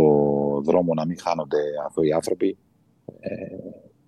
δρόμο, 0.63 0.93
να 0.93 1.05
μην 1.05 1.19
χάνονται 1.19 1.57
αθώοι 1.85 2.11
άνθρωποι, 2.11 2.57
ε, 3.19 3.35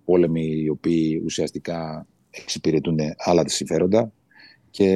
πόλεμοι 0.04 0.46
οι 0.46 0.68
οποίοι 0.68 1.22
ουσιαστικά 1.24 2.06
εξυπηρετούν 2.30 2.98
άλλα 3.16 3.44
τη 3.44 3.52
συμφέροντα. 3.52 4.12
Και 4.70 4.88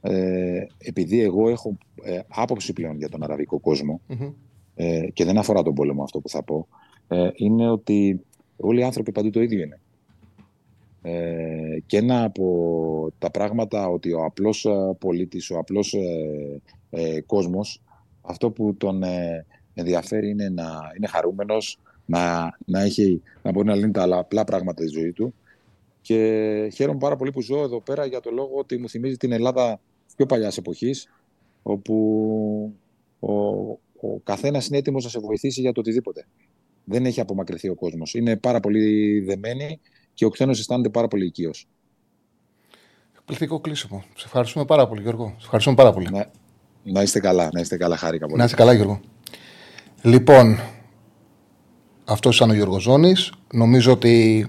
ε, 0.00 0.66
επειδή 0.78 1.20
εγώ 1.20 1.48
έχω 1.48 1.78
ε, 2.02 2.20
άποψη 2.28 2.72
πλέον 2.72 2.96
για 2.96 3.08
τον 3.08 3.22
αραβικό 3.22 3.60
ε, 4.74 5.06
και 5.12 5.24
δεν 5.24 5.38
αφορά 5.38 5.62
τον 5.62 5.74
πόλεμο 5.74 6.02
αυτό 6.02 6.20
που 6.20 6.28
θα 6.28 6.42
πω, 6.42 6.68
ε, 7.08 7.28
είναι 7.34 7.70
ότι 7.70 8.20
όλοι 8.56 8.80
οι 8.80 8.82
άνθρωποι 8.82 9.12
παντού 9.12 9.30
το 9.30 9.40
ίδιο 9.42 9.62
είναι. 9.62 9.80
Ε, 11.02 11.78
και 11.86 11.96
ένα 11.96 12.24
από 12.24 13.12
τα 13.18 13.30
πράγματα 13.30 13.88
ότι 13.88 14.12
ο 14.12 14.24
απλός 14.24 14.64
ε, 14.64 14.96
πολίτης, 14.98 15.50
ο 15.50 15.58
απλός 15.58 15.94
ε, 15.94 16.60
ε, 16.90 17.20
κόσμος, 17.20 17.82
αυτό 18.30 18.50
που 18.50 18.74
τον 18.76 19.02
ενδιαφέρει 19.74 20.28
είναι 20.28 20.48
να 20.48 20.92
είναι 20.96 21.06
χαρούμενος, 21.06 21.78
να, 22.06 22.56
να, 22.64 22.80
έχει, 22.80 23.22
να 23.42 23.52
μπορεί 23.52 23.66
να 23.66 23.74
λύνει 23.74 23.90
τα 23.90 24.16
απλά 24.16 24.44
πράγματα 24.44 24.82
της 24.82 24.92
ζωή 24.92 25.12
του. 25.12 25.34
Και 26.00 26.16
χαίρομαι 26.74 26.98
πάρα 26.98 27.16
πολύ 27.16 27.30
που 27.30 27.42
ζω 27.42 27.62
εδώ 27.62 27.80
πέρα 27.80 28.06
για 28.06 28.20
το 28.20 28.30
λόγο 28.30 28.54
ότι 28.54 28.78
μου 28.78 28.88
θυμίζει 28.88 29.16
την 29.16 29.32
Ελλάδα 29.32 29.80
πιο 30.16 30.26
παλιάς 30.26 30.56
εποχής, 30.56 31.08
όπου 31.62 32.74
ο, 33.20 33.32
ο 34.00 34.20
καθένας 34.22 34.66
είναι 34.66 34.76
έτοιμος 34.78 35.04
να 35.04 35.10
σε 35.10 35.18
βοηθήσει 35.18 35.60
για 35.60 35.72
το 35.72 35.80
οτιδήποτε. 35.80 36.26
Δεν 36.84 37.06
έχει 37.06 37.20
απομακρυνθεί 37.20 37.68
ο 37.68 37.74
κόσμος. 37.74 38.14
Είναι 38.14 38.36
πάρα 38.36 38.60
πολύ 38.60 39.20
δεμένοι 39.20 39.80
και 40.14 40.24
ο 40.24 40.28
ξένος 40.28 40.58
αισθάνεται 40.58 40.88
πάρα 40.88 41.08
πολύ 41.08 41.26
οικείος. 41.26 41.68
Εκπληκτικό 43.12 43.60
κλείσιμο. 43.60 44.04
Σε 44.14 44.24
ευχαριστούμε 44.26 44.64
πάρα 44.64 44.88
πολύ, 44.88 45.02
Γιώργο. 45.02 45.26
Σε 45.28 45.44
ευχαριστούμε 45.44 45.76
πάρα 45.76 45.92
πολύ. 45.92 46.08
Να, 46.10 46.30
να 46.82 47.02
είστε 47.02 47.20
καλά, 47.20 47.48
να 47.52 47.60
είστε 47.60 47.76
καλά, 47.76 47.96
χάρηκα 47.96 48.26
πολύ. 48.26 48.38
Να 48.38 48.44
είστε 48.44 48.56
καλά, 48.56 48.72
Γιώργο. 48.72 49.00
Λοιπόν, 50.02 50.58
αυτός 52.04 52.36
ήταν 52.36 52.50
ο 52.50 52.54
Γιώργος 52.54 52.82
Ζώνης. 52.82 53.32
Νομίζω 53.52 53.92
ότι 53.92 54.46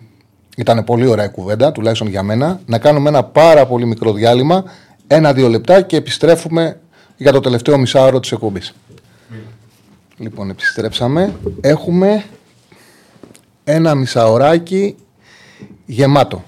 ήταν 0.58 0.84
πολύ 0.84 1.06
ωραία 1.06 1.26
η 1.26 1.30
κουβέντα, 1.30 1.72
τουλάχιστον 1.72 2.08
για 2.08 2.24
μένα. 2.24 2.62
Να 2.66 2.80
κάνουμε 2.80 3.10
ένα 3.10 3.24
πάρα 3.24 3.66
πολύ 3.66 3.86
μικρό 3.86 4.14
διάλειμμα, 4.14 4.64
ένα-δύο 5.08 5.48
λεπτά 5.50 5.82
και 5.82 5.96
επιστρέφουμε 5.96 6.80
για 7.18 7.32
το 7.32 7.40
τελευταίο 7.40 7.78
μισάωρο 7.78 8.20
της 8.20 8.32
εκπομπής. 8.32 8.74
Λοιπόν, 10.18 10.50
επιστρέψαμε. 10.50 11.36
Έχουμε 11.62 12.24
ένα 13.64 13.96
μισάωράκι 13.96 14.96
γεμάτο. 15.86 16.44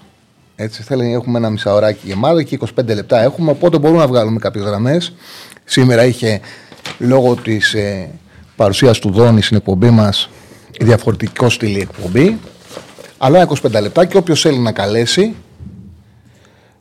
Έτσι 0.55 0.83
θέλει, 0.83 1.13
έχουμε 1.13 1.37
ένα 1.37 1.49
μισάωράκι 1.49 2.07
γεμάτο 2.07 2.43
και 2.43 2.59
25 2.79 2.85
λεπτά 2.85 3.21
έχουμε, 3.21 3.51
οπότε 3.51 3.79
μπορούμε 3.79 3.99
να 3.99 4.07
βγάλουμε 4.07 4.39
κάποιες 4.39 4.63
γραμμές. 4.63 5.13
Σήμερα 5.63 6.05
είχε 6.05 6.39
λόγω 6.99 7.35
της 7.35 7.73
ε, 7.73 8.09
παρουσίας 8.55 8.99
του 8.99 9.11
Δόνη 9.11 9.41
στην 9.41 9.57
εκπομπή 9.57 9.89
μας 9.89 10.29
διαφορετικό 10.79 11.49
στυλ 11.49 11.75
εκπομπή. 11.75 12.39
Αλλά 13.17 13.47
25 13.47 13.81
λεπτά 13.81 14.05
και 14.05 14.17
όποιος 14.17 14.41
θέλει 14.41 14.57
να 14.57 14.71
καλέσει 14.71 15.35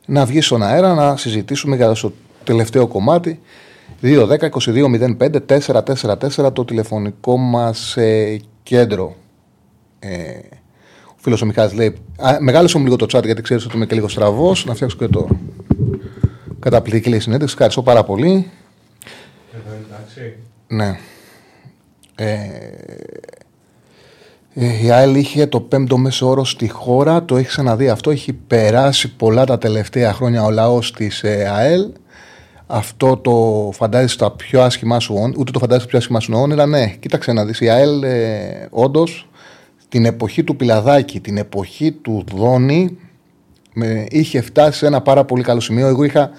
να 0.07 0.25
βγει 0.25 0.41
στον 0.41 0.63
αέρα 0.63 0.95
να 0.95 1.17
συζητήσουμε 1.17 1.77
για 1.77 1.93
το 1.93 2.13
τελευταίο 2.45 2.87
κομμάτι 2.87 3.41
2-10-22-05-444 4.03 6.53
το 6.53 6.65
τηλεφωνικό 6.65 7.37
μας 7.37 7.97
ε, 7.97 8.41
κέντρο. 8.63 9.17
Ε, 9.99 10.39
ο 11.23 11.25
φίλος 11.25 11.43
ο 11.43 11.47
Μιχάλης 11.47 11.75
λέει 11.75 11.95
μεγάλωσε 12.41 12.79
μου 12.79 12.85
λίγο 12.85 12.97
το 12.97 13.07
chat 13.13 13.25
γιατί 13.25 13.43
ξέρεις 13.43 13.65
ότι 13.65 13.77
είμαι 13.77 13.87
και 13.87 13.95
λίγο 13.95 14.09
στραβός 14.09 14.65
να 14.65 14.75
φτιάξω 14.75 14.97
και 14.97 15.09
το 15.09 15.29
καταπληκτική 16.59 17.09
λέει 17.09 17.21
συνέντευξη. 17.21 17.55
Ευχαριστώ 17.55 17.83
πάρα 17.83 18.05
πολύ. 18.05 18.51
Εδώ 19.53 19.77
εντάξει. 19.87 20.37
Ναι. 20.67 20.99
Ε, 22.15 22.35
ε, 24.55 24.85
η 24.85 24.91
ΑΕΛ 24.91 25.15
είχε 25.15 25.47
το 25.47 25.61
πέμπτο 25.61 25.97
μέσο 25.97 26.29
όρο 26.29 26.45
στη 26.45 26.69
χώρα, 26.69 27.25
το 27.25 27.37
έχει 27.37 27.47
ξαναδεί 27.47 27.89
αυτό, 27.89 28.11
έχει 28.11 28.33
περάσει 28.33 29.17
πολλά 29.17 29.45
τα 29.45 29.59
τελευταία 29.59 30.13
χρόνια 30.13 30.45
ο 30.45 30.51
λαός 30.51 30.93
της 30.93 31.23
ε, 31.23 31.51
ΑΕΛ 31.55 31.91
αυτό 32.67 33.17
το 33.17 33.71
φαντάζεσαι 33.73 34.19
τα 34.19 34.31
πιο 34.31 34.63
άσχημά 34.63 34.99
σου 34.99 35.15
όνειρα, 35.15 35.39
ούτε 35.39 35.51
το 35.51 35.59
φαντάζεσαι 35.59 35.85
τα 35.85 35.91
πιο 35.91 35.99
άσχημά 35.99 36.21
σου 36.21 36.33
όνειρα. 36.37 36.67
Ναι, 36.67 36.87
κοίταξε 36.87 37.33
να 37.33 37.45
δεις. 37.45 37.61
Η 37.61 37.69
ΑΕΛ 37.69 38.03
ε, 38.03 38.69
όντως 38.71 39.29
την 39.93 40.05
εποχή 40.05 40.45
του 40.45 40.57
Πιλαδάκη, 40.57 41.21
την 41.21 41.37
εποχή 41.37 41.93
του 41.93 42.25
Δόνη, 42.35 42.99
με, 43.73 44.07
είχε 44.11 44.41
φτάσει 44.41 44.79
σε 44.79 44.87
ένα 44.87 45.01
πάρα 45.01 45.25
πολύ 45.25 45.43
καλό 45.43 45.61
σημείο. 45.61 45.87
Εγώ 45.87 46.05
είχα 46.05 46.31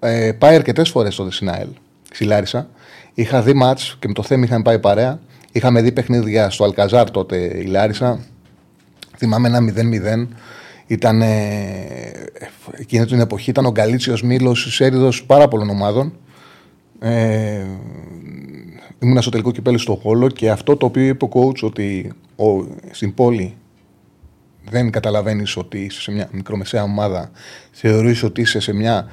ε, 0.00 0.32
πάει 0.32 0.54
αρκετές 0.54 0.88
φορές 0.88 1.14
τότε 1.14 1.30
στην 1.30 1.50
ΑΕΛ, 1.50 1.68
ξυλάρισα. 2.10 2.68
Είχα 3.14 3.42
δει 3.42 3.52
μάτς 3.52 3.96
και 3.98 4.08
με 4.08 4.14
το 4.14 4.22
θέμα 4.22 4.44
είχαμε 4.44 4.62
πάει 4.62 4.78
παρέα. 4.78 5.20
Είχαμε 5.52 5.82
δει 5.82 5.92
παιχνίδια 5.92 6.50
στο 6.50 6.64
Αλκαζάρ 6.64 7.10
τότε 7.10 7.36
η 7.36 7.64
Λάρισα. 7.64 8.20
Θυμάμαι 9.16 9.48
ένα 9.48 9.58
0-0 9.58 10.26
ήταν, 10.86 11.22
εκείνη 12.72 13.04
την 13.06 13.20
εποχή 13.20 13.50
ήταν 13.50 13.66
ο 13.66 13.70
Γκαλίτσιος 13.70 14.22
Μήλος, 14.22 14.80
έριδος 14.80 15.24
πάρα 15.24 15.48
πολλών 15.48 15.70
ομάδων. 15.70 16.12
Ε, 17.00 17.64
ήμουν 18.98 19.20
στο 19.20 19.30
τελικό 19.30 19.50
κυπέλι 19.50 19.78
στο 19.78 19.94
Χόλο 19.94 20.28
και 20.28 20.50
αυτό 20.50 20.76
το 20.76 20.86
οποίο 20.86 21.04
είπε 21.04 21.24
ο 21.24 21.28
coach 21.32 21.62
ότι 21.62 22.12
ο, 22.36 22.66
στην 22.90 23.14
πόλη 23.14 23.56
δεν 24.70 24.90
καταλαβαίνεις 24.90 25.56
ότι 25.56 25.78
είσαι 25.78 26.00
σε 26.00 26.12
μια 26.12 26.28
μικρομεσαία 26.32 26.82
ομάδα, 26.82 27.30
θεωρείς 27.70 28.22
ότι 28.22 28.40
είσαι 28.40 28.60
σε 28.60 28.72
μια, 28.72 29.06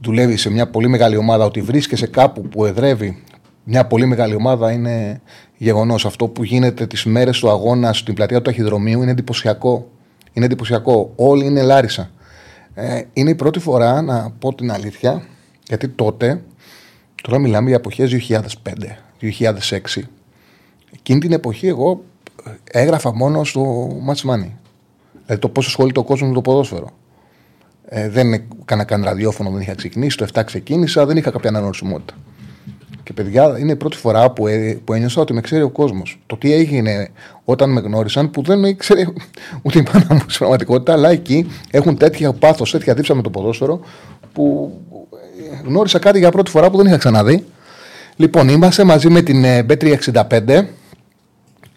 δουλεύεις 0.00 0.40
σε 0.40 0.50
μια 0.50 0.70
πολύ 0.70 0.88
μεγάλη 0.88 1.16
ομάδα, 1.16 1.44
ότι 1.44 1.60
βρίσκεσαι 1.60 2.06
κάπου 2.06 2.42
που 2.42 2.64
εδρεύει 2.64 3.22
μια 3.64 3.86
πολύ 3.86 4.06
μεγάλη 4.06 4.34
ομάδα 4.34 4.72
είναι 4.72 5.20
γεγονός. 5.56 6.06
Αυτό 6.06 6.28
που 6.28 6.44
γίνεται 6.44 6.86
τις 6.86 7.04
μέρες 7.04 7.38
του 7.38 7.50
αγώνα 7.50 7.92
στην 7.92 8.14
πλατεία 8.14 8.36
του 8.36 8.42
Ταχυδρομείου 8.42 9.02
είναι 9.02 9.10
εντυπωσιακό. 9.10 9.90
Είναι 10.32 10.44
εντυπωσιακό. 10.44 11.12
Όλοι 11.16 11.44
είναι 11.44 11.62
Λάρισα. 11.62 12.10
Ε, 12.74 13.02
είναι 13.12 13.30
η 13.30 13.34
πρώτη 13.34 13.58
φορά 13.58 14.02
να 14.02 14.30
πω 14.30 14.54
την 14.54 14.72
αλήθεια, 14.72 15.22
γιατί 15.66 15.88
τότε, 15.88 16.42
τώρα 17.22 17.38
μιλάμε 17.38 17.68
για 17.68 17.76
εποχές 17.76 18.28
2005-2006. 19.20 20.02
Εκείνη 20.94 21.20
την 21.20 21.32
εποχή 21.32 21.66
εγώ 21.66 22.04
έγραφα 22.70 23.14
μόνο 23.14 23.44
στο 23.44 23.88
Match 23.88 24.30
Money. 24.30 24.50
Δηλαδή 25.12 25.40
το 25.40 25.48
πόσο 25.48 25.68
ασχολείται 25.68 25.98
ο 25.98 26.04
κόσμος 26.04 26.28
με 26.28 26.34
το 26.34 26.40
ποδόσφαιρο. 26.40 26.90
Ε, 27.84 28.08
δεν 28.08 28.32
έκανα 28.32 28.84
καν 28.84 29.04
ραδιόφωνο, 29.04 29.50
δεν 29.50 29.60
είχα 29.60 29.74
ξεκινήσει. 29.74 30.16
Το 30.16 30.26
7 30.34 30.42
ξεκίνησα, 30.44 31.06
δεν 31.06 31.16
είχα 31.16 31.30
κάποια 31.30 31.48
αναγνωρισιμότητα. 31.48 32.14
Και 33.02 33.12
παιδιά, 33.12 33.58
είναι 33.58 33.72
η 33.72 33.76
πρώτη 33.76 33.96
φορά 33.96 34.30
που, 34.30 34.46
ε, 34.46 34.80
που 34.84 34.92
ένιωσα 34.92 35.20
ότι 35.20 35.32
με 35.32 35.40
ξέρει 35.40 35.62
ο 35.62 35.70
κόσμος. 35.70 36.20
Το 36.26 36.36
τι 36.36 36.52
έγινε 36.52 37.08
όταν 37.44 37.70
με 37.70 37.80
γνώρισαν, 37.80 38.30
που 38.30 38.42
δεν 38.42 38.58
με 38.58 38.68
ήξερε 38.68 39.04
ούτε 39.62 39.78
η 39.78 39.84
μάνα 39.92 40.06
μου 40.14 40.18
στην 40.18 40.38
πραγματικότητα, 40.38 40.92
αλλά 40.92 41.10
εκεί 41.10 41.50
έχουν 41.70 41.96
τέτοια 41.96 42.32
πάθος, 42.32 42.70
τέτοια 42.70 42.94
δίψα 42.94 43.14
με 43.14 43.22
το 43.22 43.30
ποδόσφαιρο, 43.30 43.80
που 44.32 44.72
ε, 45.52 45.66
γνώρισα 45.66 45.98
κάτι 45.98 46.18
για 46.18 46.30
πρώτη 46.30 46.50
φορά 46.50 46.70
που 46.70 46.76
δεν 46.76 46.86
είχα 46.86 46.96
ξαναδεί. 46.96 47.44
Λοιπόν, 48.16 48.48
είμαστε 48.48 48.84
μαζί 48.84 49.08
με 49.08 49.22
την 49.22 49.44
B365. 49.44 50.64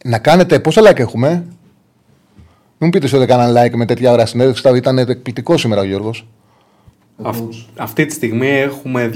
Να 0.07 0.19
κάνετε. 0.19 0.59
Πόσα 0.59 0.81
like 0.81 0.99
έχουμε, 0.99 1.29
Μην 1.29 1.45
μου 2.77 2.89
πείτε 2.89 3.15
ότι 3.15 3.23
έκαναν 3.23 3.55
like 3.57 3.75
με 3.75 3.85
τέτοια 3.85 4.11
ώρα 4.11 4.25
συνέντευξη. 4.25 4.75
Ήταν 4.75 4.97
εκπληκτικό 4.97 5.57
σήμερα 5.57 5.81
ο 5.81 5.83
Γιώργος. 5.83 6.27
αυτή 7.75 8.05
τη 8.05 8.13
στιγμή 8.13 8.47
έχουμε 8.47 9.11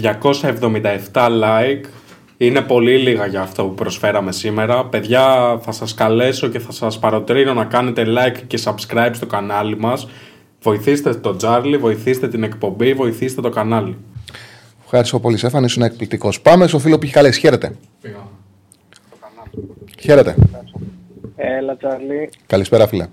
277 1.13 1.29
like 1.41 1.85
Είναι 2.37 2.61
πολύ 2.61 2.97
λίγα 2.97 3.25
για 3.25 3.41
αυτό 3.41 3.63
που 3.63 3.73
προσφέραμε 3.73 4.31
σήμερα. 4.31 4.85
Παιδιά, 4.85 5.57
θα 5.61 5.71
σας 5.71 5.93
καλέσω 5.93 6.47
και 6.47 6.59
θα 6.59 6.71
σας 6.71 6.99
παροτρύνω 6.99 7.53
να 7.53 7.65
κάνετε 7.65 8.05
like 8.07 8.39
και 8.47 8.59
subscribe 8.63 9.11
στο 9.13 9.25
κανάλι 9.25 9.77
μας. 9.77 10.07
Βοηθήστε 10.61 11.13
τον 11.13 11.37
Τζάρλι, 11.37 11.77
βοηθήστε 11.77 12.27
την 12.27 12.43
εκπομπή, 12.43 12.93
βοηθήστε 12.93 13.41
το 13.41 13.49
κανάλι. 13.49 13.97
Ευχαριστώ 14.83 15.19
πολύ, 15.19 15.37
Σέφαν. 15.37 15.63
Ήσουν 15.63 15.81
εκπληκτικός. 15.81 16.41
Πάμε 16.41 16.67
στο 16.67 16.79
φίλο 16.79 16.97
που 16.97 17.03
έχει 17.03 17.13
καλέσει. 17.13 17.39
Χαίρετε. 17.39 17.75
Χαίρετε. 19.97 20.35
Έλα, 21.35 21.77
Τσάρλι. 21.77 22.29
Καλησπέρα, 22.45 22.87
φίλε. 22.87 23.07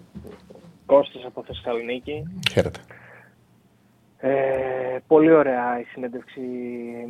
Κώστας 0.87 1.25
από 1.25 1.45
Θεσσαλονίκη. 1.47 2.23
Χαίρετε. 2.51 2.81
Ε, 4.19 4.99
πολύ 5.07 5.31
ωραία 5.31 5.81
η 5.81 5.83
συνέντευξη 5.83 6.41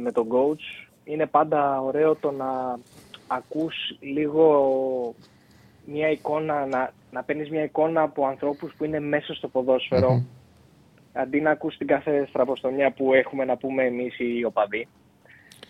με 0.02 0.12
τον 0.12 0.26
coach. 0.30 0.88
Είναι 1.04 1.26
πάντα 1.26 1.80
ωραίο 1.80 2.14
το 2.14 2.30
να 2.30 2.78
ακούς 3.26 3.74
λίγο 4.00 5.14
μια 5.84 6.10
εικόνα, 6.10 6.66
να, 6.66 6.92
να 7.10 7.22
παίρνεις 7.22 7.50
μια 7.50 7.62
εικόνα 7.62 8.02
από 8.02 8.26
ανθρώπους 8.26 8.74
που 8.76 8.84
είναι 8.84 9.00
μέσα 9.00 9.34
στο 9.34 9.48
ποδόσφαιρο 9.48 10.22
αντί 11.12 11.40
να 11.40 11.50
ακούς 11.50 11.76
την 11.76 11.86
κάθε 11.86 12.26
στραποστομιά 12.28 12.92
που 12.92 13.14
έχουμε 13.14 13.44
να 13.44 13.56
πούμε 13.56 13.84
εμείς 13.84 14.18
οι 14.18 14.44
οπαδοί 14.44 14.88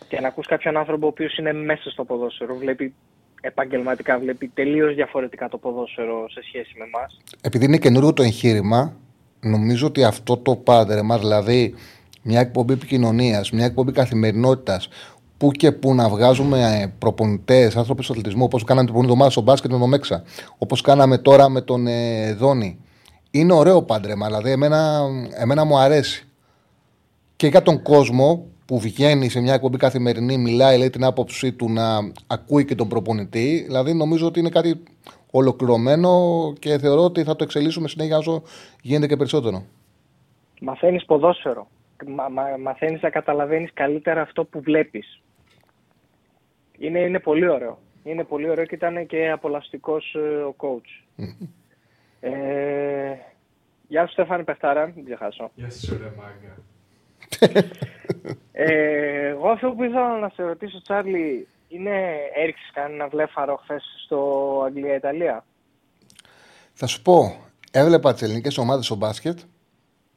και 0.09 0.21
να 0.21 0.29
ακούς 0.29 0.47
κάποιον 0.47 0.77
άνθρωπο 0.77 1.07
ο 1.07 1.09
οποίος 1.09 1.37
είναι 1.37 1.53
μέσα 1.53 1.91
στο 1.91 2.05
ποδόσφαιρο, 2.05 2.55
βλέπει 2.55 2.95
επαγγελματικά, 3.41 4.19
βλέπει 4.19 4.51
τελείως 4.55 4.95
διαφορετικά 4.95 5.49
το 5.49 5.59
ποδόσφαιρο 5.59 6.29
σε 6.31 6.43
σχέση 6.43 6.75
με 6.79 6.85
εμάς. 6.85 7.21
Επειδή 7.41 7.65
είναι 7.65 7.79
καινούριο 7.79 8.13
το 8.13 8.23
εγχείρημα, 8.23 8.97
νομίζω 9.41 9.87
ότι 9.87 10.05
αυτό 10.05 10.37
το 10.37 10.57
πάντερ 10.57 11.05
μας, 11.05 11.21
δηλαδή 11.21 11.75
μια 12.23 12.41
εκπομπή 12.41 12.73
επικοινωνίας, 12.73 13.51
μια 13.51 13.65
εκπομπή 13.65 13.93
καθημερινότητας, 13.93 14.89
που 15.39 15.51
και 15.51 15.73
που 15.73 15.95
να 15.95 16.09
βγάζουμε 16.09 16.93
προπονητές, 16.99 17.77
άνθρωποι 17.77 18.03
στο 18.03 18.13
αθλητισμό, 18.13 18.45
όπως 18.45 18.65
κάναμε 18.65 18.87
την 18.87 18.95
προηγούμενη 18.95 19.13
εβδομάδα 19.13 19.31
στο 19.31 19.41
μπάσκετ 19.41 19.73
με 19.73 19.79
τον 19.79 19.89
Μέξα, 19.89 20.23
όπως 20.59 20.81
κάναμε 20.81 21.19
τώρα 21.19 21.49
με 21.49 21.61
τον 21.61 21.87
ε, 21.87 22.35
Δόνη. 22.35 22.79
Είναι 23.31 23.53
ωραίο 23.53 23.83
πάντρεμα, 23.83 24.27
δηλαδή 24.27 24.51
εμένα, 24.51 25.01
εμένα 25.39 25.65
μου 25.65 25.79
αρέσει. 25.79 26.27
Και 27.37 27.47
για 27.47 27.63
τον 27.63 27.83
κόσμο 27.83 28.47
που 28.67 28.79
βγαίνει 28.79 29.29
σε 29.29 29.41
μια 29.41 29.55
εκπομπή 29.55 29.77
καθημερινή, 29.77 30.39
μιλάει, 30.39 30.79
λέει 30.79 30.91
την 30.91 31.05
άποψή 31.05 31.53
του 31.53 31.73
να 31.73 31.99
ακούει 32.27 32.65
και 32.65 32.75
τον 32.75 32.89
προπονητή. 32.89 33.63
Δηλαδή 33.67 33.95
νομίζω 33.95 34.27
ότι 34.27 34.41
είναι 34.41 34.49
κάτι 34.49 34.83
ολοκληρωμένο 35.31 36.11
και 36.59 36.79
θεωρώ 36.79 37.05
ότι 37.05 37.25
θα 37.25 37.37
το 37.37 37.45
εξελίσσουμε 37.45 37.89
συνέχεια 37.89 38.17
όσο 38.17 38.43
γίνεται 38.83 39.07
και 39.07 39.17
περισσότερο. 39.17 39.65
Μαθαίνεις 40.61 41.05
ποδόσφαιρο. 41.05 41.69
Μα, 42.07 42.29
μα, 42.29 42.43
μαθαίνεις 42.63 43.03
να 43.03 43.11
καταλαβαίνεις 43.11 43.71
καλύτερα 43.73 44.21
αυτό 44.21 44.45
που 44.45 44.61
βλέπεις. 44.61 45.21
Είναι, 46.79 46.99
είναι 46.99 47.19
πολύ 47.19 47.49
ωραίο. 47.49 47.79
Είναι 48.05 48.25
πολύ 48.25 48.51
ωραίο 48.51 48.65
και 48.65 48.75
ήταν 48.75 49.07
και 49.07 49.31
απολαστικός 49.31 50.15
ε, 50.15 50.19
ο 50.19 50.55
coach. 50.59 51.25
ε, 52.21 52.31
γεια 53.89 54.07
σου 54.07 54.13
Στέφανη 54.13 54.45
Πεφτάρα, 54.45 54.93
μην 54.95 55.05
ξεχάσω. 55.05 55.51
Γεια 55.55 55.71
σου 55.71 55.99
ρε 56.03 56.13
μάγκα. 56.17 56.57
Ε, 58.53 59.27
εγώ 59.29 59.49
αυτό 59.49 59.71
που 59.71 59.83
ήθελα 59.83 60.19
να 60.19 60.29
σε 60.35 60.43
ρωτήσω, 60.43 60.83
Τσάρλι, 60.83 61.49
είναι 61.69 61.91
έριξες 62.35 62.71
κανένα 62.73 63.09
βλέφαρο 63.09 63.61
χθες 63.63 63.83
στο 64.05 64.19
Αγγλία-Ιταλία; 64.67 65.45
Θα 66.73 66.87
σου 66.87 67.03
πω, 67.03 67.37
έβλεπα 67.71 68.13
τις 68.13 68.23
ελληνικές 68.23 68.59
ομάδες 68.59 68.85
στο 68.85 68.95
μπάσκετ. 68.95 69.39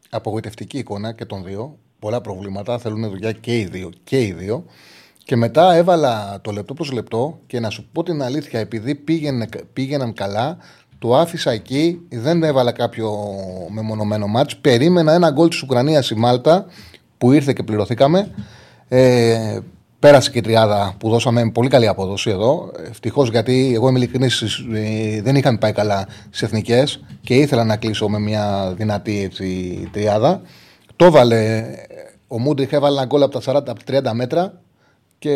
Απογοητευτική 0.09 0.77
εικόνα 0.77 1.13
και 1.13 1.25
των 1.25 1.43
δύο. 1.43 1.77
Πολλά 1.99 2.21
προβλήματα. 2.21 2.77
Θέλουν 2.77 3.09
δουλειά 3.09 3.31
και 3.31 3.57
οι 3.57 3.65
δύο. 3.65 3.89
Και 4.03 4.21
οι 4.21 4.31
δύο. 4.31 4.65
Και 5.23 5.35
μετά 5.35 5.73
έβαλα 5.73 6.41
το 6.41 6.51
λεπτό 6.51 6.73
προς 6.73 6.91
λεπτό 6.91 7.39
και 7.47 7.59
να 7.59 7.69
σου 7.69 7.89
πω 7.91 8.03
την 8.03 8.21
αλήθεια, 8.21 8.59
επειδή 8.59 8.95
πήγαινε, 8.95 9.47
πήγαιναν 9.73 10.13
καλά, 10.13 10.57
το 10.99 11.15
άφησα 11.15 11.51
εκεί, 11.51 12.07
δεν 12.09 12.43
έβαλα 12.43 12.71
κάποιο 12.71 13.11
μεμονωμένο 13.69 14.27
μάτς. 14.27 14.57
Περίμενα 14.57 15.13
ένα 15.13 15.31
γκολ 15.31 15.49
της 15.49 15.61
Ουκρανίας 15.61 16.09
η 16.09 16.15
Μάλτα 16.15 16.65
που 17.19 17.31
ήρθε 17.31 17.53
και 17.53 17.63
πληρωθήκαμε. 17.63 18.31
Ε, 18.87 19.59
πέρασε 19.99 20.31
και 20.31 20.37
η 20.37 20.41
τριάδα 20.41 20.95
που 20.97 21.09
δώσαμε 21.09 21.51
πολύ 21.51 21.69
καλή 21.69 21.87
απόδοση 21.87 22.29
εδώ. 22.29 22.71
Ευτυχώς 22.89 23.29
γιατί 23.29 23.71
εγώ 23.75 23.89
είμαι 23.89 23.97
ειλικρινής, 23.97 24.41
ε, 24.73 25.21
δεν 25.21 25.35
είχαμε 25.35 25.57
πάει 25.57 25.71
καλά 25.71 26.07
στις 26.25 26.41
εθνικές 26.41 27.03
και 27.21 27.35
ήθελα 27.35 27.63
να 27.63 27.77
κλείσω 27.77 28.09
με 28.09 28.19
μια 28.19 28.73
δυνατή 28.77 29.23
έτσι, 29.23 29.89
τριάδα. 29.91 30.41
Το 30.95 31.05
έβαλε. 31.05 31.65
Ο 32.27 32.39
Μούντριχ 32.39 32.71
έβαλε 32.71 32.95
ένα 32.95 33.05
γκολ 33.05 33.23
από 33.23 33.39
τα 33.39 33.51
40 33.51 33.63
από 33.67 33.83
τα 33.83 34.11
30 34.11 34.13
μέτρα 34.13 34.61
και 35.19 35.31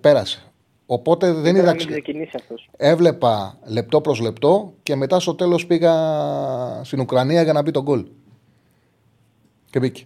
πέρασε. 0.00 0.42
Οπότε 0.86 1.32
δεν 1.32 1.56
είδα. 1.56 1.76
Έβλεπα 2.76 3.58
λεπτό 3.64 4.00
προς 4.00 4.20
λεπτό 4.20 4.74
και 4.82 4.96
μετά 4.96 5.20
στο 5.20 5.34
τέλος 5.34 5.66
πήγα 5.66 5.94
στην 6.84 7.00
Ουκρανία 7.00 7.42
για 7.42 7.52
να 7.52 7.62
μπει 7.62 7.70
τον 7.70 7.82
γκολ. 7.82 8.04
Και 9.70 9.78
μπήκε. 9.78 10.04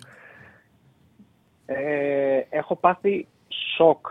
Ε, 1.71 2.41
έχω 2.51 2.77
πάθει 2.77 3.27
σοκ 3.77 4.07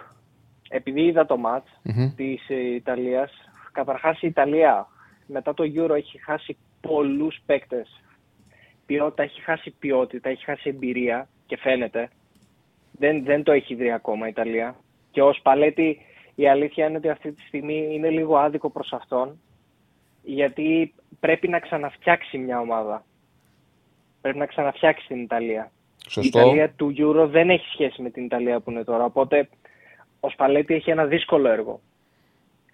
επειδή 0.70 1.02
είδα 1.02 1.26
το 1.26 1.38
μάτς 1.38 1.70
mm-hmm. 1.86 2.14
της 2.16 2.50
Ιταλίας. 2.50 3.32
Καταρχάς 3.72 4.22
η 4.22 4.28
Ιταλία 4.28 4.88
μετά 5.26 5.54
το 5.54 5.64
Euro 5.76 5.96
έχει 5.96 6.18
χάσει 6.18 6.58
πολλούς 6.82 7.40
παίκτες. 7.46 8.04
Ποιότητα, 8.86 9.24
έχει 9.24 9.42
χάσει 9.42 9.76
ποιότητα, 9.80 10.30
έχει 10.30 10.44
χάσει 10.44 10.70
εμπειρία 10.70 11.28
και 11.46 11.58
φαίνεται. 11.58 12.10
Δεν, 12.92 13.24
δεν 13.24 13.44
το 13.44 13.52
έχει 13.52 13.76
δει 13.76 13.92
ακόμα 13.92 14.26
η 14.26 14.30
Ιταλία. 14.30 14.76
Και 15.12 15.22
ως 15.22 15.40
Παλέτη 15.44 15.98
η 16.36 16.48
αλήθεια 16.50 16.88
είναι 16.88 16.98
ότι 16.98 17.10
αυτή 17.10 17.32
τη 17.32 17.42
στιγμή 17.42 17.88
είναι 17.92 18.10
λίγο 18.10 18.38
άδικο 18.38 18.70
προς 18.70 18.94
αυτόν 18.94 19.40
γιατί 20.24 20.94
πρέπει 21.20 21.48
να 21.48 21.60
ξαναφτιάξει 21.60 22.38
μια 22.38 22.60
ομάδα. 22.60 23.06
Πρέπει 24.22 24.38
να 24.38 24.46
ξαναφτιάξει 24.46 25.08
την 25.08 25.22
Ιταλία. 25.22 25.72
Σωστό. 26.08 26.40
Η 26.40 26.42
Ιταλία 26.42 26.70
του 26.76 26.94
Euro 26.98 27.28
δεν 27.30 27.50
έχει 27.50 27.66
σχέση 27.74 28.02
με 28.02 28.10
την 28.10 28.24
Ιταλία 28.26 28.60
που 28.60 28.72
είναι 28.72 28.84
τώρα. 28.84 29.04
Οπότε 29.04 29.50
ο 30.20 30.30
Σπαλέτη 30.30 30.74
έχει 30.74 30.90
ένα 30.90 31.06
δύσκολο 31.06 31.50
έργο. 31.50 31.80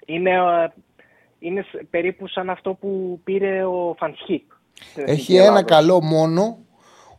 Είναι, 0.05 0.31
ε, 0.31 0.67
είναι 1.39 1.65
περίπου 1.89 2.27
σαν 2.27 2.49
αυτό 2.49 2.73
που 2.73 3.19
πήρε 3.23 3.65
ο 3.65 3.95
Φανσχίπ. 3.97 4.43
Έχει 4.95 5.35
ένα 5.35 5.63
καλό 5.63 6.01
μόνο 6.01 6.57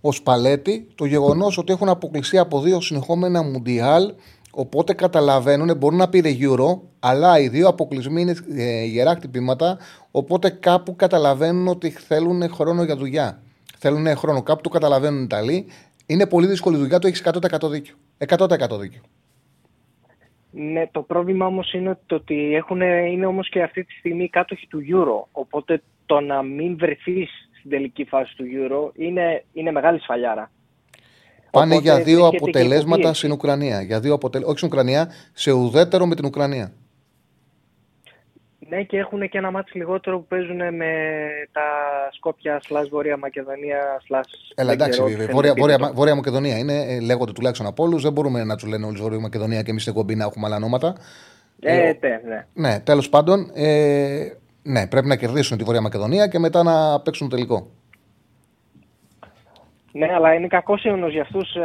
ο 0.00 0.12
Σπαλέτη 0.12 0.88
το 0.94 1.04
γεγονός 1.04 1.58
ότι 1.58 1.72
έχουν 1.72 1.88
αποκλειστεί 1.88 2.38
από 2.38 2.60
δύο 2.60 2.80
συνεχόμενα 2.80 3.42
Μουντιάλ. 3.42 4.12
Οπότε 4.50 4.94
καταλαβαίνουν, 4.94 5.76
μπορούν 5.76 5.98
να 5.98 6.08
πήρε 6.08 6.30
Euro, 6.40 6.80
αλλά 7.00 7.38
οι 7.38 7.48
δύο 7.48 7.68
αποκλεισμοί 7.68 8.20
είναι 8.20 8.34
ε, 8.56 8.84
γερά 8.84 9.14
χτυπήματα. 9.14 9.78
Οπότε 10.10 10.50
κάπου 10.50 10.96
καταλαβαίνουν 10.96 11.68
ότι 11.68 11.90
θέλουν 11.90 12.50
χρόνο 12.50 12.82
για 12.84 12.96
δουλειά. 12.96 13.42
Θέλουν 13.78 14.16
χρόνο. 14.16 14.42
Κάπου 14.42 14.60
το 14.60 14.68
καταλαβαίνουν 14.68 15.20
οι 15.20 15.24
Ιταλοί. 15.24 15.66
Είναι 16.06 16.26
πολύ 16.26 16.47
δύσκολη 16.47 16.76
δουλειά, 16.76 16.98
το 16.98 17.06
έχεις 17.06 17.22
100% 17.24 17.70
δίκιο. 17.70 17.94
100% 18.18 18.78
δίκιο. 18.81 19.01
Ναι, 20.51 20.89
το 20.93 21.02
πρόβλημα 21.02 21.47
όμως 21.47 21.72
είναι 21.72 21.98
ότι 22.10 22.55
έχουν, 22.55 22.81
είναι 22.81 23.26
όμως 23.26 23.48
και 23.48 23.62
αυτή 23.62 23.85
τη 23.85 23.93
στιγμή 23.93 24.28
κάτοχοι 24.28 24.66
του 24.66 24.81
Euro. 24.81 25.28
Οπότε 25.32 25.82
το 26.06 26.20
να 26.20 26.43
μην 26.43 26.76
βρεθείς 26.78 27.31
στην 27.59 27.70
τελική 27.70 28.05
φάση 28.05 28.36
του 28.36 28.44
Euro 28.44 28.90
είναι, 28.94 29.44
είναι 29.52 29.70
μεγάλη 29.70 30.01
σφαλιάρα. 30.01 30.51
Πάνε 31.51 31.74
Οπότε, 31.74 31.90
για 31.90 32.05
δύο 32.05 32.26
αποτελέσματα 32.26 33.14
στην 33.14 33.32
Ουκρανία. 33.32 33.82
Για 33.82 34.01
δύο 34.01 34.14
αποτελ... 34.14 34.43
Όχι 34.44 34.56
στην 34.56 34.68
Ουκρανία, 34.68 35.10
σε 35.32 35.52
ουδέτερο 35.52 36.06
με 36.06 36.14
την 36.14 36.24
Ουκρανία. 36.24 36.72
Ναι, 38.68 38.82
και 38.82 38.98
έχουν 38.98 39.28
και 39.28 39.38
ένα 39.38 39.50
μάτι 39.50 39.78
λιγότερο 39.78 40.18
που 40.18 40.26
παίζουν 40.26 40.56
με 40.56 40.92
τα 41.52 41.62
Σκόπια, 42.12 42.60
σλάς 42.62 42.88
Βόρεια 42.88 43.16
Μακεδονία, 43.16 44.00
σλάς... 44.04 44.26
Έλα, 44.54 44.72
εντάξει, 44.72 45.00
Βόρεια, 45.30 45.54
Βόρεια, 45.56 45.90
Βόρεια, 45.94 46.14
Μακεδονία 46.14 46.58
είναι, 46.58 46.94
ε, 46.94 47.00
λέγονται 47.00 47.32
τουλάχιστον 47.32 47.66
από 47.66 47.82
όλους. 47.82 48.02
Δεν 48.02 48.12
μπορούμε 48.12 48.44
να 48.44 48.56
τους 48.56 48.68
λένε 48.68 48.86
όλους 48.86 49.00
Βόρεια 49.00 49.20
Μακεδονία 49.20 49.62
και 49.62 49.70
εμείς 49.70 49.82
στην 49.82 49.94
κομπή 49.94 50.14
να 50.14 50.24
έχουμε 50.24 50.46
άλλα 50.46 50.56
ονόματα. 50.56 50.94
Ε, 51.60 51.88
ε, 51.88 52.20
ναι. 52.26 52.46
Ναι, 52.52 52.80
τέλος 52.80 53.08
πάντων, 53.08 53.50
ε, 53.54 54.32
ναι, 54.62 54.86
πρέπει 54.86 55.06
να 55.06 55.16
κερδίσουν 55.16 55.58
τη 55.58 55.64
Βόρεια 55.64 55.80
Μακεδονία 55.80 56.26
και 56.26 56.38
μετά 56.38 56.62
να 56.62 57.00
παίξουν 57.00 57.28
τελικό. 57.28 57.70
Ναι, 59.92 60.06
αλλά 60.14 60.34
είναι 60.34 60.46
κακός 60.46 60.84
αιώνο 60.84 61.08
για 61.08 61.22
αυτούς. 61.22 61.56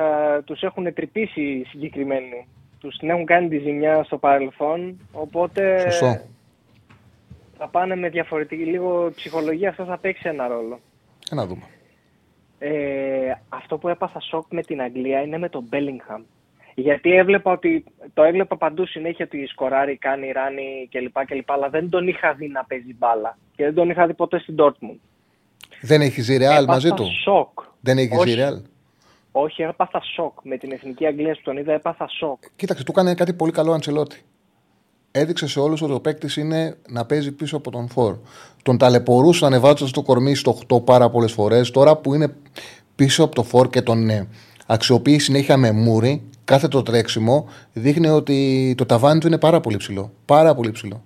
Τους 0.45 0.61
έχουν 0.61 0.93
τρυπήσει 0.93 1.41
οι 1.41 1.65
συγκεκριμένοι. 1.69 2.47
Τους 2.80 2.97
την 2.97 3.09
έχουν 3.09 3.26
κάνει 3.26 3.47
τη 3.47 3.57
ζημιά 3.57 4.03
στο 4.03 4.17
παρελθόν. 4.17 4.99
Οπότε. 5.11 5.80
Σωστό 5.80 6.21
θα 7.60 7.68
πάνε 7.68 7.95
με 7.95 8.10
διαφορετική 8.10 8.64
λίγο 8.64 9.11
ψυχολογία, 9.15 9.69
αυτός 9.69 9.88
θα 9.88 9.98
παίξει 9.98 10.27
ένα 10.27 10.48
ρόλο. 10.48 10.80
Ε, 11.31 11.36
να 11.36 11.45
δούμε. 11.45 11.64
Ε, 12.60 13.31
αυτό 13.49 13.77
που 13.77 13.88
έπαθα 13.88 14.19
σοκ 14.19 14.45
με 14.49 14.61
την 14.61 14.81
Αγγλία 14.81 15.22
είναι 15.22 15.38
με 15.38 15.49
τον 15.49 15.69
Bellingham. 15.72 16.22
Γιατί 16.76 17.11
έβλεπα 17.11 17.52
ότι 17.52 17.84
το 18.14 18.23
έβλεπα 18.23 18.57
παντού 18.57 18.86
συνέχεια 18.86 19.26
ότι 19.26 19.48
σκοράρει, 19.48 19.98
κάνει, 19.98 20.31
ράνει 20.31 20.90
κλπ, 20.91 21.26
κλπ. 21.26 21.52
Αλλά 21.52 21.69
δεν 21.69 21.90
τον 21.90 22.07
είχα 22.07 22.34
δει 22.34 22.48
να 22.48 22.64
παίζει 22.64 22.95
μπάλα. 22.98 23.38
Και 23.56 23.64
δεν 23.64 23.73
τον 23.73 23.90
είχα 23.90 24.07
δει 24.07 24.14
ποτέ 24.14 24.40
στην 24.40 24.56
Dortmund. 24.60 24.99
Δεν 25.81 26.02
έχεις 26.02 26.26
ζει 26.26 26.38
ρεάλ 26.38 26.65
μαζί 26.65 26.90
του; 26.90 27.06
Σοκ. 27.23 27.60
Δεν 27.80 27.98
έχεις 27.98 28.22
ζει 28.22 28.34
ρεάλ. 28.34 28.61
Όχι, 29.31 29.61
έπαθα 29.61 30.02
σοκ. 30.15 30.40
Με 30.44 30.57
την 30.57 30.72
εθνική 30.72 31.06
Αγγλία 31.06 31.34
που 31.34 31.41
τον 31.44 31.57
είδα, 31.57 31.73
έπαθα 31.73 32.07
σοκ. 32.07 32.44
Κοίταξε, 32.56 32.84
του 32.84 32.91
έκανε 32.91 33.15
κάτι 33.15 33.34
πολύ 33.34 33.52
καλό 33.52 33.72
Αντσελότη. 33.72 34.23
Έδειξε 35.11 35.48
σε 35.48 35.60
όλους 35.60 35.81
ότι 35.81 35.94
ο 35.94 35.99
παίκτης 35.99 36.38
είναι 36.38 36.77
να 36.90 37.06
παίζει 37.06 37.31
πίσω 37.31 37.57
από 37.57 37.72
τον 37.72 37.90
Φορ. 37.90 38.18
Τον 38.64 38.77
ταλαιπωρούσε 38.77 39.45
ανεβάζοντα 39.45 39.91
το 39.91 40.02
κορμί 40.02 40.36
στο 40.36 40.57
8 40.68 40.84
πάρα 40.84 41.10
πολλές 41.10 41.31
φορές. 41.31 41.72
Τώρα 41.72 41.95
που 41.95 42.14
είναι 42.14 42.34
πίσω 42.95 43.23
από 43.23 43.36
το 43.36 43.44
Φορ 43.44 43.69
και 43.69 43.81
τον 43.81 44.10
ε, 44.10 44.27
αξιοποιεί 44.65 45.19
συνέχεια 45.19 45.57
με 45.57 45.72
μούρι, 45.72 46.23
κάθε 46.44 46.68
το 46.68 46.84
τρέξιμο 46.84 47.48
δείχνει 47.73 48.07
ότι 48.07 48.73
το 48.77 48.86
ταβάνι 48.86 49.19
του 49.19 49.27
είναι 49.27 49.38
πάρα 49.38 49.60
πολύ 49.60 49.77
ψηλό. 49.77 50.11
Πάρα 50.26 50.56
πολύ 50.56 50.72
ψηλό. 50.72 51.03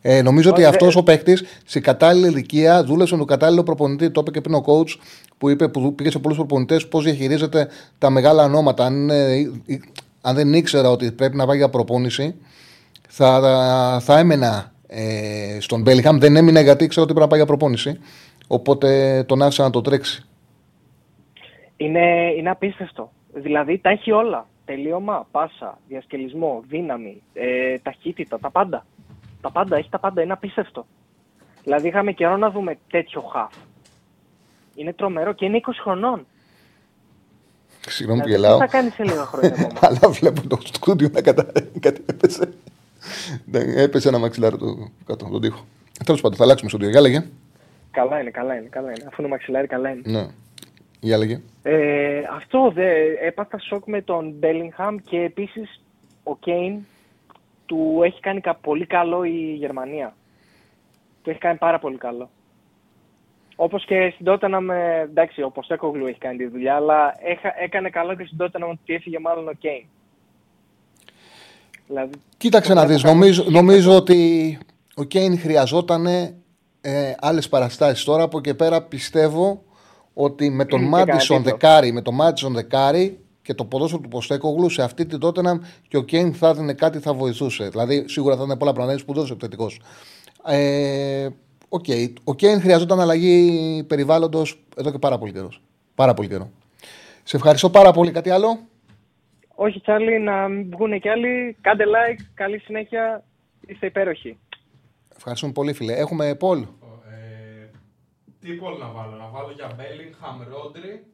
Ε, 0.00 0.22
νομίζω 0.22 0.50
ότι 0.50 0.64
αυτός 0.64 0.96
ο 0.96 1.02
παίκτης 1.02 1.44
σε 1.66 1.80
κατάλληλη 1.80 2.26
ηλικία 2.26 2.84
δούλεψε 2.84 3.12
με 3.12 3.18
τον 3.18 3.28
κατάλληλο 3.28 3.62
προπονητή. 3.62 4.10
Το 4.10 4.20
είπε 4.20 4.30
και 4.30 4.40
πριν 4.40 4.54
ο 4.54 4.64
coach 4.66 4.96
που, 5.38 5.48
είπε, 5.48 5.68
που 5.68 5.94
πήγε 5.94 6.10
σε 6.10 6.18
πολλούς 6.18 6.36
προπονητές 6.38 6.88
πώς 6.88 7.04
διαχειρίζεται 7.04 7.68
τα 7.98 8.10
μεγάλα 8.10 8.44
ονόματα. 8.44 8.84
Αν, 8.84 9.10
αν 10.20 10.34
δεν 10.34 10.52
ήξερα 10.52 10.90
ότι 10.90 11.12
πρέπει 11.12 11.36
να 11.36 11.46
πάει 11.46 11.56
για 11.56 11.68
προπόνηση, 11.68 12.34
θα, 13.08 14.00
θα 14.00 14.18
έμενα 14.18 14.72
ε, 14.86 15.56
στον 15.60 15.80
Μπέλιχαμ. 15.80 16.18
Δεν 16.18 16.36
έμεινα 16.36 16.60
γιατί 16.60 16.84
ήξερα 16.84 17.04
ότι 17.04 17.14
πρέπει 17.14 17.30
να 17.30 17.36
πάει 17.36 17.38
για 17.38 17.56
προπόνηση. 17.56 18.00
Οπότε 18.46 19.22
τον 19.28 19.42
άφησα 19.42 19.62
να 19.62 19.70
το 19.70 19.80
τρέξει. 19.80 20.24
Είναι, 21.76 22.32
είναι 22.36 22.50
απίστευτο. 22.50 23.12
Δηλαδή 23.32 23.78
τα 23.78 23.90
έχει 23.90 24.12
όλα. 24.12 24.46
Τελείωμα, 24.64 25.26
πάσα, 25.30 25.78
διασκελισμό, 25.88 26.62
δύναμη, 26.68 27.22
ε, 27.34 27.78
ταχύτητα, 27.78 28.38
τα 28.38 28.50
πάντα. 28.50 28.86
Τα 29.40 29.50
πάντα, 29.50 29.76
έχει 29.76 29.88
τα 29.88 29.98
πάντα. 29.98 30.22
Είναι 30.22 30.32
απίστευτο. 30.32 30.86
Δηλαδή 31.62 31.88
είχαμε 31.88 32.12
καιρό 32.12 32.36
να 32.36 32.50
δούμε 32.50 32.78
τέτοιο 32.90 33.20
χαφ. 33.20 33.54
Είναι 34.74 34.92
τρομερό 34.92 35.32
και 35.32 35.44
είναι 35.44 35.60
20 35.66 35.70
χρονών. 35.82 36.26
Συγγνώμη 37.86 38.20
που 38.20 38.26
Δηλαδή, 38.26 38.42
γελάω. 38.42 38.58
Τι 38.58 38.64
θα 38.64 38.76
κάνεις 38.76 38.94
σε 38.94 39.04
λίγα 39.04 39.24
χρόνια 39.24 39.52
ακόμα; 39.52 39.78
Αλλά 39.86 40.08
βλέπω 40.08 40.48
το 40.48 40.58
στούντιο 40.64 41.08
να 41.12 41.20
κατα... 41.20 41.46
κάτι 43.52 43.64
έπεσε. 43.64 43.76
Ναι, 43.76 43.82
έπεσε 43.82 44.08
ένα 44.08 44.18
μαξιλάρι 44.18 44.56
του 44.56 44.92
κάτω, 45.06 45.28
τον 45.30 45.40
τοίχο. 45.40 45.64
Τέλος 46.04 46.20
πάντων, 46.20 46.36
θα 46.38 46.44
αλλάξουμε 46.44 46.70
στούντιο. 46.70 46.88
Για 46.88 47.00
λέγε. 47.00 47.24
καλά 47.90 48.20
είναι, 48.20 48.30
καλά 48.30 48.54
είναι, 48.54 48.68
καλά 48.70 48.88
είναι. 48.90 49.04
Αφού 49.08 49.22
είναι 49.22 49.30
μαξιλάρι, 49.30 49.66
καλά 49.66 49.90
είναι. 49.90 50.02
Ναι. 50.04 50.26
Για 51.00 51.18
λέγε. 51.18 51.40
Ε, 51.62 52.22
αυτό 52.36 52.70
δε, 52.74 52.90
έπαθα 53.26 53.58
σοκ 53.58 53.86
με 53.86 54.02
τον 54.02 54.34
Bellingham 54.42 54.96
και 55.04 55.18
επίσης 55.20 55.80
ο 56.22 56.36
Κέιν 56.36 56.78
του 57.66 58.00
έχει 58.04 58.20
κάνει 58.20 58.40
κα- 58.40 58.54
πολύ 58.54 58.86
καλό 58.86 59.24
η 59.24 59.54
Γερμανία. 59.58 60.14
Του 61.22 61.30
έχει 61.30 61.38
κάνει 61.38 61.58
πάρα 61.58 61.78
πολύ 61.78 61.96
καλό. 61.96 62.30
Όπως 63.56 63.84
και 63.84 64.10
στην 64.14 64.26
Tottenham, 64.28 64.68
ε, 64.70 65.00
εντάξει, 65.00 65.42
ο 65.42 65.50
Ποστέκογλου 65.50 66.06
έχει 66.06 66.18
κάνει 66.18 66.36
τη 66.36 66.46
δουλειά, 66.46 66.74
αλλά 66.74 67.14
έχα- 67.22 67.62
έκανε 67.62 67.90
καλό 67.90 68.14
και 68.16 68.24
στην 68.24 68.38
Tottenham 68.40 68.68
ότι 68.70 68.94
έφυγε 68.94 69.18
μάλλον 69.18 69.48
ο 69.48 69.52
Κέιν. 69.52 69.84
Δηλαδή, 71.86 72.14
Κοίταξε 72.36 72.74
να 72.74 72.86
δεις, 72.86 73.02
νομίζω, 73.02 73.44
νομίζω 73.48 73.96
ότι 73.96 74.58
ο 74.94 75.04
Κέιν 75.04 75.38
χρειαζόταν 75.38 76.06
ε, 76.06 77.14
άλλες 77.20 77.48
παραστάσεις. 77.48 78.04
Τώρα 78.04 78.22
από 78.22 78.38
εκεί 78.38 78.54
πέρα 78.54 78.82
πιστεύω 78.82 79.62
ότι 80.14 80.50
με 80.50 80.64
τον 80.64 80.80
Και 80.80 80.86
Μάντισον 80.86 81.36
κανένα 81.36 81.50
δεκάρι, 81.50 81.92
με 81.92 82.02
τον 82.02 82.14
Μάντισον 82.14 82.52
δεκάρι 82.52 83.18
και 83.42 83.54
το 83.54 83.64
ποδόσφαιρο 83.64 84.02
του 84.02 84.08
Ποστέκογλου 84.08 84.68
σε 84.68 84.82
αυτή 84.82 85.06
την 85.06 85.18
τότε 85.18 85.60
και 85.88 85.96
ο 85.96 86.02
Κέιν 86.02 86.34
θα 86.34 86.48
έδινε 86.48 86.72
κάτι 86.72 86.98
θα 86.98 87.14
βοηθούσε. 87.14 87.68
Δηλαδή 87.68 88.04
σίγουρα 88.08 88.36
θα 88.36 88.42
ήταν 88.44 88.58
πολλά 88.58 88.72
πράγματα, 88.72 88.92
είναι 88.92 89.00
σπουδαίος 89.00 89.30
επιθετικός. 89.30 89.80
Ε, 90.46 91.28
οκ. 91.68 91.84
Ο 92.24 92.34
Κέιν 92.34 92.60
χρειαζόταν 92.60 93.00
αλλαγή 93.00 93.84
περιβάλλοντος 93.86 94.64
εδώ 94.76 94.90
και 94.90 94.98
πάρα 94.98 95.18
πολύ 95.18 95.32
καιρό. 95.32 95.48
Πάρα 95.94 96.14
πολύ 96.14 96.28
καιρό. 96.28 96.50
Σε 97.22 97.36
ευχαριστώ 97.36 97.70
πάρα 97.70 97.92
πολύ. 97.92 98.10
Κάτι 98.10 98.30
άλλο; 98.30 98.58
Όχι 99.54 99.80
Τσάρλι, 99.80 100.18
να 100.20 100.48
βγουν 100.48 101.00
και 101.00 101.10
άλλοι. 101.10 101.56
Κάντε 101.60 101.84
like, 101.84 102.20
καλή 102.34 102.58
συνέχεια, 102.58 103.24
είστε 103.66 103.86
υπέροχοι. 103.86 104.38
Ευχαριστούμε 105.16 105.52
πολύ, 105.52 105.72
φίλε. 105.72 105.92
Έχουμε 105.92 106.34
poll. 106.34 106.58
Ε, 106.62 106.66
τι 108.40 108.52
poll 108.52 108.78
να 108.78 108.88
βάλω, 108.88 109.16
να 109.16 109.28
βάλω 109.28 109.50
για 109.52 109.70
Bellingham, 109.76 110.46
Ρόντρι, 110.48 111.04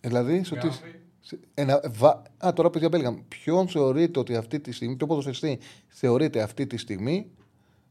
Δηλαδή, 0.00 0.44
στο 0.44 0.54
τι. 0.56 0.66
Γκάβι. 0.66 1.00
σε- 1.20 1.38
Ένα, 1.54 1.80
βα... 1.98 2.22
Α, 2.46 2.52
τώρα 2.52 2.70
παιδιά 2.70 2.88
Μπέλγαμ. 2.88 3.18
Ποιον 3.28 3.68
θεωρείτε 3.68 4.18
ότι 4.18 4.36
αυτή 4.36 4.60
τη 4.60 4.72
στιγμή, 4.72 4.96
ποιο 4.96 5.06
ποδοσφαιριστή 5.06 5.58
θεωρείτε 5.88 6.42
αυτή 6.42 6.66
τη 6.66 6.76
στιγμή 6.76 7.30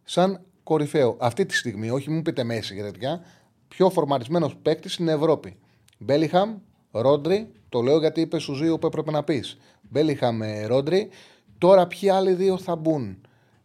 σαν 0.03 0.41
κορυφαίο; 0.63 1.17
Αυτή 1.19 1.45
τη 1.45 1.55
στιγμή, 1.55 1.89
όχι 1.89 2.09
μου 2.09 2.21
πείτε 2.21 2.43
μέση 2.43 2.75
και 2.75 2.81
τέτοια. 2.81 3.25
Πιο 3.67 3.89
φορματισμένο 3.89 4.51
παίκτης 4.61 4.93
στην 4.93 5.07
Ευρώπη. 5.07 5.57
Μπέλιχαμ, 5.97 6.57
Ρόντρι, 6.91 7.51
το 7.69 7.81
λέω 7.81 7.99
γιατί 7.99 8.21
είπες 8.21 8.43
σου 8.43 8.55
δύο 8.55 8.79
που 8.79 8.87
έπρεπε 8.87 9.11
να 9.11 9.23
πεις. 9.23 9.57
Μπέλιχαμ, 9.93 10.41
ε, 10.41 10.65
Ρόντρι. 10.65 11.09
Τώρα 11.57 11.87
ποιοι 11.87 12.09
άλλοι 12.09 12.33
δύο 12.33 12.57
θα 12.57 12.75
μπουν; 12.75 13.17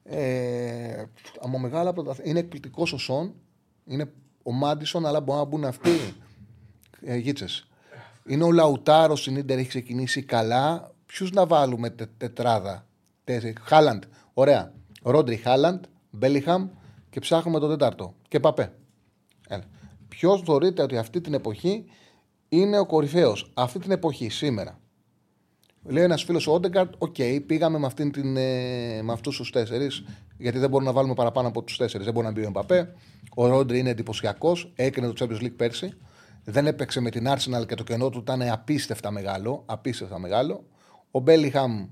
Ε, 0.03 1.03
από 1.41 1.59
μεγάλα 1.59 1.93
πρωταθ- 1.93 2.27
Είναι 2.27 2.39
εκπληκτικός 2.39 2.93
ο 2.93 2.99
Σον. 2.99 3.35
Είναι 3.85 4.13
ο 4.43 4.53
Μάντισον, 4.53 5.07
αλλά 5.07 5.21
μπορεί 5.21 5.39
να 5.39 5.45
μπουν 5.45 5.65
αυτοί. 5.65 5.91
Ε, 7.01 7.17
γίτσες. 7.17 7.67
Είναι 8.27 8.45
ο 8.45 8.53
Λαουτάρο 8.53 9.21
στην 9.21 9.45
Ίντερ 9.45 9.59
έχει 9.59 9.69
ξεκινήσει 9.69 10.23
καλά. 10.23 10.91
Ποιους 11.07 11.31
να 11.31 11.47
βάλουμε 11.47 11.91
τε, 11.91 12.07
τετράδα; 12.17 12.87
Τέσσερι. 13.25 13.55
Χάλαντ. 13.61 14.03
Ωραία. 14.35 14.73
Ρόντρι 15.03 15.37
Χάλαντ, 15.37 15.85
Μπέλιγχαμ 16.11 16.69
και 17.11 17.21
ψάχνουμε 17.21 17.59
το 17.59 17.69
τέταρτο. 17.69 18.15
Κι 18.29 18.41
Εμπαπέ. 18.41 18.73
Ποιος 20.09 20.43
θεωρείτε 20.47 20.83
ότι 20.83 20.97
αυτή 20.97 21.21
την 21.21 21.35
εποχή 21.35 21.85
είναι 22.49 22.79
ο 22.79 22.87
κορυφαίος; 22.87 23.51
Αυτή 23.55 23.79
την 23.79 23.91
εποχή 23.91 24.29
σήμερα. 24.29 24.79
Λέει 25.91 26.05
ένας 26.05 26.25
φίλος 26.25 26.47
ο 26.47 26.53
Όντεγκαρτ, 26.53 26.95
οκ, 26.99 27.17
πήγαμε 27.47 27.79
με, 27.79 27.87
αυτήν 27.87 28.13
την, 28.13 28.37
ε, 28.37 29.03
με 29.03 29.13
αυτούς 29.13 29.37
τους 29.37 29.51
τέσσερις, 29.51 30.05
γιατί 30.39 30.59
δεν 30.59 30.71
μπορούμε 30.71 30.91
να 30.91 30.97
βάλουμε 30.97 31.15
παραπάνω 31.15 31.49
από 31.49 31.63
τους 31.63 31.77
τέσσερις. 31.77 32.05
Δεν 32.05 32.15
μπορεί 32.15 32.27
να 32.27 32.33
μπει 32.33 32.45
ο 32.45 32.51
Μπαπέ. 32.51 32.95
Ο 33.35 33.47
Ρόντρι 33.47 33.79
είναι 33.79 33.91
εντυπωσιακός, 33.91 34.73
έκανε 34.75 35.13
το 35.13 35.15
Champions 35.19 35.43
League 35.43 35.57
πέρσι. 35.57 35.93
Δεν 36.45 36.67
έπαιξε 36.67 37.01
με 37.01 37.11
την 37.11 37.27
Arsenal 37.29 37.67
και 37.67 37.75
το 37.75 37.85
κενό 37.85 38.11
του 38.11 38.19
ήταν 38.19 38.43
απίστευτα 38.43 39.11
μεγάλο. 39.11 39.63
Απίστευτα 39.67 40.19
μεγάλο. 40.19 40.65
Ο 41.11 41.21
Μπέλιχαμ 41.21 41.89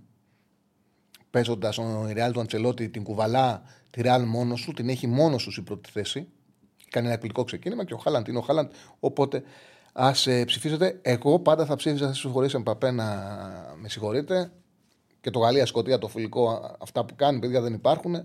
παίζοντας 1.31 1.77
τον 1.77 2.11
Ρεάλ 2.13 2.33
του 2.33 2.41
Αντσελότη 2.41 2.89
την 2.89 3.03
κουβαλά 3.03 3.63
τη 3.91 4.03
Ρεάλ 4.03 4.25
μόνος 4.25 4.63
του, 4.63 4.73
την 4.73 4.89
έχει 4.89 5.07
μόνος 5.07 5.45
τους 5.45 5.57
η 5.57 5.63
πρώτη 5.63 5.91
θέση. 5.91 6.29
Κάνει 6.91 7.07
ένα 7.07 7.15
εκπληκτικό 7.15 7.45
ξεκίνημα 7.45 7.85
και 7.85 7.95
ο 7.95 7.97
Χάλαντ 7.97 8.29
είναι 8.29 8.39
ο 8.39 8.41
Χάλαντ. 8.41 8.71
Οπότε 9.01 9.43
ας 9.99 10.27
ε, 10.27 10.45
ψηφίσετε. 10.45 10.99
Εγώ 11.03 11.39
πάντα 11.39 11.65
θα 11.65 11.77
ψήφιζα 11.77 12.15
στι 12.15 12.29
χωρί 12.29 12.49
Εμπαπέ 12.55 12.91
να 12.91 13.05
με 13.81 13.89
συγχωρείτε. 13.89 14.53
Και 15.21 15.31
το 15.31 15.39
Γαλλία-Σκοτία, 15.39 15.99
το 15.99 16.09
φιλικό, 16.09 16.51
α- 16.51 16.77
αυτά 16.81 17.05
που 17.05 17.15
κάνει, 17.15 17.39
παιδιά 17.39 17.61
δεν 17.61 17.73
υπάρχουν. 17.73 18.25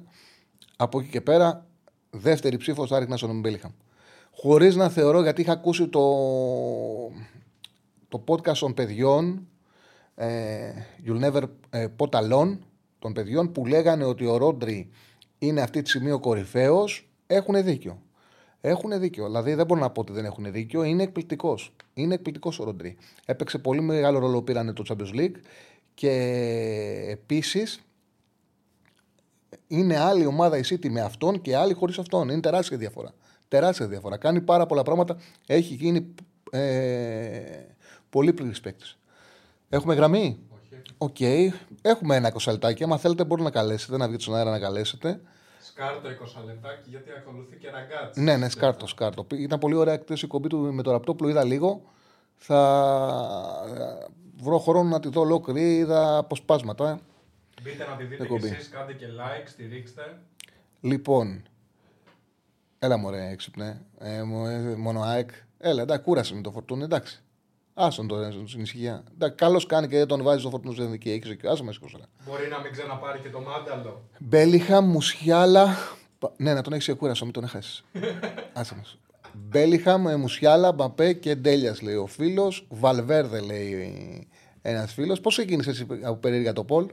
Από 0.76 1.00
εκεί 1.00 1.10
και 1.10 1.22
πέρα, 1.22 1.68
δεύτερη 2.10 2.58
ψήφος 2.58 2.90
θα 2.90 3.00
ρίχνα 3.00 3.18
στον 3.18 3.40
Μπέλιχαμ. 3.40 3.72
Χωρίς 4.32 4.76
να 4.76 4.90
θεωρώ, 4.90 5.22
γιατί 5.22 5.42
είχα 5.42 5.52
ακούσει 5.52 5.88
το, 5.88 6.02
το 8.08 8.24
podcast 8.28 8.58
των 8.58 8.74
παιδιών 8.74 9.48
ε, 10.16 10.72
You'll 11.06 11.24
Never 11.24 11.44
ε, 11.70 11.88
Put 11.98 12.10
Alone 12.10 12.58
των 13.00 13.14
παιδιών 13.14 13.52
που 13.52 13.66
λέγανε 13.66 14.04
ότι 14.04 14.26
ο 14.26 14.38
Ρόντρι 14.38 14.90
είναι 15.38 15.62
αυτή 15.62 15.82
τη 15.82 15.90
στιγμή 15.90 16.12
ο 16.12 16.20
κορυφαίος, 16.20 17.10
έχουν 17.28 17.64
δίκιο. 17.64 18.02
Έχουν 18.62 19.00
δίκιο. 19.00 19.26
Δηλαδή 19.26 19.54
δεν 19.54 19.66
μπορώ 19.66 19.80
να 19.80 19.90
πω 19.90 20.02
ότι 20.02 20.12
δεν 20.12 20.26
έχουν 20.26 20.52
δίκιο. 20.52 20.84
Είναι 20.84 21.04
εκπληκτικός. 21.04 21.76
Είναι 21.94 22.14
εκπληκτικός 22.14 22.60
ο 22.60 22.64
Ρόντρι. 22.64 22.98
Έπαιξε 23.26 23.58
πολύ 23.58 23.82
μεγάλο 23.82 24.20
ρόλο 24.20 24.42
πήρανε 24.42 24.74
το 24.74 24.84
Champions 24.90 25.20
League 25.20 25.36
και 25.94 26.12
επίσης 27.10 27.82
είναι 29.68 29.98
άλλη 29.98 30.26
ομάδα 30.26 30.58
η 30.58 30.62
City 30.66 30.90
με 30.90 31.02
αυτόν 31.02 31.42
και 31.42 31.56
άλλη 31.56 31.74
χωρίς 31.74 32.00
αυτόν. 32.00 32.30
Είναι 32.30 32.40
τεράστια 32.42 32.78
διαφορά. 32.78 33.14
Τεράστια 33.48 33.88
διαφορά. 33.88 34.18
Κάνει 34.18 34.42
πάρα 34.42 34.66
πολλά 34.66 34.84
πράγματα. 34.84 35.18
Έχει 35.48 35.74
γίνει 35.74 36.16
ε, 36.52 37.42
πολύ 38.10 38.34
πλήρης 38.34 38.62
παίκτης. 38.62 38.98
Έχουμε 39.70 39.94
γραμμή; 39.94 40.40
Οκ. 40.98 41.20
Έχουμε 41.82 42.16
ένα 42.16 42.34
20 42.34 42.52
λεπτάκι. 42.52 42.84
Αν 42.84 43.00
θέλετε, 43.00 43.24
μπορείτε 43.24 43.48
να 43.48 43.54
καλέσετε, 43.54 43.98
να 43.98 44.08
βγείτε 44.08 44.22
στον 44.22 44.36
αέρα 44.36 44.52
να 44.52 44.60
καλέσετε. 44.60 45.22
Σκάρτο 45.82 46.42
20 46.42 46.46
λεπτάκι 46.46 46.90
γιατί 46.90 47.10
ακολουθεί 47.18 47.56
και 47.58 47.70
ραγκάτσι. 47.70 48.22
Ναι, 48.22 48.38
ναι, 48.38 48.50
σκάρτο, 48.50 48.88
σκάρτο. 48.88 49.26
Ήταν 49.32 49.60
πολύ 49.60 49.76
ωραία 49.76 49.98
χτε 49.98 50.14
η 50.22 50.28
κομπή 50.28 50.48
του 50.48 50.74
με 50.74 50.82
το 50.82 50.92
ραπτό 50.92 51.16
που 51.16 51.28
είδα 51.28 51.44
λίγο. 51.44 51.82
Θα 52.36 52.60
βρω 54.42 54.60
χρόνο 54.60 54.90
να 54.90 55.00
τη 55.00 55.10
δω 55.10 55.22
ολόκληρη. 55.22 55.76
Είδα 55.78 56.18
αποσπάσματα. 56.18 56.90
ε. 56.90 57.00
Μπείτε 57.64 57.86
να 57.90 57.96
τη 57.96 58.04
δείτε 58.04 58.24
Εκπομπή. 58.24 58.42
κι 58.48 58.54
εσείς, 58.56 58.70
κάντε 58.70 58.94
και 58.94 59.06
like, 59.06 59.44
στηρίξτε. 59.48 60.18
Λοιπόν. 60.82 61.44
Έλα 62.80 62.98
μωρέ, 62.98 63.28
έξυπνε. 63.30 63.82
Ε, 64.00 64.22
μο- 64.24 64.48
ε, 64.48 64.76
μόνο 64.78 65.02
ΑΕΚ. 65.02 65.30
Έλα, 65.58 65.82
εντάξει, 65.82 66.04
κούρασε 66.04 66.36
με 66.36 66.42
το 66.42 66.52
φορτούνι, 66.52 66.84
εντάξει. 66.84 67.22
Άσον 67.74 68.08
το 68.08 68.16
ε, 68.18 68.32
στην 68.46 68.62
ησυχία. 68.62 69.04
Καλώ 69.36 69.64
κάνει 69.68 69.88
και 69.88 69.98
δεν 69.98 70.08
τον 70.08 70.24
βάζει 70.24 70.44
το 70.44 70.50
φορτούνι 70.50 70.74
στην 70.76 70.92
δική. 70.92 71.10
Έχει 71.10 71.36
και 71.38 71.48
άσε 71.48 71.64
με 71.64 71.72
σηκώσω. 71.74 71.98
Μπορεί 72.28 72.48
να 72.50 72.60
μην 72.60 72.72
ξαναπάρει 72.72 73.20
και 73.20 73.30
το 73.30 73.40
μάνταλο. 73.40 74.02
Μπέλιχα, 74.20 74.82
Μουσιάλα. 74.82 75.76
Πα- 76.20 76.32
Ναι, 76.38 76.54
να 76.54 76.62
τον 76.62 76.74
έχεις 76.74 76.86
ξεκούρασο, 76.86 77.24
μην 77.24 77.34
τον 77.34 77.44
έχασει. 77.44 77.84
Άσε 78.54 78.76
μας. 78.76 78.98
Μπέλιχαμ, 79.34 80.08
ε, 80.08 80.16
Μουσιάλα, 80.16 80.72
Μπαπέ 80.72 81.14
και 81.14 81.36
Ντέλιας 81.36 81.82
λέει 81.82 81.96
ο 81.96 82.06
φίλος. 82.06 82.66
Βαλβέρδε 82.70 83.40
λέει 83.40 84.28
ένας 84.62 84.94
φίλος. 84.94 85.22
Πώς 85.22 85.36
ξεκίνησες 85.36 85.74
εσύ 85.74 85.88
από 86.04 86.16
περίεργα 86.16 86.54
το 86.54 86.64
Πολ; 86.64 86.86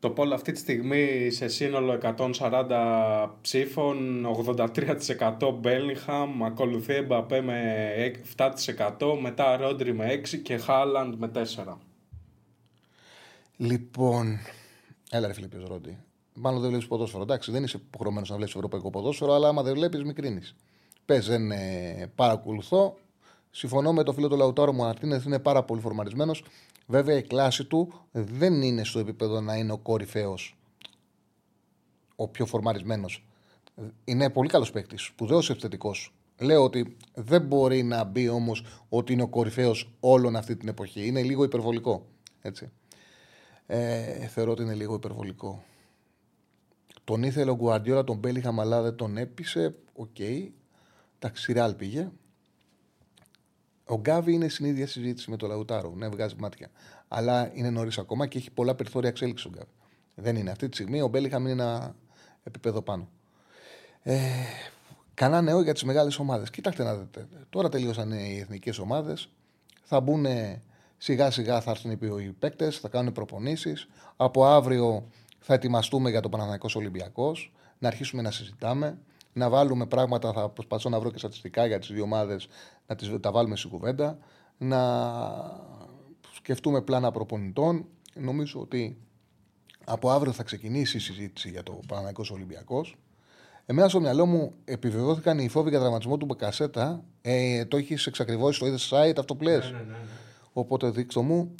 Το 0.00 0.10
πόλο 0.10 0.34
αυτή 0.34 0.52
τη 0.52 0.58
στιγμή 0.58 1.30
σε 1.30 1.48
σύνολο 1.48 1.98
140 2.40 3.30
ψήφων, 3.40 4.26
83% 4.56 5.54
Μπέλιγχαμ, 5.60 6.44
ακολουθεί 6.44 6.94
Εμπαπέ 6.94 7.40
με 7.40 7.92
7%, 8.36 9.18
μετά 9.20 9.56
Ρόντρι 9.56 9.94
με 9.94 10.20
6% 10.32 10.36
και 10.42 10.56
Χάλαντ 10.56 11.14
με 11.14 11.30
4%. 11.34 11.76
Λοιπόν, 13.56 14.38
έλα 15.10 15.26
ρε 15.26 15.32
Φιλίππιος 15.32 15.64
Ρόντι. 15.68 15.98
Μάλλον 16.34 16.60
δεν 16.60 16.68
βλέπεις 16.68 16.86
ποδόσφαιρο. 16.86 17.22
Εντάξει, 17.22 17.50
δεν 17.50 17.64
είσαι 17.64 17.76
υποχρεωμένος 17.76 18.28
να 18.28 18.36
βλέπεις 18.36 18.54
ευρωπαϊκό 18.54 18.90
ποδόσφαιρο, 18.90 19.32
αλλά 19.32 19.48
άμα 19.48 19.62
δεν 19.62 19.74
βλέπεις, 19.74 20.04
μικρίνει. 20.04 20.40
Πες, 21.04 21.26
δεν 21.26 21.50
ε, 21.50 22.12
παρακολουθώ. 22.14 22.96
Συμφωνώ 23.50 23.92
με 23.92 24.02
το 24.02 24.12
φίλο 24.12 24.28
του 24.28 24.36
Λαουτάρου 24.36 24.74
Μαρτίνεθ, 24.74 25.24
είναι 25.24 25.38
πάρα 25.38 25.62
πολύ 25.64 25.80
φορμαρισμένος. 25.80 26.44
Βέβαια, 26.90 27.16
η 27.16 27.22
κλάση 27.22 27.64
του 27.64 27.92
δεν 28.12 28.62
είναι 28.62 28.84
στο 28.84 28.98
επίπεδο 28.98 29.40
να 29.40 29.56
είναι 29.56 29.72
ο 29.72 29.78
κορυφαίο, 29.78 30.34
ο 32.16 32.28
πιο 32.28 32.46
φορμαρισμένος. 32.46 33.26
Είναι 34.04 34.30
πολύ 34.30 34.48
καλός 34.48 34.70
παίκτης, 34.70 35.02
σπουδαίος 35.02 35.50
επιθετικός. 35.50 36.14
Λέω 36.38 36.64
ότι 36.64 36.96
δεν 37.14 37.42
μπορεί 37.42 37.82
να 37.82 38.04
μπει 38.04 38.28
όμως 38.28 38.64
ότι 38.88 39.12
είναι 39.12 39.22
ο 39.22 39.28
κορυφαίο 39.28 39.74
όλων 40.00 40.36
αυτή 40.36 40.56
την 40.56 40.68
εποχή. 40.68 41.06
Είναι 41.06 41.22
λίγο 41.22 41.44
υπερβολικό. 41.44 42.06
Έτσι. 42.40 42.70
Ε, 43.66 44.26
θεωρώ 44.26 44.50
ότι 44.50 44.62
είναι 44.62 44.74
λίγο 44.74 44.94
υπερβολικό. 44.94 45.64
Τον 47.04 47.22
ήθελε 47.22 47.50
ο 47.50 47.54
Γκουαρντιόλα, 47.54 48.04
τον 48.04 48.16
Μπέλιγχαμ, 48.16 48.60
αλλά 48.60 48.82
δεν 48.82 48.96
τον 48.96 49.16
έπεισε. 49.16 49.74
OK. 49.94 50.08
Okay. 50.18 50.48
Εντάξει, 51.18 51.42
στη 51.42 51.56
Ρεάλ 51.56 51.74
πήγε. 51.74 52.10
Ο 53.88 53.96
Γκάβι 53.96 54.32
είναι 54.32 54.48
στην 54.48 54.66
ίδια 54.66 54.86
συζήτηση 54.86 55.30
με 55.30 55.36
τον 55.36 55.48
Λαουτάρο. 55.48 55.92
Ναι, 55.96 56.08
βγάζει 56.08 56.34
μάτια. 56.38 56.68
Αλλά 57.08 57.50
είναι 57.54 57.70
νωρίς 57.70 57.98
ακόμα 57.98 58.26
και 58.26 58.38
έχει 58.38 58.50
πολλά 58.50 58.74
περιθώρια 58.74 59.08
εξέλιξης 59.08 59.46
ο 59.46 59.50
Γκάβι. 59.50 59.70
Δεν 60.14 60.36
είναι. 60.36 60.50
Αυτή 60.50 60.68
τη 60.68 60.76
στιγμή 60.76 61.00
ο 61.00 61.08
Μπέλιγχαμ 61.08 61.42
είναι 61.42 61.50
ένα 61.50 61.94
επίπεδο 62.42 62.82
πάνω. 62.82 63.08
Ε, 64.02 64.18
κανένα 65.14 65.42
νέο 65.42 65.62
για 65.62 65.72
τις 65.72 65.84
μεγάλες 65.84 66.18
ομάδες. 66.18 66.50
Κοιτάξτε 66.50 66.82
να 66.82 66.94
δείτε. 66.94 67.28
Τώρα 67.50 67.68
τελείωσαν 67.68 68.12
οι 68.12 68.38
εθνικές 68.40 68.78
ομάδες. 68.78 69.28
Θα 69.82 70.00
μπουν 70.00 70.26
σιγά 70.96 71.30
σιγά 71.30 71.60
θα 71.60 71.70
έρθουν 71.70 71.90
οι 71.90 72.32
παίκτες, 72.38 72.78
θα 72.78 72.88
κάνουν 72.88 73.12
προπονήσεις. 73.12 73.88
Από 74.16 74.44
αύριο 74.44 75.08
θα 75.38 75.54
ετοιμαστούμε 75.54 76.10
για 76.10 76.20
το 76.20 76.28
Παναναναϊκό 76.28 76.68
Ολυμπιακός. 76.74 77.52
Να 77.78 77.88
αρχίσουμε 77.88 78.22
να 78.22 78.30
συζητάμε 78.30 78.98
να 79.38 79.48
βάλουμε 79.48 79.86
πράγματα, 79.86 80.32
θα 80.32 80.48
προσπαθώ 80.48 80.88
να 80.88 81.00
βρω 81.00 81.10
και 81.10 81.18
στατιστικά 81.18 81.66
για 81.66 81.78
τις 81.78 81.92
δύο 81.92 82.02
ομάδες, 82.02 82.48
να 82.86 82.94
τις, 82.94 83.10
τα 83.20 83.32
βάλουμε 83.32 83.56
στην 83.56 83.70
κουβέντα, 83.70 84.18
να 84.58 84.80
σκεφτούμε 86.32 86.82
πλάνα 86.82 87.10
προπονητών. 87.10 87.86
Νομίζω 88.14 88.60
ότι 88.60 88.98
από 89.84 90.10
αύριο 90.10 90.32
θα 90.32 90.42
ξεκινήσει 90.42 90.96
η 90.96 91.00
συζήτηση 91.00 91.48
για 91.50 91.62
το 91.62 91.80
Παναναϊκό 91.86 92.24
Ολυμπιακός. 92.30 92.96
Εμένα 93.66 93.88
στο 93.88 94.00
μυαλό 94.00 94.26
μου 94.26 94.52
επιβεβαιώθηκαν 94.64 95.38
οι 95.38 95.48
φόβοι 95.48 95.70
για 95.70 95.78
τραυματισμό 95.78 96.16
του 96.16 96.26
Μπεκασέτα. 96.26 97.04
Ε, 97.20 97.64
το 97.64 97.76
έχεις 97.76 98.06
εξακριβώσει, 98.06 98.58
το 98.60 98.66
είδες 98.66 98.92
site, 98.92 99.18
αυτό 99.18 99.36
που 99.36 99.44
ναι, 99.44 99.56
ναι, 99.56 99.56
ναι, 99.56 99.70
ναι. 99.70 99.96
Οπότε 100.52 100.90
δείξω 100.90 101.22
μου. 101.22 101.54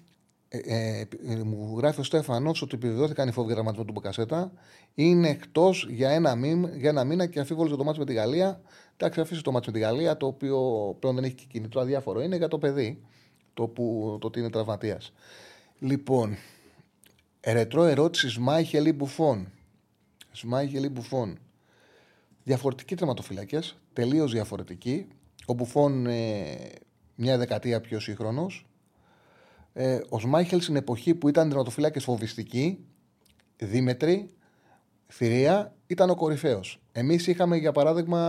Ε, 0.50 0.58
ε, 0.58 1.08
ε, 1.26 1.42
μου 1.42 1.78
γράφει 1.78 2.00
ο 2.00 2.02
Στέφανος 2.02 2.62
ότι 2.62 2.74
επιβεβαιώθηκαν 2.74 3.28
οι 3.28 3.32
φόβοι 3.32 3.52
τραυματισμού 3.52 3.84
του 3.84 3.92
Μποκασέτα. 3.92 4.52
Είναι 4.94 5.28
εκτός 5.28 5.86
για, 5.90 6.10
ένα 6.10 6.36
για 6.76 6.88
ένα 6.88 7.04
μήνα 7.04 7.26
και 7.26 7.40
αφίβολο 7.40 7.68
για 7.68 7.76
το 7.76 7.84
μάτι 7.84 7.98
με 7.98 8.04
τη 8.04 8.12
Γαλλία. 8.12 8.60
Εντάξει, 8.96 9.20
αφήσει 9.20 9.42
το 9.42 9.52
μάτι 9.52 9.66
με 9.66 9.72
τη 9.72 9.78
Γαλλία, 9.78 10.16
το 10.16 10.26
οποίο 10.26 10.58
πλέον 10.98 11.14
δεν 11.14 11.24
έχει 11.24 11.34
και 11.34 11.44
κινητό 11.48 11.80
αδιάφορο. 11.80 12.20
Είναι 12.20 12.36
για 12.36 12.48
το 12.48 12.58
παιδί, 12.58 13.02
το, 13.54 13.66
που, 13.66 14.16
το 14.20 14.26
ότι 14.26 14.38
είναι 14.38 14.50
τραυματίας. 14.50 15.12
Λοιπόν, 15.78 16.36
ερετρό 17.40 17.84
ερώτηση 17.84 18.28
Σμάιχελ 18.28 18.86
ή 18.86 18.92
Μπουφόν; 18.92 19.52
Σμάιχελ 20.32 20.84
ή 20.84 20.88
Μπουφόν; 20.88 21.38
Διαφορετικοί 22.44 22.94
τερματοφυλακέ, 22.94 23.58
τελείως 23.92 24.32
διαφορετικοί. 24.32 25.06
Ο 25.46 25.52
Μπουφόν 25.52 26.06
ε, 26.06 26.44
μια 27.14 27.38
δεκαετία 27.38 27.80
πιο 27.80 28.00
σύγχρονος, 28.00 28.67
ε, 29.80 30.00
ο 30.08 30.18
Σμάιχελ 30.18 30.60
στην 30.60 30.76
εποχή 30.76 31.14
που 31.14 31.28
ήταν 31.28 31.48
τερματοφύλακες 31.48 32.04
φοβιστική, 32.04 32.78
δίμετρη, 33.56 34.30
θηρία, 35.06 35.74
ήταν 35.86 36.10
ο 36.10 36.14
κορυφαίος. 36.14 36.80
Εμείς 36.92 37.26
είχαμε 37.26 37.56
για 37.56 37.72
παράδειγμα. 37.72 38.20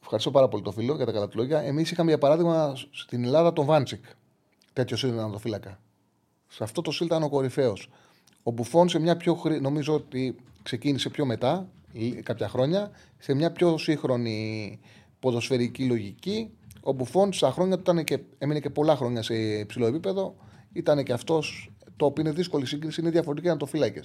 Ευχαριστώ 0.00 0.30
πάρα 0.30 0.48
πολύ 0.48 0.62
το 0.62 0.70
φίλο 0.72 0.94
για 0.94 1.06
τα 1.06 1.12
καλά 1.12 1.28
του 1.28 1.38
λόγια. 1.38 1.60
Εμείς 1.60 1.90
είχαμε 1.90 2.08
για 2.08 2.18
παράδειγμα 2.18 2.76
στην 2.90 3.24
Ελλάδα 3.24 3.52
τον 3.52 3.64
Βάντσικ. 3.64 4.04
Τέτοιος 4.72 5.02
ήταν 5.02 5.16
τερματοφύλακα. 5.16 5.80
Σε 6.48 6.64
αυτό 6.64 6.80
το 6.80 6.90
σύλλ 6.90 7.06
ήταν 7.06 7.22
ο 7.22 7.28
κορυφαίος. 7.28 7.90
Ο 8.42 8.50
Μπουφόν 8.50 8.88
σε 8.88 8.98
μια 8.98 9.16
πιο. 9.16 9.42
Νομίζω 9.60 9.94
ότι 9.94 10.36
ξεκίνησε 10.62 11.08
πιο 11.08 11.24
μετά, 11.24 11.68
κάποια 12.22 12.48
χρόνια, 12.48 12.90
σε 13.18 13.34
μια 13.34 13.52
πιο 13.52 13.78
σύγχρονη 13.78 14.78
ποδοσφαιρική 15.20 15.84
λογική 15.84 16.50
ο 16.84 16.92
Μπουφόν 16.92 17.32
στα 17.32 17.50
χρόνια 17.50 17.74
του 17.76 17.80
ήταν 17.80 18.04
και, 18.04 18.18
έμεινε 18.38 18.60
και 18.60 18.70
πολλά 18.70 18.96
χρόνια 18.96 19.22
σε 19.22 19.34
υψηλό 19.34 19.86
επίπεδο. 19.86 20.34
Ήταν 20.72 21.02
και 21.02 21.12
αυτός 21.12 21.72
το 21.96 22.04
οποίο 22.04 22.22
είναι 22.22 22.32
δύσκολη 22.32 22.66
σύγκριση, 22.66 23.00
είναι 23.00 23.10
διαφορετική 23.10 23.48
να 23.48 23.56
το 23.56 23.66
φύλακε. 23.66 24.00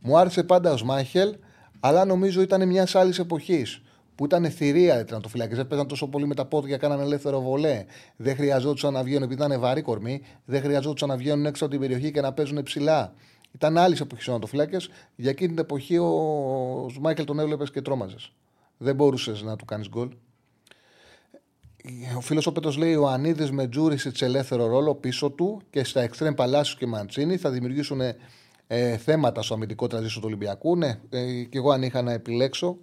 Μου 0.00 0.18
άρεσε 0.18 0.42
πάντα 0.42 0.72
ο 0.72 0.76
Σμάχελ, 0.76 1.36
αλλά 1.80 2.04
νομίζω 2.04 2.40
ήταν 2.40 2.68
μιας 2.68 2.94
άλλης 2.94 3.18
εποχής 3.18 3.82
που 4.14 4.24
ήταν 4.24 4.50
θηρία 4.50 5.00
ήταν 5.00 5.22
το 5.22 5.28
φυλάκι. 5.28 5.54
Δεν 5.54 5.66
παίζαν 5.66 5.88
τόσο 5.88 6.08
πολύ 6.08 6.26
με 6.26 6.34
τα 6.34 6.44
πόδια, 6.44 6.76
κάνανε 6.76 7.02
ελεύθερο 7.02 7.40
βολέ. 7.40 7.84
Δεν 8.16 8.36
χρειαζόντουσαν 8.36 8.92
να 8.92 9.02
βγαίνουν, 9.02 9.22
επειδή 9.22 9.42
ήταν 9.44 9.60
βαρύ 9.60 9.82
κορμί, 9.82 10.22
δεν 10.44 10.62
χρειαζόντουσαν 10.62 11.08
να 11.08 11.16
βγαίνουν 11.16 11.46
έξω 11.46 11.64
από 11.64 11.72
την 11.72 11.82
περιοχή 11.82 12.10
και 12.10 12.20
να 12.20 12.32
παίζουν 12.32 12.62
ψηλά. 12.62 13.14
Ήταν 13.52 13.78
άλλης 13.78 14.00
εποχής 14.00 14.28
ο 14.28 14.38
φυλάκες. 14.46 14.88
Για 15.16 15.30
εκείνη 15.30 15.48
την 15.48 15.58
εποχή 15.58 15.98
ο 15.98 16.88
Σμάχελ 16.92 17.24
τον 17.24 17.38
έβλεπες 17.38 17.70
και 17.70 17.82
τρόμαζες. 17.82 18.32
Δεν 18.78 18.94
μπορούσες 18.94 19.42
να 19.42 19.56
του 19.56 19.64
κάνεις 19.64 19.88
γκολ. 19.88 20.08
Ο 22.16 22.20
φίλος 22.20 22.46
ο 22.46 22.52
Πέτρος 22.52 22.76
λέει: 22.76 22.94
Ο 22.94 23.08
Ανίδης 23.08 23.50
με 23.50 23.68
Τζούρισιτ 23.68 24.16
σε 24.16 24.24
ελεύθερο 24.24 24.66
ρόλο 24.66 24.94
πίσω 24.94 25.30
του 25.30 25.60
και 25.70 25.84
στα 25.84 26.00
εξτρέμ 26.00 26.34
Παλάσιο 26.34 26.76
και 26.78 26.86
Μαντσίνη 26.86 27.36
θα 27.36 27.50
δημιουργήσουν 27.50 28.00
ε, 28.66 28.96
θέματα 28.96 29.42
στο 29.42 29.54
αμυντικό 29.54 29.86
τραζίσιο 29.86 30.20
του 30.20 30.26
Ολυμπιακού. 30.26 30.76
Ναι, 30.76 30.98
ε, 31.10 31.42
και 31.42 31.58
εγώ 31.58 31.70
αν 31.70 31.82
είχα 31.82 32.02
να 32.02 32.12
επιλέξω, 32.12 32.78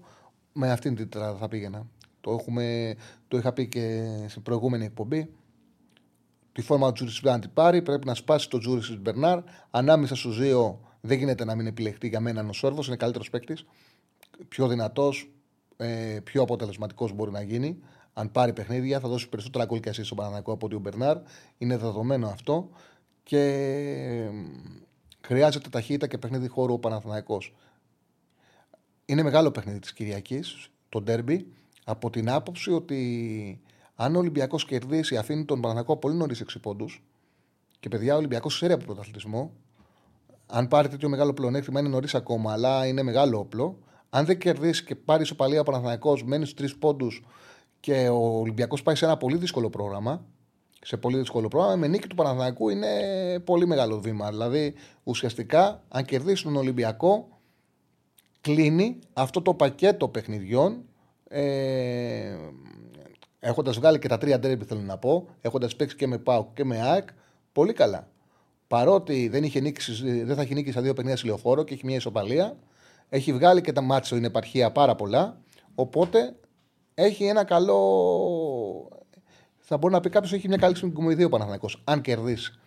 με 0.54 0.72
αυτήν 0.72 0.96
την 0.96 1.10
τετράδα 1.10 1.38
θα 1.38 1.48
πήγαινα. 1.48 1.88
Το, 2.22 2.32
έχουμε, 2.32 2.96
το 3.28 3.38
είχα 3.38 3.54
πει 3.54 3.68
και 3.68 4.04
στην 4.28 4.42
προηγούμενη 4.42 4.86
εκπομπή. 4.86 5.30
Τη 6.52 6.62
φόρμα 6.62 6.88
του 6.88 6.94
Τζούριτσιτς 6.94 7.22
πρέπει 7.22 7.36
να 7.36 7.42
την 7.42 7.54
πάρει, 7.54 7.82
πρέπει 7.82 8.06
να 8.06 8.14
σπάσει 8.14 8.50
το 8.50 8.58
Τζούριτσιτς 8.58 9.00
Μπερνάρ. 9.00 9.40
Ανάμεσα 9.70 10.16
στους 10.16 10.40
δύο 10.40 10.80
δεν 11.02 11.18
γίνεται 11.18 11.46
να 11.46 11.56
μην 11.56 11.68
επιλεχτεί 11.68 12.08
για 12.08 12.20
μένα 12.20 12.46
ο 12.50 12.54
Σέρβος, 12.54 12.88
είναι 12.88 12.96
καλύτερος 12.96 13.30
παίκτης. 13.30 13.66
Πιο 14.48 14.68
δυνατός, 14.68 15.32
ε, 15.78 16.20
πιο 16.24 16.42
αποτελεσματικός 16.42 17.14
μπορεί 17.14 17.32
να 17.32 17.42
γίνει 17.42 17.80
αν 18.14 18.32
πάρει 18.32 18.54
παιχνίδια, 18.54 19.00
θα 19.00 19.08
δώσει 19.08 19.30
περισσότερα 19.30 19.66
γκολ 19.66 19.80
και 19.80 19.90
ασίστ 19.90 20.04
στον 20.04 20.18
Παναθηναϊκό 20.18 20.52
από 20.52 20.66
ότι 20.66 20.76
ο 20.76 20.80
Μπερνάρ. 20.80 21.18
Είναι 21.58 21.78
δεδομένο 21.78 22.28
αυτό. 22.28 22.70
Και 23.24 24.30
χρειάζεται 25.22 25.70
ταχύτητα 25.70 26.08
και 26.08 26.18
παιχνίδι 26.18 26.48
χώρου 26.48 26.74
ο 26.74 26.80
Παναθηναϊκός. 26.80 27.54
Είναι 29.06 29.24
μεγάλο 29.24 29.52
παιχνίδι 29.52 29.80
της 29.80 29.94
Κυριακής, 29.94 30.70
το 30.90 31.02
ντέρμπι, 31.02 31.48
από 31.86 32.10
την 32.10 32.30
άποψη 32.30 32.72
ότι 32.72 33.62
αν 33.96 34.16
ο 34.16 34.20
Ολυμπιακός 34.20 34.66
κερδίσει, 34.66 35.18
αφήνει 35.18 35.46
τον 35.46 35.62
Παναθηναϊκό 35.62 35.98
πολύ 35.98 36.16
νωρίς 36.16 36.42
6 36.42 36.60
πόντους. 36.62 37.04
Και 37.80 37.90
παιδιά, 37.90 38.14
ο 38.14 38.18
Ολυμπιακός 38.18 38.56
ξέρει 38.56 38.74
από 38.74 38.84
τον 38.84 38.94
πρωταθλητισμό. 38.94 39.52
Αν 40.46 40.68
πάρει 40.68 40.88
τέτοιο 40.88 41.10
μεγάλο 41.10 41.34
πλεονέκτημα, 41.34 41.80
είναι 41.80 41.90
νωρίς 41.90 42.16
ακόμα, 42.16 42.52
αλλά 42.52 42.86
είναι 42.86 43.04
μεγάλο 43.04 43.40
όπλο. 43.40 43.80
Αν 44.10 44.26
δεν 44.26 44.38
κερδίσει 44.38 44.84
και 44.84 44.96
πάρει 44.96 45.22
ισοπαλία 45.22 45.60
ο 45.60 45.64
Παναθηναϊκός, 45.64 46.24
μένεις 46.24 46.48
στου 46.48 46.58
τρεις 46.58 46.78
πόντους 46.78 47.24
και 47.84 48.10
ο 48.10 48.40
Ολυμπιακός 48.40 48.84
πάει 48.84 48.96
σε 48.96 49.06
ένα 49.06 49.18
πολύ 49.18 49.38
δύσκολο 49.38 49.70
πρόγραμμα. 49.70 50.26
Σε 50.82 50.98
πολύ 50.98 51.18
δύσκολο 51.18 51.48
πρόγραμμα. 51.48 51.76
Με 51.76 51.88
νίκη 51.88 52.08
του 52.08 52.16
Παναθηναϊκού 52.16 52.70
είναι 52.70 52.90
πολύ 53.44 53.68
μεγάλο 53.68 54.00
βήμα. 54.00 54.30
Δηλαδή, 54.30 54.74
ουσιαστικά, 55.04 55.84
αν 55.88 56.06
κερδίσει 56.06 56.44
τον 56.44 56.56
Ολυμπιακό, 56.56 57.28
κλείνει 58.42 59.00
αυτό 59.14 59.42
το 59.42 59.54
πακέτο 59.54 60.08
παιχνιδιών. 60.08 60.86
Ε, 61.28 62.36
Έχοντας 63.40 63.78
βγάλει 63.78 64.00
και 64.00 64.08
τα 64.08 64.18
τρία 64.18 64.40
ντέρμπι, 64.40 64.66
θέλω 64.66 64.82
να 64.82 64.98
πω, 64.98 65.28
έχοντας 65.42 65.76
παίξει 65.76 65.96
και 65.96 66.08
με 66.08 66.18
ΠΑΟΚ 66.18 66.54
και 66.54 66.64
με 66.64 66.82
ΑΕΚ, 66.82 67.08
πολύ 67.52 67.74
καλά. 67.74 68.08
Παρότι 68.68 69.28
δεν, 69.28 69.44
είχε 69.44 69.60
νίκη, 69.60 69.94
δεν 70.24 70.36
θα 70.36 70.42
έχει 70.42 70.54
νίκη 70.54 70.72
στα 70.72 70.82
δύο 70.82 70.94
παιχνίδια 70.94 71.22
λεωφόρο 71.26 71.64
και 71.64 71.74
έχει 71.74 71.86
μια 71.86 71.96
ισοπαλία, 71.96 72.58
έχει 73.10 73.34
βγάλει 73.34 73.62
και 73.62 73.72
τα 73.72 73.82
μάτια 73.82 74.06
στην 74.06 74.24
επαρχία 74.24 74.72
πάρα 74.72 74.96
πολλά. 74.96 75.42
Οπότε 75.76 76.36
έχει 76.94 77.26
ένα 77.26 77.44
καλό. 77.44 77.78
Θα 79.58 79.78
μπορεί 79.78 79.94
να 79.94 80.00
πει 80.00 80.10
κάποιος 80.10 80.34
έχει 80.34 80.48
μια 80.48 80.58
καλή 80.58 80.76
συγκομιδία 80.76 81.26
ο 81.26 81.30
Παναθανικό, 81.30 81.70
αν 81.84 82.02
κερδίσει. 82.02 82.60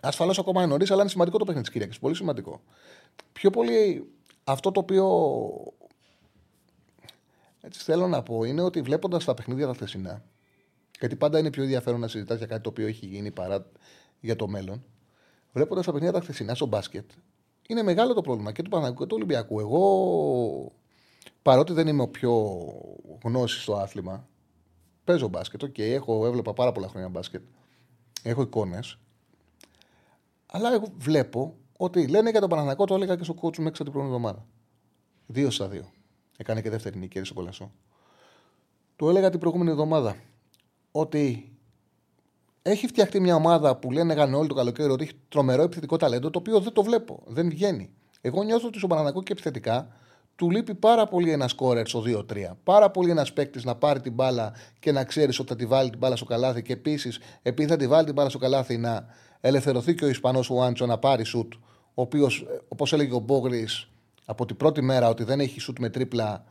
Ασφαλώς 0.00 0.38
ακόμα 0.38 0.60
είναι 0.60 0.70
νωρίς, 0.70 0.90
αλλά 0.90 1.00
είναι 1.00 1.10
σημαντικό 1.10 1.38
το 1.38 1.44
παιχνίδι 1.44 1.64
της 1.64 1.72
Κυριακής. 1.72 1.98
Πολύ 1.98 2.14
σημαντικό. 2.14 2.60
Πιο 3.32 3.50
πολύ 3.50 4.10
αυτό 4.44 4.72
το 4.72 4.80
οποίο 4.80 5.06
έτσι 7.60 7.80
θέλω 7.82 8.06
να 8.06 8.22
πω 8.22 8.44
είναι 8.44 8.62
ότι 8.62 8.82
βλέποντας 8.82 9.24
τα 9.24 9.34
παιχνίδια 9.34 9.66
τα 9.66 9.72
χθεσινά, 9.72 10.24
γιατί 11.00 11.16
πάντα 11.16 11.38
είναι 11.38 11.50
πιο 11.50 11.62
ενδιαφέρον 11.62 12.00
να 12.00 12.08
συζητάς 12.08 12.38
για 12.38 12.46
κάτι 12.46 12.62
το 12.62 12.68
οποίο 12.68 12.86
έχει 12.86 13.06
γίνει 13.06 13.30
παρά 13.30 13.66
για 14.20 14.36
το 14.36 14.48
μέλλον. 14.48 14.84
βλέποντας 15.52 15.84
τα 15.84 15.92
παιχνίδια 15.92 16.14
τα 16.18 16.24
χθεσινά 16.24 16.54
στο 16.54 16.66
μπάσκετ, 16.66 17.10
είναι 17.68 17.82
μεγάλο 17.82 18.14
το 18.14 18.20
πρόβλημα 18.20 18.52
και 18.52 18.62
του 18.62 18.70
Παναγικού 18.70 18.98
και 18.98 19.06
του 19.06 19.16
Ολυμπιακού. 19.16 19.60
Εγώ, 19.60 20.72
παρότι 21.46 21.72
δεν 21.72 21.86
είμαι 21.88 22.02
ο 22.02 22.08
πιο 22.08 22.56
γνώσης 23.24 23.62
στο 23.62 23.76
άθλημα, 23.76 24.28
παίζω 25.04 25.28
μπάσκετ. 25.28 25.62
OK, 25.62 25.74
okay, 25.74 25.80
έχω, 25.80 26.26
έβλεπα 26.26 26.52
πάρα 26.52 26.72
πολλά 26.72 26.88
χρόνια 26.88 27.08
μπάσκετ. 27.08 27.42
Έχω 28.22 28.42
εικόνες. 28.42 28.98
Αλλά 30.46 30.72
εγώ 30.72 30.86
βλέπω 30.98 31.56
ότι 31.76 32.06
λένε 32.06 32.30
για 32.30 32.40
τον 32.40 32.48
Παναθηναϊκό, 32.48 32.84
το 32.84 32.94
έλεγα 32.94 33.16
και 33.16 33.24
στο 33.24 33.34
κότσου 33.34 33.62
μέχρι 33.62 33.84
την 33.84 33.92
προηγούμενη 33.92 34.24
εβδομάδα. 34.24 34.46
Δύο 35.26 35.50
στα 35.50 35.68
δύο. 35.68 35.90
Έκανε 36.36 36.60
και 36.62 36.70
δεύτερη 36.70 36.98
νίκη 36.98 37.24
στο 37.24 37.34
Κολοσσό. 37.34 37.72
Το 38.96 39.08
έλεγα 39.08 39.30
την 39.30 39.40
προηγούμενη 39.40 39.70
εβδομάδα. 39.70 40.16
Ότι 40.90 41.52
έχει 42.62 42.86
φτιαχτεί 42.86 43.20
μια 43.20 43.34
ομάδα 43.34 43.76
που 43.76 43.90
λένε 43.90 44.36
όλοι 44.36 44.48
το 44.48 44.54
καλοκαίρι 44.54 44.90
ότι 44.90 45.02
έχει 45.04 45.14
τρομερό 45.28 45.62
επιθετικό 45.62 45.96
ταλέντο, 45.96 46.30
το 46.30 46.38
οποίο 46.38 46.60
δεν 46.60 46.72
το 46.72 46.82
βλέπω. 46.82 47.22
Δεν 47.26 47.48
βγαίνει. 47.48 47.90
Εγώ 48.20 48.42
νιώθω 48.42 48.66
ότι 48.66 48.76
στον 48.76 48.88
Παναθηναϊκό 48.88 49.22
και 49.22 49.32
επιθετικά 49.32 49.96
του 50.36 50.50
λείπει 50.50 50.74
πάρα 50.74 51.06
πολύ 51.06 51.30
ένα 51.30 51.48
σκόρερ 51.48 51.86
στο 51.88 52.02
2-3. 52.06 52.22
Πάρα 52.62 52.90
πολύ 52.90 53.10
ένας 53.10 53.32
παίκτης 53.32 53.64
να 53.64 53.74
πάρει 53.74 54.00
την 54.00 54.12
μπάλα 54.12 54.52
και 54.78 54.92
να 54.92 55.04
ξέρεις 55.04 55.38
ότι 55.38 55.48
θα 55.48 55.56
τη 55.56 55.66
βάλει 55.66 55.90
την 55.90 55.98
μπάλα 55.98 56.16
στο 56.16 56.24
καλάθι 56.24 56.62
και 56.62 56.72
επίσης 56.72 57.18
επειδή 57.42 57.68
θα 57.68 57.76
τη 57.76 57.86
βάλει 57.86 58.04
την 58.04 58.14
μπάλα 58.14 58.28
στο 58.28 58.38
καλάθι 58.38 58.76
να 58.76 59.06
ελευθερωθεί 59.40 59.94
και 59.94 60.04
ο 60.04 60.08
Ισπανός 60.08 60.50
Ουάντσο 60.50 60.86
να 60.86 60.98
πάρει 60.98 61.24
σουτ. 61.24 61.52
Ο 61.94 62.02
οποίος, 62.02 62.46
όπως 62.68 62.92
έλεγε 62.92 63.14
ο 63.14 63.18
Μπόγρης 63.18 63.88
από 64.24 64.46
την 64.46 64.56
πρώτη 64.56 64.82
μέρα, 64.82 65.08
ότι 65.08 65.24
δεν 65.24 65.40
έχει 65.40 65.60
σουτ 65.60 65.78
με 65.78 65.88
τρίπλα, 65.88 66.44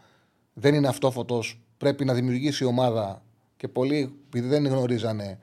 δεν 0.53 0.73
είναι 0.73 0.87
αυτόφωτος. 0.87 1.59
Πρέπει 1.77 2.05
να 2.05 2.13
δημιουργήσει 2.13 2.63
η 2.63 2.67
ομάδα 2.67 3.23
και 3.57 3.67
πολλοί, 3.67 4.19
επειδή 4.25 4.47
δεν 4.47 4.67
γνωρίζανε, 4.67 5.39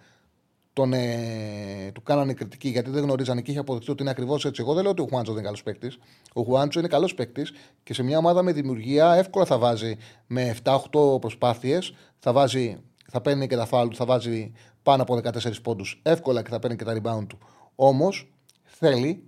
τον, 0.72 0.92
ε, 0.92 1.90
του 1.94 2.02
κάνανε 2.02 2.32
κριτική 2.32 2.68
γιατί 2.68 2.90
δεν 2.90 3.02
γνωρίζανε 3.02 3.40
και 3.40 3.50
είχε 3.50 3.60
αποδειχθεί 3.60 3.90
ότι 3.90 4.02
είναι 4.02 4.10
ακριβώς 4.10 4.44
έτσι. 4.44 4.62
Εγώ 4.62 4.74
δεν 4.74 4.82
λέω 4.82 4.92
ότι 4.92 5.02
ο 5.02 5.06
Χουάντσο 5.08 5.32
δεν 5.32 5.40
είναι 5.40 5.50
καλός 5.50 5.62
παίκτης. 5.62 5.98
Ο 6.32 6.42
Χουάντσο 6.42 6.78
είναι 6.78 6.88
καλός 6.88 7.14
παίκτης 7.14 7.52
και 7.82 7.94
σε 7.94 8.02
μια 8.02 8.18
ομάδα 8.18 8.42
με 8.42 8.52
δημιουργία 8.52 9.14
εύκολα 9.14 9.44
θα 9.44 9.58
βάζει 9.58 9.96
με 10.26 10.56
7-8 10.64 11.20
προσπάθειες, 11.20 11.94
θα, 12.18 12.32
βάζει, 12.32 12.82
θα 13.10 13.20
παίρνει 13.20 13.46
και 13.46 13.56
τα 13.56 13.66
φάουλ 13.66 13.88
του, 13.88 13.96
θα 13.96 14.04
βάζει 14.04 14.52
πάνω 14.82 15.02
από 15.02 15.14
14 15.14 15.62
πόντους 15.62 16.00
εύκολα 16.02 16.42
και 16.42 16.50
θα 16.50 16.58
παίρνει 16.58 16.76
και 16.76 16.84
τα 16.84 17.00
rebound 17.02 17.26
του. 17.26 17.38
Όμως 17.74 18.32
θέλει 18.62 19.22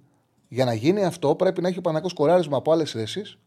για 0.48 0.64
να 0.64 0.74
γίνει 0.74 1.04
αυτό 1.04 1.34
πρέπει 1.34 1.60
να 1.60 1.68
έχει 1.68 1.78
ο 1.78 1.80
Πανακό 1.80 2.08
κοράρισμα 2.14 2.56
από 2.56 2.72
άλλες 2.72 2.90
θέσεις 2.90 3.38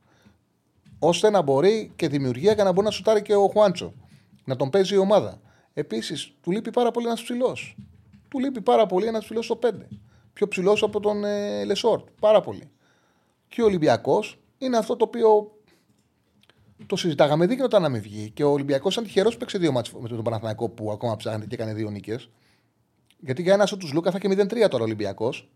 ώστε 0.99 1.29
να 1.29 1.41
μπορεί 1.41 1.91
και 1.95 2.07
δημιουργία 2.07 2.53
για 2.53 2.63
να 2.63 2.71
μπορεί 2.71 2.85
να 2.85 2.91
σουτάρει 2.91 3.21
και 3.21 3.35
ο 3.35 3.47
Χουάντσο. 3.47 3.93
Να 4.43 4.55
τον 4.55 4.69
παίζει 4.69 4.93
η 4.93 4.97
ομάδα. 4.97 5.39
Επίσης, 5.77 6.31
του 6.41 6.51
λείπει 6.51 6.71
πάρα 6.71 6.91
πολύ 6.91 7.05
ένας 7.05 7.23
ψηλός. 7.23 7.77
Του 8.29 8.39
λείπει 8.39 8.61
πάρα 8.61 8.85
πολύ 8.85 9.05
ένας 9.05 9.23
ψηλός 9.23 9.45
στο 9.45 9.59
5. 9.63 9.87
Πιο 10.33 10.47
ψηλός 10.47 10.83
από 10.83 10.99
τον 10.99 11.23
ε, 11.23 11.63
Λεσόρτ. 11.65 12.07
Πάρα 12.19 12.41
πολύ. 12.41 12.69
Και 13.47 13.61
ο 13.61 13.65
Ολυμπιακός 13.65 14.39
είναι 14.57 14.77
αυτό 14.77 14.95
το 14.95 15.05
οποίο 15.05 15.51
το 16.85 16.95
συζητάγαμε 16.95 17.45
δίκαιο 17.45 17.65
όταν 17.65 17.81
να 17.81 17.89
μην 17.89 18.01
βγει. 18.01 18.29
Και 18.29 18.43
ο 18.43 18.49
Ολυμπιακός 18.49 18.93
ήταν 18.93 19.05
τυχερός 19.05 19.33
που 19.33 19.39
παίξε 19.39 19.57
δύο 19.57 19.71
μάτς 19.71 19.93
με 19.93 20.07
τον 20.07 20.23
Παναθηναϊκό 20.23 20.69
που 20.69 20.91
ακόμα 20.91 21.15
ψάχνεται 21.15 21.45
και 21.45 21.55
έκανε 21.55 21.73
δύο 21.73 21.89
νίκες. 21.89 22.29
Γιατί 23.19 23.41
για 23.41 23.53
ένας 23.53 23.69
σου 23.69 23.77
του 23.77 23.89
Λούκα 23.93 24.11
θα 24.11 24.19
και 24.19 24.27
0-3 24.31 24.67
τώρα 24.69 24.83
ο 24.83 24.85
Ολυμπιακός. 24.85 25.49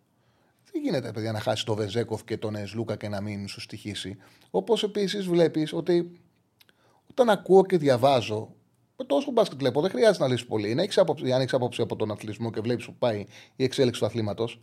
Δεν 0.72 0.82
γίνεται, 0.82 1.12
παιδιά, 1.12 1.32
να 1.32 1.40
χάσει 1.40 1.66
το 1.66 1.76
Βεζέκοφ 1.76 2.24
και 2.24 2.38
τον 2.38 2.56
Εσλούκα 2.56 2.96
και 2.96 3.10
να 3.10 3.22
μην 3.22 3.48
σου 3.48 3.62
στοιχήσει. 3.62 4.18
Όπως 4.50 4.84
επίσης 4.84 5.28
βλέπεις 5.28 5.74
ότι 5.74 6.12
όταν 7.10 7.30
ακούω 7.30 7.66
και 7.66 7.78
διαβάζω 7.78 8.56
τόσο 9.06 9.32
μπάσκετ 9.32 9.60
βλέπω, 9.60 9.82
δεν 9.82 9.90
χρειάζεται 9.90 10.24
να 10.24 10.32
λύσει 10.32 10.46
πολύ. 10.46 10.74
Να 10.74 10.82
έχει 10.82 11.00
άποψη, 11.00 11.32
αν 11.32 11.42
έχει 11.42 11.56
άποψη 11.56 11.82
από 11.82 11.96
τον 11.96 12.12
αθλητισμό 12.12 12.52
και 12.52 12.62
βλέπεις 12.62 12.86
που 12.86 12.96
πάει 13.00 13.26
η 13.56 13.64
εξέλιξη 13.64 14.00
του 14.00 14.06
αθλήματος. 14.06 14.62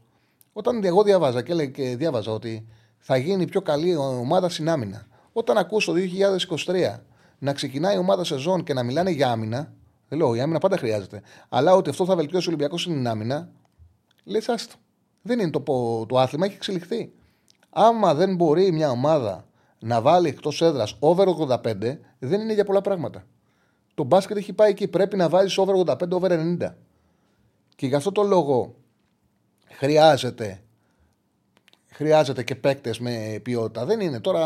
Όταν 0.53 0.85
εγώ 0.85 1.03
διαβάζα 1.03 1.43
και, 1.43 1.67
και 1.67 1.97
διάβαζα 1.97 2.33
ότι 2.33 2.67
θα 2.99 3.17
γίνει 3.17 3.47
πιο 3.47 3.61
καλή 3.61 3.97
ομάδα 3.97 4.49
στην 4.49 4.69
άμυνα. 4.69 5.07
Όταν 5.33 5.59
ακούσω 5.59 5.93
το 5.93 5.99
2023 6.67 6.99
να 7.39 7.53
ξεκινάει 7.53 7.95
η 7.95 7.99
ομάδα 7.99 8.25
σεζόν 8.25 8.65
και 8.65 8.73
να 8.73 8.83
μιλάνε 8.83 9.11
για 9.11 9.31
άμυνα, 9.31 9.73
δεν 10.09 10.19
λέω 10.19 10.35
η 10.35 10.41
άμυνα 10.41 10.59
πάντα 10.59 10.77
χρειάζεται, 10.77 11.23
αλλά 11.49 11.75
ότι 11.75 11.91
αυτό 11.91 12.05
θα 12.05 12.17
βελτιώσει 12.17 12.47
ο 12.49 12.51
Ολυμπιακός 12.51 12.81
στην 12.81 13.09
άμυνα, 13.09 13.51
λες 14.25 14.49
άστο. 14.49 14.75
Δεν 15.23 15.39
είναι 15.39 15.51
το, 15.51 15.63
το 16.07 16.19
άθλημα, 16.19 16.47
έχει 16.47 16.55
εξελιχθεί. 16.55 17.13
Άμα 17.71 18.15
δεν 18.15 18.35
μπορεί 18.35 18.73
μια 18.73 18.91
ομάδα 18.91 19.47
να 19.79 20.01
βάλει 20.01 20.29
εκτός 20.29 20.63
έδρας 20.63 20.97
over 20.99 21.27
85, 21.27 21.75
δεν 22.19 22.41
είναι 22.41 22.53
για 22.53 22.65
πολλά 22.65 22.81
πράγματα. 22.81 23.25
Το 23.99 24.05
μπάσκετ 24.05 24.37
έχει 24.37 24.53
πάει 24.53 24.71
εκεί. 24.71 24.89
Πρέπει 24.89 25.17
να 25.17 25.29
βάζει 25.29 25.61
over 25.61 25.75
85, 25.87 26.11
over 26.11 26.31
90. 26.61 26.75
Και 27.77 27.87
γι' 27.87 27.95
αυτό 27.95 28.13
το 28.13 28.23
λόγο 28.23 28.75
χρειάζεται, 29.69 30.63
χρειάζεται 31.89 32.43
και 32.43 32.55
παίκτες 32.55 32.99
με 32.99 33.41
ποιότητα. 33.43 33.85
Δεν 33.85 34.01
είναι 34.01 34.21
τώρα. 34.21 34.41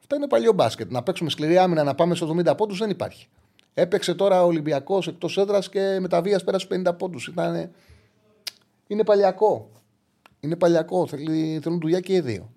Αυτά 0.00 0.16
είναι 0.16 0.28
παλιό 0.28 0.52
μπάσκετ. 0.52 0.90
Να 0.90 1.02
παίξουμε 1.02 1.30
σκληρή 1.30 1.58
άμυνα, 1.58 1.84
να 1.84 1.94
πάμε 1.94 2.14
στο 2.14 2.34
70 2.38 2.56
πόντους 2.56 2.78
δεν 2.78 2.90
υπάρχει. 2.90 3.28
Έπαιξε 3.74 4.14
τώρα 4.14 4.42
ο 4.42 4.46
Ολυμπιακός 4.46 5.06
εκτός 5.06 5.38
έδρας 5.38 5.68
και 5.68 5.98
με 6.00 6.08
τα 6.08 6.22
βίας 6.22 6.44
πέρασε 6.44 6.66
50 6.70 6.98
πόντους. 6.98 7.26
Ήταν... 7.26 7.70
Είναι 8.86 9.04
παλιακό. 9.04 9.70
Είναι 10.40 10.56
παλιακό. 10.56 11.06
Θέλει, 11.06 11.58
θέλουν 11.62 11.80
δουλειά 11.80 12.00
και 12.00 12.12
οι 12.12 12.20
δύο. 12.20 12.50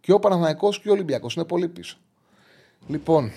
Και 0.00 0.12
ο 0.12 0.18
Παναθηναϊκός 0.18 0.80
και 0.80 0.88
ο 0.88 0.92
Ολυμπιακός 0.92 1.34
είναι 1.34 1.44
πολύ 1.44 1.68
πίσω. 1.68 1.98
Λοιπόν, 2.86 3.32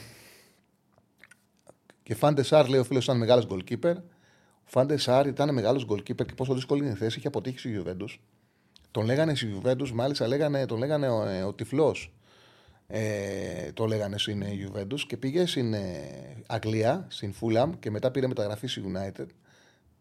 και 2.08 2.16
Φάντε 2.16 2.44
Σάρ, 2.44 2.68
λέει 2.68 2.80
ο 2.80 2.84
φίλος, 2.84 3.04
ήταν 3.04 3.18
μεγάλος 3.18 3.48
goalkeeper. 3.50 3.94
Ο 4.54 4.66
Φάντε 4.66 4.98
Σάρ 4.98 5.28
ήταν 5.28 5.54
μεγάλος 5.54 5.86
goalkeeper 5.90 6.26
και 6.26 6.34
πόσο 6.36 6.54
δύσκολη 6.54 6.84
είναι 6.84 6.92
η 6.92 6.96
θέση, 6.96 7.18
είχε 7.18 7.28
αποτύχει 7.28 7.60
στη 7.60 7.70
Γιουβέντους. 7.70 8.22
Τον 8.92 9.06
λέγανε 9.06 9.36
στη 9.36 9.46
Γιουβέντους, 9.46 9.94
μάλιστα 9.94 10.28
λέγανε, 10.28 10.66
τον 10.66 10.78
λέγανε 10.78 11.10
ο, 11.10 11.28
ε, 11.28 11.44
ο 11.44 11.54
τυφλός. 11.54 12.14
Ε, 12.88 13.72
το 13.74 13.86
λέγανε 13.86 14.18
στην 14.18 14.42
Γιουβέντους 14.42 15.06
και 15.06 15.18
πήγε 15.18 15.46
στην 15.46 15.74
ε, 15.74 15.84
Αγγλία, 16.48 17.06
στην 17.10 17.34
Φούλαμ 17.34 17.72
και 17.80 17.92
μετά 17.92 18.12
πήρε 18.12 18.28
μεταγραφή 18.28 18.68
στη 18.68 18.82
United. 18.94 19.26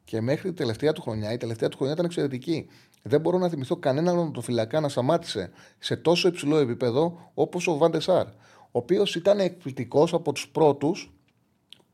Και 0.04 0.20
μέχρι 0.20 0.42
την 0.42 0.56
τελευταία 0.56 0.92
του 0.92 1.02
χρονιά, 1.02 1.32
η 1.32 1.36
τελευταία 1.36 1.68
του 1.68 1.76
χρονιά 1.76 1.94
ήταν 1.94 2.06
εξαιρετική. 2.06 2.68
Δεν 3.02 3.20
μπορώ 3.20 3.38
να 3.38 3.48
θυμηθώ 3.48 3.76
κανέναν 3.76 4.32
το 4.32 4.40
φυλακά 4.40 4.80
να 4.80 4.88
σταμάτησε 4.88 5.50
σε 5.78 5.96
τόσο 5.96 6.28
υψηλό 6.28 6.56
επίπεδο 6.56 7.30
όπως 7.34 7.66
ο 7.66 7.76
Βαντεσάρ. 7.76 8.26
Ο 8.26 8.78
οποίος 8.78 9.14
ήταν 9.14 9.38
εκπληκτικός 9.38 10.12
από 10.12 10.32
τους 10.32 10.48
πρώτους 10.48 11.10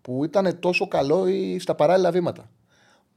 που 0.03 0.25
ήταν 0.25 0.59
τόσο 0.61 0.89
καλό 0.89 1.27
στα 1.59 1.75
παράλληλα 1.75 2.11
βήματα. 2.11 2.51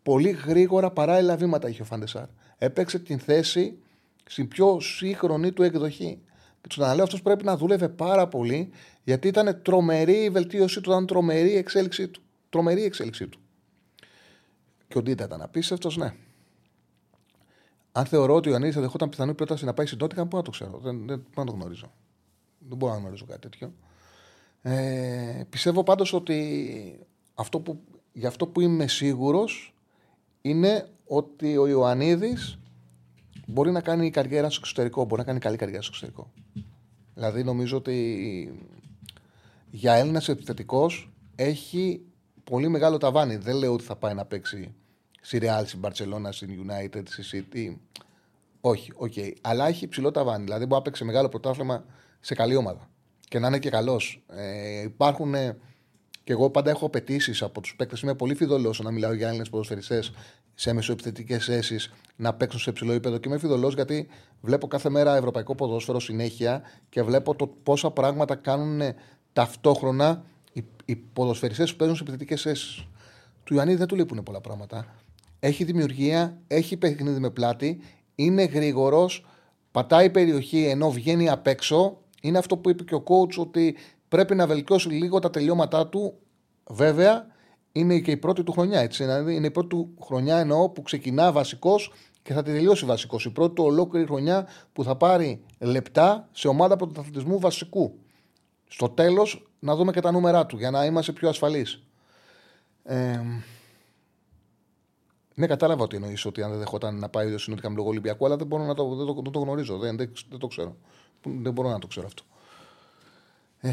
Πολύ 0.03 0.29
γρήγορα 0.29 0.91
παράλληλα 0.91 1.35
βήματα 1.37 1.69
είχε 1.69 1.81
ο 1.81 1.85
Φαντεσάρ. 1.85 2.25
Έπαιξε 2.57 2.99
την 2.99 3.19
θέση 3.19 3.77
στην 4.25 4.47
πιο 4.47 4.79
σύγχρονη 4.79 5.51
του 5.51 5.63
εκδοχή. 5.63 6.21
Και 6.61 6.67
του 6.67 6.83
αναλέω 6.83 7.03
αυτός 7.03 7.21
πρέπει 7.21 7.43
να 7.43 7.57
δούλευε 7.57 7.89
πάρα 7.89 8.27
πολύ 8.27 8.69
γιατί 9.03 9.27
ήταν 9.27 9.61
τρομερή 9.61 10.23
η 10.23 10.29
βελτίωσή 10.29 10.81
του, 10.81 10.89
ήταν 10.89 11.05
τρομερή 11.05 11.49
η 11.51 11.57
εξέλιξή 11.57 12.07
του. 12.07 12.21
Τρομερή 12.49 12.81
η 12.81 12.85
εξέλιξή 12.85 13.27
του. 13.27 13.39
Και 14.87 14.97
ο 14.97 15.01
Ντίτα 15.01 15.23
ήταν 15.23 15.41
απίστευτος, 15.41 15.97
ναι. 15.97 16.13
Αν 17.91 18.05
θεωρώ 18.05 18.35
ότι 18.35 18.47
ο 18.47 18.49
Ιωαννίδης 18.49 18.75
θα 18.75 18.81
δεχόταν 18.81 19.09
πιθανή 19.09 19.33
πρόταση 19.33 19.65
να 19.65 19.73
πάει 19.73 19.85
στην 19.85 19.97
Τότιχα, 19.97 20.25
πού 20.25 20.35
να 20.35 20.41
το 20.41 20.51
ξέρω. 20.51 20.79
Δεν, 20.83 21.07
δεν, 21.07 21.25
δεν 21.35 21.45
το 21.45 21.51
γνωρίζω. 21.51 21.91
Δεν 22.59 22.77
μπορώ 22.77 22.93
να 22.93 22.99
γνωρίζω 22.99 23.25
κάτι 23.25 23.39
τέτοιο. 23.39 23.73
Ε, 24.67 25.43
πιστεύω 25.49 25.83
πάντως 25.83 26.13
ότι 26.13 26.99
αυτό 27.33 27.59
που, 27.59 27.83
για 28.13 28.27
αυτό 28.27 28.47
που 28.47 28.61
είμαι 28.61 28.87
σίγουρος 28.87 29.73
είναι 30.41 30.89
ότι 31.05 31.57
ο 31.57 31.67
Ιωαννίδης 31.67 32.59
μπορεί 33.47 33.71
να 33.71 33.81
κάνει 33.81 34.09
καριέρα 34.09 34.49
στο 34.49 34.59
εξωτερικό, 34.63 35.05
μπορεί 35.05 35.21
να 35.21 35.27
κάνει 35.27 35.39
καλή 35.39 35.57
καριέρα 35.57 35.81
στο 35.81 35.91
εξωτερικό. 35.93 36.31
Δηλαδή 37.13 37.43
νομίζω 37.43 37.77
ότι 37.77 38.59
για 39.69 39.93
Έλληνα 39.93 40.21
επιθετικός 40.27 41.11
έχει 41.35 42.01
πολύ 42.43 42.67
μεγάλο 42.67 42.97
ταβάνι. 42.97 43.35
Δεν 43.35 43.55
λέω 43.55 43.73
ότι 43.73 43.83
θα 43.83 43.95
πάει 43.95 44.13
να 44.13 44.25
παίξει 44.25 44.73
στη 45.21 45.39
Real, 45.41 45.61
στην 45.65 45.79
Barcelona, 45.83 46.27
στην 46.29 46.67
United, 46.67 47.03
στη 47.03 47.23
City. 47.31 47.75
Όχι, 48.61 48.91
OK. 48.95 49.11
Okay. 49.15 49.31
Αλλά 49.41 49.67
έχει 49.67 49.87
ψηλό 49.87 50.11
ταβάνι. 50.11 50.43
Δηλαδή 50.43 50.65
μπορεί 50.65 50.75
να 50.75 50.81
παίξει 50.81 51.03
μεγάλο 51.03 51.29
πρωτάθλημα 51.29 51.85
σε 52.19 52.35
καλή 52.35 52.55
ομάδα 52.55 52.89
και 53.35 53.41
να 53.41 53.47
είναι 53.47 53.59
και 53.59 53.69
καλός. 53.69 54.23
Ε, 54.27 54.81
υπάρχουν. 54.81 55.33
Ε, 55.33 55.57
και 56.23 56.31
εγώ 56.31 56.49
πάντα 56.49 56.69
έχω 56.69 56.85
απαιτήσεις 56.85 57.41
από 57.41 57.61
τους 57.61 57.75
παίκτες. 57.75 58.01
Είμαι 58.01 58.15
πολύ 58.15 58.35
φειδωλός 58.35 58.79
να 58.79 58.91
μιλάω 58.91 59.13
για 59.13 59.27
Έλληνες 59.27 59.49
ποδοσφαιριστές 59.49 60.11
σε 60.53 60.73
μεσοεπιθετικές 60.73 61.45
θέσεις 61.45 61.75
να 62.15 62.33
παίξουν 62.33 62.59
σε 62.59 62.69
υψηλό 62.69 62.91
επίπεδο. 62.91 63.17
Και 63.17 63.29
είμαι 63.29 63.37
φειδωλός 63.37 63.73
γιατί 63.73 64.07
βλέπω 64.41 64.67
κάθε 64.67 64.89
μέρα 64.89 65.15
ευρωπαϊκό 65.15 65.55
ποδόσφαιρο 65.55 65.99
συνέχεια 65.99 66.61
και 66.89 67.03
βλέπω 67.03 67.35
το 67.35 67.47
πόσα 67.47 67.91
πράγματα 67.91 68.35
κάνουν 68.35 68.81
ταυτόχρονα 69.33 70.23
οι, 70.53 70.63
οι 70.85 70.95
ποδοσφαιριστές 70.95 71.71
που 71.71 71.77
παίζουν 71.77 71.95
σε 71.95 72.01
επιθετικές 72.01 72.41
θέσει. 72.41 72.87
Του 73.43 73.53
Ιωαννίδη 73.53 73.77
δεν 73.77 73.87
του 73.87 73.95
λείπουν 73.95 74.23
πολλά 74.23 74.41
πράγματα. 74.41 74.95
Έχει 75.39 75.63
δημιουργία, 75.63 76.37
έχει 76.47 76.77
παιχνίδι 76.77 77.19
με 77.19 77.29
πλάτη, 77.29 77.79
είναι 78.15 78.43
γρήγορος, 78.43 79.25
πατάει 79.71 80.09
περιοχή 80.09 80.65
ενώ 80.65 80.91
βγαίνει 80.91 81.29
απ' 81.29 81.47
έξω 81.47 81.99
είναι 82.27 82.37
αυτό 82.37 82.57
που 82.57 82.69
είπε 82.69 82.83
και 82.83 82.95
ο 82.95 83.03
coach 83.07 83.37
ότι 83.37 83.75
πρέπει 84.07 84.35
να 84.35 84.47
βελτιώσει 84.47 84.89
λίγο 84.89 85.19
τα 85.19 85.29
τελειώματά 85.29 85.87
του. 85.87 86.13
Βέβαια, 86.69 87.27
είναι 87.71 87.99
και 87.99 88.11
η 88.11 88.17
πρώτη 88.17 88.43
του 88.43 88.51
χρονιά. 88.51 88.79
Έτσι, 88.79 89.03
δηλαδή 89.03 89.35
είναι 89.35 89.47
η 89.47 89.51
πρώτη 89.51 89.67
του 89.67 89.93
χρονιά 90.01 90.37
εννοώ 90.37 90.69
που 90.69 90.81
ξεκινά 90.81 91.31
βασικός 91.31 91.93
και 92.21 92.33
θα 92.33 92.43
τη 92.43 92.51
τελειώσει 92.51 92.85
βασικός. 92.85 93.25
Η 93.25 93.29
πρώτη 93.29 93.53
του 93.53 93.63
ολόκληρη 93.63 94.05
χρονιά 94.05 94.47
που 94.73 94.83
θα 94.83 94.95
πάρει 94.95 95.43
λεπτά 95.59 96.29
σε 96.31 96.47
ομάδα 96.47 96.75
πρωταθλητισμού 96.75 97.39
βασικού. 97.39 97.99
Στο 98.67 98.89
τέλος 98.89 99.47
να 99.59 99.75
δούμε 99.75 99.91
και 99.91 99.99
τα 99.99 100.11
νούμερά 100.11 100.45
του 100.45 100.57
για 100.57 100.71
να 100.71 100.85
είμαστε 100.85 101.11
πιο 101.11 101.29
ασφαλείς. 101.29 101.83
Ε, 102.83 103.19
ναι, 105.35 105.47
κατάλαβα 105.47 105.83
ότι 105.83 105.95
εννοείς 105.95 106.25
ότι 106.25 106.41
αν 106.41 106.49
δεν 106.49 106.59
δεχόταν 106.59 106.99
να 106.99 107.09
πάει 107.09 107.37
συνολικά 107.37 107.69
με 107.69 107.75
λόγο 107.75 107.89
Ολυμπιακού, 107.89 108.25
αλλά 108.25 108.35
δεν 108.35 108.47
μπορώ 108.47 108.63
να 108.63 108.73
το, 108.73 108.95
δεν 108.95 109.05
το, 109.05 109.13
δεν 109.13 109.31
το 109.31 109.39
γνωρίζω. 109.39 109.77
Δεν, 109.77 109.97
δεν, 109.97 110.11
δεν, 110.29 110.39
το 110.39 110.47
ξέρω. 110.47 110.77
Δεν 111.23 111.53
μπορώ 111.53 111.69
να 111.69 111.79
το 111.79 111.87
ξέρω 111.87 112.05
αυτό. 112.05 112.23
Ε, 113.59 113.71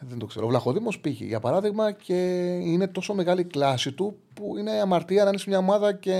δεν 0.00 0.18
το 0.18 0.26
ξέρω. 0.26 0.46
Ο 0.46 0.48
Βλαχοδήμος 0.48 0.98
πήγε, 0.98 1.24
για 1.24 1.40
παράδειγμα, 1.40 1.92
και 1.92 2.14
είναι 2.62 2.86
τόσο 2.86 3.14
μεγάλη 3.14 3.44
κλάση 3.44 3.92
του 3.92 4.16
που 4.34 4.56
είναι 4.58 4.70
αμαρτία 4.70 5.22
να 5.22 5.28
είναι 5.28 5.38
σε 5.38 5.48
μια 5.48 5.58
ομάδα 5.58 5.92
και. 5.92 6.14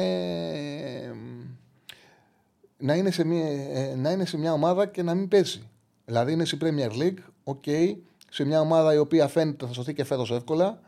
Να 2.77 2.95
είναι, 2.95 3.11
σε 3.11 3.25
μια, 3.25 3.47
ε, 3.49 3.95
να 3.95 4.11
είναι 4.11 4.25
σε 4.25 4.39
μια 4.39 4.53
ομάδα 4.53 4.87
και 4.87 5.03
να 5.03 5.15
μην 5.15 5.29
πέσει. 5.29 5.69
Δηλαδή 6.05 6.33
είναι 6.33 6.45
στη 6.45 6.59
Premier 6.61 6.91
League, 6.91 7.19
ok, 7.45 7.95
σε 8.31 8.45
μια 8.45 8.61
ομάδα 8.61 8.95
η 8.95 8.99
οποία 8.99 9.29
φαίνεται 9.29 9.67
θα 9.67 9.73
σωθεί 9.73 9.95
και 9.95 10.05
φέτος 10.05 10.31
εύκολα. 10.31 10.81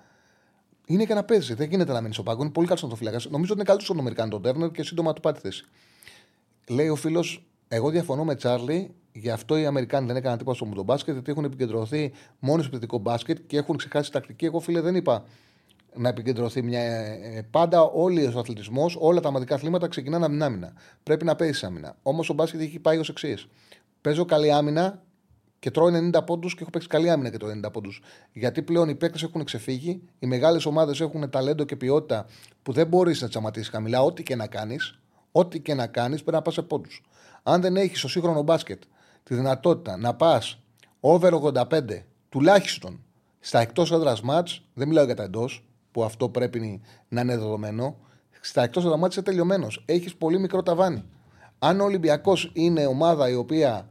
Είναι 0.87 1.05
και 1.05 1.15
να 1.15 1.25
παίζει. 1.25 1.55
Δεν 1.55 1.69
γίνεται 1.69 1.93
να 1.93 2.01
μείνει 2.01 2.15
στο 2.15 2.23
πάγκο. 2.23 2.43
Είναι 2.43 2.53
πολύ 2.53 2.67
καλός 2.67 2.81
στον 2.81 2.97
φυλακά. 2.97 3.17
Νομίζω 3.17 3.53
ότι 3.53 3.53
είναι 3.53 3.63
καλύτερος 3.63 3.85
στον 3.85 3.99
Αμερικάνο 3.99 4.31
τον 4.31 4.43
Τέρνερ 4.43 4.71
και 4.71 4.83
σύντομα 4.83 5.13
του 5.13 5.21
πάτη 5.21 5.41
θέση. 5.41 5.65
Λέει 6.69 6.89
ο 6.89 6.97
φίλος, 6.97 7.47
εγώ 7.69 7.91
διαφωνώ 7.91 8.25
με 8.25 8.35
Τσάρλι 8.35 8.95
Γι' 9.13 9.31
αυτό 9.31 9.57
οι 9.57 9.67
Αμερικάνοι 9.67 10.07
δεν 10.07 10.17
έκαναν 10.17 10.39
τίποτα 10.39 10.57
στο 10.57 10.67
μου 10.67 10.83
μπάσκετ, 10.83 11.15
γιατί 11.15 11.31
έχουν 11.31 11.45
επικεντρωθεί 11.45 12.13
μόνο 12.39 12.59
στο 12.59 12.67
επιθετικό 12.67 12.99
μπάσκετ 12.99 13.39
και 13.47 13.57
έχουν 13.57 13.77
ξεχάσει 13.77 14.13
τακτική. 14.13 14.45
Εγώ, 14.45 14.61
φίλε, 14.61 14.81
δεν 14.81 14.95
είπα 14.95 15.25
να 15.95 16.09
επικεντρωθεί 16.09 16.63
μια. 16.63 16.81
Ε, 16.81 17.47
πάντα 17.51 17.83
όλοι 17.83 18.27
ο 18.35 18.39
αθλητισμός, 18.39 18.97
όλα 19.01 19.21
τα 19.21 19.29
αμυντικά 19.29 19.55
αθλήματα 19.55 19.89
ξεκινάνε 19.89 20.25
από 20.25 20.33
την 20.33 20.43
άμυνα. 20.43 20.73
Πρέπει 21.03 21.25
να 21.25 21.37
παίζεις 21.37 21.65
άμυνα. 21.65 21.97
Όμως 22.03 22.31
ο 22.31 22.35
μπάσκετ 22.35 22.61
έχει 22.61 22.79
πάει 22.79 22.99
ως 22.99 23.09
εξής. 23.09 23.47
Παίζω 24.01 24.25
καλή 24.25 24.53
άμυνα 24.53 25.03
και 25.59 25.71
τρώω 25.71 25.89
90 26.15 26.25
πόντους 26.27 26.55
και 26.55 26.63
έχω 26.63 26.71
παίξει 26.71 26.89
καλή 26.89 27.11
άμυνα 27.11 27.31
και 27.31 27.37
το 27.37 27.47
90 27.67 27.73
πόντους. 27.73 28.03
Γιατί 28.33 28.63
πλέον 28.63 28.89
οι 28.89 28.95
παίκτες 28.95 29.23
έχουν 29.23 29.45
ξεφύγει, 29.45 30.03
οι 30.19 30.27
μεγάλες 30.27 30.67
ομάδες 30.67 31.01
έχουν 31.01 31.31
ταλέντο 31.31 31.65
και 31.65 31.77
ποιότητα 31.77 32.27
που 32.63 32.73
δεν 32.73 32.87
μπορείς 32.87 33.23
να 33.23 33.29
τσαματίσει 33.29 33.71
χαμηλά. 33.71 34.03
Ό,τι 34.03 34.23
και 34.23 34.37
να 34.37 34.47
κάνεις, 34.47 34.99
ό,τι 35.33 35.61
και 35.61 35.75
να 35.75 35.87
κάνεις 35.87 36.21
πρέπει 36.21 36.37
να 36.37 36.43
πας 36.43 36.55
σε 36.55 36.63
πόντους. 36.63 37.03
Αν 37.43 37.61
δεν 37.61 37.77
έχεις 37.77 37.99
στο 37.99 38.09
σύγχρονο 38.09 38.43
μπάσκετ 38.43 38.83
τη 39.23 39.35
δυνατότητα 39.35 39.97
να 39.97 40.15
πας 40.15 40.59
over 41.01 41.33
85 41.33 42.05
τουλάχιστον 42.29 43.01
στα 43.41 43.61
εκτός 43.61 43.93
έδρας 43.93 44.21
μάτς, 44.21 44.63
δεν 44.75 44.89
μιλάω 44.89 45.05
για 45.05 45.15
τα 45.15 45.23
εντός, 45.23 45.65
που 45.91 46.05
αυτό 46.05 46.29
πρέπει 46.29 46.81
να 47.09 47.21
είναι 47.21 47.37
δεδομένο. 47.37 47.97
Στα 48.41 48.63
εκτός 48.63 48.85
έδρα 48.85 48.97
μάτς 48.97 49.15
είσαι 49.15 49.25
τελειωμένος. 49.25 49.83
Έχεις 49.87 50.15
πολύ 50.17 50.39
μικρό 50.39 50.63
ταβάνι. 50.63 51.05
Αν 51.59 51.81
ο 51.81 51.85
Ολυμπιακός 51.85 52.51
είναι 52.55 52.87
ομάδα 52.87 53.29
η 53.29 53.35
οποία 53.35 53.89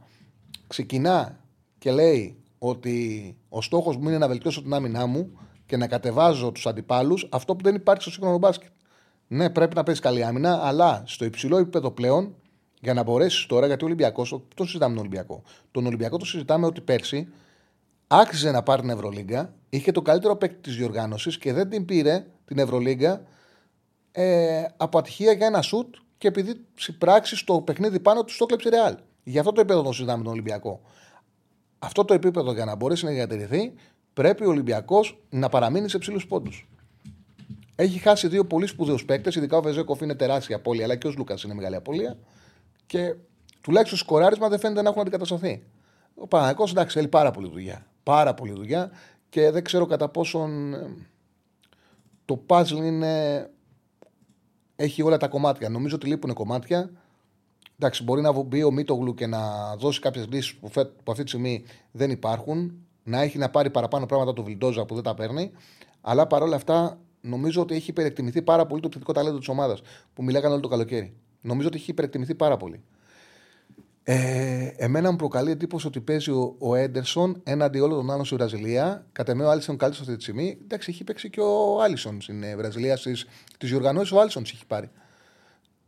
ξεκινά 0.66 1.38
και 1.78 1.90
λέει 1.90 2.42
ότι 2.58 3.36
ο 3.48 3.62
στόχος 3.62 3.96
μου 3.96 4.08
είναι 4.08 4.18
να 4.18 4.28
βελτιώσω 4.28 4.62
την 4.62 4.74
άμυνά 4.74 5.06
μου 5.06 5.38
και 5.66 5.76
να 5.76 5.86
κατεβάζω 5.86 6.52
τους 6.52 6.66
αντιπάλους, 6.66 7.28
αυτό 7.30 7.56
που 7.56 7.62
δεν 7.62 7.74
υπάρχει 7.74 8.02
στο 8.02 8.10
σύγχρονο 8.10 8.38
μπάσκετ. 8.38 8.70
Ναι, 9.26 9.50
πρέπει 9.50 9.74
να 9.74 9.82
παίζει 9.82 10.00
καλή 10.00 10.24
άμυνα, 10.24 10.60
αλλά 10.62 11.02
στο 11.06 11.24
υψηλό 11.24 11.56
επίπεδο 11.58 11.90
πλέον 11.90 12.34
για 12.82 12.94
να 12.94 13.02
μπορέσεις 13.02 13.46
τώρα, 13.46 13.66
γιατί 13.66 13.84
ο 13.84 13.86
Ολυμπιακός, 13.86 14.40
το 14.54 14.64
συζητάμε 14.64 14.94
τον 14.94 15.04
Ολυμπιακό. 15.04 15.42
Τον 15.70 15.86
Ολυμπιακό 15.86 16.16
το 16.16 16.24
συζητάμε 16.24 16.66
ότι 16.66 16.80
πέρσι 16.80 17.28
άξιζε 18.06 18.50
να 18.50 18.62
πάρει 18.62 18.80
την 18.80 18.90
Ευρωλίγκα, 18.90 19.54
είχε 19.68 19.92
το 19.92 20.02
καλύτερο 20.02 20.36
παίκτη 20.36 20.60
της 20.60 20.76
διοργάνωσης 20.76 21.38
και 21.38 21.52
δεν 21.52 21.68
την 21.68 21.84
πήρε 21.84 22.26
την 22.44 22.58
Ευρωλίγκα 22.58 23.22
ε, 24.12 24.64
από 24.76 24.98
ατυχία 24.98 25.32
για 25.32 25.46
ένα 25.46 25.62
σουτ 25.62 25.94
και 26.18 26.28
επειδή 26.28 26.64
συμπράξεις 26.74 27.44
το 27.44 27.60
παιχνίδι 27.60 28.00
πάνω 28.00 28.24
του 28.24 28.32
στο 28.32 28.46
κλέψει 28.46 28.68
ρεάλ. 28.68 28.96
Γι' 29.22 29.38
αυτό 29.38 29.52
το 29.52 29.60
επίπεδο 29.60 29.82
το 29.82 29.92
συζητάμε 29.92 30.22
τον 30.22 30.32
Ολυμπιακό. 30.32 30.80
Αυτό 31.78 32.04
το 32.04 32.14
επίπεδο 32.14 32.52
για 32.52 32.64
να 32.64 32.74
μπορέσει 32.74 33.04
να 33.04 33.10
διατηρηθεί, 33.10 33.72
πρέπει 34.12 34.44
ο 34.44 34.48
Ολυμπιακός 34.48 35.18
να 35.30 35.48
παραμείνει 35.48 35.88
σε 35.88 35.98
ψηλούς 35.98 36.26
πόντους. 36.26 36.68
Έχει 37.76 37.98
χάσει 37.98 38.28
δύο 38.28 38.44
πολύ 38.44 38.66
σπουδαίους 38.66 39.04
παίκτες, 39.04 39.34
ειδικά 39.34 39.56
ο 39.56 39.62
Βεζέκοφ 39.62 40.00
είναι 40.00 40.14
τεράστια 40.14 40.56
απώλεια, 40.56 40.84
αλλά 40.84 40.96
και 40.96 41.06
ο 41.06 41.12
Λούκα 41.16 41.34
είναι 41.44 41.54
μεγάλη 41.54 41.76
απώλεια. 41.76 42.16
Και 42.92 43.14
τουλάχιστον 43.60 43.98
σκοράρισμα 43.98 44.48
δεν 44.48 44.58
φαίνεται 44.58 44.82
να 44.82 44.88
έχουν 44.88 45.00
αντικατασταθεί. 45.00 45.62
Ο 46.14 46.26
Παναγικός 46.26 46.70
εντάξει, 46.70 46.96
θέλει 46.96 47.08
πάρα 47.08 47.30
πολύ 47.30 47.48
δουλειά. 47.48 47.86
Πάρα 48.02 48.34
πολύ 48.34 48.52
δουλειά 48.52 48.90
και 49.28 49.50
δεν 49.50 49.64
ξέρω 49.64 49.86
κατά 49.86 50.08
πόσον 50.08 50.74
ε, 50.74 50.94
το 52.24 52.42
puzzle 52.46 52.82
είναι. 52.82 53.50
Έχει 54.76 55.02
όλα 55.02 55.16
τα 55.16 55.28
κομμάτια. 55.28 55.68
Νομίζω 55.68 55.94
ότι 55.94 56.06
λείπουν 56.06 56.32
κομμάτια. 56.32 56.90
Εντάξει, 57.78 58.02
μπορεί 58.02 58.20
να 58.20 58.42
μπει 58.42 58.62
ο 58.62 58.70
Μίτογλου 58.70 59.14
και 59.14 59.26
να 59.26 59.74
δώσει 59.76 60.00
κάποιες 60.00 60.26
λύσεις 60.30 60.54
που, 60.54 60.70
που 61.04 61.10
αυτή 61.12 61.22
τη 61.22 61.28
στιγμή 61.28 61.64
δεν 61.92 62.10
υπάρχουν. 62.10 62.86
Να 63.02 63.20
έχει 63.20 63.38
να 63.38 63.50
πάρει 63.50 63.70
παραπάνω 63.70 64.06
πράγματα 64.06 64.32
του 64.32 64.42
Βιλντόζα 64.42 64.84
που 64.84 64.94
δεν 64.94 65.02
τα 65.02 65.14
παίρνει. 65.14 65.52
Αλλά 66.00 66.26
παρόλα 66.26 66.56
αυτά 66.56 66.98
νομίζω 67.20 67.60
ότι 67.62 67.74
έχει 67.74 67.90
υπερεκτιμηθεί 67.90 68.42
πάρα 68.42 68.66
πολύ 68.66 68.80
το 68.80 68.86
επιθετικό 68.86 69.12
ταλέντο 69.12 69.38
της 69.38 69.48
ομάδας 69.48 69.82
που 70.14 70.22
μιλάγανε 70.22 70.52
όλο 70.52 70.62
το 70.62 70.68
καλοκαίρι. 70.68 71.16
Νομίζω 71.42 71.68
ότι 71.68 71.76
έχει 71.76 71.90
υπερεκτιμηθεί 71.90 72.34
πάρα 72.34 72.56
πολύ. 72.56 72.82
Ε, 74.04 74.66
εμένα 74.76 75.10
μου 75.10 75.16
προκαλεί 75.16 75.50
εντύπωση 75.50 75.86
ότι 75.86 76.00
παίζει 76.00 76.30
ο, 76.30 76.56
ο 76.58 76.74
Έντερσον 76.74 77.40
έναντι 77.44 77.80
όλων 77.80 77.98
των 77.98 78.10
άλλων 78.10 78.24
στη 78.24 78.34
Βραζιλία. 78.34 79.06
Κατά 79.12 79.34
με 79.34 79.44
ο 79.44 79.50
Άλισον 79.50 79.76
καλύτερος 79.76 80.06
αυτή 80.06 80.16
τη 80.16 80.22
στιγμή. 80.22 80.58
Εντάξει, 80.62 80.90
έχει 80.90 81.04
παίξει 81.04 81.30
και 81.30 81.40
ο 81.40 81.80
Άλισον 81.82 82.20
στην 82.20 82.42
ε, 82.42 82.56
Βραζιλία. 82.56 82.96
Στις 82.96 83.26
διοργανώσεις 83.58 84.12
ο 84.12 84.20
Άλισον 84.20 84.42
έχει 84.46 84.66
πάρει. 84.66 84.90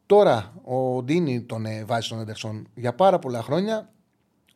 Τώρα 0.06 0.54
ο 0.64 1.02
Ντίνι 1.02 1.42
τον 1.42 1.66
ε, 1.66 1.84
βάζει 1.84 2.06
στον 2.06 2.20
Έντερσον 2.20 2.68
για 2.74 2.94
πάρα 2.94 3.18
πολλά 3.18 3.42
χρόνια. 3.42 3.92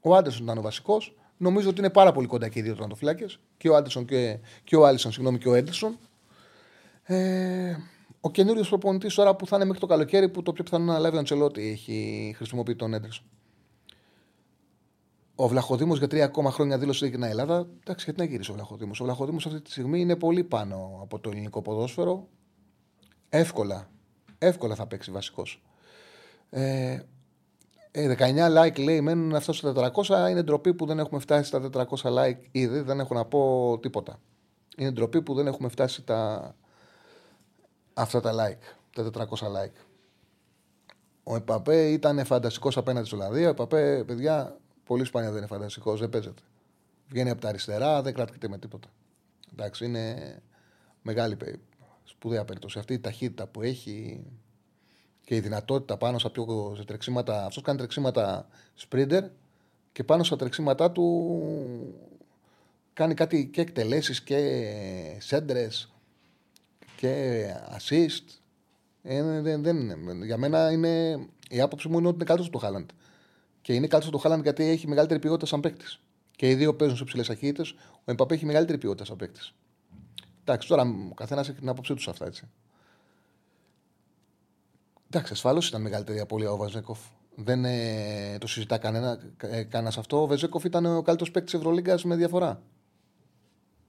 Ο 0.01 0.15
Άντερσον 0.15 0.45
ήταν 0.45 0.59
ο 0.59 0.61
βασικός. 0.61 1.17
Νομίζω 1.37 1.69
ότι 1.69 1.79
είναι 1.79 1.91
πάρα 1.91 2.13
πολύ 2.13 2.27
κοντά 2.27 2.49
και 2.49 2.59
οι 2.59 2.63
δύο 2.63 2.73
τερματοφυλάκε. 2.73 3.27
Και 3.57 3.69
ο 3.69 3.77
Άντερσον 3.77 4.05
και, 4.05 4.39
και 4.65 4.77
ο 4.77 4.87
Άλισον, 4.87 5.13
συγγνώμη, 5.13 5.39
και 5.39 5.49
ο 5.49 5.55
Έντερσον. 5.55 5.99
Ε, 7.03 7.77
ο 8.21 8.31
καινούριος 8.31 8.69
προπονητής 8.69 9.15
τώρα 9.15 9.37
που 9.37 9.47
θα 9.47 9.57
είναι 9.57 9.65
μέχρι 9.65 9.81
το 9.81 9.87
καλοκαίρι, 9.87 10.29
που 10.29 10.43
το 10.43 10.53
πιο 10.53 10.65
πιθανό 10.65 10.85
να 10.85 10.99
λάβει 10.99 11.17
ο 11.17 11.19
Αντσελότη 11.19 11.69
έχει 11.69 12.33
χρησιμοποιεί 12.37 12.77
τον 12.77 12.95
Έντερσον. 12.95 13.25
Ο 15.35 15.49
Βλαχοδήμος 15.49 15.99
για 15.99 16.09
τρία 16.09 16.25
ακόμα 16.25 16.51
χρόνια 16.51 16.79
δήλωσε 16.79 17.07
για 17.07 17.19
την 17.19 17.29
Ελλάδα. 17.29 17.67
Εντάξει, 17.81 18.05
γιατί 18.05 18.21
να 18.21 18.27
γυρίσει 18.27 18.51
ο 18.51 18.55
Βλαχοδήμος. 18.55 19.01
Ο 19.01 19.05
Βλαχοδήμος 19.05 19.47
αυτή 19.47 19.61
τη 19.61 19.71
στιγμή 19.71 20.01
είναι 20.01 20.17
πολύ 20.17 20.45
πάνω 20.45 20.99
από 21.03 21.19
το 21.19 21.31
ελληνικό 21.31 21.63
ποδόσφαιρο. 21.63 22.29
Εύκολα. 23.29 23.91
Εύκολα 24.39 24.75
θα 24.75 24.87
παίξει 24.87 25.11
βασικός. 25.11 25.63
Ε, 26.51 26.99
19 27.91 28.19
ε, 28.21 28.49
like 28.49 28.79
λέει 28.79 29.01
μένουν 29.01 29.35
αυτό 29.35 29.53
στα 29.53 29.93
400. 29.95 30.31
Είναι 30.31 30.43
ντροπή 30.43 30.75
που 30.75 30.87
δεν 30.87 30.99
έχουμε 30.99 31.21
φτάσει 31.21 31.49
στα 31.49 31.71
400 31.73 31.87
like 32.03 32.39
ήδη. 32.51 32.81
Δεν 32.81 33.01
έχω 33.01 33.15
να 33.15 33.25
πω 33.25 33.79
τίποτα. 33.83 34.21
Είναι 34.77 34.91
ντροπή 34.91 35.23
που 35.23 35.35
δεν 35.35 35.47
έχουμε 35.47 35.69
φτάσει 35.69 36.03
τα 36.03 36.55
αυτά 37.99 38.21
τα 38.21 38.33
like, 38.33 38.77
τα 38.93 39.11
400 39.13 39.27
like. 39.27 39.73
Ο 41.23 41.37
Επαπέ 41.37 41.91
ήταν 41.91 42.25
φανταστικός 42.25 42.77
απέναντι 42.77 43.07
στην 43.07 43.19
Ολλανδία. 43.19 43.47
Ο 43.47 43.51
Επαπέ, 43.51 44.05
παιδιά, 44.07 44.57
πολύ 44.85 45.05
σπάνια 45.05 45.29
δεν 45.29 45.39
είναι 45.39 45.47
φανταστικός, 45.47 46.01
δεν 46.01 46.09
παίζεται. 46.09 46.43
Βγαίνει 47.09 47.31
από 47.31 47.41
τα 47.41 47.49
αριστερά, 47.49 48.03
δεν 48.03 48.15
κρατείται 48.15 48.49
με 48.49 48.59
τίποτα. 48.59 48.89
Εντάξει, 49.53 49.85
είναι 49.85 50.37
μεγάλη 51.03 51.37
σπουδαία 52.05 52.45
περίπτωση. 52.45 52.79
Αυτή 52.79 52.93
η 52.93 52.99
ταχύτητα 52.99 53.47
που 53.47 53.63
έχει 53.63 54.25
και 55.25 55.35
η 55.35 55.41
δυνατότητα 55.41 55.97
πάνω 55.97 56.19
σε, 56.19 56.29
πιο, 56.29 56.75
σε 56.77 56.85
τρεξίματα. 56.85 57.45
Αυτός 57.45 57.63
κάνει 57.63 57.79
τρεξίματα 57.79 58.49
sprinter 58.89 59.23
και 59.93 60.05
πάνω 60.05 60.25
στα 60.25 60.37
τρεξίματά 60.37 60.91
του 60.91 61.41
κάνει 62.93 63.15
κάτι 63.15 63.47
και 63.47 63.61
εκτελέσεις 63.61 64.23
και 64.23 65.17
σέντρε 65.19 65.69
και 66.99 67.45
assist. 67.77 68.25
Ε, 69.03 69.41
δεν, 69.41 69.63
δεν, 69.63 70.23
για 70.25 70.37
μένα 70.37 70.73
είναι, 70.73 71.27
η 71.49 71.61
άποψη 71.61 71.89
μου 71.89 71.99
είναι 71.99 72.07
ότι 72.07 72.17
είναι 72.17 72.25
καλύτερος 72.25 72.51
του 72.51 72.59
Χάλαντ. 72.59 72.89
Και 73.61 73.75
είναι 73.75 73.87
καλύτερος 73.87 74.15
του 74.15 74.19
Χάλαντ 74.19 74.43
γιατί 74.43 74.65
έχει 74.65 74.89
μεγαλύτερη 74.89 75.21
ποιότητα 75.21 75.47
σαν 75.47 75.61
παίκτης. 75.61 76.01
Και 76.37 76.51
οι 76.51 76.55
δύο 76.55 76.75
παίζουν 76.75 76.97
σε 76.97 77.05
ψηλέ 77.05 77.23
ταχύτητε. 77.23 77.63
Ο 77.95 78.03
Εμπαπέ 78.05 78.35
έχει 78.35 78.47
μεγαλύτερη 78.47 78.79
ποιότητα 78.79 79.05
σαν 79.05 79.17
παίκτης. 79.17 79.55
Εντάξει, 80.41 80.69
τώρα 80.69 80.83
ο 81.11 81.15
καθένας 81.15 81.49
έχει 81.49 81.59
την 81.59 81.69
άποψή 81.69 81.95
τους 81.95 82.03
σε 82.03 82.11
αυτά 82.11 82.27
έτσι. 82.27 82.49
Εντάξει, 85.11 85.33
ασφαλώς 85.33 85.69
ήταν 85.69 85.83
μεγαλύτερη 85.83 86.21
απώλεια 86.21 86.53
ο 86.53 86.57
Βαζέκοφ. 86.57 86.99
Δεν 87.35 87.65
ε, 87.65 88.39
το 88.41 88.47
συζητά 88.47 88.79
κανένα, 88.79 89.21
ε, 89.41 89.63
κανένας 89.63 89.99
αυτό. 89.99 90.23
Ο 90.23 90.27
Βαζέκοφ 90.27 90.65
ήταν 90.65 90.87
ο 90.87 91.03
καλύτερος 91.03 91.31
παίκτης 91.31 91.53
της 91.53 91.61
Ευρωλίγκας 91.61 92.05
με 92.05 92.17
διαφορά. 92.17 92.63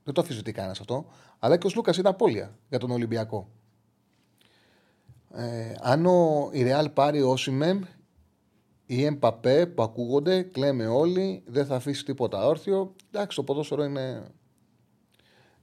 Δεν 0.10 0.24
το 0.24 0.30
αφήσει 0.32 0.52
κανένα 0.52 0.76
αυτό. 0.80 1.06
Αλλά 1.40 1.58
και 1.58 1.68
ο 1.68 1.70
Λούκα 1.76 1.92
ήταν 1.92 2.08
απώλεια 2.08 2.58
για 2.70 2.80
τον 2.80 2.92
Ολυμπιακό. 2.92 3.50
Ε, 5.34 5.74
αν 5.82 6.06
ο, 6.06 6.50
η 6.52 6.64
Ρεάλ 6.64 6.90
πάρει 6.90 7.22
ο 7.22 7.38
Σιμέμ 7.38 7.82
ή 8.86 9.04
Εμπαπέ 9.06 9.66
που 9.66 9.84
ακούγονται, 9.84 10.42
κλαίμε 10.42 10.88
όλοι, 10.88 11.44
δεν 11.48 11.66
θα 11.66 11.76
αφήσει 11.76 12.06
τίποτα 12.06 12.46
όρθιο. 12.46 12.96
Εντάξει, 13.12 13.36
το 13.36 13.44
ποδόσφαιρο 13.44 13.84
είναι, 13.84 14.24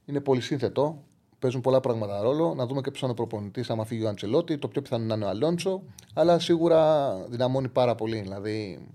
είναι 0.05 0.19
πολύ 0.19 0.41
σύνθετο. 0.41 1.03
Παίζουν 1.39 1.61
πολλά 1.61 1.79
πράγματα 1.79 2.21
ρόλο. 2.21 2.53
Να 2.53 2.65
δούμε 2.65 2.81
και 2.81 2.89
ποιος 2.89 3.01
θα 3.01 3.07
είναι 3.07 3.15
ο 3.19 3.25
προπονητής, 3.25 3.69
άμα 3.69 3.85
φύγει 3.85 4.03
ο 4.03 4.07
Αντσελότη. 4.07 4.57
Το 4.57 4.67
πιο 4.67 4.81
πιθανό 4.81 5.05
να 5.05 5.15
είναι 5.15 5.25
ο 5.25 5.27
Αλόνσο. 5.27 5.83
Αλλά 6.13 6.39
σίγουρα 6.39 7.13
δυναμώνει 7.29 7.69
πάρα 7.69 7.95
πολύ. 7.95 8.21
Δηλαδή. 8.21 8.87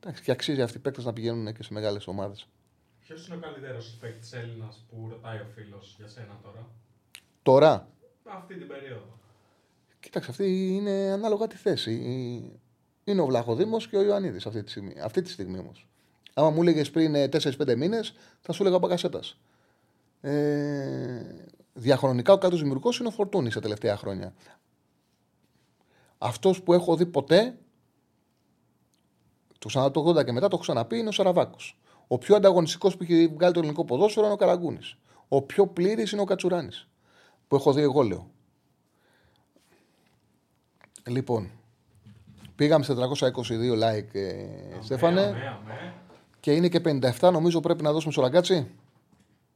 Εντάξει, 0.00 0.22
και 0.22 0.30
αξίζει 0.30 0.62
αυτοί 0.62 0.76
οι 0.76 0.80
παίκτες 0.80 1.04
να 1.04 1.12
πηγαίνουν 1.12 1.52
και 1.52 1.62
σε 1.62 1.72
μεγάλες 1.72 2.06
ομάδες. 2.06 2.48
Ποιος 3.10 3.26
είναι 3.26 3.36
ο 3.36 3.40
καλύτερος 3.40 3.96
παίκτης 4.00 4.32
Έλληνας 4.32 4.84
που 4.90 5.06
ρωτάει 5.10 5.36
ο 5.36 5.46
φίλος 5.54 5.94
για 5.98 6.08
σένα 6.08 6.38
τώρα; 6.42 6.66
Τώρα, 7.42 7.88
Αυτή 8.24 8.54
την 8.58 8.66
περίοδο. 8.68 9.18
κοίταξε, 10.00 10.30
αυτή 10.30 10.74
είναι 10.74 10.90
ανάλογα 10.90 11.46
τη 11.46 11.56
θέση. 11.56 11.92
Είναι 13.04 13.20
ο 13.20 13.26
Βλαχοδήμος 13.26 13.88
και 13.88 13.96
ο 13.96 14.02
Ιωαννίδης 14.02 14.46
αυτή 14.46 14.62
τη 14.62 14.70
στιγμή. 14.70 15.00
Αυτή 15.00 15.22
τη 15.22 15.30
στιγμή 15.30 15.58
όμως. 15.58 15.88
Άμα 16.34 16.50
μου 16.50 16.62
έλεγε 16.62 16.90
πριν 16.90 17.14
4-5 17.30 17.76
μήνες, 17.76 18.14
θα 18.40 18.52
σου 18.52 18.62
έλεγα 18.62 18.78
Μπαγκασέτας. 18.78 19.38
Ε, 20.20 21.22
διαχρονικά 21.72 22.32
ο 22.32 22.38
κάτω 22.38 22.56
δημιουργός 22.56 22.98
είναι 22.98 23.08
ο 23.08 23.10
Φορτούνης 23.10 23.52
σε 23.52 23.60
τελευταία 23.60 23.96
χρόνια. 23.96 24.34
Αυτός 26.18 26.62
που 26.62 26.72
έχω 26.72 26.96
δει 26.96 27.06
ποτέ, 27.06 27.58
το 29.58 29.68
ξανά 29.68 29.90
το 29.90 30.08
80 30.08 30.24
και 30.24 30.32
μετά 30.32 30.48
το 30.48 30.54
έχω 30.54 30.62
ξαναπεί, 30.62 30.98
είναι 30.98 31.08
ο 31.08 31.12
Σαραβάκος. 31.12 31.74
Ο 32.12 32.18
πιο 32.18 32.36
ανταγωνιστικός 32.36 32.96
που 32.96 33.02
έχει 33.02 33.26
βγάλει 33.26 33.52
το 33.52 33.58
ελληνικό 33.58 33.84
ποδόσφαιρο 33.84 34.24
είναι 34.24 34.34
ο 34.34 34.36
Καραγκούνης. 34.36 34.96
Ο 35.28 35.42
πιο 35.42 35.66
πλήρης 35.66 36.12
είναι 36.12 36.20
ο 36.20 36.24
Κατσουράνης. 36.24 36.88
Που 37.48 37.56
έχω 37.56 37.72
δει 37.72 37.82
εγώ, 37.82 38.02
λέω. 38.02 38.30
Λοιπόν, 41.08 41.50
πήγαμε 42.56 42.84
σε 42.84 42.94
322 42.94 43.74
like, 43.74 44.14
ε, 44.14 44.46
Στέφανε. 44.80 45.20
Αμέ, 45.20 45.58
αμέ. 45.62 45.94
Και 46.40 46.52
είναι 46.52 46.68
και 46.68 46.80
57, 47.20 47.30
νομίζω 47.32 47.60
πρέπει 47.60 47.82
να 47.82 47.92
δώσουμε 47.92 48.12
στο 48.12 48.20
ραγκάτσι. 48.20 48.70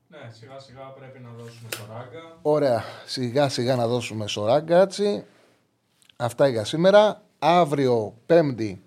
Ναι, 0.08 0.30
σιγά 0.32 0.58
σιγά 0.58 0.82
πρέπει 0.82 1.18
να 1.18 1.30
δώσουμε 1.30 1.68
στο 1.70 1.84
ράγκα. 1.88 2.38
Ωραία, 2.42 2.84
σιγά 3.06 3.48
σιγά 3.48 3.76
να 3.76 3.86
δώσουμε 3.86 4.26
στο 4.26 4.44
ραγκάτσι. 4.44 5.24
Αυτά 6.16 6.48
για 6.48 6.64
σήμερα. 6.64 7.22
Αύριο, 7.38 8.14
Πέμπτη, 8.26 8.82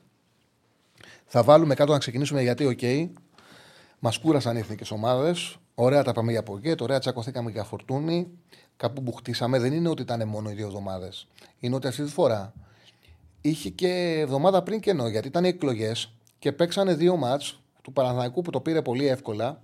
θα 1.26 1.44
βάλουμε 1.44 1.76
κάτω 1.76 1.92
να 1.92 1.98
ξεκινήσουμε 1.98 2.42
γιατί, 2.42 2.66
οκ. 2.66 3.12
Μας 4.00 4.18
κούρασαν 4.18 4.56
οι 4.56 4.60
εθνικές 4.60 4.92
ομάδες. 4.92 5.58
Ωραία 5.76 6.04
τα 6.04 6.12
πάμε 6.12 6.32
για 6.32 6.44
Πογκέτ, 6.44 6.82
ωραία 6.82 7.00
τσακωθήκαμε 7.00 7.52
για 7.52 7.64
Φορτούνη. 7.64 8.28
Κάπου 8.78 9.04
που 9.04 9.14
χτίσαμε 9.14 9.60
δεν 9.60 9.74
είναι 9.74 9.90
ότι 9.90 10.02
ήταν 10.02 10.28
μόνο 10.28 10.50
οι 10.50 10.54
δύο 10.54 10.66
εβδομάδες. 10.66 11.28
Είναι 11.60 11.76
ότι 11.76 11.88
αυτή 11.88 12.04
τη 12.04 12.12
φορά 12.12 12.54
είχε 13.42 13.70
και 13.70 14.18
εβδομάδα 14.20 14.64
πριν 14.64 14.80
κενό 14.80 15.08
γιατί 15.08 15.28
ήταν 15.28 15.44
οι 15.44 15.48
εκλογές 15.48 16.14
και 16.40 16.52
παίξανε 16.52 16.96
δύο 16.96 17.16
μάτς 17.16 17.60
του 17.82 17.94
Παναθηναϊκού 17.94 18.42
που 18.42 18.52
το 18.52 18.62
πήρε 18.62 18.82
πολύ 18.82 19.08
εύκολα. 19.08 19.62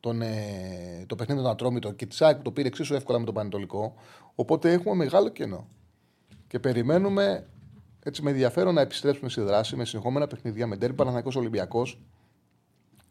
Τον, 0.00 0.22
ε, 0.22 1.04
το 1.06 1.14
παιχνίδι 1.14 1.40
με 1.40 1.46
τον 1.46 1.54
Ατρόμητο 1.54 1.92
και 1.92 2.06
τη 2.06 2.16
ΑΕΚ 2.20 2.36
που 2.36 2.42
το 2.42 2.50
πήρε 2.50 2.68
εξίσου 2.68 2.94
εύκολα 2.94 3.18
με 3.18 3.24
τον 3.24 3.34
Πανετολικό. 3.34 3.94
Οπότε 4.34 4.72
έχουμε 4.72 4.94
μεγάλο 4.94 5.28
κενό. 5.28 5.68
Και 6.46 6.58
περιμένουμε 6.58 7.46
έτσι 8.02 8.22
με 8.22 8.30
ενδιαφέρον 8.30 8.74
να 8.74 8.80
επιστρέψουμε 8.80 9.30
στη 9.30 9.40
δράση 9.40 9.76
με 9.76 9.84
συνεχόμενα 9.84 10.26
παιχνίδια 10.26 10.66
με 10.66 10.76
τέρμι 10.76 10.96
Παναθηναϊκός 10.96 11.36
Ολυμπιακός 11.36 12.00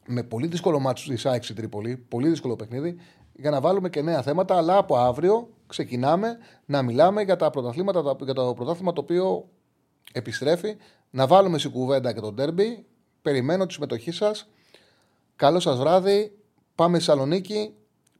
με 0.05 0.23
πολύ 0.23 0.47
δύσκολο 0.47 0.79
μάτσο 0.79 1.09
της 1.09 1.25
ΑΕΚ 1.25 1.43
στην 1.43 1.55
Τρίπολη, 1.55 1.97
πολύ 1.97 2.29
δύσκολο 2.29 2.55
παιχνίδι, 2.55 2.97
για 3.33 3.49
να 3.51 3.61
βάλουμε 3.61 3.89
και 3.89 4.01
νέα 4.01 4.21
θέματα. 4.21 4.57
Αλλά 4.57 4.77
από 4.77 4.97
αύριο 4.97 5.49
ξεκινάμε 5.67 6.37
να 6.65 6.81
μιλάμε 6.81 7.21
για, 7.21 7.35
τα 7.35 7.49
πρωταθλήματα, 7.49 8.03
τα- 8.03 8.15
για 8.23 8.33
το 8.33 8.53
πρωτάθλημα 8.53 8.93
το 8.93 9.01
οποίο 9.01 9.49
επιστρέφει. 10.11 10.75
Να 11.09 11.27
βάλουμε 11.27 11.57
στην 11.57 11.71
κουβέντα 11.71 12.13
και 12.13 12.19
τον 12.19 12.35
τέρμπι. 12.35 12.85
Περιμένω 13.21 13.65
τη 13.65 13.73
συμμετοχή 13.73 14.11
σας. 14.11 14.49
Καλό 15.35 15.59
σας 15.59 15.77
βράδυ. 15.77 16.37
Πάμε 16.75 16.99
στη 16.99 17.05
Θεσσαλονίκη. 17.05 17.73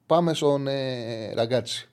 Πάμε 0.06 0.34
στον 0.34 0.68
ε, 0.68 1.34
Ραγκάτσι. 1.34 1.90